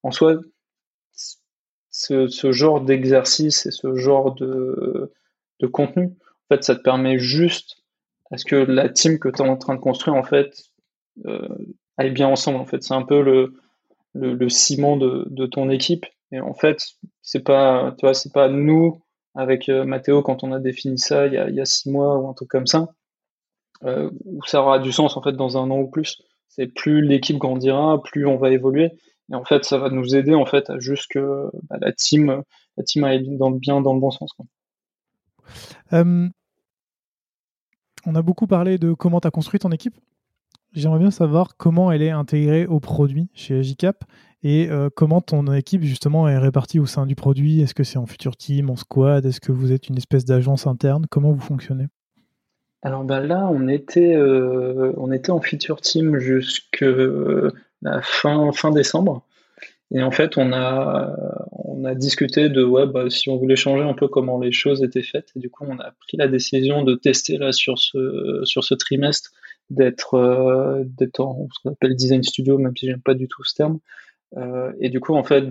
En 0.03 0.11
soi, 0.11 0.37
ce, 1.99 2.51
genre 2.51 2.81
d'exercice 2.81 3.65
et 3.65 3.71
ce 3.71 3.95
genre 3.95 4.33
de, 4.35 5.11
contenu, 5.71 6.05
en 6.05 6.55
fait, 6.55 6.63
ça 6.63 6.75
te 6.75 6.81
permet 6.81 7.19
juste 7.19 7.83
à 8.31 8.37
ce 8.37 8.45
que 8.45 8.55
la 8.55 8.89
team 8.89 9.19
que 9.19 9.29
tu 9.29 9.43
es 9.43 9.47
en 9.47 9.57
train 9.57 9.75
de 9.75 9.79
construire, 9.79 10.15
en 10.15 10.23
fait, 10.23 10.63
euh, 11.25 11.47
aille 11.97 12.11
bien 12.11 12.27
ensemble. 12.27 12.59
En 12.59 12.65
fait, 12.65 12.83
c'est 12.83 12.93
un 12.93 13.03
peu 13.03 13.21
le, 13.21 14.49
ciment 14.49 14.97
de, 14.97 15.45
ton 15.47 15.69
équipe. 15.69 16.05
Et 16.31 16.39
en 16.39 16.53
fait, 16.53 16.79
c'est 17.21 17.43
pas, 17.43 17.93
tu 17.97 18.05
vois, 18.05 18.13
c'est 18.13 18.31
pas 18.31 18.49
nous 18.49 19.01
avec 19.35 19.67
euh, 19.69 19.83
Mathéo 19.83 20.21
quand 20.21 20.43
on 20.43 20.51
a 20.51 20.59
défini 20.59 20.97
ça 20.97 21.27
il 21.27 21.33
y 21.33 21.37
a, 21.37 21.49
il 21.49 21.55
y 21.55 21.61
a 21.61 21.65
six 21.65 21.89
mois 21.89 22.17
ou 22.17 22.27
un 22.27 22.33
truc 22.33 22.49
comme 22.49 22.67
ça, 22.67 22.89
euh, 23.83 24.09
où 24.25 24.43
ça 24.45 24.61
aura 24.61 24.79
du 24.79 24.91
sens 24.91 25.15
en 25.17 25.21
fait 25.21 25.33
dans 25.33 25.57
un 25.57 25.69
an 25.71 25.79
ou 25.79 25.87
plus. 25.87 26.21
C'est 26.49 26.67
plus 26.67 27.01
l'équipe 27.01 27.37
grandira, 27.37 28.01
plus 28.03 28.25
on 28.25 28.37
va 28.37 28.51
évoluer. 28.51 28.91
Et 29.31 29.35
en 29.35 29.45
fait, 29.45 29.63
ça 29.63 29.77
va 29.77 29.89
nous 29.89 30.15
aider 30.15 30.33
en 30.33 30.45
fait 30.45 30.69
à 30.69 30.79
juste 30.79 31.11
que 31.11 31.49
bah, 31.69 31.77
la 31.79 31.91
team, 31.91 32.43
la 32.77 32.83
team 32.83 33.03
aille 33.03 33.37
dans 33.37 33.49
le 33.49 33.57
bien, 33.57 33.81
dans 33.81 33.93
le 33.93 33.99
bon 33.99 34.11
sens. 34.11 34.33
Quoi. 34.33 34.45
Euh, 35.93 36.27
on 38.05 38.15
a 38.15 38.21
beaucoup 38.21 38.47
parlé 38.47 38.77
de 38.77 38.93
comment 38.93 39.19
tu 39.19 39.27
as 39.27 39.31
construit 39.31 39.59
ton 39.59 39.71
équipe. 39.71 39.95
J'aimerais 40.73 40.99
bien 40.99 41.11
savoir 41.11 41.57
comment 41.57 41.91
elle 41.91 42.01
est 42.01 42.11
intégrée 42.11 42.67
au 42.67 42.79
produit 42.79 43.29
chez 43.33 43.57
Agicap 43.57 44.03
et 44.43 44.69
euh, 44.69 44.89
comment 44.95 45.19
ton 45.19 45.51
équipe 45.51 45.81
justement 45.81 46.27
est 46.27 46.37
répartie 46.37 46.79
au 46.79 46.85
sein 46.85 47.05
du 47.05 47.15
produit. 47.15 47.61
Est-ce 47.61 47.73
que 47.73 47.83
c'est 47.83 47.97
en 47.97 48.05
future 48.05 48.37
team, 48.37 48.69
en 48.69 48.75
squad? 48.75 49.25
Est-ce 49.25 49.41
que 49.41 49.51
vous 49.51 49.71
êtes 49.71 49.89
une 49.89 49.97
espèce 49.97 50.25
d'agence 50.25 50.67
interne? 50.67 51.05
Comment 51.09 51.31
vous 51.31 51.41
fonctionnez? 51.41 51.87
Alors 52.81 53.03
ben 53.03 53.19
là, 53.19 53.49
on 53.51 53.67
était, 53.67 54.15
euh, 54.15 54.93
on 54.97 55.11
était 55.11 55.31
en 55.31 55.41
future 55.41 55.81
team 55.81 56.17
jusque 56.17 56.85
fin, 58.01 58.51
fin 58.51 58.71
décembre. 58.71 59.23
Et 59.91 60.03
en 60.03 60.11
fait, 60.11 60.37
on 60.37 60.53
a, 60.53 61.15
on 61.51 61.83
a 61.83 61.95
discuté 61.95 62.49
de 62.49 62.63
ouais, 62.63 62.85
bah, 62.85 63.09
si 63.09 63.29
on 63.29 63.37
voulait 63.37 63.55
changer 63.55 63.83
un 63.83 63.93
peu 63.93 64.07
comment 64.07 64.39
les 64.39 64.51
choses 64.51 64.83
étaient 64.83 65.03
faites. 65.03 65.29
Et 65.35 65.39
du 65.39 65.49
coup, 65.49 65.65
on 65.67 65.79
a 65.79 65.91
pris 65.99 66.17
la 66.17 66.27
décision 66.27 66.83
de 66.83 66.95
tester 66.95 67.37
là 67.37 67.51
sur 67.51 67.79
ce, 67.79 68.41
sur 68.43 68.63
ce 68.63 68.75
trimestre 68.75 69.31
d'être 69.69 70.15
euh, 70.15 70.83
en 71.19 71.47
ce 71.51 71.59
qu'on 71.63 71.71
appelle 71.71 71.95
design 71.95 72.23
studio, 72.23 72.57
même 72.57 72.75
si 72.75 72.87
j'aime 72.87 73.01
pas 73.01 73.13
du 73.13 73.27
tout 73.27 73.43
ce 73.43 73.55
terme. 73.55 73.79
Euh, 74.37 74.71
et 74.79 74.89
du 74.89 74.99
coup, 74.99 75.15
en 75.15 75.23
fait, 75.23 75.45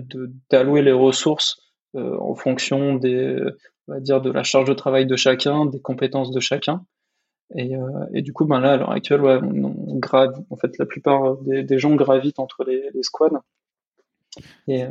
d'allouer 0.49 0.81
les 0.81 0.91
ressources 0.91 1.61
euh, 1.95 2.17
en 2.19 2.35
fonction 2.35 2.95
des, 2.95 3.37
on 3.87 3.93
va 3.93 3.99
dire, 3.99 4.21
de 4.21 4.31
la 4.31 4.43
charge 4.43 4.69
de 4.69 4.73
travail 4.73 5.05
de 5.05 5.15
chacun, 5.15 5.65
des 5.65 5.81
compétences 5.81 6.31
de 6.31 6.39
chacun. 6.39 6.85
Et, 7.55 7.75
euh, 7.75 8.05
et, 8.13 8.21
du 8.21 8.33
coup, 8.33 8.45
ben 8.45 8.59
là, 8.59 8.73
à 8.73 8.77
l'heure 8.77 8.91
actuelle, 8.91 9.21
on, 9.21 9.97
grave, 9.97 10.43
en 10.49 10.55
fait, 10.55 10.77
la 10.77 10.85
plupart 10.85 11.37
des, 11.37 11.79
gens 11.79 11.95
gravitent 11.95 12.39
entre 12.39 12.63
les, 12.63 12.91
squads. 13.01 13.41
Euh, 14.69 14.87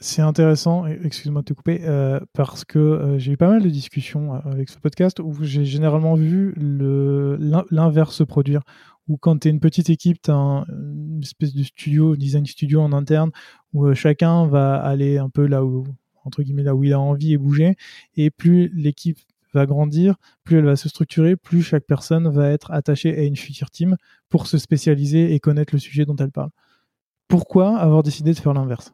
c'est 0.00 0.22
intéressant, 0.22 0.86
excuse-moi 0.86 1.42
de 1.42 1.46
te 1.46 1.52
couper, 1.52 1.82
euh, 1.84 2.18
parce 2.32 2.64
que 2.64 3.16
j'ai 3.18 3.32
eu 3.32 3.36
pas 3.36 3.48
mal 3.48 3.62
de 3.62 3.68
discussions 3.68 4.32
avec 4.32 4.68
ce 4.68 4.78
podcast 4.78 5.20
où 5.20 5.32
j'ai 5.42 5.64
généralement 5.64 6.14
vu 6.14 6.54
l'inverse 6.56 8.16
se 8.16 8.24
produire. 8.24 8.62
Où 9.08 9.16
quand 9.16 9.40
tu 9.40 9.48
es 9.48 9.50
une 9.50 9.60
petite 9.60 9.90
équipe, 9.90 10.22
tu 10.22 10.30
as 10.30 10.34
une 10.68 11.20
espèce 11.22 11.54
de 11.54 11.62
studio, 11.62 12.16
design 12.16 12.46
studio 12.46 12.80
en 12.80 12.92
interne, 12.92 13.30
où 13.74 13.92
chacun 13.94 14.46
va 14.46 14.76
aller 14.76 15.18
un 15.18 15.28
peu 15.28 15.46
là 15.46 15.64
où, 15.64 15.84
entre 16.24 16.42
guillemets, 16.42 16.62
là 16.62 16.74
où 16.74 16.84
il 16.84 16.92
a 16.92 17.00
envie 17.00 17.34
et 17.34 17.38
bouger. 17.38 17.76
Et 18.16 18.30
plus 18.30 18.72
l'équipe 18.74 19.18
va 19.52 19.66
grandir, 19.66 20.16
plus 20.44 20.58
elle 20.58 20.64
va 20.64 20.76
se 20.76 20.88
structurer, 20.88 21.36
plus 21.36 21.62
chaque 21.62 21.84
personne 21.84 22.28
va 22.28 22.50
être 22.50 22.70
attachée 22.70 23.16
à 23.18 23.22
une 23.22 23.36
future 23.36 23.70
team 23.70 23.96
pour 24.28 24.46
se 24.46 24.58
spécialiser 24.58 25.34
et 25.34 25.40
connaître 25.40 25.74
le 25.74 25.78
sujet 25.78 26.04
dont 26.04 26.16
elle 26.16 26.30
parle. 26.30 26.50
Pourquoi 27.28 27.76
avoir 27.78 28.02
décidé 28.02 28.32
de 28.32 28.38
faire 28.38 28.54
l'inverse? 28.54 28.92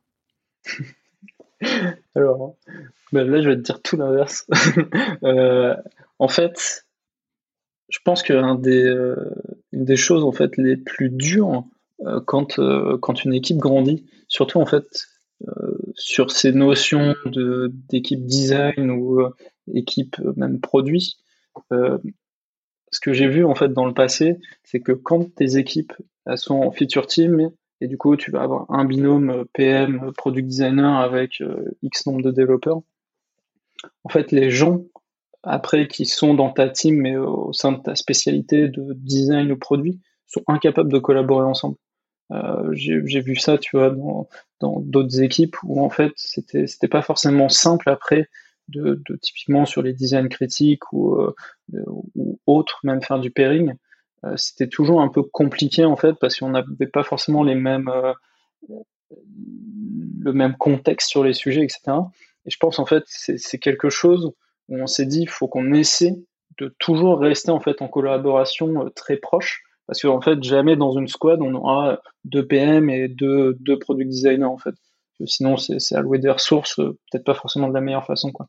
Alors, 2.15 2.57
ben 3.13 3.29
là, 3.29 3.41
je 3.43 3.49
vais 3.49 3.57
te 3.57 3.63
dire 3.63 3.83
tout 3.83 3.97
l'inverse. 3.97 4.47
euh, 5.23 5.75
en 6.19 6.29
fait, 6.29 6.87
je 7.89 7.99
pense 8.05 8.23
qu'une 8.23 8.61
des, 8.61 8.85
euh, 8.85 9.17
des 9.73 9.97
choses 9.97 10.25
en 10.25 10.33
fait 10.33 10.57
les 10.57 10.77
plus 10.77 11.11
dures 11.11 11.65
euh, 12.07 12.21
quand, 12.25 12.61
quand 13.01 13.25
une 13.25 13.35
équipe 13.35 13.59
grandit, 13.59 14.07
surtout 14.29 14.61
en 14.61 14.67
fait 14.67 14.87
sur 15.95 16.33
ces 16.33 16.51
notions 16.51 17.15
d'équipe 17.89 18.27
design 18.27 18.91
ou 18.91 19.23
équipe 19.75 20.17
même 20.37 20.61
produit, 20.61 21.17
ce 21.71 23.01
que 23.01 23.13
j'ai 23.13 23.29
vu 23.29 23.45
en 23.45 23.55
fait 23.55 23.73
dans 23.73 23.87
le 23.87 23.95
passé, 23.95 24.39
c'est 24.65 24.81
que 24.81 24.93
quand 24.93 25.35
tes 25.35 25.57
équipes 25.57 25.93
sont 26.37 26.57
en 26.57 26.71
feature 26.71 27.07
team, 27.07 27.51
et 27.81 27.87
du 27.87 27.97
coup, 27.97 28.17
tu 28.17 28.31
vas 28.31 28.43
avoir 28.43 28.67
un 28.71 28.85
binôme 28.85 29.31
euh, 29.31 29.45
PM, 29.53 30.03
euh, 30.03 30.13
product 30.13 30.49
designer 30.49 30.99
avec 30.99 31.41
euh, 31.41 31.77
X 31.83 32.07
nombre 32.07 32.23
de 32.23 32.31
développeurs. 32.31 32.83
En 34.03 34.09
fait, 34.09 34.33
les 34.33 34.51
gens, 34.51 34.83
après, 35.45 35.87
qui 35.87 36.05
sont 36.05 36.35
dans 36.35 36.51
ta 36.51 36.69
team, 36.69 36.97
mais 36.97 37.17
au 37.17 37.53
sein 37.53 37.73
de 37.73 37.81
ta 37.81 37.95
spécialité 37.95 38.69
de 38.69 38.95
design 38.95 39.53
ou 39.53 39.57
produit, 39.57 40.01
sont 40.27 40.43
incapables 40.49 40.93
de 40.93 40.99
collaborer 40.99 41.47
ensemble. 41.47 41.77
Euh, 42.33 42.71
J'ai 42.73 43.21
vu 43.21 43.37
ça, 43.37 43.57
tu 43.57 43.77
vois, 43.77 43.91
dans 44.61 44.81
d'autres 44.81 45.23
équipes 45.23 45.57
où 45.63 45.81
en 45.81 45.89
fait, 45.89 46.13
c'était 46.17 46.89
pas 46.89 47.03
forcément 47.03 47.49
simple 47.49 47.89
après 47.89 48.29
de, 48.69 49.03
de, 49.09 49.17
typiquement 49.17 49.65
sur 49.67 49.83
les 49.83 49.93
designs 49.93 50.29
critiques 50.29 50.93
ou, 50.93 51.19
ou 51.73 52.39
autres, 52.47 52.81
même 52.85 53.03
faire 53.03 53.19
du 53.19 53.31
pairing. 53.31 53.75
Euh, 54.25 54.35
c'était 54.37 54.69
toujours 54.69 55.01
un 55.01 55.09
peu 55.09 55.23
compliqué 55.23 55.85
en 55.85 55.97
fait 55.97 56.15
parce 56.15 56.37
qu'on 56.37 56.51
n'avait 56.51 56.87
pas 56.93 57.05
forcément 57.05 57.45
les 57.45 57.55
mêmes 57.55 57.89
euh, 57.89 58.13
le 60.21 60.33
même 60.33 60.57
contexte 60.57 61.09
sur 61.09 61.23
les 61.23 61.35
sujets, 61.35 61.63
etc. 61.63 61.81
Et 62.45 62.51
je 62.51 62.57
pense 62.59 62.79
en 62.79 62.87
fait 62.87 63.05
c'est 63.07 63.59
quelque 63.59 63.91
chose 63.91 64.33
où 64.69 64.77
on 64.77 64.87
s'est 64.87 65.07
dit 65.07 65.21
il 65.21 65.29
faut 65.29 65.47
qu'on 65.47 65.73
essaie 65.73 66.17
de 66.59 66.75
toujours 66.81 67.21
rester 67.21 67.51
en 67.51 67.61
fait 67.61 67.81
en 67.81 67.89
collaboration 67.89 68.87
euh, 68.87 68.91
très 68.91 69.17
proche 69.17 69.63
parce 69.87 70.03
qu'en 70.03 70.21
fait 70.21 70.43
jamais 70.43 70.77
dans 70.77 70.93
une 70.93 71.09
squad 71.09 71.41
on 71.41 71.55
aura 71.55 72.01
deux 72.25 72.47
PM 72.47 72.91
et 72.91 73.09
deux, 73.09 73.57
deux 73.61 73.79
product 73.79 74.11
designers 74.11 74.45
en 74.45 74.59
fait. 74.59 74.75
Sinon 75.27 75.57
c'est 75.57 75.95
allouer 75.95 76.19
des 76.19 76.31
ressources 76.31 76.77
peut-être 76.77 77.25
pas 77.25 77.35
forcément 77.35 77.69
de 77.69 77.75
la 77.75 77.81
meilleure 77.81 78.07
façon 78.07 78.33
quoi. 78.33 78.49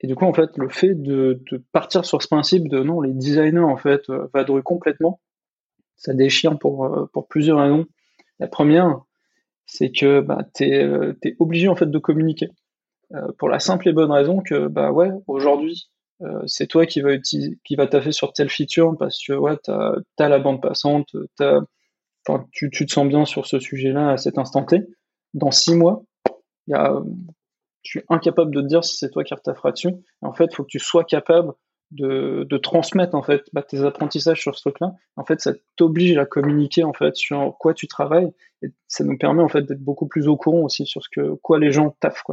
Et 0.00 0.06
du 0.06 0.14
coup, 0.14 0.24
en 0.24 0.32
fait, 0.34 0.56
le 0.56 0.68
fait 0.68 0.94
de, 0.94 1.42
partir 1.72 2.04
sur 2.04 2.22
ce 2.22 2.28
principe 2.28 2.68
de 2.68 2.82
non, 2.82 3.00
les 3.00 3.12
designers, 3.12 3.60
en 3.60 3.76
fait, 3.76 4.08
euh, 4.10 4.28
vadrouillent 4.34 4.62
complètement, 4.62 5.20
ça 5.96 6.12
déchire 6.12 6.58
pour, 6.58 6.84
euh, 6.84 7.06
pour 7.12 7.28
plusieurs 7.28 7.60
raisons. 7.60 7.86
La 8.38 8.48
première, 8.48 9.00
c'est 9.64 9.90
que 9.90 10.20
bah, 10.20 10.44
tu 10.54 10.64
es, 10.64 10.84
euh, 10.84 11.14
obligé, 11.38 11.68
en 11.68 11.76
fait, 11.76 11.90
de 11.90 11.98
communiquer. 11.98 12.50
Euh, 13.14 13.32
pour 13.38 13.48
la 13.48 13.58
simple 13.58 13.88
et 13.88 13.92
bonne 13.92 14.10
raison 14.10 14.40
que, 14.40 14.66
bah 14.66 14.92
ouais, 14.92 15.10
aujourd'hui, 15.28 15.90
euh, 16.22 16.42
c'est 16.46 16.66
toi 16.66 16.86
qui 16.86 17.00
va 17.00 17.12
utiliser, 17.12 17.58
qui 17.64 17.76
va 17.76 17.86
taffer 17.86 18.12
sur 18.12 18.32
telle 18.32 18.50
feature 18.50 18.96
parce 18.98 19.18
que, 19.24 19.32
ouais, 19.32 19.56
t'as 19.62 19.94
as 20.18 20.28
la 20.28 20.38
bande 20.38 20.60
passante, 20.60 21.14
as, 21.40 21.60
tu, 22.52 22.70
tu 22.70 22.84
te 22.84 22.92
sens 22.92 23.06
bien 23.06 23.24
sur 23.24 23.46
ce 23.46 23.60
sujet-là 23.60 24.10
à 24.10 24.16
cet 24.16 24.38
instant 24.38 24.64
T. 24.64 24.82
Dans 25.36 25.52
six 25.52 25.76
mois, 25.76 26.02
y 26.66 26.74
a 26.74 27.00
je 27.86 27.90
suis 27.90 28.02
incapable 28.08 28.52
de 28.52 28.60
te 28.60 28.66
dire 28.66 28.84
si 28.84 28.96
c'est 28.96 29.10
toi 29.10 29.22
qui 29.22 29.32
retafferas 29.32 29.70
dessus. 29.70 29.92
En 30.20 30.32
fait, 30.32 30.46
il 30.50 30.54
faut 30.54 30.64
que 30.64 30.68
tu 30.68 30.80
sois 30.80 31.04
capable 31.04 31.52
de, 31.92 32.56
transmettre 32.56 33.14
en 33.14 33.22
fait 33.22 33.44
bah, 33.52 33.62
tes 33.62 33.84
apprentissages 33.84 34.40
sur 34.40 34.56
ce 34.56 34.62
truc-là. 34.62 34.94
En 35.14 35.24
fait, 35.24 35.40
ça 35.40 35.52
t'oblige 35.76 36.18
à 36.18 36.26
communiquer 36.26 36.82
en 36.82 36.92
fait 36.92 37.14
sur 37.14 37.56
quoi 37.58 37.74
tu 37.74 37.86
travailles 37.86 38.32
et 38.62 38.68
ça 38.88 39.04
nous 39.04 39.16
permet 39.16 39.42
en 39.42 39.48
fait 39.48 39.62
d'être 39.62 39.82
beaucoup 39.82 40.06
plus 40.06 40.26
au 40.26 40.36
courant 40.36 40.62
aussi 40.62 40.84
sur 40.84 41.02
ce 41.02 41.08
que 41.10 41.34
quoi 41.34 41.60
les 41.60 41.70
gens 41.70 41.96
taffent. 42.00 42.24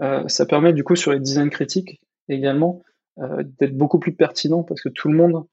Euh, 0.00 0.26
ça 0.28 0.46
permet 0.46 0.72
du 0.72 0.82
coup 0.82 0.96
sur 0.96 1.12
les 1.12 1.20
designs 1.20 1.50
critiques 1.50 2.00
également 2.28 2.82
euh, 3.18 3.42
d'être 3.58 3.76
beaucoup 3.76 3.98
plus 3.98 4.14
pertinent 4.14 4.62
parce 4.62 4.80
que 4.80 4.88
tout 4.88 5.08
le 5.08 5.16
monde 5.16 5.44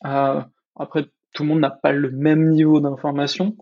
après 0.00 1.04
tout 1.34 1.42
le 1.42 1.48
monde 1.50 1.60
n'a 1.60 1.70
pas 1.70 1.92
le 1.92 2.10
même 2.10 2.48
niveau 2.48 2.80
d'information 2.80 3.56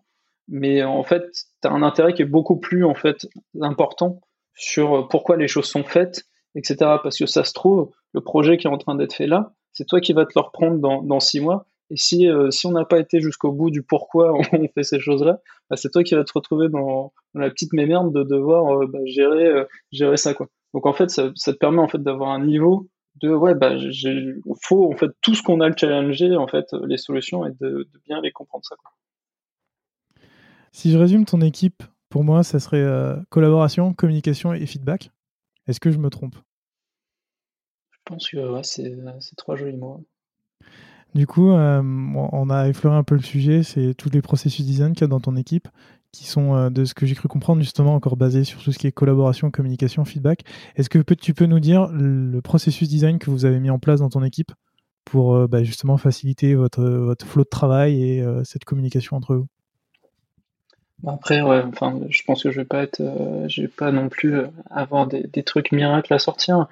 mais 0.49 0.83
en 0.83 1.03
fait 1.03 1.25
tu 1.63 1.69
as 1.69 1.73
un 1.73 1.83
intérêt 1.83 2.15
qui 2.15 2.23
est 2.23 2.27
beaucoup 2.27 2.57
plus 2.57 2.85
en 2.85 2.95
fait 2.95 3.27
important 3.61 4.21
sur 4.57 4.95
euh, 4.95 5.03
pourquoi 5.09 5.37
les 5.37 5.49
choses 5.49 5.67
sont 5.67 5.85
faites, 5.85 6.25
etc. 6.55 6.77
Parce 7.03 7.19
que 7.19 7.27
ça 7.27 7.45
se 7.45 7.53
trouve, 7.53 7.91
le 8.13 8.21
projet 8.21 8.57
qui 8.57 8.67
est 8.67 8.71
en 8.71 8.79
train 8.79 8.95
d'être 8.95 9.13
fait 9.13 9.27
là, 9.27 9.53
c'est 9.73 9.87
toi 9.87 10.01
qui 10.01 10.13
vas 10.13 10.25
te 10.25 10.33
le 10.35 10.41
reprendre 10.41 10.79
dans, 10.79 11.03
dans 11.03 11.21
six 11.21 11.41
mois. 11.41 11.67
Et 11.91 11.97
si, 11.97 12.29
euh, 12.29 12.51
si 12.51 12.67
on 12.67 12.73
n'a 12.73 12.85
pas 12.85 12.99
été 12.99 13.21
jusqu'au 13.21 13.53
bout 13.53 13.71
du 13.71 13.83
pourquoi 13.83 14.33
on 14.53 14.69
fait 14.69 14.83
ces 14.83 14.99
choses-là, 14.99 15.41
bah, 15.71 15.77
c'est 15.77 15.91
toi 15.91 16.03
qui 16.03 16.15
vas 16.15 16.25
te 16.25 16.33
retrouver 16.35 16.69
dans, 16.69 17.13
dans 17.35 17.41
la 17.41 17.51
petite 17.51 17.73
mémerde 17.73 18.13
de 18.13 18.25
devoir 18.25 18.83
euh, 18.83 18.87
bah, 18.87 18.99
gérer, 19.05 19.67
gérer 19.93 20.17
ça. 20.17 20.35
Quoi. 20.35 20.49
Donc 20.75 20.87
en 20.87 20.93
fait, 20.93 21.11
ça, 21.11 21.31
ça 21.37 21.53
te 21.53 21.59
permet 21.59 21.81
en 21.81 21.89
fait 21.89 22.03
d'avoir 22.03 22.31
un 22.31 22.45
niveau 22.45 22.89
de 23.23 23.31
ouais 23.31 23.55
bah 23.55 23.73
faut 24.63 24.93
en 24.93 24.97
fait 24.97 25.11
tout 25.23 25.35
ce 25.35 25.43
qu'on 25.43 25.61
a 25.63 25.69
le 25.71 25.75
challenger 25.75 26.37
en 26.37 26.47
fait 26.49 26.67
les 26.87 26.99
solutions 26.99 27.47
et 27.47 27.51
de, 27.63 27.89
de 27.91 28.01
bien 28.05 28.21
les 28.21 28.31
comprendre 28.31 28.63
ça. 28.67 28.77
Quoi. 28.77 28.91
Si 30.77 30.91
je 30.91 30.99
résume 30.99 31.25
ton 31.25 31.41
équipe 31.41 31.83
pour 32.11 32.23
moi, 32.23 32.45
ça 32.45 32.61
serait 32.61 32.83
euh, 32.83 33.17
collaboration, 33.31 33.95
communication 33.95 34.53
et 34.53 34.67
feedback. 34.67 35.11
Est-ce 35.67 35.81
que 35.81 35.91
je 35.91 35.97
me 35.97 36.11
trompe? 36.11 36.37
Pense 38.05 38.29
que 38.29 38.37
ouais, 38.37 38.61
c'est 38.63 39.37
trois 39.39 39.57
jolis 39.57 39.79
mots. 39.79 40.05
Du 41.15 41.27
coup, 41.27 41.49
euh, 41.49 41.81
on 41.83 42.51
a 42.51 42.69
effleuré 42.69 42.95
un 42.95 43.05
peu 43.05 43.15
le 43.15 43.23
sujet, 43.23 43.63
c'est 43.63 43.95
tous 43.95 44.11
les 44.11 44.21
processus 44.21 44.67
design 44.67 44.93
qu'il 44.93 45.01
y 45.01 45.05
a 45.05 45.09
dans 45.09 45.19
ton 45.19 45.35
équipe, 45.37 45.67
qui 46.13 46.27
sont, 46.27 46.55
euh, 46.55 46.69
de 46.69 46.85
ce 46.85 46.93
que 46.93 47.07
j'ai 47.07 47.15
cru 47.15 47.27
comprendre, 47.27 47.63
justement 47.63 47.95
encore 47.95 48.19
basés 48.19 48.45
sur 48.45 48.63
tout 48.63 48.71
ce 48.71 48.79
qui 48.79 48.87
est 48.87 48.93
collaboration, 48.93 49.51
communication, 49.51 50.05
feedback. 50.05 50.43
Est-ce 50.75 50.91
que 50.91 50.99
tu 51.15 51.33
peux 51.33 51.47
nous 51.47 51.59
dire 51.59 51.89
le 51.91 52.43
processus 52.43 52.87
design 52.87 53.19
que 53.19 53.31
vous 53.31 53.47
avez 53.47 53.61
mis 53.61 53.71
en 53.71 53.79
place 53.79 54.01
dans 54.01 54.11
ton 54.11 54.23
équipe 54.23 54.53
pour 55.07 55.37
euh, 55.37 55.47
bah, 55.47 55.63
justement 55.63 55.97
faciliter 55.97 56.55
votre, 56.55 56.85
votre 56.85 57.25
flot 57.25 57.45
de 57.45 57.49
travail 57.49 58.03
et 58.03 58.23
cette 58.45 58.67
communication 58.67 59.17
entre 59.17 59.37
vous? 59.37 59.47
Après, 61.07 61.43
ouais, 61.43 61.63
enfin, 61.67 62.01
je 62.09 62.23
pense 62.23 62.43
que 62.43 62.51
je 62.51 62.61
vais 62.61 62.65
pas 62.65 62.83
être, 62.83 63.03
je 63.49 63.63
vais 63.63 63.69
pas 63.69 63.93
non 63.93 64.09
plus 64.09 64.43
avoir 64.71 65.07
des, 65.07 65.43
trucs 65.43 65.73
miracles 65.73 66.15
à 66.15 66.19
sortir. 66.19 66.69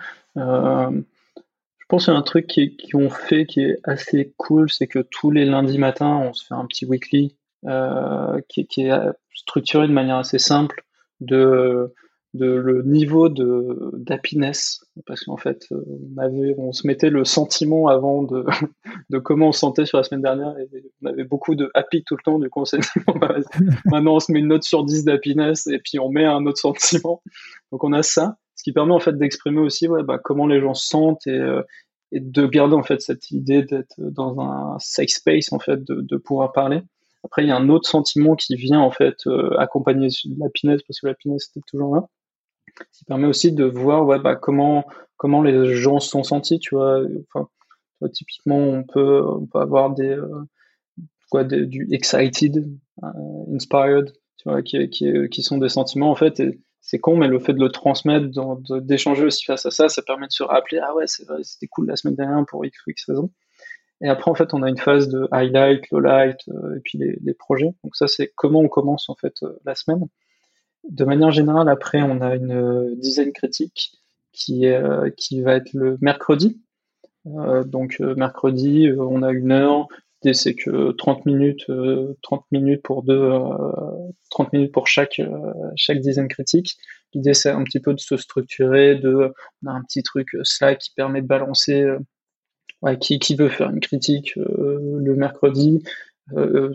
Je 1.84 1.86
pense 1.88 2.06
qu'il 2.06 2.14
y 2.14 2.16
a 2.16 2.18
un 2.18 2.22
truc 2.22 2.46
qui, 2.46 2.94
ont 2.94 3.10
fait 3.10 3.44
qui 3.44 3.60
est 3.60 3.78
assez 3.84 4.32
cool, 4.38 4.70
c'est 4.70 4.86
que 4.86 5.00
tous 5.00 5.30
les 5.30 5.44
lundis 5.44 5.78
matins, 5.78 6.16
on 6.16 6.32
se 6.32 6.46
fait 6.46 6.54
un 6.54 6.64
petit 6.64 6.86
weekly 6.86 7.36
euh, 7.66 8.40
qui, 8.48 8.66
est 8.78 8.92
structuré 9.34 9.86
de 9.86 9.92
manière 9.92 10.16
assez 10.16 10.38
simple 10.38 10.84
de, 11.20 11.94
de 12.34 12.46
le 12.46 12.82
niveau 12.82 13.28
de 13.28 13.92
d'happiness 13.94 14.84
parce 15.06 15.22
qu'en 15.22 15.36
fait 15.36 15.66
on 15.70 16.20
avait 16.20 16.54
on 16.58 16.72
se 16.72 16.84
mettait 16.84 17.08
le 17.08 17.24
sentiment 17.24 17.86
avant 17.86 18.24
de, 18.24 18.44
de 19.10 19.18
comment 19.18 19.48
on 19.48 19.52
se 19.52 19.60
sentait 19.60 19.86
sur 19.86 19.98
la 19.98 20.04
semaine 20.04 20.22
dernière 20.22 20.58
et 20.58 20.68
on 21.00 21.06
avait 21.06 21.22
beaucoup 21.22 21.54
de 21.54 21.70
happy 21.74 22.02
tout 22.02 22.16
le 22.16 22.22
temps 22.24 22.40
du 22.40 22.50
coup 22.50 22.60
on 22.60 22.64
s'est 22.64 22.78
dit 22.78 22.88
bah, 23.20 23.36
maintenant 23.86 24.16
on 24.16 24.20
se 24.20 24.32
met 24.32 24.40
une 24.40 24.48
note 24.48 24.64
sur 24.64 24.84
10 24.84 25.04
d'happiness 25.04 25.68
et 25.68 25.78
puis 25.78 26.00
on 26.00 26.10
met 26.10 26.24
un 26.24 26.44
autre 26.46 26.58
sentiment. 26.58 27.22
Donc 27.70 27.84
on 27.84 27.92
a 27.92 28.02
ça 28.02 28.36
ce 28.56 28.64
qui 28.64 28.72
permet 28.72 28.92
en 28.92 29.00
fait 29.00 29.16
d'exprimer 29.16 29.60
aussi 29.60 29.86
ouais, 29.86 30.02
bah, 30.02 30.18
comment 30.22 30.48
les 30.48 30.60
gens 30.60 30.74
se 30.74 30.86
sentent 30.86 31.26
et, 31.28 31.30
euh, 31.30 31.62
et, 32.10 32.18
de 32.18 32.46
garder 32.46 32.74
en 32.74 32.82
fait 32.82 33.00
cette 33.00 33.30
idée 33.30 33.62
d'être 33.62 33.94
dans 33.98 34.40
un 34.40 34.76
safe 34.80 35.10
space 35.10 35.52
en 35.52 35.60
fait 35.60 35.84
de, 35.84 36.00
de, 36.00 36.16
pouvoir 36.16 36.52
parler. 36.52 36.82
Après 37.22 37.44
il 37.44 37.48
y 37.48 37.52
a 37.52 37.56
un 37.56 37.68
autre 37.68 37.88
sentiment 37.88 38.34
qui 38.34 38.56
vient 38.56 38.80
en 38.80 38.90
fait 38.90 39.26
euh, 39.28 39.56
accompagner 39.58 40.08
la 40.38 40.48
pinesse 40.48 40.82
parce 40.82 40.98
que 41.00 41.06
la 41.06 41.14
pinesse 41.14 41.48
était 41.50 41.64
toujours 41.68 41.94
là, 41.94 42.08
qui 42.92 43.04
permet 43.04 43.26
aussi 43.26 43.52
de 43.52 43.64
voir 43.64 44.06
ouais, 44.06 44.18
bah, 44.18 44.36
comment 44.36 44.84
comment 45.16 45.42
les 45.42 45.74
gens 45.74 46.00
se 46.00 46.10
sont 46.10 46.22
sentis, 46.22 46.58
tu 46.58 46.74
vois. 46.74 47.02
Enfin, 47.32 47.48
typiquement 48.12 48.58
on 48.58 48.84
peut 48.84 49.22
avoir 49.54 49.94
des 49.94 50.10
euh, 50.10 50.28
quoi, 51.30 51.44
du 51.44 51.88
excited, 51.92 52.64
inspired, 53.52 54.12
tu 54.36 54.48
vois, 54.48 54.62
qui, 54.62 54.88
qui, 54.90 55.12
qui 55.30 55.42
sont 55.42 55.58
des 55.58 55.68
sentiments 55.68 56.10
en 56.10 56.16
fait. 56.16 56.42
C'est 56.80 56.98
con, 56.98 57.16
mais 57.16 57.28
le 57.28 57.38
fait 57.38 57.54
de 57.54 57.60
le 57.60 57.70
transmettre, 57.70 58.26
d'échanger 58.82 59.24
aussi 59.24 59.44
face 59.46 59.64
à 59.64 59.70
ça, 59.70 59.88
ça 59.88 60.02
permet 60.02 60.26
de 60.26 60.32
se 60.32 60.42
rappeler, 60.42 60.80
ah 60.82 60.94
ouais, 60.94 61.06
c'était 61.06 61.66
cool 61.66 61.86
la 61.86 61.96
semaine 61.96 62.14
dernière 62.14 62.44
pour 62.46 62.62
X 62.66 62.78
ou 62.86 62.90
X 62.90 63.06
raison. 63.08 63.30
Et 64.02 64.08
après, 64.08 64.30
en 64.30 64.34
fait, 64.34 64.52
on 64.52 64.62
a 64.62 64.68
une 64.68 64.76
phase 64.76 65.08
de 65.08 65.26
highlight, 65.30 65.90
lowlight, 65.90 66.36
euh, 66.48 66.76
et 66.76 66.80
puis 66.80 66.98
les, 66.98 67.34
projets. 67.34 67.74
Donc 67.84 67.96
ça, 67.96 68.06
c'est 68.06 68.32
comment 68.36 68.60
on 68.60 68.68
commence 68.68 69.08
en 69.08 69.14
fait 69.14 69.34
euh, 69.42 69.58
la 69.64 69.74
semaine. 69.74 70.06
De 70.90 71.04
manière 71.04 71.30
générale, 71.30 71.68
après, 71.68 72.02
on 72.02 72.20
a 72.20 72.34
une 72.34 72.52
euh, 72.52 72.94
dizaine 72.96 73.32
critique 73.32 73.92
qui, 74.32 74.66
qui 75.16 75.42
va 75.42 75.54
être 75.54 75.72
le 75.74 75.96
mercredi. 76.00 76.60
donc 77.24 78.00
mercredi, 78.00 78.90
on 78.98 79.22
a 79.22 79.30
une 79.30 79.52
heure 79.52 79.86
c'est 80.32 80.54
que 80.54 80.92
30 80.92 81.26
minutes, 81.26 81.66
30 81.66 82.40
euh, 82.40 82.42
minutes 82.50 82.82
pour 82.82 83.02
deux, 83.02 83.28
30 84.30 84.46
euh, 84.46 84.50
minutes 84.52 84.72
pour 84.72 84.86
chaque, 84.86 85.20
euh, 85.20 85.94
dizaine 85.96 86.28
critique. 86.28 86.76
L'idée, 87.12 87.34
c'est 87.34 87.50
un 87.50 87.62
petit 87.64 87.80
peu 87.80 87.92
de 87.92 88.00
se 88.00 88.16
structurer, 88.16 88.94
de, 88.96 89.32
on 89.62 89.66
a 89.66 89.72
un 89.72 89.82
petit 89.82 90.02
truc 90.02 90.28
Slack 90.42 90.78
qui 90.78 90.90
permet 90.96 91.20
de 91.20 91.26
balancer, 91.26 91.84
qui, 93.00 93.18
qui 93.18 93.36
veut 93.36 93.48
faire 93.48 93.70
une 93.70 93.80
critique 93.80 94.34
le 94.36 95.14
mercredi, 95.14 95.82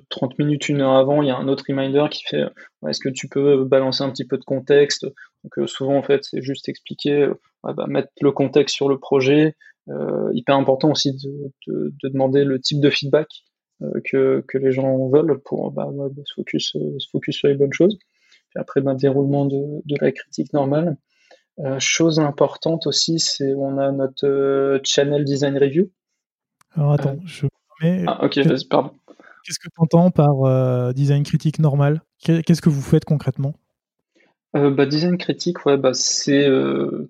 30 0.09 0.37
minutes, 0.39 0.69
une 0.69 0.81
heure 0.81 0.95
avant, 0.95 1.21
il 1.21 1.27
y 1.27 1.31
a 1.31 1.37
un 1.37 1.47
autre 1.47 1.63
reminder 1.67 2.05
qui 2.11 2.23
fait 2.23 2.43
est-ce 2.87 2.99
que 2.99 3.09
tu 3.09 3.27
peux 3.27 3.63
balancer 3.63 4.03
un 4.03 4.11
petit 4.11 4.25
peu 4.25 4.37
de 4.37 4.43
contexte? 4.43 5.05
Donc 5.43 5.69
souvent 5.69 5.97
en 5.97 6.03
fait 6.03 6.23
c'est 6.23 6.41
juste 6.41 6.69
expliquer, 6.69 7.29
bah, 7.63 7.85
mettre 7.87 8.09
le 8.21 8.31
contexte 8.31 8.75
sur 8.75 8.89
le 8.89 8.99
projet, 8.99 9.55
euh, 9.89 10.29
hyper 10.33 10.55
important 10.55 10.91
aussi 10.91 11.13
de, 11.13 11.51
de, 11.67 11.93
de, 12.03 12.09
demander 12.09 12.43
le 12.43 12.59
type 12.59 12.79
de 12.79 12.89
feedback 12.89 13.27
euh, 13.81 14.01
que, 14.03 14.43
que 14.47 14.57
les 14.57 14.71
gens 14.71 15.07
veulent 15.07 15.39
pour 15.43 15.71
bah, 15.71 15.87
bah, 15.91 16.09
se, 16.25 16.33
focus, 16.33 16.75
euh, 16.75 16.99
se 16.99 17.09
focus 17.09 17.37
sur 17.37 17.47
les 17.47 17.55
bonnes 17.55 17.73
choses. 17.73 17.97
Puis 18.49 18.59
après, 18.59 18.81
bah, 18.81 18.93
déroulement 18.93 19.45
de, 19.45 19.81
de 19.85 19.95
la 20.01 20.11
critique 20.11 20.53
normale. 20.53 20.97
Euh, 21.59 21.77
chose 21.79 22.19
importante 22.19 22.87
aussi, 22.87 23.19
c'est 23.19 23.53
on 23.53 23.77
a 23.77 23.91
notre 23.91 24.79
channel 24.83 25.25
design 25.25 25.57
review. 25.57 25.89
Alors 26.75 26.93
attends, 26.93 27.17
je 27.25 27.47
mets. 27.81 28.03
Ah, 28.07 28.25
ok, 28.25 28.39
pardon. 28.69 28.91
Qu'est-ce 29.49 29.57
que 29.57 29.69
tu 29.73 29.81
entends 29.81 30.11
par 30.11 30.93
design 30.93 31.23
critique 31.23 31.57
normal? 31.57 32.03
Qu'est-ce 32.23 32.61
que 32.61 32.69
vous 32.69 32.83
faites 32.83 33.03
concrètement? 33.03 33.55
Euh, 34.55 34.69
bah, 34.69 34.85
Design 34.85 35.17
critique, 35.17 35.65
ouais, 35.65 35.77
bah, 35.77 35.95
c'est 35.95 36.47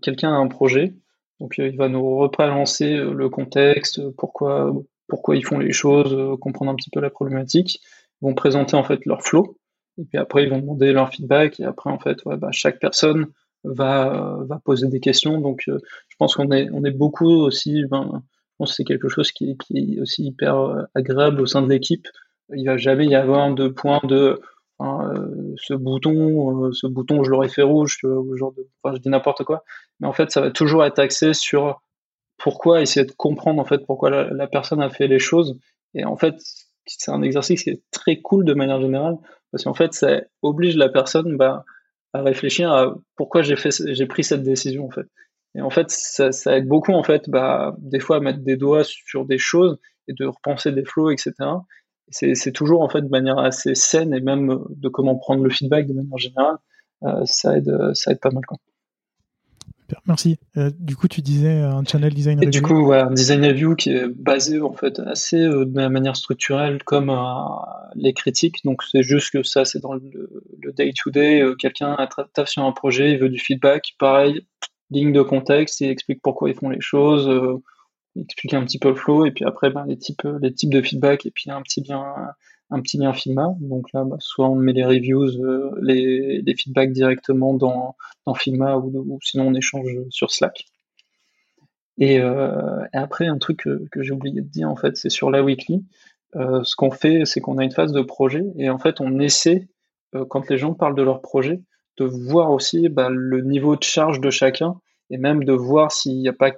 quelqu'un 0.02 0.32
a 0.32 0.38
un 0.38 0.48
projet, 0.48 0.94
donc 1.40 1.58
euh, 1.60 1.68
il 1.68 1.78
va 1.78 1.90
nous 1.90 2.18
rebalancer 2.18 2.96
euh, 2.96 3.14
le 3.14 3.30
contexte, 3.30 4.02
pourquoi, 4.18 4.74
pourquoi 5.08 5.36
ils 5.36 5.46
font 5.46 5.60
les 5.60 5.72
choses, 5.72 6.14
euh, 6.14 6.36
comprendre 6.38 6.72
un 6.72 6.76
petit 6.76 6.90
peu 6.90 7.00
la 7.00 7.10
problématique. 7.10 7.82
Ils 8.22 8.26
vont 8.26 8.34
présenter 8.34 8.76
en 8.76 8.84
fait 8.84 9.06
leur 9.06 9.22
flow, 9.22 9.58
et 9.98 10.04
puis 10.04 10.18
après 10.18 10.44
ils 10.44 10.50
vont 10.50 10.60
demander 10.60 10.92
leur 10.92 11.10
feedback, 11.10 11.60
et 11.60 11.66
après 11.66 11.90
en 11.90 12.00
fait 12.00 12.18
bah, 12.26 12.50
chaque 12.52 12.80
personne 12.80 13.28
va, 13.64 14.38
va 14.48 14.60
poser 14.64 14.88
des 14.88 15.00
questions. 15.00 15.40
Donc 15.40 15.64
je 15.66 16.16
pense 16.18 16.36
qu'on 16.36 16.52
est, 16.52 16.70
on 16.74 16.84
est 16.84 16.92
beaucoup 16.92 17.30
aussi, 17.30 17.86
ben, 17.86 18.24
c'est 18.66 18.84
quelque 18.84 19.08
chose 19.08 19.32
qui, 19.32 19.56
est 19.74 20.02
aussi 20.02 20.26
hyper 20.26 20.88
agréable 20.94 21.42
au 21.42 21.46
sein 21.46 21.62
de 21.62 21.70
l'équipe. 21.70 22.08
Il 22.56 22.66
va 22.66 22.78
jamais 22.78 23.06
y 23.06 23.16
avoir 23.16 23.54
de 23.54 23.68
point 23.68 24.00
de 24.04 24.42
euh, 24.82 25.56
ce 25.58 25.74
bouton, 25.74 26.66
euh, 26.66 26.72
ce 26.72 26.88
bouton, 26.88 27.24
je 27.24 27.32
l'aurais 27.32 27.50
fait 27.50 27.64
rouge, 27.64 28.00
genre 28.02 28.54
de, 28.54 28.68
enfin, 28.82 28.96
je 28.96 29.02
dis 29.02 29.10
n'importe 29.10 29.44
quoi. 29.44 29.64
Mais 30.00 30.08
en 30.08 30.14
fait, 30.14 30.32
ça 30.32 30.42
va 30.42 30.52
toujours 30.52 30.86
être 30.86 31.00
axé 31.00 31.34
sur 31.34 31.82
pourquoi 32.38 32.82
essayer 32.82 33.06
de 33.06 33.12
comprendre 33.12 33.62
en 33.62 33.66
fait 33.66 33.86
pourquoi 33.86 34.10
la, 34.10 34.48
personne 34.48 34.82
a 34.82 34.90
fait 34.90 35.08
les 35.08 35.20
choses. 35.20 35.60
Et 35.94 36.06
en 36.06 36.16
fait, 36.16 36.36
c'est 36.86 37.12
un 37.12 37.22
exercice 37.22 37.64
qui 37.64 37.72
est 37.72 37.84
très 37.92 38.22
cool 38.22 38.46
de 38.46 38.54
manière 38.54 38.80
générale 38.80 39.18
parce 39.52 39.66
qu'en 39.66 39.74
fait, 39.74 39.94
ça 39.94 40.22
oblige 40.42 40.78
la 40.78 40.88
personne 40.88 41.36
bah, 41.36 41.66
à 42.14 42.22
réfléchir 42.22 42.72
à 42.72 42.96
pourquoi 43.18 43.42
j'ai 43.42 43.58
fait, 43.58 43.72
j'ai 43.94 44.06
pris 44.06 44.24
cette 44.24 44.44
décision 44.44 44.86
en 44.86 44.92
fait. 44.92 45.08
Et 45.56 45.62
en 45.62 45.70
fait, 45.70 45.90
ça, 45.90 46.32
ça 46.32 46.56
aide 46.56 46.68
beaucoup 46.68 46.94
en 46.94 47.04
fait, 47.04 47.30
bah, 47.30 47.76
des 47.80 48.00
fois 48.00 48.18
à 48.18 48.20
mettre 48.22 48.40
des 48.40 48.56
doigts 48.56 48.86
sur 48.86 49.26
des 49.26 49.38
choses 49.38 49.78
et 50.08 50.14
de 50.14 50.26
repenser 50.26 50.72
des 50.72 50.86
flots, 50.86 51.12
etc 51.12 51.34
c'est 52.12 52.52
toujours 52.52 52.82
en 52.82 52.90
fait 52.90 53.02
de 53.02 53.10
manière 53.10 53.40
assez 53.40 53.76
saine 53.76 54.14
et 54.14 54.22
même 54.22 54.60
de 54.70 54.90
comment 54.90 55.16
prendre 55.16 55.44
le 55.44 55.50
feedback 55.50 55.88
de 55.88 55.94
manière 55.94 56.18
générale, 56.18 56.58
euh, 57.04 57.22
ça 57.26 57.58
aide 57.58 57.72
ça 57.94 58.12
aide 58.12 58.20
pas 58.20 58.32
mal. 58.32 58.46
Quoi. 58.46 58.58
Merci. 60.06 60.38
Euh, 60.58 60.70
du 60.78 60.96
coup, 60.96 61.08
tu 61.08 61.22
disais 61.22 61.62
un 61.62 61.84
channel 61.84 62.14
design 62.14 62.38
review. 62.38 62.52
du 62.52 62.62
coup, 62.62 62.86
ouais, 62.86 63.00
un 63.00 63.12
design 63.12 63.44
review 63.44 63.76
qui 63.76 63.90
est 63.90 64.08
basé 64.08 64.62
en 64.62 64.74
fait 64.74 65.00
assez 65.00 65.42
euh, 65.42 65.66
de 65.66 65.88
manière 65.88 66.16
structurelle 66.16 66.84
comme 66.84 67.12
les 67.96 68.14
critiques. 68.14 68.64
Donc, 68.64 68.84
c'est 68.84 69.02
juste 69.02 69.32
que 69.32 69.42
ça, 69.42 69.66
c'est 69.66 69.80
dans 69.80 69.94
le, 69.94 70.30
day 70.78 70.94
to 70.96 71.10
day. 71.10 71.44
Quelqu'un 71.58 71.98
tape 72.34 72.48
sur 72.48 72.64
un 72.64 72.72
projet, 72.72 73.14
il 73.14 73.20
veut 73.20 73.30
du 73.30 73.40
feedback. 73.40 73.96
Pareil, 73.98 74.46
ligne 74.92 75.12
de 75.12 75.24
contexte, 75.24 75.82
il 75.82 75.90
explique 75.90 76.22
pourquoi 76.22 76.50
ils 76.50 76.56
font 76.56 76.70
les 76.70 76.82
choses 76.82 77.28
expliquer 78.22 78.58
un 78.58 78.64
petit 78.64 78.80
peu 78.80 78.90
le 78.90 78.96
flow 78.96 79.26
et 79.26 79.32
puis 79.32 79.46
après 79.46 79.72
les 79.88 79.98
types 79.98 80.28
les 80.42 80.54
types 80.54 80.74
de 80.74 80.82
feedback 80.82 81.26
et 81.26 81.32
puis 81.32 81.52
un 81.52 81.62
petit 81.62 81.84
lien 81.84 82.04
un 82.72 82.82
petit 82.82 82.98
lien 82.98 83.14
Figma. 83.14 83.56
Donc 83.60 83.92
là 83.94 84.04
bah, 84.04 84.18
soit 84.20 84.50
on 84.50 84.56
met 84.56 84.74
les 84.74 84.86
reviews 84.86 85.44
euh, 85.44 85.72
les, 85.82 86.56
feedbacks 86.56 86.92
directement 86.92 87.54
dans, 87.54 87.96
dans 88.26 88.34
Figma 88.34 88.78
ou, 88.78 89.20
sinon 89.24 89.48
on 89.48 89.54
échange 89.54 89.90
sur 90.10 90.32
Slack. 90.32 90.66
Et, 91.98 92.20
euh, 92.20 92.86
après 92.94 93.28
un 93.28 93.38
truc 93.38 93.64
que, 93.92 94.02
j'ai 94.02 94.12
oublié 94.12 94.42
de 94.42 94.48
dire 94.48 94.70
en 94.70 94.76
fait 94.76 94.98
c'est 94.98 95.10
sur 95.10 95.32
la 95.32 95.44
weekly. 95.44 95.86
Euh, 96.36 96.64
ce 96.64 96.76
qu'on 96.76 96.92
fait 96.92 97.26
c'est 97.26 97.42
qu'on 97.42 97.58
a 97.58 97.64
une 97.64 97.72
phase 97.72 97.92
de 97.92 98.02
projet 98.02 98.44
et 98.58 98.70
en 98.70 98.78
fait 98.78 99.02
on 99.02 99.20
essaie 99.20 99.68
euh, 100.14 100.26
quand 100.30 100.48
les 100.48 100.60
gens 100.60 100.76
parlent 100.76 100.96
de 100.96 101.02
leur 101.02 101.22
projet 101.22 101.62
de 101.98 102.06
voir 102.06 102.52
aussi 102.52 102.88
bah, 102.88 103.10
le 103.10 103.42
niveau 103.42 103.76
de 103.76 103.84
charge 103.84 104.22
de 104.22 104.30
chacun 104.30 104.76
et 105.10 105.18
même 105.18 105.44
de 105.44 105.54
voir 105.54 105.92
s'il 105.92 106.20
n'y 106.20 106.30
a 106.30 106.34
pas 106.34 106.52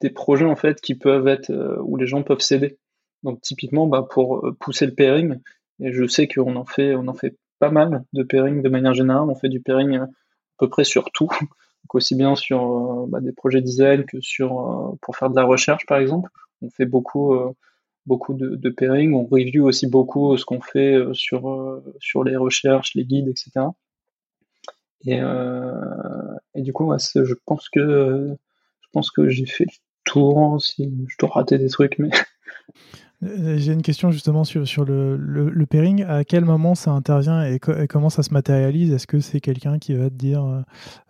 des 0.00 0.10
projets 0.10 0.44
en 0.44 0.56
fait 0.56 0.80
qui 0.80 0.94
peuvent 0.94 1.28
être 1.28 1.50
euh, 1.50 1.76
où 1.82 1.96
les 1.96 2.06
gens 2.06 2.22
peuvent 2.22 2.40
s'aider. 2.40 2.78
Donc 3.22 3.40
typiquement 3.40 3.86
bah, 3.86 4.06
pour 4.08 4.46
euh, 4.46 4.56
pousser 4.58 4.86
le 4.86 4.94
pairing, 4.94 5.38
et 5.80 5.92
je 5.92 6.06
sais 6.06 6.28
qu'on 6.28 6.56
en 6.56 6.64
fait 6.64 6.94
on 6.94 7.08
en 7.08 7.14
fait 7.14 7.36
pas 7.58 7.70
mal 7.70 8.04
de 8.12 8.22
pairing 8.22 8.62
de 8.62 8.68
manière 8.68 8.94
générale, 8.94 9.28
on 9.28 9.34
fait 9.34 9.48
du 9.48 9.60
pairing 9.60 9.98
euh, 9.98 10.04
à 10.04 10.08
peu 10.58 10.68
près 10.68 10.84
sur 10.84 11.10
tout, 11.12 11.28
donc 11.40 11.94
aussi 11.94 12.14
bien 12.14 12.34
sur 12.34 13.06
bah, 13.08 13.20
des 13.20 13.32
projets 13.32 13.60
design 13.60 14.04
que 14.04 14.20
sur 14.20 14.96
pour 15.02 15.16
faire 15.16 15.30
de 15.30 15.36
la 15.36 15.44
recherche 15.44 15.86
par 15.86 15.98
exemple. 15.98 16.30
On 16.62 16.70
fait 16.70 16.84
beaucoup 16.84 17.54
de, 18.34 18.68
pairing, 18.68 19.14
on 19.14 19.24
review 19.24 19.64
aussi 19.66 19.86
beaucoup 19.86 20.36
ce 20.36 20.44
qu'on 20.44 20.60
fait 20.60 20.94
sur 21.14 22.22
les 22.22 22.36
recherches, 22.36 22.94
les 22.94 23.06
guides, 23.06 23.28
etc. 23.28 23.68
Et, 25.06 25.20
et 26.54 26.60
du 26.60 26.74
coup, 26.74 26.92
je 26.98 27.34
pense 27.46 27.70
que 27.70 28.36
je 28.82 28.88
pense 28.92 29.10
que 29.10 29.28
j'ai 29.28 29.46
fait 29.46 29.66
tour, 30.10 30.60
si 30.60 30.92
je 31.08 31.16
dois 31.18 31.30
rater 31.30 31.58
des 31.58 31.68
trucs, 31.68 31.98
mais 31.98 32.10
euh, 33.22 33.56
J'ai 33.58 33.72
une 33.72 33.82
question 33.82 34.10
justement 34.10 34.44
sur, 34.44 34.66
sur 34.66 34.84
le, 34.84 35.16
le, 35.16 35.66
pairing. 35.66 36.04
À 36.04 36.24
quel 36.24 36.44
moment 36.44 36.74
ça 36.74 36.90
intervient 36.90 37.44
et, 37.44 37.58
comment 37.58 38.10
ça 38.10 38.22
se 38.22 38.32
matérialise? 38.32 38.92
Est-ce 38.92 39.06
que 39.06 39.20
c'est 39.20 39.40
quelqu'un 39.40 39.78
qui 39.78 39.94
va 39.94 40.10
te 40.10 40.14
dire 40.14 40.44
euh, 40.44 40.62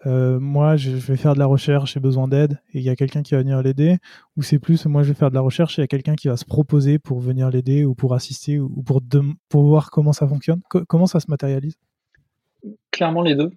euh, 0.06 0.40
Moi, 0.40 0.76
je 0.76 0.90
vais 0.90 1.16
faire 1.16 1.34
de 1.34 1.38
la 1.38 1.46
recherche, 1.46 1.94
j'ai 1.94 2.00
besoin 2.00 2.28
d'aide, 2.28 2.60
et 2.74 2.78
il 2.78 2.84
y 2.84 2.90
a 2.90 2.96
quelqu'un 2.96 3.22
qui 3.22 3.34
va 3.34 3.40
venir 3.40 3.62
l'aider? 3.62 3.96
Ou 4.36 4.42
c'est 4.42 4.58
plus 4.58 4.84
Moi, 4.86 5.02
je 5.02 5.08
vais 5.08 5.14
faire 5.14 5.30
de 5.30 5.34
la 5.34 5.40
recherche 5.40 5.78
et 5.78 5.82
il 5.82 5.84
y 5.84 5.84
a 5.84 5.88
quelqu'un 5.88 6.14
qui 6.14 6.28
va 6.28 6.36
se 6.36 6.44
proposer 6.44 6.98
pour 6.98 7.20
venir 7.20 7.50
l'aider 7.50 7.84
ou 7.84 7.94
pour 7.94 8.14
assister 8.14 8.58
ou 8.58 8.82
pour, 8.82 9.00
pour 9.48 9.62
voir 9.64 9.90
comment 9.90 10.12
ça 10.12 10.26
fonctionne? 10.26 10.60
Comment 10.88 11.06
ça 11.06 11.20
se 11.20 11.30
matérialise? 11.30 11.76
Clairement 12.90 13.22
les 13.22 13.34
deux. 13.34 13.50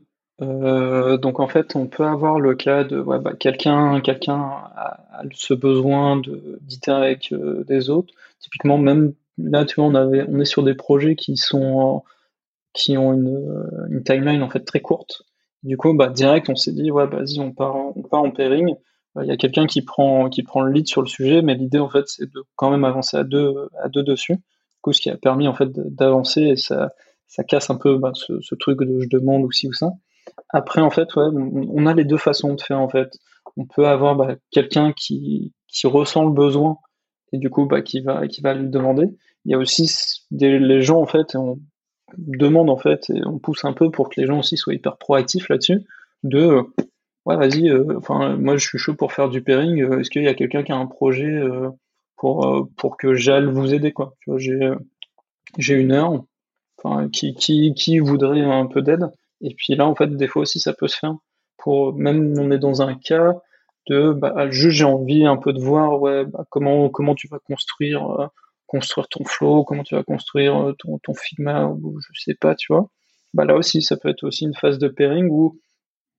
Donc 1.18 1.40
en 1.40 1.48
fait, 1.48 1.76
on 1.76 1.88
peut 1.88 2.06
avoir 2.06 2.40
le 2.40 2.56
cas 2.56 2.84
de 2.84 3.02
bah, 3.02 3.34
quelqu'un 3.40 4.02
quelqu'un 4.02 4.40
a, 4.76 5.24
ce 5.34 5.53
besoin 5.53 6.22
d'itérer 6.61 7.06
avec 7.07 7.34
des 7.68 7.90
autres 7.90 8.14
Typiquement, 8.44 8.78
même 8.78 9.14
là, 9.38 9.65
on, 9.78 10.40
est 10.40 10.45
sur 10.45 10.64
des 10.64 10.76
projets 10.76 11.15
qui 11.15 11.38
sont 11.38 12.03
qui 12.74 12.98
ont 12.98 13.14
une, 13.14 14.03
timeline 14.03 14.44
en 14.44 14.49
fait 14.49 14.65
très 14.65 14.82
courte. 14.82 15.24
Du 15.64 15.78
coup, 15.78 15.94
bah, 15.94 16.10
direct, 16.10 16.49
on 16.49 16.56
s'est 16.57 16.74
dit, 16.74 16.91
ouais, 16.91 17.07
vas-y, 17.07 17.40
on 17.40 17.53
part, 17.53 17.78
on 17.95 18.02
part 18.02 18.22
en 18.22 18.32
pairing. 18.32 18.76
Il 19.22 19.28
y 19.28 19.32
a 19.32 19.38
quelqu'un 19.38 19.65
qui 19.65 19.82
prend, 19.82 20.30
qui 20.30 20.44
prend 20.44 20.61
le 20.61 20.74
lead 20.74 20.88
sur 20.88 21.02
le 21.02 21.07
sujet, 21.07 21.41
mais 21.41 21.56
l'idée, 21.56 21.80
en 21.80 21.90
fait, 21.90 22.03
c'est 22.07 22.30
de 22.30 22.44
quand 22.56 22.70
même 22.70 22.84
avancer 22.84 23.15
à 23.15 23.24
deux, 23.24 23.70
à 23.82 23.88
deux 23.88 24.03
dessus. 24.03 24.34
Du 24.34 24.82
coup, 24.82 24.91
ce 24.91 24.99
qui 24.99 25.10
a 25.10 25.15
permis, 25.15 25.48
en 25.48 25.53
fait, 25.53 25.70
d'avancer 25.72 26.41
et 26.41 26.56
ça, 26.57 26.91
casse 27.48 27.70
un 27.70 27.78
peu 27.78 27.98
bah, 27.98 28.11
ce, 28.14 28.41
ce, 28.41 28.56
truc 28.56 28.80
de 28.82 28.99
je 28.99 29.07
demande 29.07 29.44
ou 29.44 29.52
ci 29.53 29.70
ou 29.70 29.74
ça. 29.74 29.91
Après, 30.54 30.82
en 30.82 30.90
fait, 30.90 31.16
ouais, 31.16 31.26
on, 31.34 31.86
a 31.88 31.94
les 31.94 32.06
deux 32.06 32.18
façons 32.18 32.54
de 32.54 32.62
faire, 32.62 32.80
en 32.80 32.90
fait. 32.90 33.10
On 33.58 33.66
peut 33.66 33.88
avoir 33.88 34.16
bah, 34.16 34.36
quelqu'un 34.52 34.94
qui, 34.94 35.54
qui 35.68 35.88
ressent 35.88 36.24
le 36.24 36.32
besoin 36.32 36.78
et 37.34 37.38
du 37.38 37.50
coup 37.50 37.66
bah, 37.66 37.82
qui 37.82 38.00
va 38.00 38.28
qui 38.28 38.42
va 38.42 38.54
lui 38.54 38.70
demander. 38.70 39.08
Il 39.46 39.52
y 39.52 39.56
a 39.56 39.58
aussi 39.58 39.92
les 40.32 40.82
gens 40.82 41.02
en 41.02 41.06
fait, 41.06 41.36
on 41.36 41.60
demande 42.18 42.70
en 42.70 42.78
fait 42.78 43.10
et 43.10 43.26
on 43.26 43.40
pousse 43.40 43.66
un 43.66 43.74
peu 43.74 43.92
pour 43.92 44.10
que 44.10 44.22
les 44.22 44.28
gens 44.28 44.40
aussi 44.40 44.56
soient 44.56 44.74
hyper 44.74 44.98
proactifs 44.98 45.50
là-dessus. 45.50 45.82
De 46.24 46.62
ouais 47.26 47.36
vas-y, 47.36 47.70
euh, 47.70 47.98
enfin 47.98 48.38
moi 48.38 48.56
je 48.56 48.66
suis 48.66 48.78
chaud 48.78 48.94
pour 48.94 49.12
faire 49.12 49.30
du 49.30 49.44
pairing. 49.44 49.82
Euh, 49.82 50.00
est-ce 50.00 50.10
qu'il 50.10 50.24
y 50.24 50.28
a 50.28 50.34
quelqu'un 50.36 50.64
qui 50.64 50.72
a 50.72 50.78
un 50.78 50.86
projet 50.86 51.26
euh, 51.26 51.70
pour 52.16 52.70
pour 52.78 52.98
que 52.98 53.16
j'aille 53.16 53.46
vous 53.46 53.74
aider 53.74 53.92
quoi? 53.92 54.14
J'ai 55.58 55.74
une 55.76 55.92
heure. 55.92 56.24
Enfin 56.82 57.10
qui 57.10 57.34
qui 57.34 57.74
qui 57.74 58.00
voudrait 58.00 58.42
un 58.42 58.68
peu 58.68 58.82
d'aide? 58.82 59.10
Et 59.44 59.53
puis 59.53 59.76
là 59.76 59.86
en 59.86 59.95
fait 59.95 60.15
des 60.15 60.28
fois 60.28 60.41
aussi 60.44 60.60
ça 60.60 60.74
peut 60.74 60.88
se 60.88 60.98
faire. 60.98 61.15
Pour 61.57 61.94
même 61.94 62.34
on 62.40 62.52
est 62.52 62.60
dans 62.60 62.82
un 62.82 62.95
cas 62.95 63.34
de 63.88 64.14
bah, 64.14 64.49
juste 64.49 64.78
j'ai 64.78 64.86
envie 64.86 65.26
un 65.26 65.38
peu 65.38 65.53
de 65.53 65.60
voir 65.60 65.99
bah, 66.26 66.45
comment 66.49 66.90
comment 66.90 67.15
tu 67.15 67.28
vas 67.28 67.40
construire 67.40 68.10
euh, 68.20 68.28
construire 68.68 69.07
ton 69.10 69.26
flow 69.26 69.64
comment 69.64 69.84
tu 69.84 69.95
vas 69.95 70.03
construire 70.03 70.70
euh, 70.70 70.74
ton, 70.80 70.98
ton 70.99 71.14
Figma 71.14 71.68
ou 71.68 71.99
je 71.99 72.22
sais 72.22 72.36
pas 72.36 72.56
tu 72.56 72.74
vois. 72.74 72.90
Bah 73.34 73.45
là 73.45 73.56
aussi 73.56 73.82
ça 73.82 73.98
peut 73.98 74.10
être 74.10 74.24
aussi 74.24 74.45
une 74.45 74.56
phase 74.56 74.80
de 74.80 74.88
pairing 74.88 75.30
ou 75.30 75.60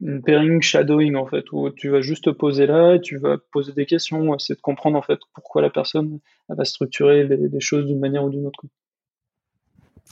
une 0.01 0.23
pairing 0.23 0.61
shadowing 0.61 1.17
en 1.17 1.27
fait 1.27 1.45
où 1.53 1.71
tu 1.71 1.89
vas 1.89 2.03
juste 2.03 2.25
te 2.25 2.31
poser 2.31 2.67
là 2.67 2.97
et 2.97 3.01
tu 3.01 3.17
vas 3.17 3.39
poser 3.53 3.73
des 3.73 3.87
questions 3.87 4.35
essayer 4.35 4.57
de 4.57 4.61
comprendre 4.61 4.99
en 4.99 5.03
fait 5.03 5.19
pourquoi 5.33 5.63
la 5.63 5.71
personne 5.71 6.21
va 6.49 6.65
structurer 6.65 7.27
les, 7.27 7.61
choses 7.61 7.87
d'une 7.87 8.01
manière 8.01 8.25
ou 8.25 8.31
d'une 8.31 8.47
autre 8.47 8.65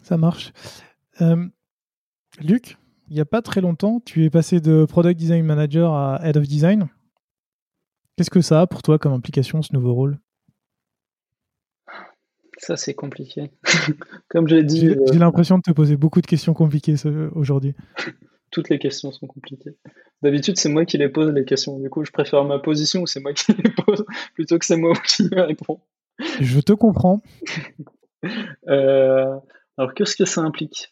ça 0.02 0.16
marche. 0.16 0.52
Euh, 1.20 1.46
Luc? 2.40 2.76
Il 3.08 3.14
n'y 3.14 3.20
a 3.20 3.24
pas 3.24 3.42
très 3.42 3.60
longtemps, 3.60 4.00
tu 4.04 4.24
es 4.24 4.30
passé 4.30 4.60
de 4.60 4.84
Product 4.84 5.18
Design 5.18 5.44
Manager 5.44 5.92
à 5.92 6.20
Head 6.24 6.36
of 6.36 6.46
Design. 6.46 6.88
Qu'est-ce 8.16 8.30
que 8.30 8.40
ça 8.40 8.62
a 8.62 8.66
pour 8.66 8.82
toi 8.82 8.98
comme 8.98 9.12
implication, 9.12 9.62
ce 9.62 9.72
nouveau 9.72 9.94
rôle? 9.94 10.18
Ça, 12.58 12.76
c'est 12.76 12.94
compliqué. 12.94 13.50
comme 14.28 14.48
je 14.48 14.54
l'ai 14.54 14.64
dit. 14.64 14.80
J'ai 14.80 14.96
euh, 14.96 15.18
l'impression 15.18 15.58
de 15.58 15.62
te 15.62 15.72
poser 15.72 15.96
beaucoup 15.96 16.20
de 16.20 16.26
questions 16.26 16.54
compliquées 16.54 16.94
aujourd'hui. 17.34 17.74
Toutes 18.52 18.68
les 18.68 18.78
questions 18.78 19.10
sont 19.10 19.26
compliquées. 19.26 19.76
D'habitude, 20.20 20.58
c'est 20.58 20.68
moi 20.68 20.84
qui 20.84 20.98
les 20.98 21.08
pose 21.08 21.32
les 21.32 21.44
questions. 21.44 21.78
Du 21.80 21.90
coup, 21.90 22.04
je 22.04 22.12
préfère 22.12 22.44
ma 22.44 22.58
position 22.58 23.00
où 23.00 23.06
c'est 23.06 23.20
moi 23.20 23.32
qui 23.32 23.52
les 23.52 23.70
pose 23.86 24.04
plutôt 24.34 24.58
que 24.58 24.64
c'est 24.64 24.76
moi 24.76 24.92
qui 25.04 25.28
les 25.28 25.40
réponds. 25.40 25.80
Je 26.40 26.60
te 26.60 26.72
comprends. 26.72 27.22
Euh, 28.68 29.38
alors, 29.76 29.94
qu'est-ce 29.94 30.16
que 30.16 30.26
ça 30.26 30.42
implique? 30.42 30.91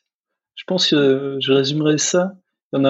Je 0.60 0.64
pense 0.66 0.90
que 0.90 1.38
je 1.40 1.52
résumerai 1.54 1.96
ça. 1.96 2.34
Il 2.74 2.82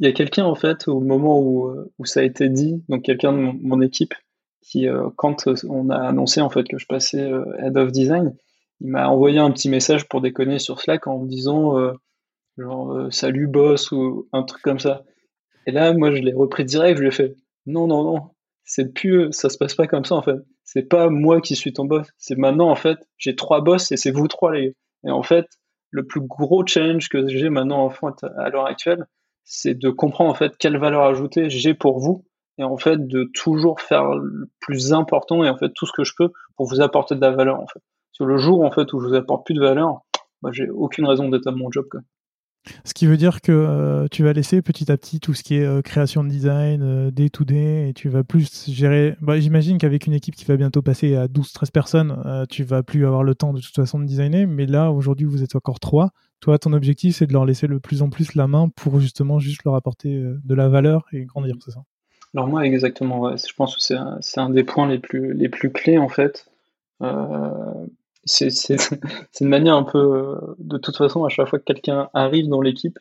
y 0.00 0.06
a 0.06 0.12
quelqu'un 0.12 0.46
en 0.46 0.54
fait 0.54 0.88
au 0.88 1.00
moment 1.00 1.38
où, 1.38 1.68
euh, 1.68 1.92
où 1.98 2.06
ça 2.06 2.20
a 2.20 2.22
été 2.22 2.48
dit, 2.48 2.82
donc 2.88 3.02
quelqu'un 3.02 3.32
de 3.34 3.38
mon, 3.38 3.82
équipe, 3.82 4.14
qui 4.62 4.88
euh, 4.88 5.10
quand 5.16 5.46
on 5.68 5.90
a 5.90 5.98
annoncé 5.98 6.40
en 6.40 6.48
fait 6.48 6.64
que 6.64 6.78
je 6.78 6.86
passais 6.86 7.20
euh, 7.20 7.44
head 7.58 7.76
of 7.76 7.92
design, 7.92 8.34
il 8.80 8.88
m'a 8.88 9.06
envoyé 9.06 9.38
un 9.38 9.50
petit 9.50 9.68
message 9.68 10.08
pour 10.08 10.22
déconner 10.22 10.58
sur 10.58 10.80
Slack 10.80 11.06
en 11.06 11.18
me 11.18 11.28
disant 11.28 11.76
genre 12.56 13.12
salut 13.12 13.48
boss 13.48 13.92
ou 13.92 14.26
un 14.32 14.42
truc 14.42 14.62
comme 14.62 14.80
ça. 14.80 15.04
Et 15.66 15.72
là 15.72 15.92
moi 15.92 16.10
je 16.10 16.22
l'ai 16.22 16.32
repris 16.32 16.64
direct, 16.64 16.96
je 16.96 17.02
lui 17.02 17.08
ai 17.08 17.12
fait 17.12 17.36
non 17.66 17.86
non 17.86 18.02
non, 18.02 18.30
c'est 18.64 18.94
plus 18.94 19.30
ça 19.32 19.50
se 19.50 19.58
passe 19.58 19.74
pas 19.74 19.86
comme 19.86 20.06
ça 20.06 20.14
en 20.14 20.22
fait. 20.22 20.38
C'est 20.64 20.88
pas 20.88 21.10
moi 21.10 21.42
qui 21.42 21.54
suis 21.54 21.74
ton 21.74 21.84
boss, 21.84 22.08
c'est 22.16 22.36
maintenant 22.38 22.70
en 22.70 22.76
fait 22.76 22.98
j'ai 23.18 23.36
trois 23.36 23.60
boss 23.60 23.92
et 23.92 23.98
c'est 23.98 24.10
vous 24.10 24.26
trois 24.26 24.52
les 24.52 24.68
gars. 24.68 24.74
Et 25.06 25.10
en 25.10 25.22
fait 25.22 25.46
le 25.94 26.04
plus 26.04 26.20
gros 26.20 26.66
challenge 26.66 27.08
que 27.08 27.28
j'ai 27.28 27.50
maintenant 27.50 27.84
en 27.84 28.08
à 28.36 28.50
l'heure 28.50 28.66
actuelle, 28.66 29.06
c'est 29.44 29.74
de 29.74 29.90
comprendre 29.90 30.30
en 30.30 30.34
fait 30.34 30.56
quelle 30.58 30.76
valeur 30.76 31.04
ajoutée 31.04 31.48
j'ai 31.48 31.72
pour 31.72 32.00
vous 32.00 32.24
et 32.58 32.64
en 32.64 32.76
fait 32.76 33.06
de 33.06 33.30
toujours 33.32 33.80
faire 33.80 34.16
le 34.16 34.50
plus 34.58 34.92
important 34.92 35.44
et 35.44 35.48
en 35.48 35.56
fait 35.56 35.72
tout 35.72 35.86
ce 35.86 35.92
que 35.92 36.02
je 36.02 36.12
peux 36.16 36.32
pour 36.56 36.66
vous 36.66 36.80
apporter 36.80 37.14
de 37.14 37.20
la 37.20 37.30
valeur 37.30 37.60
en 37.60 37.68
fait. 37.68 37.78
Sur 38.10 38.26
le 38.26 38.38
jour 38.38 38.64
en 38.64 38.72
fait 38.72 38.92
où 38.92 38.98
je 38.98 39.06
vous 39.06 39.14
apporte 39.14 39.46
plus 39.46 39.54
de 39.54 39.60
valeur, 39.60 40.00
bah, 40.42 40.50
j'ai 40.52 40.68
aucune 40.68 41.06
raison 41.06 41.28
d'être 41.28 41.46
à 41.46 41.52
mon 41.52 41.70
job 41.70 41.86
quoi. 41.88 42.00
Ce 42.84 42.94
qui 42.94 43.06
veut 43.06 43.16
dire 43.16 43.40
que 43.40 43.52
euh, 43.52 44.06
tu 44.10 44.22
vas 44.22 44.32
laisser 44.32 44.62
petit 44.62 44.90
à 44.90 44.96
petit 44.96 45.20
tout 45.20 45.34
ce 45.34 45.42
qui 45.42 45.56
est 45.56 45.64
euh, 45.64 45.82
création 45.82 46.24
de 46.24 46.28
design, 46.28 46.82
euh, 46.82 47.10
day 47.10 47.28
to 47.28 47.44
day, 47.44 47.88
et 47.88 47.92
tu 47.92 48.08
vas 48.08 48.24
plus 48.24 48.70
gérer. 48.70 49.16
Bah, 49.20 49.38
J'imagine 49.38 49.78
qu'avec 49.78 50.06
une 50.06 50.12
équipe 50.12 50.34
qui 50.34 50.44
va 50.44 50.56
bientôt 50.56 50.82
passer 50.82 51.16
à 51.16 51.26
12-13 51.26 51.70
personnes, 51.70 52.46
tu 52.48 52.64
vas 52.64 52.82
plus 52.82 53.06
avoir 53.06 53.22
le 53.22 53.34
temps 53.34 53.52
de 53.52 53.60
toute 53.60 53.74
façon 53.74 53.98
de 53.98 54.04
designer. 54.04 54.46
Mais 54.46 54.66
là, 54.66 54.90
aujourd'hui, 54.90 55.26
vous 55.26 55.42
êtes 55.42 55.56
encore 55.56 55.80
trois. 55.80 56.10
Toi, 56.40 56.58
ton 56.58 56.72
objectif, 56.72 57.16
c'est 57.16 57.26
de 57.26 57.32
leur 57.32 57.44
laisser 57.44 57.66
le 57.66 57.80
plus 57.80 58.02
en 58.02 58.10
plus 58.10 58.34
la 58.34 58.46
main 58.46 58.68
pour 58.68 59.00
justement 59.00 59.38
juste 59.38 59.64
leur 59.64 59.74
apporter 59.74 60.22
de 60.44 60.54
la 60.54 60.68
valeur 60.68 61.06
et 61.12 61.24
grandir, 61.24 61.56
c'est 61.64 61.70
ça? 61.70 61.82
Alors 62.34 62.48
moi, 62.48 62.66
exactement. 62.66 63.36
Je 63.36 63.52
pense 63.54 63.76
que 63.76 63.82
c'est 63.82 63.94
un, 63.94 64.18
un, 64.36 64.50
des 64.50 64.64
points 64.64 64.88
les 64.88 64.98
plus, 64.98 65.34
les 65.34 65.48
plus 65.48 65.70
clés 65.70 65.98
en 65.98 66.08
fait 66.08 66.46
c'est 68.26 69.40
une 69.40 69.48
manière 69.48 69.76
un 69.76 69.82
peu, 69.82 69.98
euh, 69.98 70.54
de 70.58 70.78
toute 70.78 70.96
façon, 70.96 71.24
à 71.24 71.28
chaque 71.28 71.48
fois 71.48 71.58
que 71.58 71.64
quelqu'un 71.64 72.08
arrive 72.14 72.48
dans 72.48 72.60
l'équipe, 72.60 72.98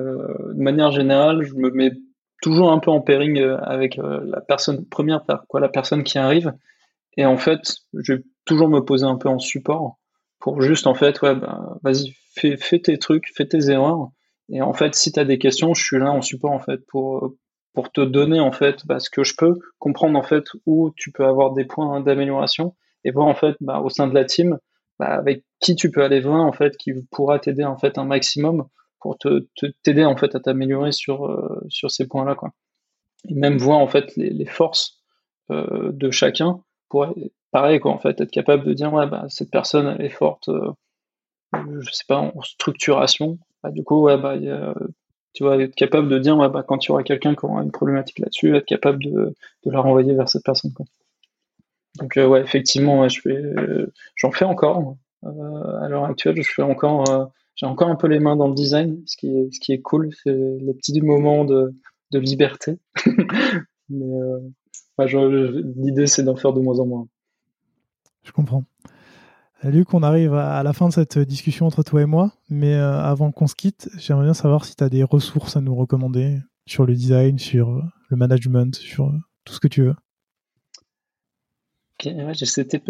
euh, 0.00 0.52
de 0.52 0.62
manière 0.62 0.90
générale, 0.90 1.42
je 1.42 1.54
me 1.54 1.70
mets 1.70 1.92
toujours 2.42 2.72
un 2.72 2.78
peu 2.78 2.90
en 2.90 3.00
pairing 3.00 3.38
euh, 3.38 3.58
avec 3.62 3.96
la 3.96 4.40
personne 4.40 4.84
première, 4.86 5.24
quoi, 5.48 5.60
la 5.60 5.68
personne 5.68 6.04
qui 6.04 6.18
arrive. 6.18 6.52
Et 7.16 7.26
en 7.26 7.36
fait, 7.36 7.78
je 7.94 8.14
vais 8.14 8.22
toujours 8.44 8.68
me 8.68 8.80
poser 8.80 9.04
un 9.04 9.16
peu 9.16 9.28
en 9.28 9.38
support 9.38 9.98
pour 10.38 10.62
juste, 10.62 10.86
en 10.86 10.94
fait, 10.94 11.20
ouais, 11.22 11.34
bah, 11.34 11.78
vas-y, 11.82 12.14
fais, 12.34 12.56
fais 12.56 12.78
tes 12.78 12.98
trucs, 12.98 13.24
fais 13.34 13.46
tes 13.46 13.70
erreurs. 13.70 14.10
Et 14.50 14.62
en 14.62 14.72
fait, 14.72 14.94
si 14.94 15.12
tu 15.12 15.18
as 15.20 15.24
des 15.24 15.38
questions, 15.38 15.74
je 15.74 15.82
suis 15.82 15.98
là 15.98 16.12
en 16.12 16.22
support, 16.22 16.52
en 16.52 16.60
fait, 16.60 16.80
pour, 16.86 17.34
pour 17.74 17.90
te 17.90 18.00
donner, 18.00 18.40
en 18.40 18.52
fait, 18.52 18.86
bah, 18.86 19.00
ce 19.00 19.10
que 19.10 19.24
je 19.24 19.34
peux, 19.36 19.58
comprendre, 19.78 20.18
en 20.18 20.22
fait, 20.22 20.44
où 20.64 20.92
tu 20.96 21.10
peux 21.10 21.24
avoir 21.24 21.52
des 21.52 21.64
points 21.64 22.00
d'amélioration 22.00 22.74
et 23.04 23.10
voir 23.10 23.26
en 23.26 23.34
fait 23.34 23.56
bah, 23.60 23.80
au 23.80 23.88
sein 23.88 24.06
de 24.06 24.14
la 24.14 24.24
team 24.24 24.58
bah, 24.98 25.06
avec 25.06 25.44
qui 25.60 25.76
tu 25.76 25.90
peux 25.90 26.02
aller 26.02 26.20
voir 26.20 26.44
en 26.44 26.52
fait 26.52 26.76
qui 26.76 26.92
pourra 27.10 27.38
t'aider 27.38 27.64
en 27.64 27.78
fait 27.78 27.98
un 27.98 28.04
maximum 28.04 28.66
pour 29.00 29.16
te 29.18 29.46
t'aider 29.82 30.04
en 30.04 30.16
fait 30.16 30.34
à 30.34 30.40
t'améliorer 30.40 30.92
sur 30.92 31.26
euh, 31.26 31.64
sur 31.68 31.90
ces 31.90 32.06
points 32.06 32.24
là 32.24 32.34
quoi. 32.34 32.52
Et 33.28 33.34
même 33.34 33.58
voir 33.58 33.78
en 33.78 33.88
fait 33.88 34.16
les, 34.16 34.46
forces 34.46 35.00
euh, 35.50 35.92
de 35.92 36.10
chacun 36.10 36.60
pour 36.88 37.14
pareil 37.52 37.80
quoi 37.80 37.92
en 37.92 37.98
fait 37.98 38.20
être 38.20 38.30
capable 38.30 38.64
de 38.64 38.72
dire 38.72 38.92
ouais 38.92 39.06
bah 39.06 39.26
cette 39.28 39.50
personne 39.50 40.00
est 40.00 40.08
forte 40.08 40.48
euh, 40.48 40.72
je 41.80 41.90
sais 41.92 42.04
pas 42.08 42.18
en 42.18 42.42
structuration. 42.42 43.38
Bah, 43.62 43.70
du 43.70 43.84
coup 43.84 44.02
ouais 44.02 44.18
bah 44.18 44.36
y 44.36 44.50
tu 45.34 45.44
vas 45.44 45.56
être 45.58 45.74
capable 45.74 46.08
de 46.08 46.18
dire 46.18 46.36
ouais 46.36 46.48
bah 46.48 46.64
quand 46.66 46.78
tu 46.78 46.90
auras 46.90 47.02
quelqu'un 47.04 47.34
qui 47.34 47.44
aura 47.44 47.62
une 47.62 47.70
problématique 47.70 48.18
là-dessus 48.18 48.56
être 48.56 48.66
capable 48.66 49.02
de, 49.04 49.34
de 49.64 49.70
la 49.70 49.80
renvoyer 49.80 50.14
vers 50.14 50.28
cette 50.28 50.44
personne 50.44 50.72
donc 51.96 52.16
euh, 52.16 52.26
ouais, 52.26 52.40
effectivement, 52.40 53.08
je 53.08 53.20
fais, 53.20 53.36
euh, 53.36 53.92
j'en 54.16 54.30
fais 54.30 54.44
encore. 54.44 54.96
Euh, 55.24 55.80
à 55.80 55.88
l'heure 55.88 56.04
actuelle, 56.04 56.40
je 56.40 56.52
fais 56.52 56.62
encore, 56.62 57.32
j'ai 57.56 57.66
encore 57.66 57.88
un 57.88 57.96
peu 57.96 58.06
les 58.06 58.20
mains 58.20 58.36
dans 58.36 58.48
le 58.48 58.54
design, 58.54 59.02
ce 59.06 59.16
qui 59.16 59.28
est, 59.28 59.52
ce 59.52 59.58
qui 59.58 59.72
est 59.72 59.80
cool, 59.80 60.10
c'est 60.22 60.32
les 60.32 60.74
petits 60.74 61.00
moments 61.00 61.44
de, 61.44 61.74
de 62.12 62.18
liberté. 62.18 62.78
Mais 63.88 64.06
l'idée, 64.98 66.06
c'est 66.06 66.22
d'en 66.22 66.36
faire 66.36 66.52
de 66.52 66.60
moins 66.60 66.78
en 66.78 66.86
moins. 66.86 67.08
Je 68.22 68.32
comprends. 68.32 68.64
Luc, 69.64 69.92
on 69.94 70.02
arrive 70.02 70.34
à 70.34 70.62
la 70.62 70.72
fin 70.72 70.88
de 70.88 70.92
cette 70.92 71.18
discussion 71.18 71.66
entre 71.66 71.82
toi 71.82 72.02
et 72.02 72.06
moi, 72.06 72.32
mais 72.48 72.74
avant 72.74 73.32
qu'on 73.32 73.46
se 73.46 73.54
quitte, 73.56 73.88
j'aimerais 73.96 74.24
bien 74.24 74.34
savoir 74.34 74.64
si 74.64 74.76
tu 74.76 74.84
as 74.84 74.88
des 74.88 75.02
ressources 75.02 75.56
à 75.56 75.60
nous 75.60 75.74
recommander 75.74 76.38
sur 76.66 76.84
le 76.84 76.94
design, 76.94 77.38
sur 77.38 77.82
le 78.08 78.16
management, 78.16 78.74
sur 78.76 79.12
tout 79.44 79.54
ce 79.54 79.60
que 79.60 79.68
tu 79.68 79.82
veux. 79.82 79.94
C'était 82.00 82.82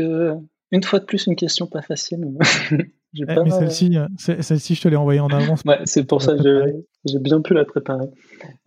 une 0.70 0.82
fois 0.82 0.98
de 0.98 1.04
plus 1.04 1.26
une 1.26 1.36
question 1.36 1.66
pas 1.66 1.82
facile. 1.82 2.38
Eh, 3.16 3.24
mais 3.24 3.50
celle-ci, 3.50 3.96
euh, 3.96 4.06
celle-ci, 4.18 4.74
je 4.74 4.82
te 4.82 4.88
l'ai 4.88 4.96
envoyée 4.96 5.20
en 5.20 5.28
avance. 5.28 5.62
ouais, 5.64 5.80
c'est 5.86 6.04
pour 6.04 6.20
ça 6.20 6.36
que 6.36 6.84
j'ai 7.06 7.18
bien 7.18 7.40
pu 7.40 7.54
la 7.54 7.64
préparer. 7.64 8.08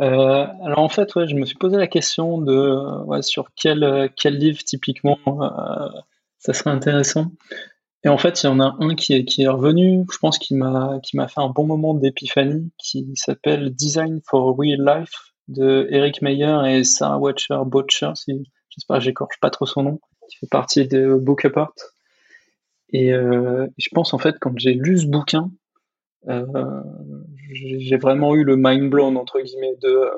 Euh, 0.02 0.48
alors 0.64 0.80
en 0.80 0.90
fait, 0.90 1.14
ouais, 1.14 1.28
je 1.28 1.36
me 1.36 1.46
suis 1.46 1.58
posé 1.58 1.78
la 1.78 1.86
question 1.86 2.40
de 2.40 3.04
ouais, 3.06 3.22
sur 3.22 3.50
quel, 3.56 4.10
quel 4.16 4.38
livre 4.38 4.64
typiquement 4.64 5.20
euh, 5.28 5.90
ça 6.40 6.54
serait 6.54 6.72
intéressant. 6.72 7.32
Et 8.04 8.10
en 8.10 8.18
fait, 8.18 8.42
il 8.42 8.48
y 8.48 8.50
en 8.50 8.60
a 8.60 8.76
un 8.80 8.96
qui 8.96 9.14
est, 9.14 9.26
qui 9.26 9.44
est 9.44 9.48
revenu, 9.48 10.06
je 10.12 10.18
pense 10.18 10.40
qu'il 10.40 10.58
m'a, 10.58 11.00
qui 11.04 11.18
m'a 11.18 11.28
fait 11.28 11.40
un 11.40 11.50
bon 11.50 11.68
moment 11.68 11.94
d'épiphanie, 11.94 12.72
qui 12.80 13.12
s'appelle 13.14 13.70
Design 13.76 14.22
for 14.26 14.58
Real 14.58 14.84
Life 14.84 15.34
de 15.50 15.88
Eric 15.92 16.24
Meyer 16.24 16.62
et 16.68 16.84
Sarah 16.84 17.20
Watcher 17.20 17.60
Butcher, 17.68 18.14
si, 18.16 18.52
j'espère 18.70 18.98
que 18.98 19.04
j'écorche 19.04 19.40
pas 19.40 19.52
trop 19.52 19.68
son 19.68 19.84
nom, 19.84 20.00
qui 20.32 20.38
fait 20.38 20.50
partie 20.50 20.88
de 20.88 21.16
Book 21.16 21.46
Apart. 21.46 21.74
Et 22.94 23.14
euh, 23.14 23.68
je 23.78 23.90
pense 23.94 24.14
en 24.14 24.18
fait 24.18 24.38
quand 24.40 24.54
j'ai 24.58 24.74
lu 24.74 24.98
ce 24.98 25.06
bouquin, 25.06 25.52
euh, 26.30 26.46
j'ai 27.52 27.98
vraiment 27.98 28.36
eu 28.36 28.44
le 28.44 28.56
mind 28.56 28.90
blown 28.90 29.18
entre 29.18 29.42
guillemets 29.42 29.76
de 29.82 30.10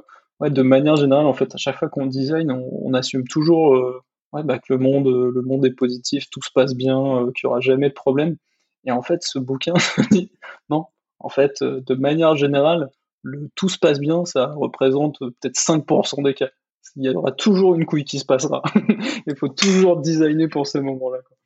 de 0.41 0.61
manière 0.61 0.97
générale 0.97 1.25
en 1.25 1.33
fait 1.33 1.55
à 1.55 1.57
chaque 1.57 1.77
fois 1.79 1.87
qu'on 1.87 2.05
design 2.05 2.51
on, 2.51 2.93
assume 2.93 3.25
toujours 3.25 3.75
euh, 3.75 4.03
bah, 4.33 4.59
que 4.59 4.73
le 4.73 4.77
monde 4.77 5.07
le 5.07 5.41
monde 5.41 5.65
est 5.65 5.71
positif 5.71 6.29
tout 6.29 6.41
se 6.41 6.51
passe 6.53 6.75
bien 6.75 7.29
qu'il 7.33 7.45
y 7.45 7.47
aura 7.47 7.61
jamais 7.61 7.87
de 7.87 7.93
problème 7.93 8.35
et 8.83 8.91
en 8.91 9.01
fait 9.01 9.23
ce 9.23 9.39
bouquin 9.39 9.73
dit 10.11 10.31
non 10.69 10.87
en 11.19 11.29
fait 11.29 11.63
de 11.63 11.95
manière 11.95 12.35
générale 12.35 12.89
le 13.21 13.49
tout 13.55 13.69
se 13.69 13.79
passe 13.79 14.01
bien 14.01 14.25
ça 14.25 14.47
représente 14.47 15.19
peut-être 15.19 15.55
5% 15.55 16.21
des 16.23 16.33
cas 16.33 16.49
il 16.95 17.05
y 17.05 17.09
aura 17.09 17.31
toujours 17.31 17.75
une 17.75 17.85
couille 17.85 18.03
qui 18.03 18.19
se 18.19 18.25
passera 18.25 18.61
il 19.27 19.35
faut 19.35 19.49
toujours 19.49 20.01
designer 20.01 20.47
pour 20.47 20.67
ces 20.67 20.81
moments 20.81 21.11
là 21.11 21.19
quoi. 21.27 21.37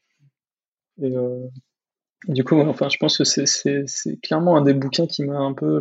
Et 0.99 1.15
euh, 1.15 1.47
du 2.27 2.43
coup, 2.43 2.59
enfin, 2.59 2.89
je 2.89 2.97
pense 2.97 3.17
que 3.17 3.23
c'est 3.23 4.19
clairement 4.23 4.57
un 4.57 4.61
des 4.61 4.73
bouquins 4.73 5.05
qui 5.05 5.23
m'a 5.23 5.37
un 5.37 5.53
peu 5.53 5.79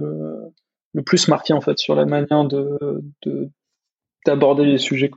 le, 0.93 1.03
plus 1.03 1.29
marqué 1.29 1.55
en 1.55 1.61
fait 1.63 1.79
sur 1.79 1.95
la 1.95 2.05
manière 2.05 2.45
de 2.45 2.79
d'aborder 4.27 4.65
les 4.65 4.79
sujets. 4.79 5.11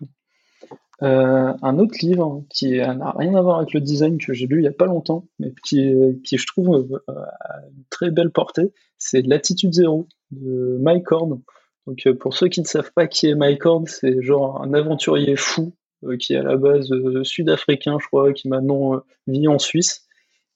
Euh, 1.02 1.54
un 1.62 1.80
autre 1.80 1.96
livre 2.02 2.44
qui 2.50 2.78
n'a 2.78 3.12
rien 3.12 3.34
à 3.36 3.42
voir 3.42 3.60
avec 3.60 3.74
le 3.74 3.80
design 3.80 4.18
que 4.18 4.34
j'ai 4.34 4.48
lu 4.48 4.60
il 4.60 4.66
y 4.66 4.68
a 4.68 4.74
pas 4.74 4.86
longtemps, 4.86 5.26
mais 5.40 5.54
qui, 5.64 5.78
je 5.88 6.48
trouve 6.48 7.02
euh, 7.10 7.14
a 7.14 7.62
une 7.70 7.84
très 7.90 8.12
belle 8.12 8.32
portée, 8.32 8.74
c'est 8.98 9.22
L'attitude 9.26 9.74
zéro 9.74 10.08
de 10.32 10.78
Mike 10.82 11.12
Horn. 11.12 11.42
Donc 11.90 12.08
pour 12.20 12.36
ceux 12.36 12.50
qui 12.50 12.62
ne 12.62 12.68
savent 12.68 12.92
pas 12.94 13.08
qui 13.08 13.26
est 13.26 13.34
Mike 13.34 13.66
Horn, 13.66 13.88
c'est 13.88 14.22
genre 14.22 14.62
un 14.62 14.76
aventurier 14.76 15.36
fou 15.36 15.74
euh, 16.04 16.18
qui 16.18 16.34
est 16.34 16.38
à 16.38 16.44
la 16.44 16.56
base 16.56 16.92
euh, 16.92 17.24
sud-africain, 17.24 17.98
je 18.00 18.06
crois, 18.06 18.32
qui 18.32 18.48
maintenant 18.48 18.94
euh, 18.94 19.00
vit 19.26 19.48
en 19.48 19.58
Suisse. 19.58 20.06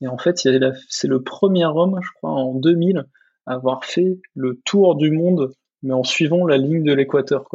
Et 0.01 0.07
en 0.07 0.19
fait, 0.19 0.37
c'est 0.37 1.07
le 1.07 1.23
premier 1.23 1.65
homme, 1.65 1.99
je 2.03 2.09
crois, 2.17 2.29
en 2.29 2.53
2000, 2.53 3.05
à 3.47 3.53
avoir 3.53 3.83
fait 3.83 4.19
le 4.35 4.61
tour 4.63 4.95
du 4.95 5.09
monde, 5.09 5.51
mais 5.81 5.93
en 5.93 6.03
suivant 6.03 6.45
la 6.45 6.57
ligne 6.57 6.83
de 6.83 6.93
l'équateur. 6.93 7.49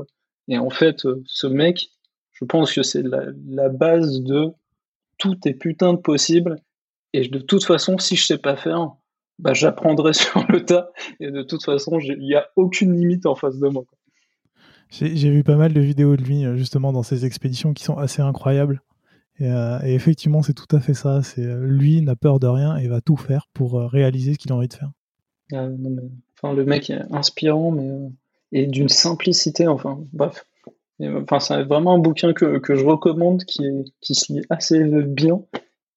Et 0.49 0.59
en 0.59 0.71
fait, 0.71 1.07
ce 1.27 1.47
mec, 1.47 1.91
je 2.33 2.45
pense 2.45 2.73
que 2.73 2.83
c'est 2.83 3.05
la, 3.05 3.69
base 3.69 4.23
de 4.23 4.49
tout 5.19 5.37
est 5.47 5.55
putain 5.55 5.93
de 5.93 5.99
possible. 5.99 6.57
Et 7.13 7.29
de 7.29 7.39
toute 7.39 7.65
façon, 7.65 7.97
si 7.99 8.17
je 8.17 8.27
sais 8.27 8.39
pas 8.39 8.57
faire, 8.57 8.93
bah, 9.39 9.53
j'apprendrai 9.53 10.13
sur 10.15 10.45
le 10.49 10.65
tas. 10.65 10.91
Et 11.21 11.31
de 11.31 11.43
toute 11.43 11.65
façon, 11.65 11.99
il 12.01 12.19
n'y 12.19 12.35
a 12.35 12.49
aucune 12.57 12.95
limite 12.95 13.27
en 13.27 13.35
face 13.35 13.59
de 13.59 13.69
moi. 13.69 13.85
J'ai 14.91 15.31
vu 15.31 15.45
pas 15.45 15.57
mal 15.57 15.75
de 15.75 15.81
vidéos 15.81 16.17
de 16.17 16.23
lui 16.23 16.47
euh, 16.47 16.57
justement 16.57 16.93
dans 16.93 17.03
ses 17.03 17.27
expéditions 17.27 17.75
qui 17.75 17.85
sont 17.85 17.99
assez 17.99 18.23
incroyables. 18.23 18.83
Et, 19.39 19.51
euh, 19.51 19.79
effectivement, 19.83 20.43
c'est 20.43 20.55
tout 20.55 20.75
à 20.75 20.81
fait 20.81 20.95
ça. 20.95 21.23
C'est 21.23 21.45
euh, 21.45 21.65
lui 21.67 22.01
n'a 22.01 22.17
peur 22.17 22.41
de 22.41 22.47
rien 22.47 22.77
et 22.77 22.89
va 22.89 23.01
tout 23.01 23.17
faire 23.17 23.49
pour 23.53 23.81
réaliser 23.81 24.35
ce 24.35 24.39
qu'il 24.39 24.51
a 24.53 24.57
envie 24.57 24.69
de 24.69 24.75
faire. 24.75 24.91
Enfin, 25.53 26.55
le 26.55 26.65
mec 26.65 26.91
est 26.91 27.01
inspirant, 27.11 27.71
mais 27.71 28.11
et 28.53 28.67
d'une 28.67 28.89
simplicité. 28.89 29.69
Enfin, 29.69 30.01
bref. 30.13 30.45
enfin, 31.01 31.39
c'est 31.39 31.63
vraiment 31.65 31.95
un 31.95 31.99
bouquin 31.99 32.33
que, 32.33 32.59
que 32.59 32.75
je 32.75 32.85
recommande, 32.85 33.45
qui, 33.45 33.65
est, 33.65 33.85
qui 34.01 34.15
se 34.15 34.33
lit 34.33 34.43
assez 34.49 34.83
bien 34.85 35.43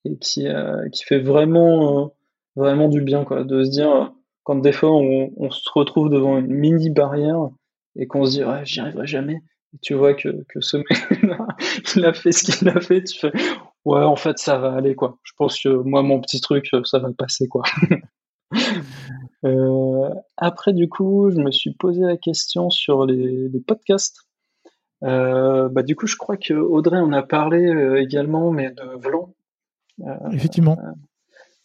et 0.03 0.18
qui, 0.18 0.47
qui 0.91 1.03
fait 1.03 1.19
vraiment, 1.19 2.13
vraiment 2.56 2.90
du 2.90 3.02
bien, 3.02 3.23
quoi. 3.23 3.44
De 3.44 3.64
se 3.64 3.69
dire, 3.69 4.11
quand 4.44 4.56
des 4.56 4.72
fois 4.72 4.91
on, 4.91 5.32
on 5.38 5.49
se 5.52 5.69
retrouve 5.73 6.10
devant 6.10 6.38
une 6.38 6.48
mini 6.48 6.90
barrière 6.90 7.49
et 7.95 8.07
qu'on 8.07 8.26
se 8.26 8.32
dit 8.32 8.44
ouais, 8.44 8.65
j'y 8.65 8.80
arriverai 8.80 9.07
jamais. 9.07 9.41
Et 9.73 9.78
tu 9.82 9.94
vois 9.94 10.14
que, 10.14 10.44
que 10.49 10.61
ce 10.61 10.78
mec 10.78 10.88
il 11.95 12.06
a 12.06 12.14
fait 12.14 12.32
ce 12.32 12.44
qu'il 12.52 12.69
a 12.69 12.80
fait, 12.82 13.03
tu 13.03 13.19
fais 13.19 13.32
ouais 13.86 14.03
en 14.03 14.15
fait 14.15 14.38
ça 14.38 14.57
va 14.57 14.73
aller 14.73 14.95
quoi. 14.95 15.18
Je 15.23 15.32
pense 15.38 15.61
que 15.61 15.69
moi 15.69 16.02
mon 16.02 16.19
petit 16.19 16.41
truc 16.41 16.69
ça 16.84 16.99
va 16.99 17.10
passer 17.18 17.48
quoi. 17.48 17.64
euh, 19.45 20.10
après 20.38 20.73
du 20.73 20.90
coup 20.90 21.30
je 21.32 21.38
me 21.38 21.52
suis 21.52 21.73
posé 21.73 22.02
la 22.02 22.18
question 22.18 22.69
sur 22.69 23.06
les, 23.06 23.48
les 23.48 23.61
podcasts. 23.61 24.28
Euh, 25.03 25.68
bah 25.69 25.84
du 25.84 25.95
coup 25.95 26.06
je 26.06 26.15
crois 26.15 26.38
que 26.38 26.53
Audrey 26.53 26.99
en 26.99 27.11
a 27.11 27.23
parlé 27.23 27.65
euh, 27.65 28.02
également 28.02 28.52
mais 28.52 28.72
de 28.72 28.98
Vlan. 28.99 29.34
Euh, 30.02 30.32
Effectivement. 30.32 30.78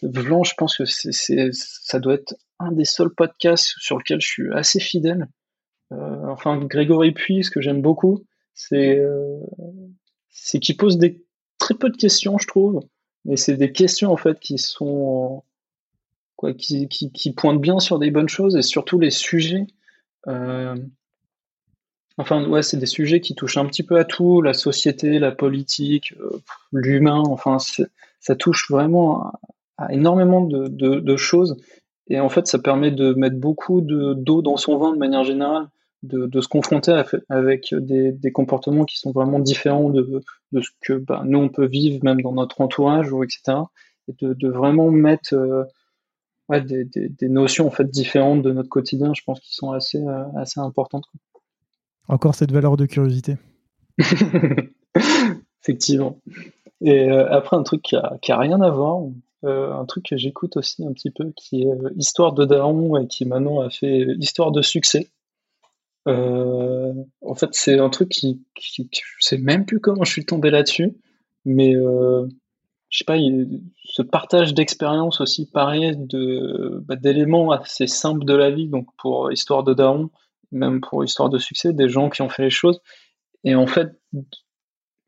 Vlan 0.09 0.45
je 0.45 0.55
pense 0.57 0.77
que 0.77 0.85
c'est 0.85 1.51
ça 1.53 1.99
doit 1.99 2.15
être 2.15 2.35
un 2.59 2.73
des 2.73 2.85
seuls 2.85 3.15
podcasts 3.15 3.75
sur 3.79 3.99
lequel 3.99 4.21
je 4.21 4.29
suis 4.29 4.53
assez 4.53 4.81
fidèle 4.81 5.29
euh, 5.93 6.27
enfin, 6.29 6.59
Grégory 6.59 7.13
Puy, 7.13 7.45
ce 7.45 7.51
que 7.51 7.61
j'aime 7.61 7.83
beaucoup, 7.83 8.25
c'est 8.55 8.99
euh, 8.99 9.39
qu'il 10.61 10.77
pose 10.77 10.99
très 11.59 11.75
peu 11.75 11.91
de 11.91 11.97
questions, 11.97 12.39
je 12.39 12.47
trouve, 12.47 12.81
mais 13.25 13.37
c'est 13.37 13.57
des 13.57 13.73
questions 13.73 14.13
en 14.13 14.17
fait 14.17 14.39
qui 14.41 14.59
sont 14.59 15.43
qui, 16.59 17.33
pointent 17.35 17.61
bien 17.61 17.81
sur 17.81 17.99
des 17.99 18.11
bonnes 18.11 18.29
choses 18.29 18.57
et 18.57 18.63
surtout 18.63 18.99
les 18.99 19.11
sujets. 19.11 19.67
Euh, 20.27 20.77
enfin, 22.19 22.47
ouais, 22.47 22.63
c'est 22.63 22.77
des 22.77 22.87
sujets 22.87 23.21
qui 23.21 23.35
touchent 23.35 23.57
un 23.57 23.67
petit 23.67 23.83
peu 23.83 23.99
à 23.99 24.05
tout, 24.05 24.43
la 24.43 24.53
société, 24.53 25.19
la 25.19 25.33
politique, 25.33 26.15
l'humain. 26.73 27.23
Enfin, 27.27 27.57
ça 28.21 28.37
touche 28.37 28.71
vraiment 28.71 29.33
à, 29.79 29.93
énormément 29.93 30.43
de, 30.43 30.69
de, 30.69 31.01
de, 31.01 31.17
choses. 31.17 31.57
Et 32.09 32.21
en 32.21 32.29
fait, 32.29 32.47
ça 32.47 32.59
permet 32.59 32.91
de 32.91 33.15
mettre 33.15 33.37
beaucoup 33.37 33.81
d'eau 33.81 34.43
dans 34.43 34.57
son 34.57 34.79
vin 34.79 34.93
de 34.93 34.99
manière 34.99 35.25
générale 35.25 35.69
de, 36.07 36.41
se 36.41 36.49
confronter 36.49 37.03
avec 37.29 37.75
des, 37.75 38.33
comportements 38.33 38.85
qui 38.85 38.99
sont 38.99 39.13
vraiment 39.13 39.39
différents 39.39 39.91
de, 39.91 40.23
ce 40.55 40.71
que 40.81 40.95
bah, 40.95 41.23
nous 41.25 41.39
on 41.39 41.49
peut 41.49 41.67
vivre 41.67 42.03
même 42.05 42.21
dans 42.23 42.33
notre 42.33 42.61
entourage 42.61 43.13
ou 43.13 43.23
etc. 43.23 43.59
Et 44.09 44.15
de, 44.21 44.49
vraiment 44.49 44.91
mettre 44.91 45.35
euh, 45.35 45.65
des, 46.61 47.29
notions 47.29 47.67
en 47.67 47.71
fait 47.71 47.91
différentes 47.91 48.43
de 48.43 48.53
notre 48.53 48.69
quotidien, 48.69 49.13
je 49.15 49.23
pense, 49.25 49.41
qui 49.41 49.55
sont 49.55 49.73
assez, 49.73 49.99
euh, 49.99 50.25
assez 50.37 50.61
importantes. 50.61 51.07
Encore 52.09 52.35
cette 52.35 52.53
valeur 52.53 52.77
de 52.77 52.87
curiosité. 52.87 53.37
Effectivement. 55.63 56.21
Et 56.81 57.11
euh, 57.11 57.29
après 57.33 57.57
un 57.57 57.65
truc 57.65 57.83
qui 57.83 57.97
a, 57.97 58.17
qui 58.23 58.31
a 58.31 58.39
rien 58.39 58.61
à 58.61 58.71
voir, 58.71 59.01
un 59.43 59.85
truc 59.87 60.07
que 60.07 60.17
j'écoute 60.17 60.57
aussi 60.57 60.85
un 60.85 60.93
petit 60.93 61.11
peu, 61.11 61.33
qui 61.37 61.63
est 61.63 61.69
Histoire 61.97 62.33
de 62.33 62.45
Daron 62.45 62.97
et 62.97 63.07
qui 63.07 63.25
maintenant 63.27 63.61
a 63.61 63.71
fait 63.71 64.07
Histoire 64.19 64.51
de 64.51 64.63
succès. 64.63 65.11
Euh, 66.09 66.93
en 67.21 67.35
fait, 67.35 67.51
c'est 67.53 67.79
un 67.79 67.91
truc 67.91 68.09
qui, 68.09 68.45
qui, 68.55 68.89
je 68.93 69.01
sais 69.21 69.39
même 69.39 69.67
plus 69.67 69.81
comment 69.81 70.05
je 70.05 70.13
suis 70.13 70.25
tombé 70.25 70.51
là-dessus, 70.51 70.97
mais 71.45 71.75
euh, 71.75 72.27
je 72.91 72.99
sais 72.99 73.05
pas, 73.05 73.17
ce 73.85 74.03
partage 74.03 74.55
d'expérience 74.55 75.21
aussi, 75.21 75.51
pareil, 75.51 75.97
de 75.97 76.81
bah, 76.87 76.97
d'éléments 76.97 77.51
assez 77.51 77.87
simples 77.89 78.25
de 78.25 78.35
la 78.35 78.51
vie, 78.51 78.69
donc 78.69 78.87
pour 78.99 79.33
histoire 79.33 79.65
de 79.65 79.75
Daron, 79.75 80.11
même 80.53 80.81
pour 80.81 81.05
histoire 81.05 81.29
de 81.29 81.39
succès, 81.39 81.73
des 81.73 81.89
gens 81.89 82.09
qui 82.09 82.23
ont 82.23 82.29
fait 82.29 82.45
les 82.45 82.51
choses, 82.51 82.81
et 83.43 83.57
en 83.57 83.67
fait, 83.67 83.89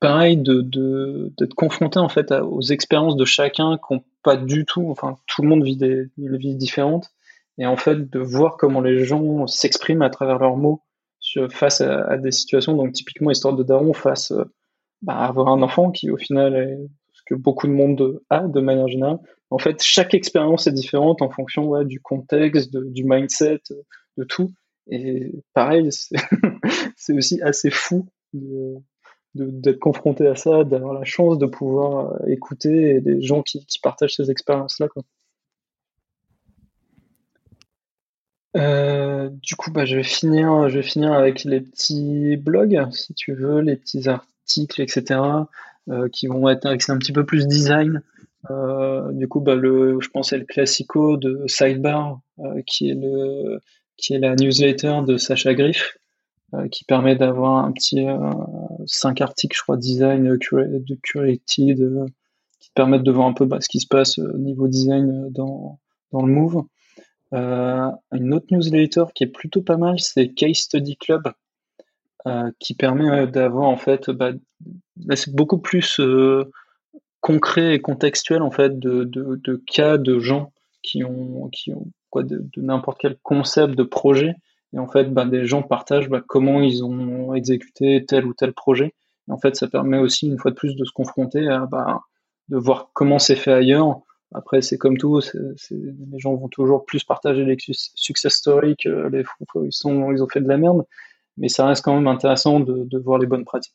pareil, 0.00 0.36
de 0.36 1.32
d'être 1.38 1.54
confronté 1.54 1.98
en 1.98 2.08
fait 2.08 2.32
aux 2.32 2.62
expériences 2.62 3.16
de 3.16 3.24
chacun 3.24 3.78
qui 3.78 3.94
n'ont 3.94 4.04
pas 4.22 4.36
du 4.36 4.64
tout, 4.64 4.86
enfin, 4.90 5.16
tout 5.26 5.42
le 5.42 5.48
monde 5.48 5.64
vit 5.64 5.76
des, 5.76 6.08
vies 6.16 6.54
différentes, 6.54 7.10
et 7.58 7.66
en 7.66 7.76
fait, 7.76 8.08
de 8.10 8.18
voir 8.20 8.56
comment 8.56 8.80
les 8.80 9.04
gens 9.04 9.46
s'expriment 9.46 10.02
à 10.02 10.10
travers 10.10 10.38
leurs 10.38 10.56
mots 10.56 10.82
face 11.50 11.80
à, 11.80 12.16
des 12.16 12.30
situations, 12.30 12.74
donc 12.74 12.92
typiquement 12.92 13.30
histoire 13.30 13.54
de 13.54 13.62
daron 13.62 13.92
face 13.92 14.30
euh, 14.30 14.44
bah, 15.02 15.14
à 15.14 15.26
avoir 15.26 15.48
un 15.48 15.62
enfant 15.62 15.90
qui 15.90 16.10
au 16.10 16.16
final 16.16 16.56
est 16.56 16.78
ce 17.12 17.22
que 17.26 17.34
beaucoup 17.34 17.66
de 17.66 17.72
monde 17.72 18.20
a 18.30 18.40
de 18.40 18.60
manière 18.60 18.88
générale. 18.88 19.18
En 19.50 19.58
fait, 19.58 19.82
chaque 19.82 20.14
expérience 20.14 20.66
est 20.66 20.72
différente 20.72 21.20
en 21.22 21.30
fonction 21.30 21.66
ouais, 21.66 21.84
du 21.84 22.00
contexte, 22.00 22.76
du 22.76 23.04
mindset, 23.04 23.60
de 24.16 24.24
tout. 24.24 24.52
Et 24.90 25.32
pareil, 25.52 25.88
c'est 26.96 27.12
aussi 27.16 27.42
assez 27.42 27.70
fou 27.70 28.08
d'être 29.38 29.78
confronté 29.78 30.26
à 30.26 30.34
ça, 30.36 30.64
d'avoir 30.64 30.92
la 30.94 31.04
chance 31.04 31.38
de 31.38 31.46
pouvoir 31.46 32.12
euh, 32.12 32.26
écouter 32.26 33.00
des 33.00 33.22
gens 33.22 33.42
qui, 33.42 33.64
partagent 33.82 34.16
ces 34.16 34.30
expériences-là. 34.30 34.88
Euh, 38.56 39.28
du 39.30 39.56
coup, 39.56 39.70
bah, 39.70 39.84
je 39.84 39.96
vais 39.96 40.02
finir, 40.02 41.12
avec 41.12 41.44
les 41.44 41.60
petits 41.60 42.36
blogs, 42.36 42.90
si 42.92 43.14
tu 43.14 43.34
veux, 43.34 43.60
les 43.60 43.76
petits 43.76 44.08
articles, 44.08 44.80
etc. 44.80 45.20
qui 46.12 46.26
vont 46.26 46.48
être 46.48 46.66
axés 46.66 46.92
un 46.92 46.98
petit 46.98 47.12
peu 47.12 47.24
plus 47.24 47.46
design. 47.46 48.02
du 49.12 49.28
coup, 49.28 49.40
bah, 49.40 49.54
le, 49.54 50.00
je 50.00 50.08
pense 50.08 50.30
c'est 50.30 50.38
le 50.38 50.44
classico 50.44 51.16
de 51.16 51.44
Sidebar, 51.46 52.20
qui 52.66 52.90
est 52.90 54.18
la 54.18 54.34
newsletter 54.36 55.00
de 55.06 55.16
Sacha 55.16 55.54
Griff, 55.54 55.97
qui 56.70 56.84
permet 56.84 57.14
d'avoir 57.14 57.64
un 57.64 57.72
petit 57.72 58.06
5 58.86 59.20
articles, 59.20 59.56
je 59.56 59.62
crois, 59.62 59.76
design 59.76 60.24
de 60.24 60.94
curated, 61.02 62.06
qui 62.60 62.70
permettent 62.74 63.02
de 63.02 63.12
voir 63.12 63.26
un 63.26 63.34
peu 63.34 63.44
bah, 63.44 63.60
ce 63.60 63.68
qui 63.68 63.80
se 63.80 63.86
passe 63.86 64.18
au 64.18 64.38
niveau 64.38 64.68
design 64.68 65.28
dans, 65.30 65.78
dans 66.12 66.24
le 66.24 66.32
Move. 66.32 66.64
Euh, 67.34 67.90
une 68.12 68.32
autre 68.32 68.46
newsletter 68.50 69.04
qui 69.14 69.24
est 69.24 69.28
plutôt 69.28 69.62
pas 69.62 69.76
mal, 69.76 70.00
c'est 70.00 70.28
Case 70.28 70.58
Study 70.58 70.96
Club, 70.96 71.30
euh, 72.26 72.50
qui 72.58 72.74
permet 72.74 73.10
euh, 73.10 73.26
d'avoir 73.26 73.68
en 73.68 73.76
fait, 73.76 74.10
bah, 74.10 74.32
c'est 75.14 75.34
beaucoup 75.34 75.58
plus 75.58 76.00
concret 77.20 77.74
et 77.74 77.80
contextuel 77.80 78.42
en 78.42 78.50
fait 78.50 78.78
de, 78.78 79.04
de, 79.04 79.62
cas 79.66 79.98
de 79.98 80.18
gens 80.18 80.52
qui 80.82 81.04
ont, 81.04 81.48
qui 81.48 81.72
ont 81.74 81.90
quoi, 82.10 82.22
de 82.22 82.42
n'importe 82.56 82.98
quel 83.00 83.18
concept 83.22 83.74
de 83.74 83.82
projet. 83.82 84.34
Et 84.74 84.78
en 84.78 84.88
fait, 84.88 85.12
bah, 85.12 85.24
des 85.24 85.46
gens 85.46 85.62
partagent 85.62 86.08
bah, 86.08 86.22
comment 86.26 86.60
ils 86.60 86.84
ont 86.84 87.34
exécuté 87.34 88.04
tel 88.06 88.26
ou 88.26 88.34
tel 88.34 88.52
projet. 88.52 88.94
Et 89.28 89.32
en 89.32 89.38
fait, 89.38 89.56
ça 89.56 89.68
permet 89.68 89.98
aussi 89.98 90.28
une 90.28 90.38
fois 90.38 90.50
de 90.50 90.56
plus 90.56 90.76
de 90.76 90.84
se 90.84 90.92
confronter 90.92 91.48
à 91.48 91.66
bah, 91.66 92.02
de 92.48 92.56
voir 92.56 92.90
comment 92.94 93.18
c'est 93.18 93.36
fait 93.36 93.52
ailleurs 93.52 94.00
après, 94.34 94.60
c'est 94.60 94.76
comme 94.76 94.98
tout, 94.98 95.20
les 95.70 96.18
gens 96.18 96.34
vont 96.34 96.48
toujours 96.48 96.84
plus 96.84 97.02
partager 97.02 97.44
les 97.44 97.56
success 97.58 98.34
stories 98.34 98.76
les 99.10 99.24
fous, 99.24 99.64
ils, 99.64 99.72
sont, 99.72 100.12
ils 100.12 100.22
ont 100.22 100.28
fait 100.28 100.40
de 100.40 100.48
la 100.48 100.58
merde, 100.58 100.84
mais 101.38 101.48
ça 101.48 101.66
reste 101.66 101.82
quand 101.82 101.94
même 101.94 102.08
intéressant 102.08 102.60
de, 102.60 102.98
voir 102.98 103.18
les 103.18 103.26
bonnes 103.26 103.46
pratiques. 103.46 103.74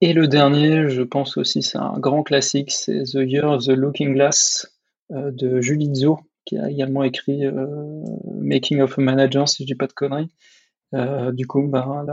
Et 0.00 0.12
le 0.12 0.28
dernier, 0.28 0.88
je 0.88 1.02
pense 1.02 1.36
aussi, 1.36 1.62
c'est 1.62 1.78
un 1.78 1.98
grand 1.98 2.22
classique, 2.22 2.70
c'est 2.70 3.02
The 3.02 3.14
Year 3.26 3.58
the 3.58 3.70
Looking 3.70 4.14
Glass 4.14 4.78
euh, 5.10 5.32
de 5.32 5.60
Julie 5.60 5.92
Zo, 5.92 6.20
qui 6.48 6.58
a 6.58 6.70
également 6.70 7.02
écrit 7.02 7.46
euh, 7.46 7.66
Making 8.40 8.80
of 8.80 8.98
a 8.98 9.02
Manager, 9.02 9.48
si 9.48 9.62
je 9.62 9.66
dis 9.66 9.74
pas 9.74 9.86
de 9.86 9.92
conneries. 9.92 10.30
Euh, 10.94 11.32
du 11.32 11.46
coup, 11.46 11.66
ben, 11.68 12.04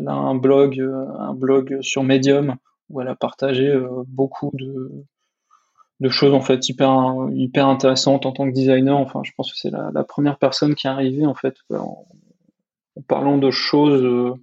elle, 0.00 0.08
a, 0.08 0.12
un 0.14 0.34
blog, 0.34 0.80
un 0.80 1.34
blog 1.34 1.78
sur 1.82 2.02
Medium 2.02 2.56
où 2.88 3.00
elle 3.00 3.08
a 3.08 3.14
partagé 3.14 3.74
beaucoup 4.06 4.50
de, 4.54 5.04
de 6.00 6.08
choses 6.08 6.34
en 6.34 6.40
fait 6.40 6.68
hyper 6.68 7.28
hyper 7.32 7.68
intéressantes 7.68 8.26
en 8.26 8.32
tant 8.32 8.46
que 8.48 8.54
designer. 8.54 8.98
Enfin, 8.98 9.22
je 9.24 9.30
pense 9.36 9.52
que 9.52 9.56
c'est 9.56 9.70
la, 9.70 10.04
première 10.04 10.38
personne 10.38 10.74
qui 10.74 10.86
est 10.86 10.90
arrivée 10.90 11.26
en 11.26 11.34
fait 11.34 11.54
en, 11.70 12.06
parlant 13.06 13.38
de 13.38 13.50
choses, 13.50 14.02
euh, 14.02 14.34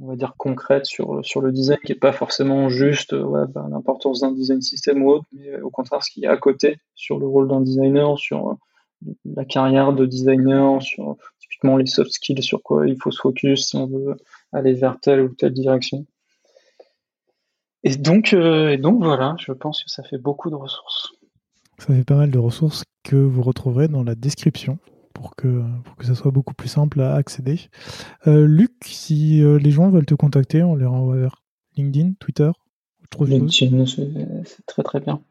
on 0.00 0.06
va 0.06 0.16
dire 0.16 0.34
concrètes 0.36 0.86
sur 0.86 1.24
sur 1.24 1.40
le 1.40 1.52
design, 1.52 1.78
qui 1.84 1.92
est 1.92 1.96
pas 1.96 2.12
forcément 2.12 2.68
juste 2.68 3.12
euh, 3.12 3.46
bah, 3.46 3.66
l'importance 3.70 4.20
d'un 4.20 4.32
design 4.32 4.60
système 4.60 5.02
ou 5.02 5.10
autre, 5.10 5.26
mais 5.32 5.60
au 5.60 5.70
contraire 5.70 6.02
ce 6.02 6.10
qu'il 6.10 6.22
y 6.22 6.26
a 6.26 6.32
à 6.32 6.36
côté 6.36 6.78
sur 6.94 7.18
le 7.18 7.26
rôle 7.26 7.48
d'un 7.48 7.60
designer, 7.60 8.18
sur 8.18 8.50
euh, 8.50 8.54
la 9.24 9.44
carrière 9.44 9.92
de 9.92 10.06
designer, 10.06 10.80
sur 10.82 11.16
typiquement 11.40 11.76
les 11.76 11.86
soft 11.86 12.10
skills, 12.10 12.42
sur 12.42 12.62
quoi 12.62 12.86
il 12.86 12.96
faut 13.00 13.10
se 13.10 13.20
focus 13.20 13.68
si 13.68 13.76
on 13.76 13.86
veut 13.86 14.16
aller 14.52 14.74
vers 14.74 14.98
telle 15.00 15.20
ou 15.20 15.34
telle 15.34 15.52
direction. 15.52 16.06
Et 17.84 17.96
donc, 17.96 18.32
euh, 18.32 18.70
et 18.70 18.76
donc 18.76 19.02
voilà, 19.02 19.36
je 19.38 19.52
pense 19.52 19.84
que 19.84 19.90
ça 19.90 20.02
fait 20.02 20.18
beaucoup 20.18 20.50
de 20.50 20.56
ressources. 20.56 21.12
Ça 21.78 21.94
fait 21.94 22.04
pas 22.04 22.16
mal 22.16 22.30
de 22.30 22.38
ressources 22.38 22.84
que 23.04 23.16
vous 23.16 23.42
retrouverez 23.42 23.86
dans 23.86 24.02
la 24.02 24.16
description 24.16 24.78
pour 25.12 25.36
que, 25.36 25.62
pour 25.84 25.96
que 25.96 26.06
ça 26.06 26.14
soit 26.14 26.30
beaucoup 26.30 26.54
plus 26.54 26.68
simple 26.68 27.00
à 27.00 27.14
accéder. 27.14 27.60
Euh, 28.26 28.46
Luc, 28.46 28.72
si 28.84 29.42
euh, 29.42 29.58
les 29.58 29.70
gens 29.70 29.90
veulent 29.90 30.06
te 30.06 30.14
contacter, 30.14 30.62
on 30.62 30.76
les 30.76 30.86
renvoie 30.86 31.16
vers 31.16 31.42
LinkedIn, 31.76 32.12
Twitter 32.20 32.50
LinkedIn, 33.20 33.86
c'est 33.86 34.66
très 34.66 34.82
très 34.82 35.00
bien. 35.00 35.22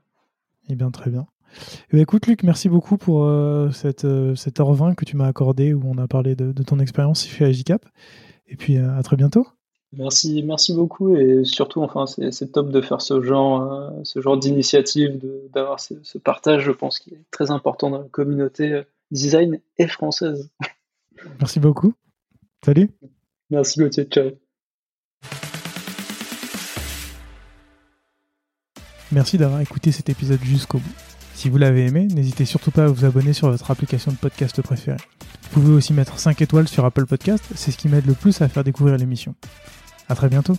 Eh 0.67 0.75
bien, 0.75 0.89
très 0.89 1.11
bien. 1.11 1.27
Eh 1.89 1.93
bien 1.93 2.01
écoute, 2.01 2.25
Luc, 2.25 2.41
merci 2.41 2.69
beaucoup 2.69 2.97
pour 2.97 3.29
cette, 3.71 4.07
cette 4.35 4.59
heure 4.59 4.73
20 4.73 4.95
que 4.95 5.05
tu 5.05 5.15
m'as 5.15 5.27
accordé 5.27 5.75
où 5.75 5.83
on 5.85 5.99
a 5.99 6.07
parlé 6.07 6.35
de, 6.35 6.51
de 6.51 6.63
ton 6.63 6.79
expérience 6.79 7.27
chez 7.27 7.45
Agicap. 7.45 7.85
Et 8.47 8.55
puis 8.55 8.77
à 8.77 9.03
très 9.03 9.15
bientôt. 9.15 9.45
Merci, 9.93 10.43
merci 10.43 10.73
beaucoup 10.73 11.15
et 11.15 11.45
surtout, 11.45 11.81
enfin, 11.81 12.05
c'est 12.07 12.51
top 12.51 12.71
de 12.71 12.81
faire 12.81 13.01
ce 13.01 13.21
genre, 13.21 13.71
euh, 13.71 13.89
ce 14.03 14.19
genre 14.21 14.37
d'initiative, 14.37 15.19
d'avoir 15.53 15.79
ce, 15.79 15.93
ce, 16.03 16.17
partage, 16.17 16.63
je 16.63 16.71
pense, 16.71 16.99
qui 16.99 17.13
est 17.13 17.23
très 17.31 17.51
important 17.51 17.89
dans 17.89 17.99
la 17.99 18.09
communauté 18.09 18.73
euh, 18.73 18.83
design 19.11 19.59
et 19.77 19.87
française. 19.87 20.49
Merci 21.39 21.59
beaucoup. 21.59 21.93
Salut. 22.63 22.89
Merci 23.49 23.79
Gauthier, 23.79 24.05
ciao. 24.05 24.31
Merci 29.11 29.37
d'avoir 29.37 29.61
écouté 29.61 29.91
cet 29.91 30.09
épisode 30.09 30.43
jusqu'au 30.43 30.79
bout. 30.79 30.93
Si 31.33 31.49
vous 31.49 31.57
l'avez 31.57 31.85
aimé, 31.85 32.07
n'hésitez 32.07 32.45
surtout 32.45 32.71
pas 32.71 32.85
à 32.85 32.87
vous 32.87 33.05
abonner 33.05 33.31
sur 33.31 33.49
votre 33.49 33.71
application 33.71 34.11
de 34.11 34.17
podcast 34.17 34.61
préférée. 34.61 34.97
Vous 35.43 35.61
pouvez 35.61 35.73
aussi 35.73 35.93
mettre 35.93 36.19
5 36.19 36.41
étoiles 36.41 36.67
sur 36.67 36.83
Apple 36.83 37.05
Podcast, 37.05 37.45
c'est 37.55 37.71
ce 37.71 37.77
qui 37.77 37.87
m'aide 37.87 38.05
le 38.05 38.13
plus 38.13 38.41
à 38.41 38.49
faire 38.49 38.63
découvrir 38.63 38.97
l'émission. 38.97 39.35
À 40.09 40.15
très 40.15 40.29
bientôt 40.29 40.57